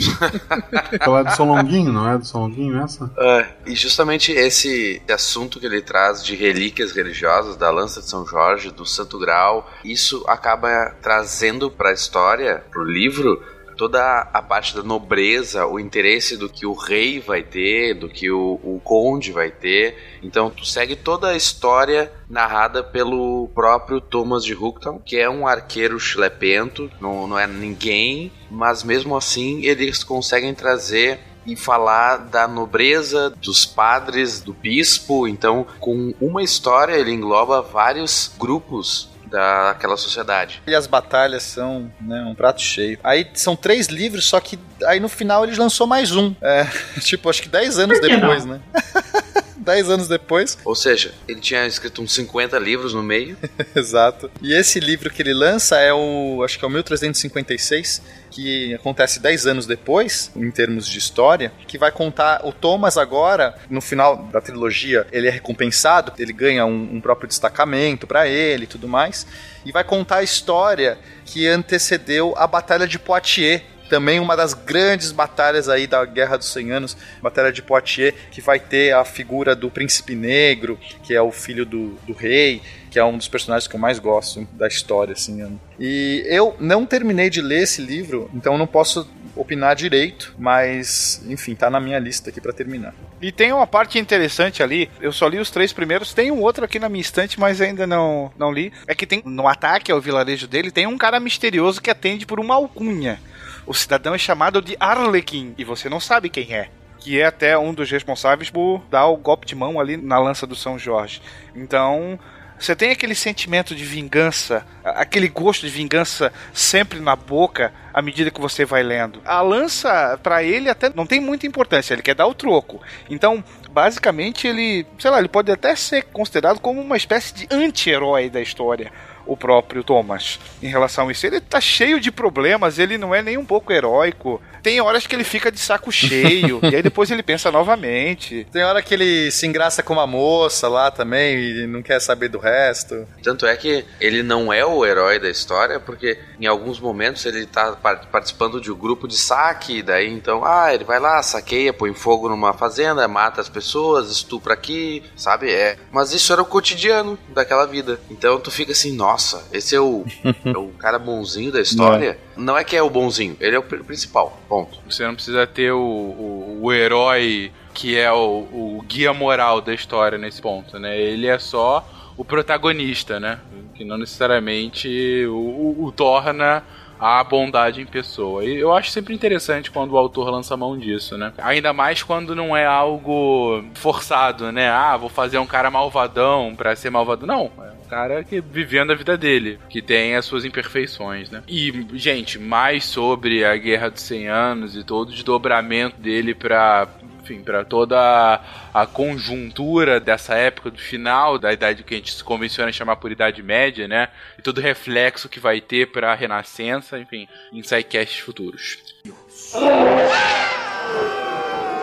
Ela 1.01 1.21
é 1.21 1.25
do 1.25 1.31
São 1.37 1.47
Longuinho, 1.47 1.93
não 1.93 2.11
é 2.11 2.19
do 2.19 2.27
São 2.27 2.41
Longuinho 2.41 2.83
essa? 2.83 3.09
É, 3.17 3.47
e 3.65 3.77
justamente 3.77 4.33
esse 4.33 5.01
assunto 5.09 5.61
que 5.61 5.67
ele 5.67 5.81
traz 5.81 6.25
de 6.25 6.35
relíquias 6.35 6.91
religiosas, 6.91 7.57
da 7.57 7.71
lança 7.71 8.01
de 8.01 8.09
São 8.09 8.27
Jorge, 8.27 8.73
do 8.73 8.85
Santo 8.85 9.21
Grau, 9.21 9.71
isso 9.85 10.25
acaba 10.27 10.93
trazendo 11.01 11.71
para 11.71 11.91
a 11.91 11.95
história, 11.95 12.65
pro 12.73 12.83
livro, 12.83 13.41
toda 13.77 14.29
a 14.33 14.43
parte 14.43 14.75
da 14.75 14.83
nobreza, 14.83 15.67
o 15.67 15.79
interesse 15.79 16.37
do 16.37 16.49
que 16.49 16.67
o 16.67 16.73
rei 16.73 17.21
vai 17.21 17.43
ter, 17.43 17.95
do 17.95 18.09
que 18.09 18.31
o, 18.31 18.61
o 18.63 18.81
conde 18.83 19.33
vai 19.33 19.51
ter. 19.51 20.19
Então 20.23 20.51
tu 20.51 20.65
segue 20.65 20.97
toda 20.97 21.29
a 21.29 21.37
história 21.37 22.13
narrada 22.29 22.83
pelo 22.83 23.49
próprio 23.55 24.01
Thomas 24.01 24.45
de 24.45 24.55
Hooktown, 24.55 24.99
que 24.99 25.17
é 25.17 25.29
um 25.29 25.47
arqueiro 25.47 26.01
chilepento, 26.01 26.91
não, 27.01 27.27
não 27.27 27.39
é 27.39 27.47
ninguém, 27.47 28.33
mas 28.51 28.83
mesmo 28.83 29.17
assim 29.17 29.65
eles 29.65 30.03
conseguem 30.03 30.55
trazer 30.55 31.21
e 31.47 31.55
falar 31.55 32.17
da 32.17 32.49
nobreza, 32.49 33.31
dos 33.31 33.65
padres, 33.65 34.41
do 34.41 34.53
bispo. 34.53 35.29
Então, 35.29 35.65
com 35.79 36.13
uma 36.21 36.43
história, 36.43 36.95
ele 36.95 37.13
engloba 37.13 37.63
vários 37.63 38.33
grupos 38.37 39.09
daquela 39.27 39.97
sociedade. 39.97 40.63
E 40.67 40.75
as 40.75 40.87
batalhas 40.87 41.43
são 41.43 41.91
né, 42.01 42.23
um 42.23 42.35
prato 42.35 42.61
cheio. 42.61 42.99
Aí 43.03 43.29
são 43.35 43.57
três 43.57 43.87
livros, 43.89 44.27
só 44.27 44.41
que 44.41 44.59
aí 44.85 45.01
no 45.01 45.09
final 45.09 45.45
ele 45.45 45.57
lançou 45.57 45.87
mais 45.87 46.15
um. 46.15 46.35
É, 46.41 46.67
tipo, 47.01 47.29
acho 47.29 47.43
que 47.43 47.49
dez 47.49 47.79
anos 47.79 48.01
depois, 48.01 48.45
né? 48.45 48.61
10 49.67 49.91
anos 49.91 50.09
depois. 50.09 50.57
Ou 50.65 50.75
seja, 50.75 51.13
ele 51.27 51.41
tinha 51.41 51.67
escrito 51.67 52.01
uns 52.01 52.15
50 52.15 52.57
livros 52.59 52.95
no 52.95 53.03
meio. 53.03 53.37
Exato. 53.75 54.31
E 54.41 54.55
esse 54.55 54.79
livro 54.79 55.11
que 55.11 55.21
ele 55.21 55.35
lança 55.35 55.77
é 55.77 55.93
o, 55.93 56.43
acho 56.45 56.59
que 56.59 56.65
é 56.65 56.69
o 56.69 56.71
1356, 56.71 58.01
que 58.31 58.75
acontece 58.75 59.19
10 59.21 59.47
anos 59.47 59.67
depois, 59.67 60.31
em 60.37 60.51
termos 60.51 60.87
de 60.87 60.99
história, 60.99 61.53
que 61.67 61.77
vai 61.77 61.91
contar 61.91 62.47
o 62.47 62.53
Thomas 62.53 62.97
agora, 62.97 63.57
no 63.69 63.81
final 63.81 64.17
da 64.33 64.41
trilogia, 64.41 65.07
ele 65.11 65.27
é 65.27 65.31
recompensado, 65.31 66.13
ele 66.19 66.33
ganha 66.33 66.65
um, 66.65 66.97
um 66.97 67.01
próprio 67.01 67.29
destacamento 67.29 68.07
para 68.07 68.29
ele 68.29 68.65
e 68.65 68.67
tudo 68.67 68.87
mais, 68.87 69.27
e 69.65 69.73
vai 69.73 69.83
contar 69.83 70.17
a 70.17 70.23
história 70.23 70.99
que 71.25 71.47
antecedeu 71.47 72.35
a 72.37 72.47
Batalha 72.47 72.87
de 72.87 72.99
Poitiers, 72.99 73.63
também 73.89 74.21
uma 74.21 74.37
das 74.37 74.55
grandes 74.55 75.13
batalhas 75.13 75.69
aí 75.69 75.87
da 75.87 76.05
Guerra 76.05 76.37
dos 76.37 76.53
100 76.53 76.73
Anos, 76.73 76.97
Batalha 77.23 77.53
de 77.53 77.63
Poitiers, 77.63 78.15
que 78.31 78.41
vai 78.41 78.59
ter 78.59 78.95
a 78.95 79.05
figura 79.05 79.55
do 79.55 79.71
Príncipe 79.71 80.15
Negro, 80.15 80.79
que 81.03 81.15
é 81.15 81.23
o 81.23 81.31
filho 81.33 81.65
do, 81.65 81.91
do 82.07 82.13
rei, 82.13 82.63
que 82.91 82.99
é 82.99 83.05
um 83.05 83.17
dos 83.17 83.29
personagens 83.29 83.69
que 83.69 83.77
eu 83.77 83.81
mais 83.81 83.99
gosto 83.99 84.47
da 84.53 84.67
história, 84.67 85.13
assim. 85.13 85.59
E 85.79 86.25
eu 86.27 86.57
não 86.59 86.87
terminei 86.87 87.29
de 87.29 87.41
ler 87.41 87.63
esse 87.63 87.83
livro, 87.83 88.31
então 88.35 88.57
não 88.57 88.67
posso 88.67 89.09
opinar 89.37 89.77
direito, 89.77 90.35
mas 90.39 91.23
enfim, 91.29 91.55
tá 91.55 91.69
na 91.69 91.79
minha 91.79 91.99
lista 91.99 92.31
aqui 92.31 92.41
para 92.41 92.53
terminar. 92.53 92.95
E 93.21 93.31
tem 93.31 93.53
uma 93.53 93.67
parte 93.67 93.99
interessante 93.99 94.63
ali, 94.63 94.91
eu 95.01 95.13
só 95.13 95.29
li 95.29 95.39
os 95.39 95.51
três 95.51 95.73
primeiros, 95.73 96.15
tem 96.15 96.31
um 96.31 96.41
outro 96.41 96.65
aqui 96.65 96.79
na 96.79 96.89
minha 96.89 97.03
estante, 97.03 97.39
mas 97.39 97.61
ainda 97.61 97.87
não, 97.87 98.33
não 98.39 98.51
li. 98.51 98.73
É 98.87 98.95
que 98.95 99.07
tem 99.07 99.23
no 99.25 99.47
ataque 99.47 99.93
ao 99.93 100.01
vilarejo 100.01 100.49
dele, 100.49 100.71
tem 100.71 100.87
um 100.87 100.97
cara 100.97 101.21
misterioso 101.21 101.83
que 101.83 101.91
atende 101.91 102.25
por 102.25 102.41
uma 102.41 102.55
alcunha. 102.55 103.21
O 103.67 103.75
cidadão 103.75 104.15
é 104.15 104.19
chamado 104.19 104.63
de 104.63 104.77
Arlequim 104.79 105.55
e 105.59 105.65
você 105.65 105.89
não 105.89 106.01
sabe 106.01 106.29
quem 106.31 106.55
é. 106.55 106.69
Que 106.99 107.21
é 107.21 107.27
até 107.27 107.59
um 107.59 107.75
dos 107.75 107.91
responsáveis 107.91 108.51
por 108.51 108.83
dar 108.91 109.07
o 109.07 109.17
golpe 109.17 109.47
de 109.47 109.55
mão 109.55 109.79
ali 109.79 109.97
na 109.97 110.19
lança 110.19 110.47
do 110.47 110.57
São 110.57 110.79
Jorge. 110.79 111.21
Então, 111.55 112.19
você 112.59 112.75
tem 112.75 112.91
aquele 112.91 113.15
sentimento 113.15 113.75
de 113.75 113.85
vingança, 113.85 114.67
aquele 114.83 115.29
gosto 115.29 115.67
de 115.67 115.73
vingança 115.73 116.33
sempre 116.55 117.01
na 117.01 117.15
boca 117.15 117.73
à 117.93 118.01
medida 118.01 118.31
que 118.31 118.41
você 118.41 118.65
vai 118.65 118.83
lendo. 118.83 119.21
A 119.25 119.43
lança, 119.43 120.19
para 120.23 120.43
ele, 120.43 120.71
até 120.71 120.91
não 120.95 121.07
tem 121.07 121.21
muita 121.21 121.47
importância, 121.47 121.93
ele 121.93 122.03
quer 122.03 122.15
dar 122.15 122.27
o 122.27 122.35
troco. 122.35 122.81
Então, 123.11 123.45
basicamente, 123.71 124.49
ele, 124.49 124.87
sei 124.99 125.11
lá, 125.11 125.19
ele 125.19 125.29
pode 125.29 125.53
até 125.53 125.77
ser 125.77 126.05
considerado 126.05 126.59
como 126.59 126.81
uma 126.81 126.97
espécie 126.97 127.35
de 127.35 127.47
anti-herói 127.51 128.31
da 128.31 128.41
história 128.41 128.91
o 129.27 129.37
próprio 129.37 129.83
Thomas 129.83 130.39
em 130.63 130.69
relação 130.69 131.09
a 131.09 131.13
isso. 131.13 131.27
Ele 131.27 131.41
tá 131.41 131.61
cheio 131.61 132.01
de 132.01 132.11
problemas, 132.11 132.79
ele 132.79 132.97
não 132.97 133.15
é 133.15 133.23
nem 133.23 133.37
um 133.37 133.45
pouco 133.45 133.73
heróico. 133.73 134.41
Tem 134.63 134.81
horas 134.81 135.07
que 135.07 135.15
ele 135.15 135.25
fica 135.25 135.51
de 135.51 135.61
saco 135.61 135.93
cheio, 135.93 136.61
e 136.69 136.75
aí 136.75 136.83
depois 136.83 137.11
ele 137.11 137.23
pensa 137.23 137.51
novamente. 137.53 138.47
Tem 138.51 138.65
hora 138.65 138.83
que 138.83 138.95
ele 138.95 139.31
se 139.31 139.47
engraça 139.47 139.83
com 139.83 139.93
uma 139.93 140.07
moça 140.07 140.69
lá 140.69 140.91
também 140.91 141.39
e 141.39 141.67
não 141.67 141.83
quer 141.83 142.01
saber 142.01 142.29
do 142.29 142.39
resto. 142.39 143.07
Tanto 143.23 143.47
é 143.47 143.57
que 143.57 143.85
ele 144.01 144.23
não 144.23 144.53
é 144.53 144.65
o 144.65 144.85
herói 144.85 145.19
da 145.19 145.29
história, 145.29 145.79
porque 145.79 146.19
em 146.41 146.47
alguns 146.47 146.81
momentos 146.81 147.25
ele 147.27 147.47
tá 147.47 147.73
participando 148.11 148.61
de 148.61 148.73
um 148.73 148.77
grupo 148.77 149.07
de 149.07 149.17
saque, 149.17 149.83
daí 149.83 150.11
então, 150.11 150.45
ah, 150.45 150.73
ele 150.73 150.85
vai 150.85 150.99
lá, 150.99 151.23
saqueia, 151.23 151.73
põe 151.73 151.93
fogo 151.95 152.29
numa 152.29 152.53
fazenda, 152.53 153.07
mata 153.07 153.41
as 153.41 153.49
pessoas, 153.49 154.11
estupra 154.11 154.55
aqui, 154.55 155.03
sabe? 155.17 155.51
É. 155.51 155.77
Mas 155.91 156.13
isso 156.13 156.33
era 156.33 156.43
o 156.43 156.47
cotidiano 156.47 157.19
daquela 157.29 157.67
vida. 157.67 158.01
Então 158.11 158.39
tu 158.41 158.51
fica 158.51 158.73
assim, 158.73 158.93
nossa, 158.93 159.16
esse 159.53 159.75
é 159.75 159.81
o, 159.81 160.05
é 160.45 160.57
o 160.57 160.69
cara 160.79 160.99
bonzinho 160.99 161.51
da 161.53 161.61
história. 161.61 162.19
Não. 162.37 162.45
não 162.45 162.59
é 162.59 162.65
que 162.65 162.77
é 162.77 162.83
o 162.83 162.91
bonzinho, 162.91 163.37
ele 163.41 163.57
é 163.57 163.59
o 163.59 163.63
principal. 163.63 164.41
Ponto. 164.49 164.79
Você 164.89 165.07
não 165.07 165.15
precisa 165.15 165.47
ter 165.47 165.73
o, 165.73 165.79
o, 165.79 166.59
o 166.63 166.73
herói 166.73 167.53
que 167.77 167.99
é 167.99 168.11
o, 168.11 168.49
o 168.53 168.85
guia 168.87 169.13
moral 169.13 169.61
da 169.61 169.75
história 169.75 170.17
nesse 170.17 170.41
ponto, 170.41 170.79
né? 170.79 170.99
Ele 170.99 171.27
é 171.27 171.39
só 171.39 171.87
o 172.17 172.25
protagonista, 172.25 173.21
né? 173.21 173.39
Que 173.75 173.85
não 173.85 173.99
necessariamente 173.99 175.27
o, 175.27 175.77
o, 175.79 175.93
torna 175.93 176.63
a 176.99 177.23
bondade 177.23 177.81
em 177.81 177.87
pessoa. 177.87 178.45
E 178.45 178.57
eu 178.57 178.73
acho 178.73 178.91
sempre 178.91 179.15
interessante 179.15 179.71
quando 179.71 179.93
o 179.93 179.99
autor 179.99 180.31
lança 180.31 180.57
mão 180.57 180.77
disso, 180.79 181.17
né? 181.17 181.33
Ainda 181.39 181.73
mais 181.73 182.03
quando 182.03 182.35
não 182.35 182.57
é 182.57 182.67
algo 182.67 183.65
forçado, 183.75 184.51
né? 184.53 184.69
Ah, 184.69 184.97
vou 184.97 185.09
fazer 185.09 185.39
um 185.39 185.47
cara 185.47 185.71
malvadão 185.71 186.55
pra 186.57 186.77
ser 186.77 186.91
malvado. 186.91 187.27
Não, 187.27 187.51
é 187.59 187.73
um 187.85 187.89
cara 187.89 188.25
que 188.25 188.41
vivendo 188.41 188.93
a 188.93 188.95
vida 188.95 189.17
dele, 189.17 189.59
que 189.69 189.83
tem 189.83 190.17
as 190.17 190.25
suas 190.25 190.45
imperfeições, 190.45 191.31
né? 191.31 191.43
E, 191.47 191.87
gente, 191.95 192.39
mais 192.39 192.85
sobre 192.85 193.45
a 193.45 193.57
Guerra 193.57 193.91
dos 193.91 194.03
100 194.03 194.29
Anos 194.29 194.77
e 194.77 194.85
todo 194.85 195.09
o 195.09 195.13
desdobramento 195.13 196.01
dele 196.01 196.35
pra 196.35 196.89
enfim, 197.27 197.43
para 197.43 197.65
toda 197.65 197.99
a, 197.99 198.83
a, 198.83 198.87
conjuntura 198.87 199.99
dessa 199.99 200.35
época, 200.35 200.71
do 200.71 200.79
final 200.79 201.39
da 201.39 201.53
idade 201.53 201.83
que 201.83 201.95
a 201.95 201.97
gente 201.97 202.15
se 202.15 202.23
convenciona 202.23 202.71
chamar 202.71 202.97
por 202.97 203.11
Idade 203.11 203.43
Média, 203.43 203.89
né? 203.89 204.09
E 204.39 204.43
todo 204.43 204.59
o 204.59 204.61
reflexo 204.61 205.29
que 205.29 205.41
vai 205.41 205.61
ter 205.61 205.91
para 205.91 206.13
a 206.13 206.15
Renascença, 206.15 206.99
enfim, 206.99 207.27
em 207.53 207.63
sidecasts 207.63 208.21
futuros. 208.21 208.79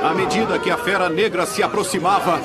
À 0.02 0.14
medida 0.14 0.58
que 0.60 0.72
a 0.72 0.78
Fera 0.78 1.10
Negra 1.10 1.46
se 1.46 1.62
aproximava, 1.62 2.40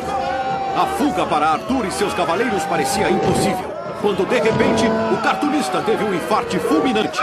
a 0.76 0.86
fuga 0.98 1.24
para 1.26 1.50
Arthur 1.50 1.86
e 1.86 1.92
seus 1.92 2.12
cavaleiros 2.14 2.64
parecia 2.64 3.08
impossível. 3.08 3.78
Quando 4.00 4.26
de 4.28 4.38
repente 4.38 4.84
o 5.12 5.22
cartunista 5.22 5.82
teve 5.82 6.04
um 6.04 6.14
infarte 6.14 6.58
fulminante. 6.58 7.18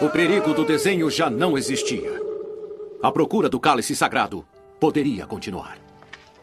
O 0.00 0.08
perigo 0.08 0.54
do 0.54 0.64
desenho 0.64 1.10
já 1.10 1.28
não 1.28 1.56
existia. 1.56 2.29
A 3.02 3.10
procura 3.10 3.48
do 3.48 3.58
cálice 3.58 3.96
sagrado 3.96 4.44
poderia 4.78 5.26
continuar. 5.26 5.78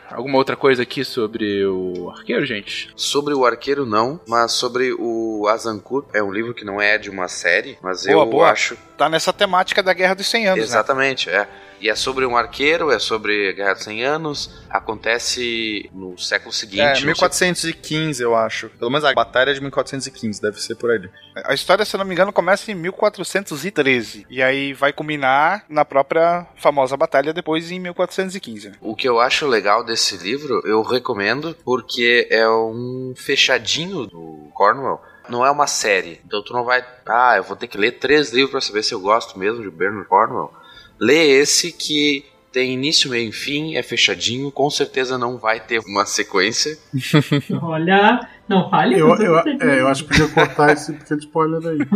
Alguma 0.09 0.37
outra 0.37 0.55
coisa 0.55 0.81
aqui 0.81 1.03
sobre 1.05 1.63
o 1.67 2.09
arqueiro, 2.09 2.45
gente? 2.47 2.91
Sobre 2.95 3.35
o 3.35 3.45
arqueiro, 3.45 3.85
não, 3.85 4.19
mas 4.27 4.53
sobre 4.53 4.91
o 4.97 5.47
Azankur. 5.47 6.05
É 6.13 6.23
um 6.23 6.31
livro 6.31 6.55
que 6.55 6.65
não 6.65 6.81
é 6.81 6.97
de 6.97 7.11
uma 7.11 7.27
série, 7.27 7.77
mas 7.79 8.05
boa, 8.07 8.25
eu 8.25 8.29
boa. 8.29 8.49
acho. 8.49 8.75
Tá 8.97 9.07
nessa 9.07 9.31
temática 9.31 9.83
da 9.83 9.93
Guerra 9.93 10.15
dos 10.15 10.27
100 10.27 10.47
Anos. 10.47 10.59
Né? 10.59 10.65
Exatamente, 10.65 11.29
né? 11.29 11.35
é. 11.35 11.66
E 11.79 11.89
é 11.89 11.95
sobre 11.95 12.25
um 12.25 12.35
arqueiro, 12.35 12.91
é 12.91 12.99
sobre 12.99 13.49
a 13.49 13.51
Guerra 13.53 13.73
dos 13.73 13.83
100 13.83 14.03
Anos, 14.03 14.49
acontece 14.69 15.89
no 15.93 16.17
século 16.17 16.51
seguinte. 16.51 17.01
É, 17.01 17.05
1415, 17.05 18.21
eu 18.21 18.35
acho. 18.35 18.69
Pelo 18.69 18.89
menos 18.89 19.05
a 19.05 19.13
batalha 19.13 19.51
é 19.51 19.53
de 19.53 19.61
1415, 19.61 20.41
deve 20.41 20.61
ser 20.61 20.75
por 20.75 20.91
ali. 20.91 21.09
A 21.45 21.53
história, 21.53 21.85
se 21.85 21.95
eu 21.95 21.99
não 21.99 22.05
me 22.05 22.13
engano, 22.13 22.33
começa 22.33 22.71
em 22.71 22.75
1413. 22.75 24.25
E 24.29 24.41
aí 24.41 24.73
vai 24.73 24.91
culminar 24.91 25.65
na 25.69 25.85
própria 25.85 26.47
famosa 26.55 26.97
batalha 26.97 27.33
depois 27.33 27.71
em 27.71 27.79
1415. 27.79 28.73
O 28.81 28.95
que 28.95 29.07
eu 29.07 29.19
acho 29.19 29.47
legal 29.47 29.83
desse 29.83 30.17
livro, 30.17 30.61
eu 30.65 30.81
recomendo, 30.81 31.55
porque 31.63 32.27
é 32.31 32.49
um 32.49 33.13
fechadinho 33.15 34.07
do 34.07 34.49
Cornwell 34.53 35.01
não 35.29 35.45
é 35.45 35.51
uma 35.51 35.67
série. 35.67 36.21
Então 36.25 36.41
tu 36.41 36.53
não 36.53 36.63
vai. 36.63 36.85
Ah, 37.05 37.35
eu 37.37 37.43
vou 37.43 37.55
ter 37.55 37.67
que 37.67 37.77
ler 37.77 37.99
três 37.99 38.31
livros 38.31 38.51
para 38.51 38.61
saber 38.61 38.83
se 38.83 38.93
eu 38.93 38.99
gosto 38.99 39.37
mesmo 39.37 39.61
de 39.61 39.69
Bernard 39.69 40.07
Cornwell. 40.07 40.51
Lê 40.99 41.39
esse 41.39 41.71
que 41.71 42.25
tem 42.51 42.73
início, 42.73 43.09
meio 43.09 43.29
e 43.29 43.31
fim, 43.31 43.75
é 43.75 43.83
fechadinho, 43.83 44.51
com 44.51 44.69
certeza 44.69 45.17
não 45.17 45.37
vai 45.37 45.59
ter 45.59 45.79
uma 45.85 46.05
sequência. 46.05 46.75
Olha, 47.61 48.27
não 48.47 48.69
fale. 48.69 48.97
Eu, 48.97 49.09
eu, 49.15 49.37
é, 49.37 49.81
eu 49.81 49.87
acho 49.87 50.03
que 50.05 50.09
podia 50.09 50.27
cortar 50.29 50.73
esse 50.73 50.93
pequeno 50.93 51.19
spoiler 51.19 51.61
aí. 51.67 51.77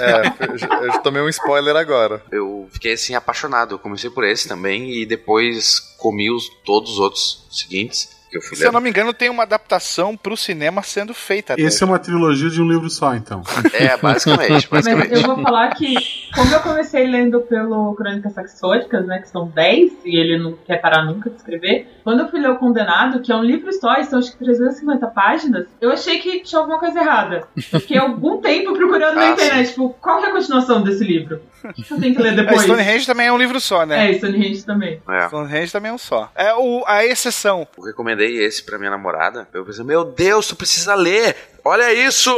É, 0.00 0.26
é, 0.26 0.84
eu, 0.84 0.92
eu 0.92 1.02
tomei 1.02 1.22
um 1.22 1.28
spoiler 1.28 1.74
agora. 1.74 2.22
Eu 2.30 2.68
fiquei 2.70 2.92
assim 2.92 3.14
apaixonado. 3.14 3.74
Eu 3.74 3.78
comecei 3.78 4.10
por 4.10 4.24
esse 4.24 4.46
também 4.46 4.92
e 4.92 5.04
depois 5.04 5.80
comi 5.98 6.30
os, 6.30 6.48
todos 6.64 6.92
os 6.92 6.98
outros 6.98 7.46
seguintes. 7.50 8.19
Eu 8.32 8.40
Se 8.40 8.64
eu 8.64 8.72
não 8.72 8.80
me 8.80 8.90
engano, 8.90 9.12
tem 9.12 9.28
uma 9.28 9.42
adaptação 9.42 10.16
pro 10.16 10.36
cinema 10.36 10.82
sendo 10.82 11.12
feita. 11.12 11.54
Esse 11.58 11.82
é 11.82 11.86
uma 11.86 11.98
trilogia 11.98 12.48
de 12.48 12.62
um 12.62 12.68
livro 12.68 12.88
só, 12.88 13.14
então. 13.14 13.42
É, 13.72 13.96
basicamente. 13.96 14.68
basicamente. 14.70 15.10
Mas 15.10 15.20
eu 15.20 15.26
vou 15.26 15.42
falar 15.42 15.70
que, 15.74 15.94
como 16.34 16.52
eu 16.52 16.60
comecei 16.60 17.06
lendo 17.06 17.40
pelo 17.40 17.94
Crônicas 17.94 18.32
Saxônicas, 18.32 19.06
né, 19.06 19.18
que 19.18 19.28
são 19.28 19.48
10, 19.48 19.92
e 20.04 20.16
ele 20.16 20.38
não 20.38 20.52
quer 20.52 20.80
parar 20.80 21.04
nunca 21.04 21.28
de 21.28 21.36
escrever, 21.36 21.88
quando 22.04 22.20
eu 22.20 22.28
fui 22.28 22.40
ler 22.40 22.50
O 22.50 22.56
Condenado, 22.56 23.20
que 23.20 23.32
é 23.32 23.36
um 23.36 23.42
livro 23.42 23.72
só, 23.72 23.94
e 23.94 24.04
são 24.04 24.20
acho 24.20 24.32
que 24.32 24.38
350 24.38 25.06
páginas, 25.08 25.66
eu 25.80 25.90
achei 25.90 26.18
que 26.18 26.40
tinha 26.40 26.60
alguma 26.60 26.78
coisa 26.78 27.00
errada. 27.00 27.48
Fiquei 27.56 27.98
algum 27.98 28.40
tempo 28.40 28.72
procurando 28.74 29.18
ah, 29.18 29.22
na 29.22 29.30
internet, 29.30 29.66
sim. 29.66 29.72
tipo, 29.72 29.90
qual 30.00 30.22
é 30.24 30.28
a 30.28 30.32
continuação 30.32 30.82
desse 30.82 31.02
livro? 31.02 31.40
O 31.64 31.72
que 31.72 31.90
eu 31.90 32.00
tenho 32.00 32.14
que 32.14 32.22
ler 32.22 32.34
depois? 32.34 32.60
É, 32.60 32.62
Stonehenge 32.62 33.06
também 33.06 33.26
é 33.26 33.32
um 33.32 33.38
livro 33.38 33.60
só, 33.60 33.84
né? 33.84 34.10
É, 34.10 34.14
Stonehenge 34.14 34.64
também. 34.64 35.00
É. 35.08 35.26
Stonehenge 35.26 35.72
também 35.72 35.90
é 35.90 35.94
um 35.94 35.98
só. 35.98 36.30
É 36.34 36.54
o, 36.54 36.82
a 36.86 37.04
exceção. 37.04 37.66
Eu 37.78 37.94
recomendei 38.20 38.44
esse 38.44 38.62
pra 38.62 38.78
minha 38.78 38.90
namorada. 38.90 39.48
Eu 39.52 39.64
pensei, 39.64 39.84
meu 39.84 40.04
Deus, 40.04 40.46
tu 40.46 40.56
precisa 40.56 40.94
ler! 40.94 41.34
Olha 41.64 41.92
isso! 41.92 42.30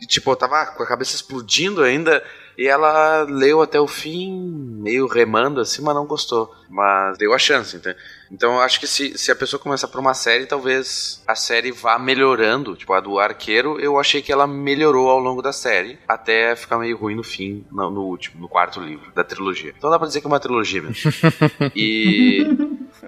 E, 0.00 0.06
tipo, 0.06 0.30
eu 0.30 0.36
tava 0.36 0.66
com 0.66 0.82
a 0.82 0.86
cabeça 0.86 1.14
explodindo 1.14 1.82
ainda. 1.82 2.22
E 2.58 2.66
ela 2.66 3.22
leu 3.22 3.62
até 3.62 3.80
o 3.80 3.86
fim, 3.86 4.32
meio 4.82 5.06
remando 5.06 5.60
assim, 5.60 5.80
mas 5.80 5.94
não 5.94 6.06
gostou. 6.06 6.54
Mas 6.68 7.16
deu 7.16 7.32
a 7.32 7.38
chance, 7.38 7.76
então. 7.76 7.94
Então 8.30 8.54
eu 8.54 8.60
acho 8.60 8.78
que 8.78 8.86
se, 8.86 9.16
se 9.16 9.30
a 9.30 9.36
pessoa 9.36 9.60
começar 9.60 9.88
por 9.88 9.98
uma 9.98 10.12
série, 10.12 10.44
talvez 10.44 11.22
a 11.26 11.34
série 11.34 11.72
vá 11.72 11.98
melhorando. 11.98 12.76
Tipo, 12.76 12.92
a 12.92 13.00
do 13.00 13.18
arqueiro, 13.18 13.80
eu 13.80 13.98
achei 13.98 14.20
que 14.20 14.30
ela 14.30 14.46
melhorou 14.46 15.08
ao 15.08 15.18
longo 15.18 15.40
da 15.40 15.52
série, 15.52 15.98
até 16.06 16.54
ficar 16.54 16.76
meio 16.78 16.98
ruim 16.98 17.14
no 17.14 17.22
fim, 17.22 17.64
no, 17.70 17.90
no 17.90 18.02
último, 18.02 18.40
no 18.40 18.48
quarto 18.48 18.78
livro 18.78 19.10
da 19.14 19.24
trilogia. 19.24 19.72
Então 19.76 19.90
dá 19.90 19.98
pra 19.98 20.08
dizer 20.08 20.20
que 20.20 20.26
é 20.26 20.28
uma 20.28 20.40
trilogia 20.40 20.82
mesmo. 20.82 21.10
e. 21.74 22.46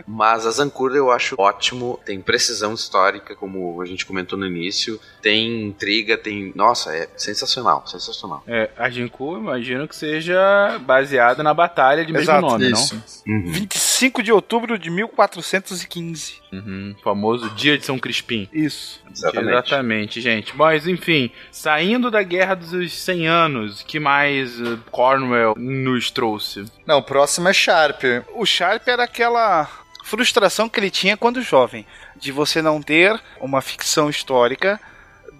Mas 0.06 0.47
a 0.47 0.51
Zancur 0.51 0.94
eu 0.94 1.10
acho 1.10 1.35
ótimo, 1.39 1.98
tem 2.05 2.20
precisão 2.20 2.74
histórica, 2.74 3.35
como 3.35 3.81
a 3.81 3.86
gente 3.86 4.06
comentou 4.06 4.39
no 4.39 4.47
início, 4.47 5.01
tem 5.20 5.62
intriga, 5.69 6.16
tem. 6.16 6.52
Nossa, 6.55 6.94
é 6.97 7.09
sensacional, 7.16 7.86
sensacional. 7.86 8.43
É, 8.47 8.70
a 8.77 8.89
Zancur, 8.90 9.39
imagino 9.39 9.86
que 9.89 9.97
seja 9.97 10.78
baseada 10.81 11.43
na 11.43 11.55
batalha 11.55 12.05
de 12.05 12.12
mesmo 12.12 12.40
nome, 12.40 12.70
isso. 12.70 13.02
não? 13.27 13.35
Uhum. 13.35 13.52
25 13.52 14.23
de 14.23 14.32
outubro 14.32 14.78
de 14.78 14.90
1415. 14.90 16.41
Uhum, 16.52 16.94
famoso 17.02 17.48
Dia 17.50 17.78
de 17.78 17.86
São 17.86 17.98
Crispim. 17.98 18.48
Isso. 18.52 19.02
Exatamente. 19.10 19.48
Exatamente, 19.48 20.20
gente. 20.20 20.56
Mas, 20.56 20.86
enfim, 20.86 21.30
saindo 21.50 22.10
da 22.10 22.22
Guerra 22.22 22.54
dos 22.54 22.92
100 22.92 23.26
Anos, 23.26 23.82
que 23.82 23.98
mais 23.98 24.60
uh, 24.60 24.78
Cornwell 24.90 25.54
nos 25.56 26.10
trouxe? 26.10 26.66
Não, 26.86 26.98
o 26.98 27.02
próximo 27.02 27.48
é 27.48 27.52
Sharp. 27.52 28.02
O 28.34 28.44
Sharp 28.44 28.86
era 28.86 29.04
aquela 29.04 29.68
frustração 30.04 30.68
que 30.68 30.78
ele 30.78 30.90
tinha 30.90 31.16
quando 31.16 31.40
jovem, 31.40 31.86
de 32.16 32.30
você 32.30 32.60
não 32.60 32.82
ter 32.82 33.18
uma 33.40 33.62
ficção 33.62 34.10
histórica 34.10 34.78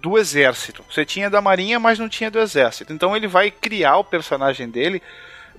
do 0.01 0.17
exército. 0.17 0.83
Você 0.89 1.05
tinha 1.05 1.29
da 1.29 1.41
marinha, 1.41 1.79
mas 1.79 1.99
não 1.99 2.09
tinha 2.09 2.31
do 2.31 2.39
exército. 2.39 2.91
Então 2.91 3.15
ele 3.15 3.27
vai 3.27 3.51
criar 3.51 3.97
o 3.97 4.03
personagem 4.03 4.69
dele 4.69 5.01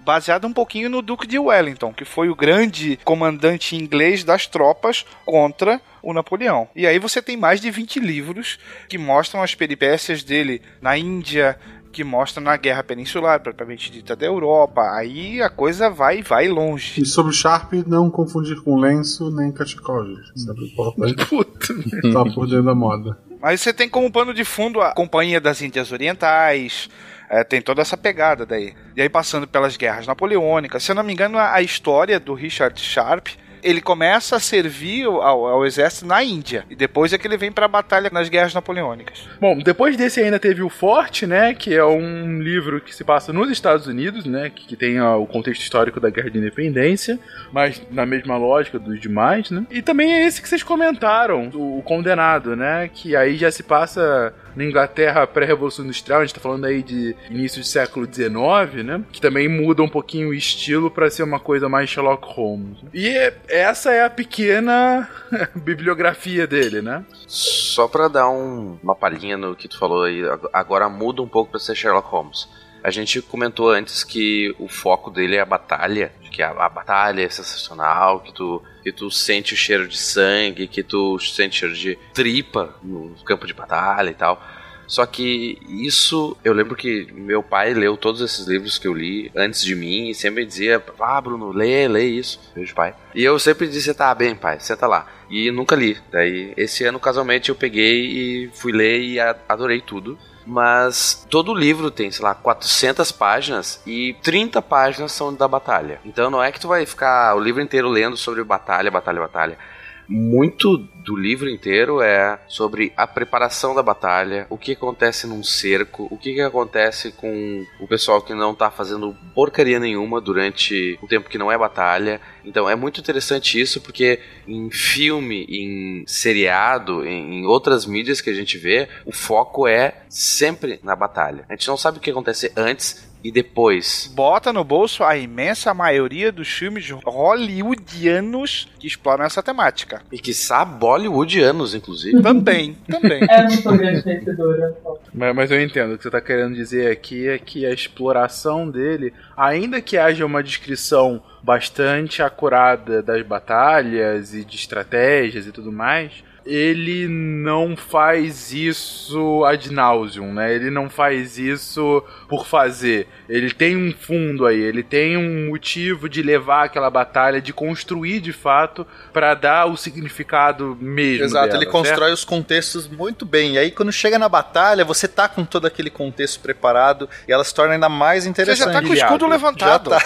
baseado 0.04 0.46
um 0.46 0.52
pouquinho 0.52 0.88
no 0.88 1.02
Duque 1.02 1.26
de 1.26 1.38
Wellington, 1.38 1.92
que 1.92 2.04
foi 2.04 2.28
o 2.28 2.34
grande 2.34 2.98
comandante 3.04 3.76
inglês 3.76 4.24
das 4.24 4.46
tropas 4.46 5.04
contra 5.24 5.80
o 6.02 6.12
Napoleão. 6.12 6.68
E 6.76 6.86
aí 6.86 6.98
você 6.98 7.22
tem 7.22 7.36
mais 7.36 7.60
de 7.60 7.70
20 7.70 7.98
livros 8.00 8.58
que 8.88 8.98
mostram 8.98 9.42
as 9.42 9.54
peripécias 9.54 10.22
dele 10.22 10.60
na 10.80 10.96
Índia, 10.98 11.58
que 11.94 12.02
mostra 12.02 12.42
na 12.42 12.56
Guerra 12.56 12.82
Peninsular, 12.82 13.40
propriamente 13.40 13.90
dita 13.90 14.16
da 14.16 14.26
Europa. 14.26 14.82
Aí 14.96 15.40
a 15.40 15.48
coisa 15.48 15.88
vai 15.88 16.22
vai 16.22 16.48
longe. 16.48 17.00
E 17.00 17.06
sobre 17.06 17.30
o 17.30 17.34
Sharp, 17.34 17.72
não 17.86 18.10
confundir 18.10 18.60
com 18.62 18.76
lenço 18.76 19.30
nem 19.30 19.52
cachecol, 19.52 20.04
gente. 20.04 20.32
Isso 20.34 20.50
é 20.50 20.64
importante. 20.64 21.26
Puta. 21.26 21.74
Tá 22.12 22.24
por 22.34 22.46
dentro 22.46 22.64
da 22.64 22.74
moda. 22.74 23.16
Mas 23.44 23.60
você 23.60 23.74
tem 23.74 23.90
como 23.90 24.10
pano 24.10 24.32
de 24.32 24.42
fundo 24.42 24.80
a 24.80 24.94
Companhia 24.94 25.38
das 25.38 25.60
Índias 25.60 25.92
Orientais, 25.92 26.88
é, 27.28 27.44
tem 27.44 27.60
toda 27.60 27.82
essa 27.82 27.94
pegada 27.94 28.46
daí. 28.46 28.72
E 28.96 29.02
aí 29.02 29.08
passando 29.10 29.46
pelas 29.46 29.76
guerras 29.76 30.06
napoleônicas. 30.06 30.82
Se 30.82 30.92
eu 30.92 30.94
não 30.94 31.02
me 31.02 31.12
engano, 31.12 31.36
a 31.36 31.52
a 31.52 31.60
história 31.60 32.18
do 32.18 32.32
Richard 32.32 32.80
Sharp 32.80 33.28
ele 33.64 33.80
começa 33.80 34.36
a 34.36 34.40
servir 34.40 35.06
ao, 35.06 35.46
ao 35.46 35.66
exército 35.66 36.06
na 36.06 36.22
Índia. 36.22 36.66
E 36.68 36.76
depois 36.76 37.12
é 37.12 37.18
que 37.18 37.26
ele 37.26 37.38
vem 37.38 37.50
pra 37.50 37.66
batalha 37.66 38.10
nas 38.12 38.28
guerras 38.28 38.52
napoleônicas. 38.52 39.26
Bom, 39.40 39.58
depois 39.58 39.96
desse 39.96 40.20
ainda 40.20 40.38
teve 40.38 40.62
o 40.62 40.68
Forte, 40.68 41.26
né? 41.26 41.54
Que 41.54 41.74
é 41.74 41.84
um 41.84 42.38
livro 42.40 42.80
que 42.80 42.94
se 42.94 43.02
passa 43.02 43.32
nos 43.32 43.50
Estados 43.50 43.86
Unidos, 43.86 44.26
né? 44.26 44.50
Que, 44.54 44.66
que 44.66 44.76
tem 44.76 45.00
ó, 45.00 45.18
o 45.18 45.26
contexto 45.26 45.62
histórico 45.62 45.98
da 45.98 46.10
Guerra 46.10 46.30
de 46.30 46.38
Independência, 46.38 47.18
mas 47.50 47.82
na 47.90 48.04
mesma 48.04 48.36
lógica 48.36 48.78
dos 48.78 49.00
demais, 49.00 49.50
né? 49.50 49.64
E 49.70 49.80
também 49.80 50.12
é 50.12 50.26
esse 50.26 50.42
que 50.42 50.48
vocês 50.48 50.62
comentaram, 50.62 51.48
o, 51.54 51.78
o 51.78 51.82
Condenado, 51.82 52.54
né? 52.54 52.90
Que 52.92 53.16
aí 53.16 53.36
já 53.36 53.50
se 53.50 53.62
passa 53.62 54.34
na 54.56 54.64
Inglaterra 54.64 55.26
pré-revolução 55.26 55.84
industrial, 55.84 56.20
a 56.20 56.24
gente 56.24 56.34
tá 56.34 56.40
falando 56.40 56.64
aí 56.64 56.82
de 56.82 57.16
início 57.30 57.60
do 57.60 57.66
século 57.66 58.06
XIX, 58.06 58.84
né? 58.84 59.02
Que 59.12 59.20
também 59.20 59.48
muda 59.48 59.82
um 59.82 59.88
pouquinho 59.88 60.28
o 60.28 60.34
estilo 60.34 60.90
para 60.90 61.10
ser 61.10 61.22
uma 61.22 61.40
coisa 61.40 61.68
mais 61.68 61.88
Sherlock 61.90 62.26
Holmes. 62.34 62.78
E 62.92 63.08
é- 63.08 63.34
essa 63.48 63.92
é 63.92 64.04
a 64.04 64.10
pequena 64.10 65.08
bibliografia 65.54 66.46
dele, 66.46 66.80
né? 66.82 67.04
Só 67.26 67.88
pra 67.88 68.08
dar 68.08 68.28
um- 68.28 68.78
uma 68.82 68.94
palhinha 68.94 69.36
no 69.36 69.56
que 69.56 69.68
tu 69.68 69.78
falou 69.78 70.04
aí, 70.04 70.22
ag- 70.26 70.48
agora 70.52 70.88
muda 70.88 71.22
um 71.22 71.28
pouco 71.28 71.50
pra 71.50 71.60
ser 71.60 71.74
Sherlock 71.74 72.08
Holmes. 72.08 72.48
A 72.84 72.90
gente 72.90 73.22
comentou 73.22 73.70
antes 73.70 74.04
que 74.04 74.54
o 74.58 74.68
foco 74.68 75.10
dele 75.10 75.36
é 75.36 75.40
a 75.40 75.46
batalha, 75.46 76.12
que 76.30 76.42
a, 76.42 76.50
a 76.50 76.68
batalha 76.68 77.22
é 77.22 77.28
sensacional, 77.30 78.20
que 78.20 78.30
tu, 78.30 78.62
que 78.82 78.92
tu 78.92 79.10
sente 79.10 79.54
o 79.54 79.56
cheiro 79.56 79.88
de 79.88 79.96
sangue, 79.96 80.68
que 80.68 80.82
tu 80.82 81.18
sente 81.18 81.56
o 81.56 81.60
cheiro 81.60 81.74
de 81.74 81.98
tripa 82.12 82.74
no 82.82 83.14
campo 83.24 83.46
de 83.46 83.54
batalha 83.54 84.10
e 84.10 84.14
tal. 84.14 84.38
Só 84.86 85.06
que 85.06 85.58
isso, 85.66 86.36
eu 86.44 86.52
lembro 86.52 86.76
que 86.76 87.10
meu 87.10 87.42
pai 87.42 87.72
leu 87.72 87.96
todos 87.96 88.20
esses 88.20 88.46
livros 88.46 88.76
que 88.76 88.86
eu 88.86 88.92
li 88.92 89.32
antes 89.34 89.62
de 89.62 89.74
mim 89.74 90.10
e 90.10 90.14
sempre 90.14 90.44
dizia: 90.44 90.82
Ah, 91.00 91.20
Bruno, 91.22 91.52
lê, 91.52 91.88
lê 91.88 92.04
isso. 92.04 92.38
Beijo, 92.54 92.74
pai. 92.74 92.94
E 93.14 93.24
eu 93.24 93.38
sempre 93.38 93.66
dizia: 93.66 93.94
Tá 93.94 94.14
bem, 94.14 94.36
pai, 94.36 94.60
senta 94.60 94.86
lá. 94.86 95.06
E 95.30 95.50
nunca 95.50 95.74
li. 95.74 95.96
Daí, 96.12 96.52
esse 96.54 96.84
ano, 96.84 97.00
casualmente, 97.00 97.48
eu 97.48 97.54
peguei 97.54 98.44
e 98.44 98.50
fui 98.52 98.72
ler 98.72 99.00
e 99.00 99.18
adorei 99.48 99.80
tudo. 99.80 100.18
Mas 100.46 101.26
todo 101.30 101.54
livro 101.54 101.90
tem, 101.90 102.10
sei 102.10 102.24
lá, 102.24 102.34
400 102.34 103.10
páginas 103.12 103.82
e 103.86 104.14
30 104.22 104.60
páginas 104.60 105.12
são 105.12 105.34
da 105.34 105.48
batalha. 105.48 106.00
Então 106.04 106.30
não 106.30 106.42
é 106.42 106.52
que 106.52 106.60
tu 106.60 106.68
vai 106.68 106.84
ficar 106.84 107.34
o 107.34 107.40
livro 107.40 107.62
inteiro 107.62 107.88
lendo 107.88 108.16
sobre 108.16 108.44
batalha, 108.44 108.90
batalha, 108.90 109.20
batalha. 109.20 109.58
Muito 110.06 110.76
do 110.76 111.16
livro 111.16 111.48
inteiro 111.48 112.02
é 112.02 112.38
sobre 112.46 112.92
a 112.94 113.06
preparação 113.06 113.74
da 113.74 113.82
batalha, 113.82 114.46
o 114.50 114.58
que 114.58 114.72
acontece 114.72 115.26
num 115.26 115.42
cerco, 115.42 116.06
o 116.10 116.18
que, 116.18 116.34
que 116.34 116.40
acontece 116.42 117.10
com 117.12 117.64
o 117.80 117.88
pessoal 117.88 118.20
que 118.20 118.34
não 118.34 118.54
tá 118.54 118.70
fazendo 118.70 119.16
porcaria 119.34 119.80
nenhuma 119.80 120.20
durante 120.20 120.98
o 121.00 121.06
tempo 121.06 121.30
que 121.30 121.38
não 121.38 121.50
é 121.50 121.56
batalha. 121.56 122.20
Então 122.44 122.68
é 122.68 122.74
muito 122.74 123.00
interessante 123.00 123.60
isso 123.60 123.80
porque 123.80 124.20
em 124.46 124.70
filme, 124.70 125.46
em 125.48 126.04
seriado, 126.06 127.06
em, 127.06 127.44
outras 127.46 127.86
mídias 127.86 128.20
que 128.20 128.30
a 128.30 128.34
gente 128.34 128.58
vê, 128.58 128.88
o 129.04 129.12
foco 129.12 129.66
é 129.66 130.02
sempre 130.08 130.78
na 130.82 130.94
batalha. 130.94 131.44
A 131.48 131.54
gente 131.54 131.68
não 131.68 131.76
sabe 131.76 131.98
o 131.98 132.00
que 132.00 132.10
acontece 132.10 132.52
antes 132.56 133.13
e 133.24 133.32
depois. 133.32 134.12
Bota 134.14 134.52
no 134.52 134.62
bolso 134.62 135.02
a 135.02 135.16
imensa 135.16 135.72
maioria 135.72 136.30
dos 136.30 136.48
filmes 136.48 136.90
hollywoodianos 136.90 138.68
que 138.78 138.86
exploram 138.86 139.24
essa 139.24 139.42
temática. 139.42 140.02
E 140.12 140.18
que 140.18 140.34
sabe 140.34 140.78
bollywoodianos, 140.78 141.74
inclusive. 141.74 142.20
Também, 142.20 142.76
também. 142.86 143.24
É, 143.28 143.42
não 143.44 143.50
sou 143.50 143.76
grande 143.76 144.02
conhecedora. 144.02 144.76
Mas, 145.12 145.34
mas 145.34 145.50
eu 145.50 145.62
entendo. 145.62 145.94
O 145.94 145.96
que 145.96 146.02
você 146.02 146.08
está 146.08 146.20
querendo 146.20 146.54
dizer 146.54 146.92
aqui 146.92 147.26
é 147.26 147.38
que 147.38 147.64
a 147.64 147.72
exploração 147.72 148.70
dele, 148.70 149.14
ainda 149.34 149.80
que 149.80 149.96
haja 149.96 150.26
uma 150.26 150.42
descrição 150.42 151.22
bastante 151.42 152.22
acurada 152.22 153.02
das 153.02 153.22
batalhas 153.22 154.34
e 154.34 154.44
de 154.44 154.56
estratégias 154.56 155.46
e 155.46 155.52
tudo 155.52 155.72
mais, 155.72 156.22
ele 156.46 157.08
não 157.08 157.76
faz 157.76 158.52
isso 158.52 159.44
ad 159.44 159.72
nauseum, 159.72 160.32
né? 160.32 160.54
Ele 160.54 160.70
não 160.70 160.90
faz 160.90 161.38
isso 161.38 162.02
por 162.28 162.46
fazer. 162.46 163.08
Ele 163.28 163.50
tem 163.52 163.76
um 163.76 163.92
fundo 163.92 164.46
aí, 164.46 164.60
ele 164.60 164.82
tem 164.82 165.16
um 165.16 165.48
motivo 165.48 166.08
de 166.08 166.22
levar 166.22 166.64
aquela 166.64 166.90
batalha, 166.90 167.40
de 167.40 167.52
construir 167.52 168.20
de 168.20 168.32
fato, 168.32 168.86
para 169.12 169.34
dar 169.34 169.66
o 169.66 169.76
significado 169.76 170.76
mesmo. 170.80 171.24
Exato, 171.24 171.48
dela, 171.48 171.62
ele 171.62 171.70
constrói 171.70 172.12
os 172.12 172.24
contextos 172.24 172.86
muito 172.86 173.24
bem. 173.24 173.54
E 173.54 173.58
aí, 173.58 173.70
quando 173.70 173.90
chega 173.92 174.18
na 174.18 174.28
batalha, 174.28 174.84
você 174.84 175.08
tá 175.08 175.28
com 175.28 175.44
todo 175.44 175.66
aquele 175.66 175.90
contexto 175.90 176.40
preparado 176.40 177.08
e 177.26 177.32
ela 177.32 177.44
se 177.44 177.54
torna 177.54 177.74
ainda 177.74 177.88
mais 177.88 178.24
Você 178.24 178.30
interessante. 178.30 178.66
já 178.66 178.80
tá 178.80 178.82
com 178.82 178.92
o 178.92 178.94
escudo 178.94 179.26
levantado. 179.26 179.90
Já 179.90 180.00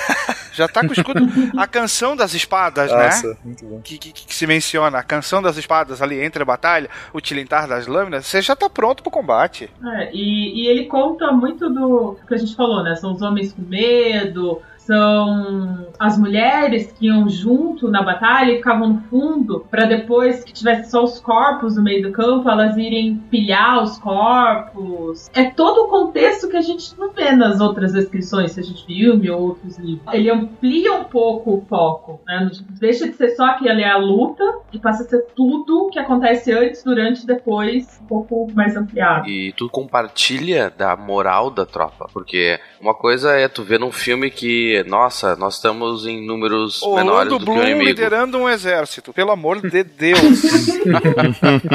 Já 0.52 0.66
tá 0.68 0.80
com 0.82 0.88
o 0.88 0.92
escudo. 0.92 1.20
A 1.56 1.66
canção 1.66 2.16
das 2.16 2.34
espadas, 2.34 2.90
né? 2.90 3.04
Nossa, 3.04 3.38
muito 3.44 3.64
bom. 3.64 3.80
Que, 3.82 3.98
que- 3.98 4.12
que 4.12 4.34
se 4.34 4.46
menciona, 4.46 4.98
a 4.98 5.02
canção 5.02 5.40
das 5.42 5.56
espadas 5.56 6.02
ali 6.02 6.20
entre 6.22 6.42
a 6.42 6.46
batalha, 6.46 6.88
o 7.12 7.20
tilintar 7.20 7.66
das 7.68 7.86
lâminas, 7.86 8.26
você 8.26 8.40
já 8.42 8.54
tá 8.56 8.68
pronto 8.68 9.02
pro 9.02 9.10
combate. 9.12 9.70
É, 9.96 10.10
e, 10.12 10.62
e 10.62 10.66
ele 10.66 10.86
conta 10.86 11.30
muito 11.32 11.68
do 11.70 12.16
que 12.26 12.34
a 12.34 12.38
gente 12.38 12.54
falou, 12.56 12.82
né? 12.82 12.94
São 12.96 13.12
os 13.14 13.22
homens 13.22 13.52
com 13.52 13.62
medo, 13.62 14.60
são 14.89 15.86
as 15.98 16.19
mulheres 16.19 16.90
que 16.93 17.06
iam 17.09 17.28
junto 17.28 17.90
na 17.90 18.02
batalha 18.02 18.52
e 18.52 18.56
ficavam 18.56 18.89
no 18.89 19.01
fundo, 19.02 19.66
pra 19.70 19.85
depois 19.85 20.43
que 20.43 20.52
tivesse 20.52 20.90
só 20.90 21.05
os 21.05 21.20
corpos 21.20 21.77
no 21.77 21.82
meio 21.82 22.02
do 22.02 22.10
campo, 22.10 22.48
elas 22.48 22.74
irem 22.78 23.16
pilhar 23.31 23.82
os 23.82 23.98
corpos. 23.98 25.28
É 25.35 25.51
todo 25.51 25.82
o 25.82 25.89
contexto 25.89 26.48
que 26.48 26.56
a 26.56 26.62
gente 26.62 26.98
não 26.98 27.10
vê 27.12 27.32
nas 27.32 27.60
outras 27.60 27.93
descrições, 27.93 28.52
seja 28.52 28.73
de 28.73 28.86
filme 28.86 29.28
ou 29.28 29.43
outros 29.43 29.77
livros. 29.77 30.06
Ele 30.10 30.31
amplia 30.31 30.94
um 30.94 31.05
pouco 31.05 31.56
o 31.56 31.66
foco, 31.69 32.20
né? 32.27 32.51
Deixa 32.81 33.06
de 33.06 33.15
ser 33.15 33.31
só 33.36 33.59
que 33.59 33.69
ali 33.69 33.82
é 33.82 33.90
a 33.90 33.98
luta 33.98 34.44
e 34.73 34.78
passa 34.78 35.02
a 35.02 35.06
ser 35.06 35.27
tudo 35.36 35.90
que 35.93 35.98
acontece 35.98 36.51
antes, 36.51 36.82
durante 36.82 37.24
e 37.24 37.27
depois, 37.27 38.01
um 38.02 38.06
pouco 38.06 38.51
mais 38.55 38.74
ampliado. 38.74 39.28
E 39.28 39.52
tu 39.52 39.69
compartilha 39.69 40.73
da 40.74 40.97
moral 40.97 41.51
da 41.51 41.66
tropa. 41.66 42.09
Porque 42.12 42.59
uma 42.81 42.94
coisa 42.94 43.32
é 43.32 43.48
tu 43.48 43.62
ver 43.62 43.78
num 43.78 43.93
filme 43.93 44.31
que, 44.31 44.77
nossa, 44.84 45.34
nós 45.36 45.55
estamos 45.55 46.06
em 46.06 46.24
números 46.26 46.80
menores 46.94 47.30
do 47.32 47.36
que 47.38 47.42
o 47.42 47.46
Bloom 47.46 47.62
inimigo. 47.62 47.84
liderando 47.84 48.38
um 48.38 48.48
exército, 48.48 49.12
pelo 49.12 49.30
amor 49.30 49.60
de 49.60 49.82
Deus. 49.84 50.20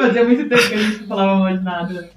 Fazia 0.00 0.24
muito 0.24 0.48
tempo 0.48 0.68
que 0.68 0.74
a 0.74 0.78
gente 0.78 1.00
não 1.00 1.08
falava 1.08 1.38
mal 1.38 1.56
de 1.56 1.64
nada. 1.64 2.10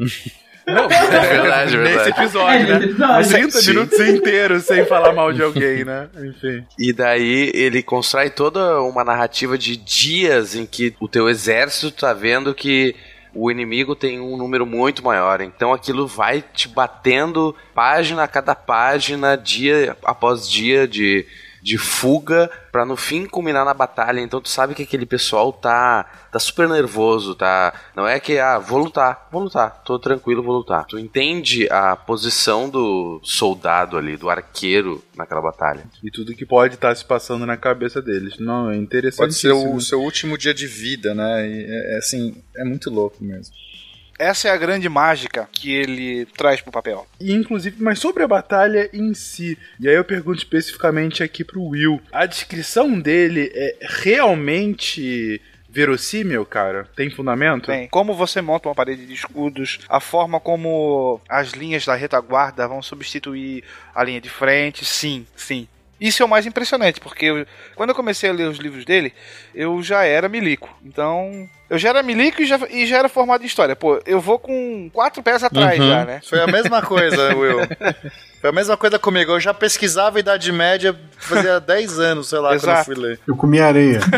Não, 0.65 0.85
É 0.85 1.19
verdade, 1.27 1.75
é 1.75 1.79
Nesse 1.79 1.95
verdade. 1.97 2.09
episódio, 2.21 2.55
É, 2.55 2.63
né? 2.65 2.79
nesse 2.79 2.89
episódio. 2.91 3.29
30 3.29 3.51
Sim. 3.61 3.69
minutos 3.71 3.99
inteiros 3.99 4.63
sem 4.63 4.85
falar 4.85 5.11
mal 5.13 5.33
de 5.33 5.43
alguém, 5.43 5.83
né? 5.83 6.07
Enfim. 6.15 6.63
E 6.79 6.93
daí 6.93 7.51
ele 7.53 7.83
constrói 7.83 8.29
toda 8.29 8.79
uma 8.81 9.03
narrativa 9.03 9.57
de 9.57 9.75
dias 9.75 10.55
em 10.55 10.65
que 10.65 10.95
o 11.01 11.07
teu 11.09 11.27
exército 11.27 11.91
tá 11.91 12.13
vendo 12.13 12.53
que 12.55 12.95
o 13.35 13.49
inimigo 13.49 13.95
tem 13.95 14.19
um 14.19 14.37
número 14.37 14.65
muito 14.65 15.03
maior. 15.03 15.41
Então 15.41 15.73
aquilo 15.73 16.07
vai 16.07 16.41
te 16.41 16.67
batendo 16.67 17.55
página 17.73 18.23
a 18.23 18.27
cada 18.27 18.55
página, 18.55 19.35
dia 19.35 19.97
após 20.03 20.49
dia 20.49 20.87
de, 20.87 21.25
de 21.63 21.77
fuga, 21.77 22.51
pra 22.73 22.85
no 22.85 22.97
fim 22.97 23.25
culminar 23.25 23.63
na 23.63 23.73
batalha. 23.73 24.19
Então 24.19 24.41
tu 24.41 24.49
sabe 24.49 24.75
que 24.75 24.83
aquele 24.83 25.05
pessoal 25.05 25.53
tá, 25.53 26.05
tá 26.29 26.37
super 26.37 26.67
nervoso, 26.67 27.33
tá? 27.33 27.73
Não 27.95 28.05
é 28.05 28.19
que, 28.19 28.37
ah, 28.37 28.59
vou 28.59 28.79
lutar, 28.79 29.29
vou 29.31 29.43
lutar, 29.43 29.81
tô 29.85 29.97
tranquilo, 29.97 30.43
vou 30.43 30.57
lutar. 30.57 30.85
Tu 30.85 30.99
entende 30.99 31.67
a 31.71 31.95
posição 31.95 32.69
do 32.69 33.21
soldado 33.23 33.97
ali, 33.97 34.17
do 34.17 34.29
arqueiro 34.29 35.01
naquela 35.15 35.41
batalha. 35.41 35.85
E 36.03 36.11
tudo 36.11 36.35
que 36.35 36.45
pode 36.45 36.75
estar 36.75 36.93
se 36.93 37.05
passando 37.05 37.45
na 37.45 37.55
cabeça 37.55 38.01
deles. 38.01 38.37
Não, 38.37 38.69
é 38.69 38.75
interessante. 38.75 39.19
Pode 39.19 39.35
ser 39.35 39.53
o 39.53 39.79
seu 39.79 40.01
último 40.01 40.37
dia 40.37 40.53
de 40.53 40.67
vida, 40.67 41.15
né? 41.15 41.47
E 41.47 41.63
é, 41.63 41.95
é 41.95 41.97
assim, 41.97 42.35
é 42.57 42.65
muito 42.65 42.89
louco 42.89 43.23
mesmo. 43.23 43.55
Essa 44.17 44.47
é 44.47 44.51
a 44.51 44.57
grande 44.57 44.87
mágica 44.87 45.49
que 45.51 45.73
ele 45.73 46.25
traz 46.37 46.61
pro 46.61 46.71
papel. 46.71 47.07
E, 47.19 47.33
inclusive, 47.33 47.81
mas 47.81 47.99
sobre 47.99 48.23
a 48.23 48.27
batalha 48.27 48.89
em 48.93 49.13
si. 49.13 49.57
E 49.79 49.87
aí 49.87 49.95
eu 49.95 50.03
pergunto 50.03 50.37
especificamente 50.37 51.23
aqui 51.23 51.43
pro 51.43 51.63
Will. 51.63 52.01
A 52.11 52.25
descrição 52.25 52.99
dele 52.99 53.51
é 53.53 53.77
realmente 53.81 55.41
verossímil, 55.73 56.45
cara? 56.45 56.87
Tem 56.95 57.09
fundamento? 57.09 57.67
Bem, 57.67 57.87
como 57.87 58.13
você 58.13 58.41
monta 58.41 58.69
uma 58.69 58.75
parede 58.75 59.07
de 59.07 59.13
escudos, 59.13 59.79
a 59.89 59.99
forma 59.99 60.39
como 60.39 61.19
as 61.27 61.51
linhas 61.51 61.83
da 61.83 61.95
retaguarda 61.95 62.67
vão 62.67 62.81
substituir 62.81 63.63
a 63.95 64.03
linha 64.03 64.21
de 64.21 64.29
frente, 64.29 64.85
sim, 64.85 65.25
sim. 65.35 65.67
Isso 66.05 66.21
é 66.21 66.25
o 66.25 66.29
mais 66.29 66.45
impressionante, 66.45 66.99
porque 66.99 67.25
eu- 67.27 67.45
quando 67.75 67.89
eu 67.91 67.95
comecei 67.95 68.29
a 68.29 68.33
ler 68.33 68.49
os 68.49 68.57
livros 68.57 68.83
dele, 68.83 69.13
eu 69.55 69.81
já 69.81 70.03
era 70.03 70.27
milico. 70.27 70.69
Então, 70.83 71.49
eu 71.69 71.77
já 71.77 71.89
era 71.89 72.03
milico 72.03 72.41
e 72.41 72.45
já, 72.45 72.59
e 72.69 72.85
já 72.85 72.97
era 72.97 73.07
formado 73.07 73.41
em 73.43 73.45
história. 73.47 73.73
Pô, 73.75 74.01
eu 74.05 74.19
vou 74.19 74.37
com 74.37 74.89
quatro 74.91 75.23
pés 75.23 75.41
atrás 75.43 75.79
Uhum. 75.79 75.87
já, 75.87 76.03
né? 76.03 76.19
Foi 76.27 76.41
a 76.41 76.47
mesma 76.47 76.81
coisa, 76.81 77.33
Will. 77.37 77.59
Foi 78.41 78.49
a 78.49 78.53
mesma 78.53 78.75
coisa 78.75 78.99
comigo. 78.99 79.31
Eu 79.31 79.39
já 79.39 79.53
pesquisava 79.53 80.17
a 80.17 80.19
Idade 80.19 80.51
Média 80.51 80.93
fazia 81.17 81.61
10 81.61 81.97
anos, 81.99 82.27
sei 82.27 82.39
lá, 82.39 82.49
quando 82.49 82.63
eu 82.63 82.69
Exato. 82.71 82.85
fui 82.85 82.95
ler. 82.95 83.19
Eu 83.25 83.35
comi 83.37 83.61
areia. 83.61 83.99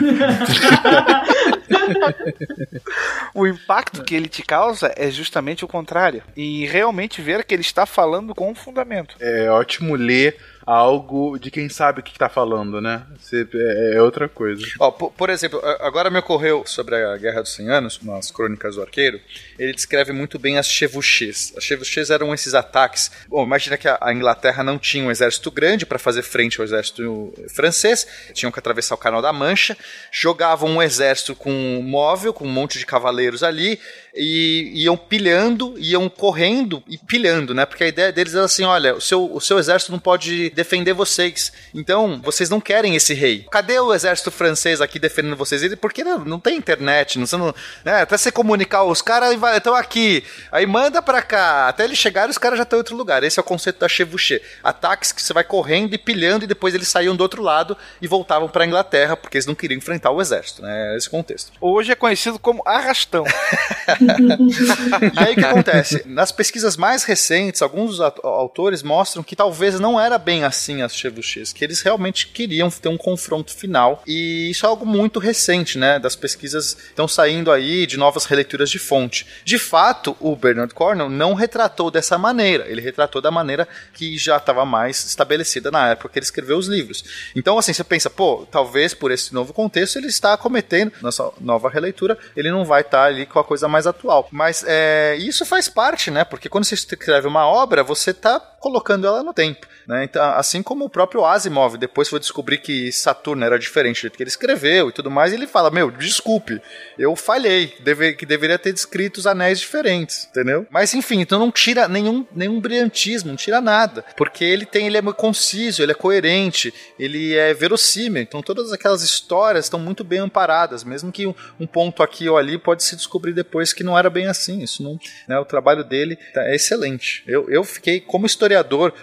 O 3.34 3.46
impacto 3.46 4.04
que 4.04 4.16
ele 4.16 4.28
te 4.28 4.42
causa 4.44 4.94
é 4.96 5.10
justamente 5.12 5.66
o 5.66 5.68
contrário. 5.68 6.24
E 6.36 6.66
realmente 6.68 7.22
ver 7.22 7.44
que 7.44 7.54
ele 7.54 7.62
está 7.62 7.86
falando 7.86 8.34
com 8.34 8.56
fundamento. 8.56 9.16
É 9.20 9.50
ótimo 9.50 9.96
ler 9.96 10.38
algo 10.66 11.38
de 11.38 11.52
quem 11.52 11.70
sabe 11.70 12.00
o 12.00 12.04
que 12.04 12.18
tá 12.18 12.28
falando, 12.28 12.82
né? 12.82 13.04
Você- 13.20 13.48
é, 13.54 13.96
é 13.98 14.02
outra 14.02 14.28
coisa. 14.28 14.66
Ó, 14.80 14.92
por, 14.92 15.12
por 15.12 15.30
exemplo, 15.30 15.62
agora 15.80 16.10
me 16.10 16.20
ocorreu 16.20 16.64
sobre 16.66 16.96
a 16.96 17.16
Guerra 17.18 17.42
dos 17.42 17.54
100 17.54 17.70
Anos, 17.70 18.00
nas 18.02 18.32
Crônicas 18.32 18.76
do 18.76 18.82
Arqueiro, 18.82 19.20
ele 19.60 19.74
descreve 19.74 20.12
muito 20.12 20.40
bem 20.40 20.58
as 20.58 20.68
chevauchés. 20.68 21.54
As 21.56 21.64
chevauchés 21.64 22.10
eram 22.10 22.34
esses 22.34 22.54
ataques. 22.54 23.12
Bom, 23.28 23.44
imagina 23.44 23.78
que 23.78 23.88
a, 23.88 23.98
a 24.02 24.14
Inglaterra 24.14 24.64
não 24.64 24.80
tinha 24.80 25.04
um 25.06 25.12
exército 25.12 25.52
grande 25.52 25.86
para 25.86 26.00
fazer 26.00 26.24
frente 26.24 26.60
ao 26.60 26.66
exército 26.66 27.34
francês, 27.54 28.08
tinham 28.34 28.52
que 28.52 28.60
atravessar 28.60 28.96
o 28.96 28.98
Canal 29.00 29.22
da 29.22 29.32
Mancha, 29.32 29.78
jogavam 30.12 30.70
um 30.70 30.82
exército 30.82 31.36
com 31.36 31.52
um 31.52 31.82
móvel, 31.84 32.34
com 32.34 32.46
um 32.46 32.52
monte 32.52 32.80
de 32.80 32.86
cavaleiros 32.86 33.44
ali, 33.44 33.80
e 34.16 34.72
iam 34.76 34.96
pilhando, 34.96 35.76
iam 35.78 36.08
correndo 36.08 36.82
e 36.88 36.98
pilhando, 36.98 37.54
né? 37.54 37.66
Porque 37.66 37.84
a 37.84 37.88
ideia 37.88 38.12
deles 38.12 38.34
era 38.34 38.46
assim: 38.46 38.64
olha, 38.64 38.96
o 38.96 39.02
seu, 39.02 39.34
o 39.34 39.42
seu 39.42 39.60
exército 39.60 39.92
não 39.92 40.00
pode 40.00 40.50
defender 40.52 40.94
vocês. 40.94 41.52
Então, 41.74 42.22
vocês 42.24 42.50
não 42.50 42.62
querem 42.62 42.96
esse 42.96 43.14
rei. 43.14 43.46
Cadê 43.52 43.80
o 43.80 43.94
exército 43.94 44.32
francês 44.32 44.82
aqui 44.82 44.98
defendendo 45.00 45.36
vocês? 45.36 45.62
Ele, 45.62 45.76
porque 45.76 46.04
não, 46.04 46.20
não 46.20 46.40
tem 46.40 46.58
internet, 46.58 47.20
não, 47.20 47.26
você 47.26 47.38
não, 47.38 47.54
né? 47.84 48.02
até 48.02 48.18
você 48.18 48.32
comunicar, 48.32 48.84
os 48.84 49.02
caras 49.02 49.36
estão 49.56 49.76
aqui, 49.76 50.24
aí 50.52 50.66
manda 50.66 51.02
pra 51.02 51.22
cá, 51.22 51.68
até 51.68 51.84
eles 51.84 51.98
chegarem, 51.98 52.30
os 52.30 52.38
caras 52.38 52.58
já 52.58 52.64
estão 52.64 52.78
em 52.78 52.82
outro 52.82 52.96
lugar. 52.96 53.24
Esse 53.24 53.40
é 53.40 53.42
o 53.42 53.46
conceito 53.46 53.80
da 53.80 53.88
chevauchée. 53.88 54.42
Ataques 54.64 55.12
que 55.12 55.22
você 55.22 55.34
vai 55.34 55.44
correndo 55.44 55.94
e 55.94 55.98
pilhando, 55.98 56.46
e 56.46 56.48
depois 56.48 56.74
eles 56.74 56.88
saíam 56.88 57.16
do 57.16 57.22
outro 57.22 57.42
lado 57.42 57.78
e 58.02 58.08
voltavam 58.08 58.48
pra 58.48 58.66
Inglaterra, 58.66 59.18
porque 59.18 59.38
eles 59.38 59.46
não 59.46 59.56
queriam 59.56 59.78
enfrentar 59.78 60.12
o 60.12 60.22
exército, 60.22 60.62
né? 60.62 60.96
Esse 60.96 61.10
contexto. 61.10 61.52
Hoje 61.60 61.92
é 61.92 61.96
conhecido 61.96 62.40
como 62.40 62.64
arrastão. 62.66 63.26
E 64.06 65.12
aí 65.20 65.34
o 65.34 65.36
que 65.36 65.46
acontece? 65.46 66.04
Nas 66.06 66.32
pesquisas 66.32 66.78
mais 66.78 67.04
recentes, 67.04 67.62
alguns 67.62 68.00
autores 68.00 68.84
mostram 68.84 69.24
que 69.24 69.36
talvez 69.36 69.80
não 69.80 70.00
era 70.00 70.18
bem 70.18 70.44
assim 70.44 70.82
as 70.82 70.96
chevauchés, 70.96 71.52
que 71.54 71.64
eles 71.64 71.82
realmente 71.82 72.28
queriam 72.28 72.70
ter 72.70 72.90
um 72.90 72.98
confronto 72.98 73.54
final. 73.54 74.04
E 74.06 74.50
isso 74.50 74.66
é 74.66 74.70
algo 74.70 74.86
muito 74.86 75.20
recente, 75.20 75.78
né? 75.78 76.00
Das 76.00 76.16
pesquisas 76.16 76.78
estão 76.90 77.08
saindo 77.08 77.52
aí 77.52 77.86
de 77.86 77.98
novas 77.98 78.26
releituras 78.26 78.70
de 78.70 78.80
fonte. 78.80 79.26
De 79.44 79.58
fato, 79.58 80.16
o 80.20 80.36
Bernard 80.36 80.74
Cornell 80.74 81.10
não 81.10 81.34
retratou 81.34 81.90
dessa 81.90 82.18
maneira. 82.18 82.68
Ele 82.68 82.82
retratou 82.82 83.22
da 83.22 83.32
maneira 83.32 83.68
que 83.94 84.18
já 84.18 84.38
estava 84.38 84.66
mais 84.66 85.06
estabelecida 85.06 85.72
na 85.72 85.90
época 85.92 86.10
que 86.10 86.20
ele 86.20 86.26
escreveu 86.26 86.58
os 86.58 86.68
livros. 86.68 87.04
Então, 87.36 87.58
assim, 87.58 87.74
você 87.74 87.84
pensa, 87.84 88.10
pô, 88.10 88.48
talvez 88.50 88.94
por 88.94 89.12
esse 89.12 89.34
novo 89.34 89.54
contexto 89.54 89.98
ele 89.98 90.08
está 90.08 90.38
cometendo, 90.38 90.92
nessa 91.02 91.32
nova 91.40 91.70
releitura, 91.70 92.18
ele 92.36 92.52
não 92.52 92.66
vai 92.66 92.82
estar 92.82 93.04
ali 93.04 93.26
com 93.26 93.40
a 93.40 93.44
coisa 93.44 93.68
mais 93.68 93.88
atual. 93.96 94.28
Mas 94.32 94.64
é, 94.68 95.16
isso 95.18 95.46
faz 95.46 95.68
parte, 95.68 96.12
né? 96.12 96.24
Porque 96.24 96.50
quando 96.50 96.66
você 96.66 96.76
escreve 96.76 97.28
uma 97.28 97.48
obra, 97.48 97.84
você 97.84 98.12
está 98.12 98.40
colocando 98.66 99.06
ela 99.06 99.22
no 99.22 99.32
tempo. 99.32 99.68
Né? 99.88 100.06
Então, 100.06 100.24
assim 100.32 100.64
como 100.64 100.86
o 100.86 100.90
próprio 100.90 101.24
Asimov 101.24 101.78
depois 101.78 102.10
foi 102.10 102.20
descobrir 102.20 102.58
que 102.58 102.92
Saturno 102.92 103.46
era 103.46 103.60
diferente 103.60 103.98
do 103.98 104.02
jeito 104.02 104.18
que 104.18 104.24
ele 104.24 104.30
escreveu 104.30 104.90
e 104.90 104.92
tudo 104.92 105.12
mais, 105.12 105.32
ele 105.32 105.46
fala: 105.46 105.70
Meu, 105.70 105.92
desculpe, 105.92 106.60
eu 106.98 107.16
falhei, 107.16 107.76
deve, 107.82 108.14
que 108.14 108.26
deveria 108.26 108.58
ter 108.58 108.74
descrito 108.74 109.20
os 109.20 109.28
anéis 109.28 109.60
diferentes, 109.60 110.28
entendeu? 110.32 110.66
Mas 110.72 110.96
enfim, 110.96 111.20
então 111.22 111.38
não 111.38 111.52
tira 111.52 111.88
nenhum, 111.88 112.26
nenhum 112.36 112.60
brilhantismo, 112.60 113.30
não 113.30 113.36
tira 113.36 113.62
nada, 113.62 114.04
porque 114.18 114.44
ele 114.44 114.66
tem, 114.66 114.88
ele 114.88 114.98
é 114.98 115.02
conciso, 115.14 115.84
ele 115.84 115.92
é 115.92 115.96
coerente, 115.96 116.74
ele 116.98 117.36
é 117.36 117.54
verossímil, 117.54 118.24
então 118.24 118.42
todas 118.42 118.74
aquelas 118.74 119.04
histórias 119.04 119.66
estão 119.66 119.80
muito 119.80 120.04
bem 120.04 120.20
amparadas, 120.20 120.84
mesmo 120.84 121.12
que 121.12 121.28
um, 121.28 121.36
um 121.60 121.68
ponto 121.68 122.02
aqui 122.02 122.28
ou 122.28 122.36
ali 122.36 122.58
pode 122.58 122.84
se 122.84 122.96
descobrir 122.96 123.34
depois 123.34 123.74
que 123.74 123.84
não 123.84 123.96
era 123.96 124.10
bem 124.10 124.26
assim, 124.26 124.64
isso 124.64 124.82
não, 124.82 125.00
né, 125.28 125.38
o 125.38 125.46
trabalho 125.46 125.84
dele 125.84 126.18
é 126.36 126.56
excelente. 126.56 127.24
Eu, 127.28 127.48
eu 127.50 127.64
fiquei 127.64 128.00
como 128.00 128.26
historiador, 128.26 128.55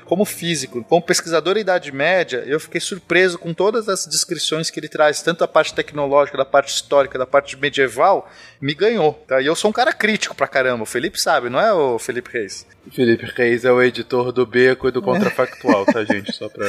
como 0.05 0.25
físico, 0.25 0.85
como 0.85 1.03
pesquisador 1.03 1.55
da 1.55 1.61
Idade 1.61 1.93
Média, 1.93 2.43
eu 2.47 2.61
fiquei 2.61 2.81
surpreso 2.81 3.39
com 3.39 3.53
todas 3.53 3.89
as 3.89 4.07
descrições 4.07 4.71
que 4.71 4.79
ele 4.79 4.89
traz, 4.89 5.23
tanto 5.23 5.41
da 5.41 5.49
parte 5.49 5.75
tecnológica, 5.75 6.39
da 6.39 6.45
parte 6.45 6.73
histórica, 6.73 7.19
da 7.19 7.27
parte 7.27 7.57
medieval, 7.57 8.31
me 8.61 8.75
ganhou. 8.75 9.15
Tá? 9.27 9.41
E 9.41 9.47
eu 9.47 9.55
sou 9.55 9.71
um 9.71 9.73
cara 9.73 9.93
crítico 9.93 10.35
pra 10.35 10.47
caramba. 10.47 10.83
O 10.83 10.87
Felipe 10.87 11.21
sabe, 11.21 11.49
não 11.49 11.61
é 11.61 11.73
o 11.73 11.99
Felipe 11.99 12.31
Reis? 12.33 12.67
Felipe 12.91 13.27
Reis 13.37 13.65
é 13.65 13.73
o 13.73 13.81
editor 13.81 14.33
do 14.33 14.45
Beco 14.45 14.89
e 14.89 14.91
do 14.91 15.01
Contrafactual, 15.01 15.87
tá, 15.87 16.05
gente? 16.05 16.33
Só 16.33 16.49
pra. 16.49 16.67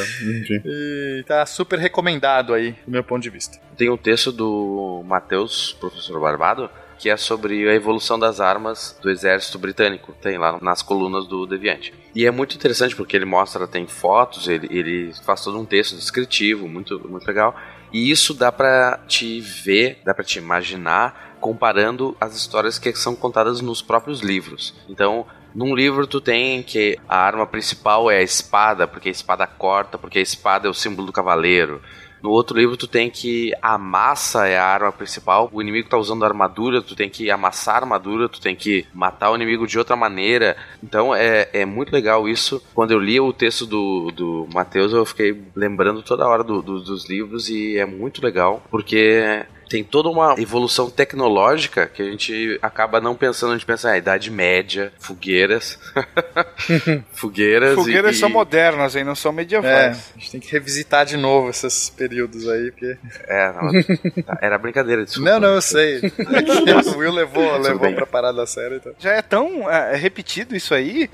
E 0.66 1.24
tá 1.26 1.46
super 1.46 1.80
recomendado 1.80 2.54
aí, 2.54 2.76
do 2.86 2.92
meu 2.92 3.04
ponto 3.04 3.24
de 3.24 3.30
vista. 3.30 3.58
Tem 3.78 3.90
um 3.90 3.98
texto 3.98 4.32
do 4.32 5.04
Matheus, 5.06 5.76
professor 5.80 6.20
Barbado, 6.20 6.70
que 6.98 7.10
é 7.10 7.18
sobre 7.18 7.70
a 7.70 7.74
evolução 7.74 8.18
das 8.18 8.40
armas 8.40 8.98
do 9.02 9.10
exército 9.10 9.60
britânico. 9.60 10.14
Tem 10.22 10.38
lá 10.38 10.60
nas 10.62 10.82
colunas 10.82 11.28
do 11.28 11.46
Deviante. 11.46 11.94
E 12.16 12.26
é 12.26 12.32
muito 12.32 12.56
interessante 12.56 12.96
porque 12.96 13.16
ele 13.16 13.26
mostra, 13.26 13.68
tem 13.68 13.88
fotos, 13.88 14.48
ele, 14.48 14.68
ele 14.72 15.14
faz 15.26 15.44
todo 15.44 15.60
um 15.60 15.66
texto 15.66 15.96
descritivo, 15.96 16.68
muito, 16.68 17.00
muito 17.10 17.28
legal. 17.28 17.56
E 17.92 18.10
isso 18.10 18.34
dá 18.34 18.52
pra 18.52 19.00
te 19.08 19.40
ver, 19.40 20.00
dá 20.04 20.14
pra 20.14 20.24
te 20.24 20.40
imaginar 20.40 21.38
comparando 21.40 22.16
as 22.22 22.36
histórias 22.36 22.80
que 22.80 22.94
são 22.96 23.16
contadas 23.16 23.60
nos 23.60 23.82
próprios 23.82 24.22
livros. 24.22 24.74
Então, 24.88 25.26
num 25.54 25.76
livro 25.76 26.08
tu 26.08 26.22
tem 26.22 26.64
que 26.64 26.98
a 27.08 27.18
arma 27.18 27.46
principal 27.46 28.10
é 28.10 28.18
a 28.18 28.24
espada, 28.24 28.88
porque 28.88 29.10
a 29.10 29.12
espada 29.12 29.46
corta, 29.46 29.98
porque 29.98 30.20
a 30.20 30.22
espada 30.22 30.68
é 30.68 30.72
o 30.72 30.74
símbolo 30.74 31.08
do 31.08 31.14
cavaleiro. 31.14 31.82
No 32.24 32.30
outro 32.30 32.58
livro 32.58 32.78
tu 32.78 32.88
tem 32.88 33.10
que 33.10 33.52
a 33.62 33.78
massa 33.78 34.48
é 34.48 34.58
a 34.58 34.66
arma 34.66 34.94
principal, 34.94 35.50
o 35.52 35.62
inimigo 35.62 35.90
tá 35.90 35.98
usando 35.98 36.24
armadura, 36.24 36.82
tu 36.82 36.96
tem 36.96 37.10
que 37.10 37.30
amassar 37.30 37.76
a 37.76 37.80
armadura, 37.80 38.30
tu 38.30 38.40
tem 38.40 38.56
que 38.56 38.88
matar 38.94 39.30
o 39.32 39.36
inimigo 39.36 39.68
de 39.68 39.78
outra 39.78 39.96
maneira. 39.98 40.56
Então 40.82 41.14
é, 41.14 41.50
é 41.52 41.66
muito 41.66 41.92
legal 41.92 42.28
isso. 42.30 42.64
Quando 42.74 42.92
eu 42.92 43.00
li 43.00 43.20
o 43.20 43.34
texto 43.34 43.66
do, 43.66 44.10
do 44.12 44.48
Matheus, 44.54 44.94
eu 44.94 45.06
fiquei 45.06 45.38
lembrando 45.54 46.02
toda 46.02 46.26
hora 46.26 46.44
do- 46.46 46.62
do- 46.62 46.82
dos 46.82 47.10
livros 47.10 47.50
e 47.50 47.78
é 47.78 47.86
muito 47.86 48.24
legal, 48.24 48.64
porque 48.72 49.46
tem 49.74 49.84
toda 49.84 50.08
uma 50.08 50.36
evolução 50.38 50.88
tecnológica 50.88 51.88
que 51.88 52.04
a 52.04 52.06
gente 52.06 52.60
acaba 52.62 53.02
não 53.02 53.16
pensando, 53.16 53.54
a 53.54 53.54
gente 53.56 53.66
pensa, 53.66 53.90
ah, 53.90 53.98
Idade 53.98 54.30
Média, 54.30 54.94
fogueiras. 55.00 55.80
fogueiras. 57.12 57.74
Fogueiras 57.74 58.16
e, 58.16 58.20
são 58.20 58.30
e- 58.30 58.34
modernas, 58.34 58.96
hein? 58.96 59.04
Não 59.04 59.16
são 59.16 59.32
É, 59.32 59.36
medievais. 59.36 60.12
a 60.16 60.20
gente 60.20 60.32
tem 60.32 60.40
que 60.40 60.52
revisitar 60.52 61.08
de 61.08 61.18
novo 61.18 61.50
esses 61.50 61.90
períodos 61.90 62.48
aí, 62.48 62.70
porque... 62.70 62.96
É, 63.28 63.52
não, 63.52 63.72
era 64.40 64.60
brincadeira, 64.60 65.06
desculpa. 65.06 65.32
Não, 65.32 65.40
não, 65.40 65.56
eu 65.56 65.62
sei. 65.64 66.02
o 66.94 66.98
Will 67.00 67.12
levou, 67.12 67.58
levou 67.58 67.92
pra 67.94 68.06
parada 68.06 68.46
séria, 68.46 68.76
então... 68.76 68.94
Já 69.00 69.14
é 69.14 69.24
tão 69.24 69.68
é, 69.68 69.96
repetido 69.96 70.56
isso 70.56 70.76
aí, 70.76 71.10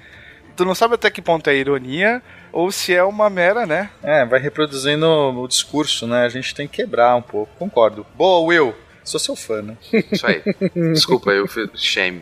tu 0.57 0.65
não 0.65 0.75
sabe 0.75 0.95
até 0.95 1.09
que 1.09 1.21
ponto 1.21 1.49
é 1.49 1.55
ironia 1.55 2.21
ou 2.51 2.71
se 2.71 2.93
é 2.93 3.03
uma 3.03 3.29
mera, 3.29 3.65
né? 3.65 3.89
É, 4.03 4.25
vai 4.25 4.39
reproduzindo 4.39 5.05
o 5.07 5.47
discurso, 5.47 6.07
né? 6.07 6.25
A 6.25 6.29
gente 6.29 6.53
tem 6.53 6.67
que 6.67 6.77
quebrar 6.77 7.15
um 7.15 7.21
pouco. 7.21 7.51
Concordo. 7.57 8.05
Boa, 8.15 8.45
Will. 8.47 8.75
Sou 9.09 9.19
seu 9.19 9.35
fã, 9.35 9.63
né? 9.63 9.75
Isso 10.11 10.27
aí. 10.27 10.43
Desculpa, 10.93 11.31
eu 11.31 11.47
shame. 11.73 12.21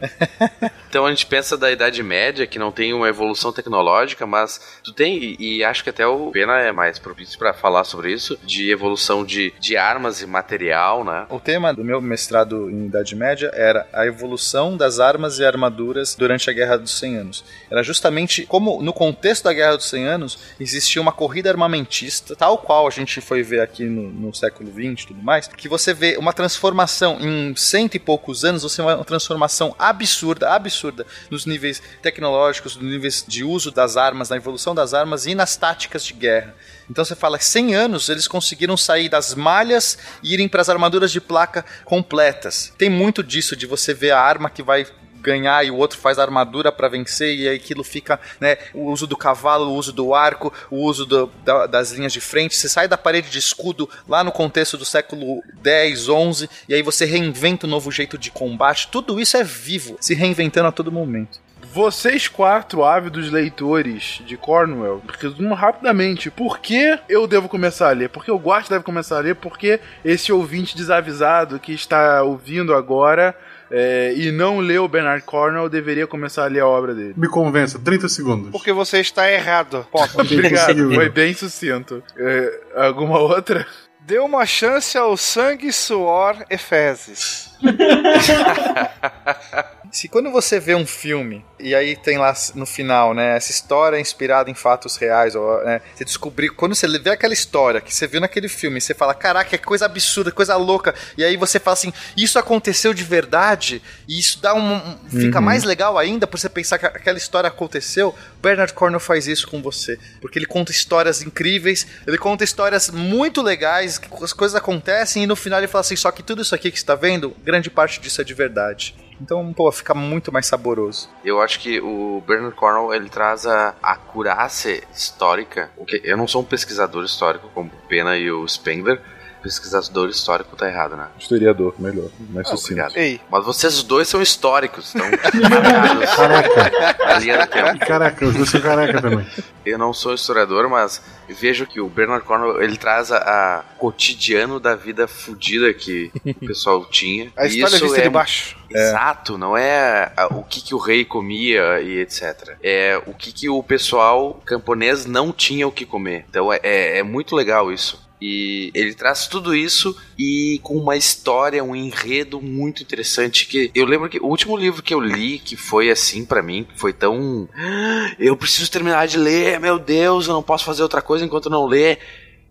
Então 0.90 1.06
a 1.06 1.10
gente 1.10 1.26
pensa 1.26 1.58
da 1.58 1.70
Idade 1.70 2.02
Média, 2.02 2.48
que 2.48 2.58
não 2.58 2.72
tem 2.72 2.94
uma 2.94 3.10
evolução 3.10 3.52
tecnológica, 3.52 4.26
mas 4.26 4.80
tu 4.82 4.94
tem, 4.94 5.36
e, 5.38 5.58
e 5.58 5.64
acho 5.66 5.84
que 5.84 5.90
até 5.90 6.08
o 6.08 6.32
Pena 6.32 6.62
é 6.62 6.72
mais 6.72 6.98
propício 6.98 7.38
para 7.38 7.54
falar 7.54 7.84
sobre 7.84 8.14
isso, 8.14 8.40
de 8.46 8.72
evolução 8.72 9.26
de, 9.26 9.54
de 9.60 9.76
armas 9.76 10.22
e 10.22 10.26
material, 10.26 11.04
né? 11.04 11.26
O 11.30 11.42
tema 11.42 11.74
do 11.74 11.84
meu 11.84 12.00
mestrado 12.00 12.70
em 12.70 12.86
Idade 12.86 13.18
Média 13.18 13.52
era 13.54 13.86
a 13.92 14.06
evolução 14.06 14.78
das 14.78 14.98
armas 15.02 15.40
e 15.40 15.46
armaduras 15.46 16.16
durante 16.16 16.50
a 16.50 16.54
Guerra 16.54 16.78
dos 16.78 16.98
100 16.98 17.18
Anos. 17.18 17.44
Era 17.70 17.84
justamente 17.84 18.46
como, 18.46 18.82
no 18.82 18.94
contexto 18.94 19.44
da 19.44 19.54
Guerra 19.54 19.76
dos 19.76 19.90
100 19.90 20.06
Anos, 20.06 20.40
existia 20.58 21.02
uma 21.02 21.12
corrida 21.12 21.50
armamentista, 21.50 22.34
tal 22.34 22.58
qual 22.58 22.88
a 22.88 22.92
gente 22.92 23.20
foi 23.20 23.44
ver 23.44 23.60
aqui 23.60 23.84
no, 23.84 24.10
no 24.10 24.34
século 24.34 24.72
XX 24.72 25.04
e 25.04 25.08
tudo 25.08 25.22
mais, 25.22 25.48
que 25.50 25.68
você 25.68 25.94
vê 25.94 26.16
uma 26.18 26.32
transformação 26.32 26.77
em 27.20 27.56
cento 27.56 27.96
e 27.96 28.00
poucos 28.00 28.44
anos, 28.44 28.64
você 28.64 28.82
vê 28.82 28.94
uma 28.94 29.06
transformação 29.06 29.76
absurda, 29.80 30.54
absurda, 30.54 31.06
nos 31.30 31.46
níveis 31.46 31.82
tecnológicos, 32.02 32.76
nos 32.76 32.92
níveis 32.92 33.24
de 33.28 33.44
uso 33.44 33.72
das 33.72 33.98
armas, 33.98 34.30
na 34.30 34.36
evolução 34.36 34.76
das 34.76 34.94
armas 34.94 35.26
e 35.26 35.34
nas 35.34 35.56
táticas 35.56 36.04
de 36.04 36.14
guerra. 36.14 36.56
Então 36.90 37.04
você 37.04 37.16
fala, 37.16 37.40
100 37.40 37.76
anos 37.76 38.10
eles 38.10 38.28
conseguiram 38.28 38.78
sair 38.78 39.10
das 39.10 39.36
malhas 39.36 39.98
e 40.24 40.34
irem 40.34 40.48
para 40.48 40.62
as 40.62 40.70
armaduras 40.70 41.12
de 41.12 41.20
placa 41.20 41.66
completas. 41.84 42.74
Tem 42.78 42.90
muito 42.90 43.24
disso 43.24 43.56
de 43.56 43.66
você 43.66 43.94
ver 43.94 44.12
a 44.12 44.20
arma 44.20 44.50
que 44.50 44.64
vai 44.64 44.86
ganhar 45.22 45.66
e 45.66 45.72
o 45.72 45.76
outro 45.76 45.98
faz 45.98 46.20
a 46.20 46.24
armadura 46.24 46.72
para 46.72 46.88
vencer 46.88 47.36
e 47.36 47.48
aí 47.48 47.56
aquilo 47.56 47.84
fica, 47.84 48.20
né, 48.40 48.58
o 48.74 48.92
uso 48.92 49.08
do 49.08 49.18
cavalo, 49.18 49.70
o 49.70 49.76
uso 49.76 49.92
do 49.92 50.14
arco, 50.14 50.54
o 50.70 50.78
uso 50.78 51.06
do, 51.06 51.28
da, 51.44 51.68
das 51.68 51.92
linhas 51.92 52.14
de 52.14 52.22
frente, 52.22 52.56
você 52.56 52.70
sai 52.70 52.88
da 52.88 52.98
parede 52.98 53.30
de 53.30 53.40
escudo 53.40 53.90
lá 54.08 54.24
no 54.24 54.32
contexto 54.32 54.78
do 54.78 54.86
século 54.86 55.42
10, 55.62 56.10
11 56.10 56.50
e 56.70 56.74
aí 56.74 56.82
você 56.82 57.06
reinventa 57.06 57.68
um 57.68 57.70
novo 57.70 57.92
jeito 57.92 58.18
de 58.18 58.32
combate, 58.32 58.88
tudo 58.90 59.20
isso 59.20 59.38
é 59.38 59.44
vivo, 59.44 59.98
se 60.00 60.14
reinventando 60.14 60.68
a 60.68 60.72
todo 60.72 60.92
momento. 60.92 61.40
Vocês 61.74 62.28
quatro 62.28 62.84
ávidos 62.84 63.30
leitores 63.30 64.22
de 64.26 64.38
Cornwell, 64.38 65.02
resumo 65.20 65.54
rapidamente 65.54 66.32
por 66.32 66.60
que 66.60 66.98
eu 67.08 67.28
devo 67.28 67.50
começar 67.50 67.90
a 67.90 67.94
ler, 67.94 68.10
porque 68.10 68.32
o 68.32 68.38
Guache 68.38 68.70
deve 68.70 68.84
começar 68.84 69.18
a 69.18 69.22
ler, 69.22 69.36
porque 69.36 69.80
esse 70.04 70.32
ouvinte 70.32 70.76
desavisado 70.76 71.60
que 71.60 71.74
está 71.74 72.24
ouvindo 72.24 72.74
agora 72.74 73.36
é, 73.72 74.14
e 74.16 74.32
não 74.32 74.60
leu 74.60 74.88
Bernard 74.88 75.24
Cornwell 75.26 75.70
deveria 75.70 76.08
começar 76.08 76.46
a 76.46 76.48
ler 76.48 76.62
a 76.62 76.68
obra 76.68 76.96
dele. 76.96 77.14
Me 77.18 77.28
convença, 77.28 77.80
30 77.80 78.10
segundos. 78.10 78.52
Porque 78.52 78.72
você 78.72 79.00
está 79.00 79.32
errado. 79.32 79.86
Obrigado, 80.16 80.94
foi 80.94 81.10
bem 81.10 81.34
sucinto. 81.34 82.04
É, 82.18 82.62
alguma 82.76 83.20
outra? 83.20 83.66
Dê 84.00 84.20
uma 84.20 84.46
chance 84.46 84.98
ao 84.98 85.18
sangue, 85.18 85.72
suor 85.72 86.38
e 86.50 86.58
fezes. 86.58 87.50
Se 89.92 90.08
quando 90.08 90.32
você 90.32 90.60
vê 90.60 90.76
um 90.76 90.86
filme 90.86 91.44
e 91.60 91.74
aí 91.74 91.96
tem 91.96 92.18
lá 92.18 92.34
no 92.56 92.66
final, 92.66 93.14
né, 93.14 93.36
essa 93.38 93.52
história 93.52 94.00
inspirada 94.00 94.50
em 94.50 94.54
fatos 94.54 94.96
reais, 94.98 95.34
ou, 95.36 95.64
né, 95.64 95.82
você 95.96 96.06
descobrir, 96.06 96.50
quando 96.50 96.76
você 96.76 96.88
vê 97.00 97.10
aquela 97.10 97.34
história 97.34 97.82
que 97.82 97.94
você 97.94 98.06
viu 98.06 98.20
naquele 98.22 98.48
filme, 98.48 98.80
você 98.80 98.94
fala, 98.94 99.14
caraca, 99.14 99.58
que 99.58 99.64
coisa 99.66 99.86
absurda, 99.86 100.32
coisa 100.32 100.56
louca, 100.56 100.94
e 101.18 101.24
aí 101.24 101.36
você 101.38 101.60
fala 101.60 101.74
assim, 101.74 101.92
isso 102.16 102.38
aconteceu 102.38 102.94
de 102.94 103.04
verdade, 103.04 103.82
e 104.08 104.20
isso 104.20 104.40
dá 104.42 104.54
um, 104.54 104.76
um- 104.76 105.10
fica 105.10 105.40
mais 105.42 105.64
legal 105.64 105.98
ainda 105.98 106.28
por 106.28 106.38
você 106.40 106.50
pensar 106.50 106.78
que 106.78 106.86
aquela 106.86 107.18
história 107.18 107.48
aconteceu, 107.48 108.14
Bernard 108.42 108.74
Cornwell 108.74 109.00
faz 109.00 109.28
isso 109.28 109.48
com 109.48 109.62
você, 109.62 109.98
porque 110.22 110.38
ele 110.38 110.46
conta 110.46 110.72
histórias 110.72 111.22
incríveis, 111.22 111.88
ele 112.06 112.18
conta 112.18 112.44
histórias 112.44 112.90
muito 112.90 113.42
legais, 113.42 114.00
as 114.22 114.34
coisas 114.34 114.56
acontecem, 114.56 115.24
e 115.24 115.28
no 115.28 115.36
final 115.36 115.60
ele 115.60 115.68
fala 115.68 115.82
assim, 115.82 115.96
só 115.96 116.12
que 116.12 116.22
tudo 116.22 116.42
isso 116.42 116.54
aqui 116.54 116.70
que 116.70 116.78
você 116.78 116.84
está 116.84 116.96
vendo, 116.96 117.36
grande 117.44 117.70
parte 117.70 118.00
disso 118.00 118.22
é 118.22 118.24
de 118.24 118.34
verdade. 118.34 118.96
Então, 119.20 119.52
pô, 119.54 119.72
fica 119.72 119.94
muito 119.94 120.32
mais 120.32 120.46
saboroso. 120.46 121.10
Eu 121.24 121.42
acho 121.42 121.60
que 121.60 121.80
o 121.80 122.22
Bernard 122.26 122.56
Cornwell 122.56 122.94
ele 122.94 123.10
traz 123.10 123.46
a 123.46 123.76
acurácia 123.82 124.84
histórica. 124.94 125.72
O 125.76 125.86
que 125.86 126.02
eu 126.04 126.18
não 126.18 126.28
sou 126.28 126.42
um 126.42 126.46
pesquisador 126.46 127.04
histórico 127.04 127.50
como 127.54 127.72
Pena 127.88 128.18
e 128.18 128.32
o 128.32 128.48
Spengler. 128.48 129.02
Pesquisador 129.48 130.10
histórico 130.10 130.56
tá 130.58 130.68
errado, 130.68 130.98
né? 130.98 131.08
Historiador, 131.18 131.74
melhor. 131.80 132.10
Mais 132.30 132.46
Ah, 132.48 132.50
sucinto. 132.52 132.82
obrigado. 132.82 132.98
Ei, 132.98 133.22
Mas 133.32 133.46
vocês 133.46 133.82
dois 133.82 134.08
são 134.10 134.22
históricos, 134.22 134.88
estão 134.94 135.10
marcados 135.10 136.98
na 137.06 137.20
linha 137.20 137.46
do 137.46 137.48
tempo. 137.52 137.80
Caraca, 137.86 138.26
eu 138.26 138.46
sou 138.46 138.60
careca 138.62 139.02
também. 139.02 139.26
Eu 139.66 139.78
não 139.78 139.94
sou 139.94 140.14
historiador, 140.14 140.70
mas 140.70 141.02
vejo 141.30 141.66
que 141.66 141.80
o 141.80 141.88
Bernard 141.88 142.26
Cornwell 142.26 142.62
ele 142.62 142.78
traz 142.78 143.12
a, 143.12 143.18
a 143.18 143.64
cotidiano 143.78 144.60
da 144.60 144.76
vida 144.76 145.08
fudida 145.08 145.74
que 145.74 146.12
o 146.26 146.34
pessoal 146.48 146.84
tinha. 146.86 147.32
a 147.38 147.46
história 147.46 147.76
isso 147.76 147.86
vista 147.86 148.00
é 148.00 148.04
de 148.04 148.10
baixo. 148.10 148.58
Exato, 148.70 149.38
não 149.38 149.56
é 149.58 150.12
a- 150.18 150.28
o 150.28 150.44
que, 150.44 150.62
que 150.62 150.76
o 150.76 150.78
rei 150.78 151.06
comia 151.06 151.80
e 151.82 152.00
etc. 152.00 152.58
É 152.62 153.02
o 153.06 153.14
que, 153.14 153.32
que 153.32 153.50
o 153.50 153.64
pessoal 153.64 154.42
camponês 154.46 155.06
não 155.06 155.32
tinha 155.32 155.66
o 155.68 155.72
que 155.72 155.86
comer. 155.86 156.26
Então 156.30 156.52
é, 156.52 156.60
é, 156.64 156.98
é 157.00 157.04
muito 157.04 157.34
legal 157.36 157.72
isso. 157.72 158.06
E 158.20 158.72
ele 158.74 158.96
traz 158.96 159.28
tudo 159.28 159.56
isso 159.56 159.96
e 160.18 160.60
com 160.64 160.76
uma 160.76 160.98
história, 160.98 161.64
um 161.64 161.76
enredo 161.76 162.42
muito 162.42 162.82
interessante. 162.82 163.46
Que 163.46 163.70
eu 163.76 163.86
lembro 163.86 164.10
que 164.10 164.20
o 164.20 164.26
último 164.26 164.58
livro 164.58 164.82
que 164.82 164.94
eu 164.94 165.00
li, 165.00 165.38
que 165.38 165.56
foi 165.56 165.92
assim 165.92 166.26
pra 166.26 166.42
mim, 166.42 166.64
que 166.64 166.80
foi 166.80 166.92
tão. 166.94 167.48
"Ah, 167.56 168.16
Eu 168.18 168.36
preciso 168.36 168.72
terminar 168.72 169.08
de 169.08 169.18
ler, 169.18 169.60
meu 169.60 169.78
Deus, 169.78 170.28
eu 170.28 170.34
não 170.34 170.42
posso 170.42 170.66
fazer 170.66 170.82
outra 170.82 171.02
coisa 171.02 171.24
enquanto 171.26 171.50
não 171.50 171.66
ler. 171.68 172.00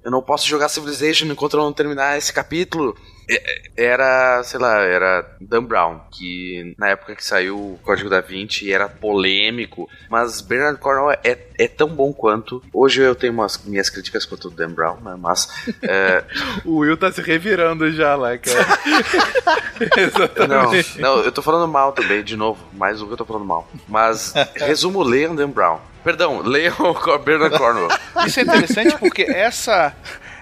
Eu 0.05 0.11
não 0.13 0.23
posso 0.23 0.47
jogar 0.47 0.69
Civilization 0.69 1.27
enquanto 1.27 1.55
eu 1.57 1.61
não 1.63 1.73
terminar 1.73 2.17
esse 2.17 2.33
capítulo. 2.33 2.97
É- 3.29 3.57
Era, 3.79 4.43
sei 4.45 4.59
lá, 4.59 4.79
era 4.81 5.27
Dan 5.41 5.63
Brown, 5.65 6.01
que 6.11 6.75
na 6.79 6.89
época 6.89 7.15
que 7.15 7.23
saiu 7.25 7.57
o 7.59 7.79
Código 7.83 8.09
da 8.09 8.21
Vinci 8.23 8.73
era 8.73 8.89
polêmico, 8.89 9.87
mas 10.09 10.41
Bernard 10.41 10.79
Cornwell 10.81 11.19
é, 11.23 11.37
é 11.59 11.69
tão 11.69 11.89
bom 11.89 12.11
quanto. 12.13 12.63
Hoje 12.73 13.03
eu 13.03 13.15
tenho 13.15 13.35
umas 13.35 13.63
minhas 13.65 13.91
críticas 13.91 14.25
quanto 14.25 14.49
o 14.49 14.51
Dan 14.51 14.71
Brown, 14.71 14.97
né? 15.03 15.15
Mas 15.19 15.49
é, 15.83 16.25
O 16.65 16.79
Will 16.79 16.97
tá 16.97 17.13
se 17.13 17.21
revirando 17.21 17.91
já 17.93 18.15
lá, 18.17 18.39
cara. 18.39 18.67
não, 20.49 20.73
Exatamente. 20.75 21.01
não, 21.01 21.19
eu 21.21 21.33
tô 21.33 21.43
falando 21.43 21.71
mal 21.71 21.93
também, 21.93 22.23
de 22.23 22.37
novo, 22.37 22.59
mais 22.73 23.01
um 23.03 23.07
que 23.07 23.13
eu 23.13 23.17
tô 23.19 23.25
falando 23.27 23.45
mal. 23.45 23.69
Mas 23.89 24.33
resumo, 24.55 25.03
leiam 25.03 25.35
Dan 25.35 25.51
Brown. 25.51 25.79
Perdão, 26.03 26.41
leiam 26.41 26.75
o 26.79 26.95
Bernard 27.19 27.59
Cornwell. 27.59 27.89
Isso 28.27 28.41
é 28.41 28.43
interessante 28.45 28.97
porque 28.99 29.23
essa 29.23 29.93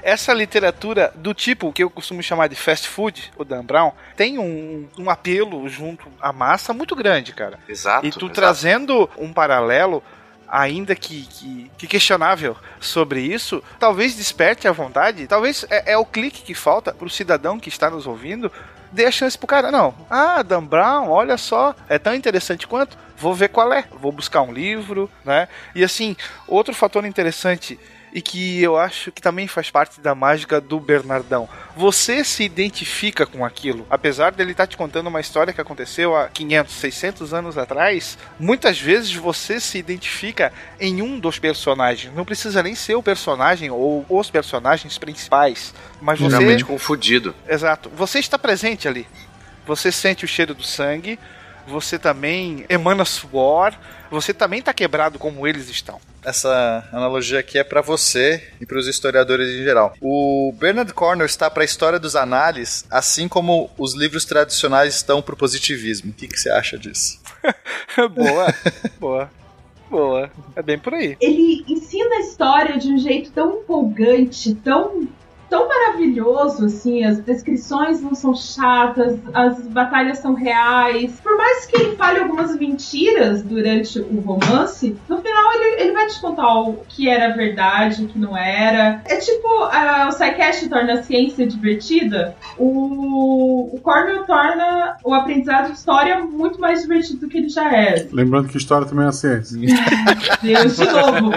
essa 0.05 0.35
literatura 0.35 1.11
do 1.17 1.33
tipo 1.33 1.73
que 1.73 1.83
eu 1.83 1.89
costumo 1.89 2.23
chamar 2.23 2.49
de 2.49 2.55
fast 2.55 2.87
food, 2.87 3.33
o 3.39 3.45
Dan 3.45 3.65
Brown, 3.65 3.91
tem 4.15 4.39
um, 4.39 4.87
um 4.99 5.09
apelo 5.09 5.67
junto 5.67 6.07
à 6.21 6.31
massa 6.31 6.75
muito 6.75 6.95
grande, 6.95 7.33
cara. 7.33 7.59
Exato. 7.67 8.07
E 8.07 8.11
tu 8.11 8.27
exato. 8.27 8.35
trazendo 8.35 9.11
um 9.17 9.33
paralelo, 9.33 10.03
ainda 10.47 10.95
que, 10.95 11.23
que, 11.23 11.71
que 11.79 11.87
questionável 11.87 12.55
sobre 12.79 13.23
isso, 13.23 13.65
talvez 13.81 14.15
desperte 14.15 14.69
a 14.69 14.73
vontade, 14.73 15.27
talvez 15.27 15.65
é, 15.71 15.93
é 15.93 15.97
o 15.97 16.05
clique 16.05 16.43
que 16.43 16.55
falta 16.55 16.93
pro 16.93 17.09
cidadão 17.09 17.59
que 17.59 17.71
está 17.71 17.89
nos 17.89 18.07
ouvindo, 18.07 18.53
dê 18.93 19.07
a 19.07 19.11
chance 19.11 19.39
pro 19.39 19.47
cara, 19.47 19.73
não, 19.73 19.95
ah, 20.11 20.43
Dan 20.43 20.65
Brown, 20.65 21.11
olha 21.11 21.39
só, 21.39 21.75
é 21.89 21.99
tão 21.99 22.15
interessante 22.15 22.67
quanto, 22.67 22.97
vou 23.17 23.35
ver 23.35 23.49
qual 23.49 23.73
é, 23.73 23.85
vou 23.91 24.13
buscar 24.13 24.43
um 24.43 24.53
livro, 24.53 25.11
né? 25.25 25.49
E 25.75 25.83
assim, 25.83 26.15
outro 26.47 26.75
fator 26.75 27.07
interessante 27.07 27.79
e 28.15 28.23
que 28.23 28.63
eu 28.63 28.77
acho 28.77 29.11
que 29.11 29.21
também 29.21 29.49
faz 29.49 29.71
parte 29.71 30.01
da 30.01 30.15
mágica 30.15 30.61
do 30.61 30.79
Bernardão. 30.79 31.49
Você 31.77 32.23
se 32.23 32.45
identifica 32.45 33.27
com 33.27 33.45
aquilo. 33.45 33.85
Apesar 33.91 34.31
dele 34.31 34.53
estar 34.53 34.69
te 34.69 34.77
contando 34.77 35.09
uma 35.09 35.21
história 35.21 35.53
que 35.53 35.61
aconteceu 35.61 36.17
há 36.17 36.29
500, 36.29 36.73
600 36.73 37.35
anos 37.35 37.59
atrás, 37.59 38.17
muitas 38.39 38.81
vezes 38.81 39.13
você 39.13 39.59
se 39.59 39.79
identifica 39.79 40.53
em 40.79 41.03
um 41.03 41.19
dos 41.19 41.41
personagens. 41.41 42.15
Não 42.15 42.25
precisa 42.25 42.63
nem 42.63 42.77
ser 42.77 42.95
o 42.95 43.03
personagem 43.03 43.73
ou 43.73 44.07
os 44.09 44.31
personagens 44.31 44.97
principais, 44.97 45.75
mas 46.01 46.21
você 46.21 46.31
Geralmente 46.31 46.65
confundido. 46.65 47.35
Exato. 47.49 47.91
Você 47.97 48.21
está 48.21 48.39
presente 48.39 48.87
ali. 48.87 49.09
Você 49.67 49.91
sente 49.91 50.25
o 50.25 50.29
cheiro 50.29 50.55
do 50.55 50.63
sangue, 50.63 51.19
você 51.67 51.99
também 51.99 52.65
emana 52.69 53.05
suor, 53.05 53.75
você 54.11 54.33
também 54.33 54.61
está 54.61 54.73
quebrado 54.73 55.19
como 55.19 55.47
eles 55.47 55.69
estão. 55.69 56.01
Essa 56.25 56.89
analogia 56.91 57.39
aqui 57.39 57.59
é 57.59 57.65
pra 57.65 57.83
você 57.83 58.43
e 58.61 58.65
pros 58.65 58.87
historiadores 58.87 59.49
em 59.49 59.63
geral. 59.63 59.95
O 60.01 60.55
Bernard 60.59 60.93
Cornwell 60.95 61.27
está 61.27 61.51
pra 61.51 61.65
história 61.65 61.99
dos 61.99 62.17
análises, 62.17 62.85
assim 62.91 63.29
como 63.29 63.71
os 63.77 63.95
livros 63.95 64.25
tradicionais 64.25 64.95
estão 64.95 65.21
pro 65.21 65.37
positivismo. 65.37 66.11
O 66.11 66.15
que, 66.15 66.29
que 66.29 66.39
você 66.39 66.51
acha 66.51 66.79
disso? 66.79 67.21
boa, 68.15 68.55
boa, 68.99 69.31
boa. 69.91 70.31
É 70.57 70.63
bem 70.63 70.79
por 70.79 70.95
aí. 70.95 71.17
Ele 71.21 71.63
ensina 71.69 72.17
a 72.17 72.21
história 72.21 72.79
de 72.79 72.89
um 72.89 72.99
jeito 72.99 73.31
tão 73.31 73.59
empolgante, 73.59 74.55
tão 74.55 75.07
tão 75.55 75.69
maravilhoso, 75.69 76.67
assim, 76.67 77.05
as 77.05 77.21
descrições 77.21 78.03
não 78.03 78.13
são 78.13 78.35
chatas, 78.35 79.17
as 79.33 79.65
batalhas 79.69 80.19
são 80.19 80.35
reais. 80.35 81.21
Por 81.23 81.37
mais 81.37 81.65
que 81.65 81.81
ele 81.81 81.95
fale 81.95 82.19
algumas 82.19 82.57
mentiras 82.59 83.41
durante 83.41 84.01
o 84.01 84.19
romance, 84.19 84.97
no 85.09 85.19
final 85.19 85.53
ele, 85.55 85.83
ele 85.83 85.93
vai 85.93 86.09
te 86.09 86.21
contar 86.21 86.53
o 86.59 86.79
que 86.89 87.09
era 87.09 87.37
verdade, 87.37 88.05
o 88.05 88.09
que 88.09 88.19
não 88.19 88.37
era. 88.37 89.01
É 89.05 89.15
tipo, 89.19 89.47
ah, 89.71 90.09
o 90.11 90.17
Psycast 90.17 90.69
torna 90.69 90.95
a 90.95 91.03
ciência 91.05 91.47
divertida, 91.47 92.35
o, 92.59 93.77
o 93.77 93.81
Cornell 93.81 94.25
torna 94.25 94.97
o 95.05 95.15
aprendizado 95.15 95.67
de 95.71 95.79
história 95.79 96.19
muito 96.19 96.61
mais 96.61 96.83
divertido 96.83 97.21
do 97.21 97.29
que 97.29 97.39
ele 97.39 97.49
já 97.49 97.73
é. 97.73 98.09
Lembrando 98.11 98.49
que 98.49 98.57
história 98.57 98.89
também 98.89 99.07
é 99.07 99.13
ciência. 99.13 99.57
Deus, 100.43 100.77
de 100.77 100.85
novo. 100.85 101.31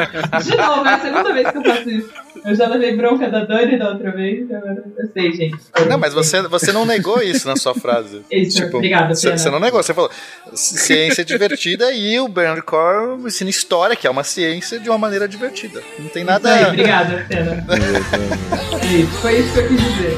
De 0.44 0.58
novo, 0.58 0.88
é 0.88 0.94
a 0.94 1.00
segunda 1.00 1.34
vez 1.34 1.52
que 1.52 1.58
eu 1.60 1.64
faço 1.64 1.90
isso. 1.92 2.27
Eu 2.46 2.56
já 2.56 2.68
levei 2.68 2.96
bronca 2.96 3.30
da 3.30 3.44
Dani 3.44 3.78
da 3.78 3.90
outra 3.90 4.12
vez, 4.12 4.50
agora 4.52 4.84
eu 4.98 5.08
sei, 5.14 5.32
gente. 5.34 5.58
Não, 5.88 5.98
mas 5.98 6.14
você, 6.14 6.42
você 6.44 6.72
não 6.72 6.86
negou 6.86 7.22
isso 7.22 7.48
na 7.48 7.56
sua 7.56 7.74
frase. 7.74 8.22
Isso, 8.32 8.64
obrigada, 8.66 9.14
você, 9.14 9.32
você 9.32 9.50
não 9.50 9.60
negou, 9.60 9.82
você 9.82 9.94
falou 9.94 10.10
ciência 10.54 11.24
divertida 11.24 11.92
e 11.92 12.20
o 12.20 12.28
Bernard 12.28 12.62
Cornwell 12.62 13.28
ensina 13.28 13.50
história, 13.50 13.96
que 13.96 14.08
é 14.08 14.10
uma 14.10 14.24
ciência 14.24 14.80
de 14.80 14.90
uma 14.90 14.98
maneira 14.98 15.28
divertida. 15.28 15.82
Não 16.00 16.10
tem 16.10 16.24
Isso 16.24 16.32
aí, 16.32 16.42
nada... 16.44 16.68
obrigada, 16.70 17.26
Pena. 17.28 17.66
Isso, 18.88 19.12
foi 19.22 19.40
isso 19.40 19.54
que 19.54 19.60
eu 19.60 19.68
quis 19.68 19.84
dizer. 19.84 20.18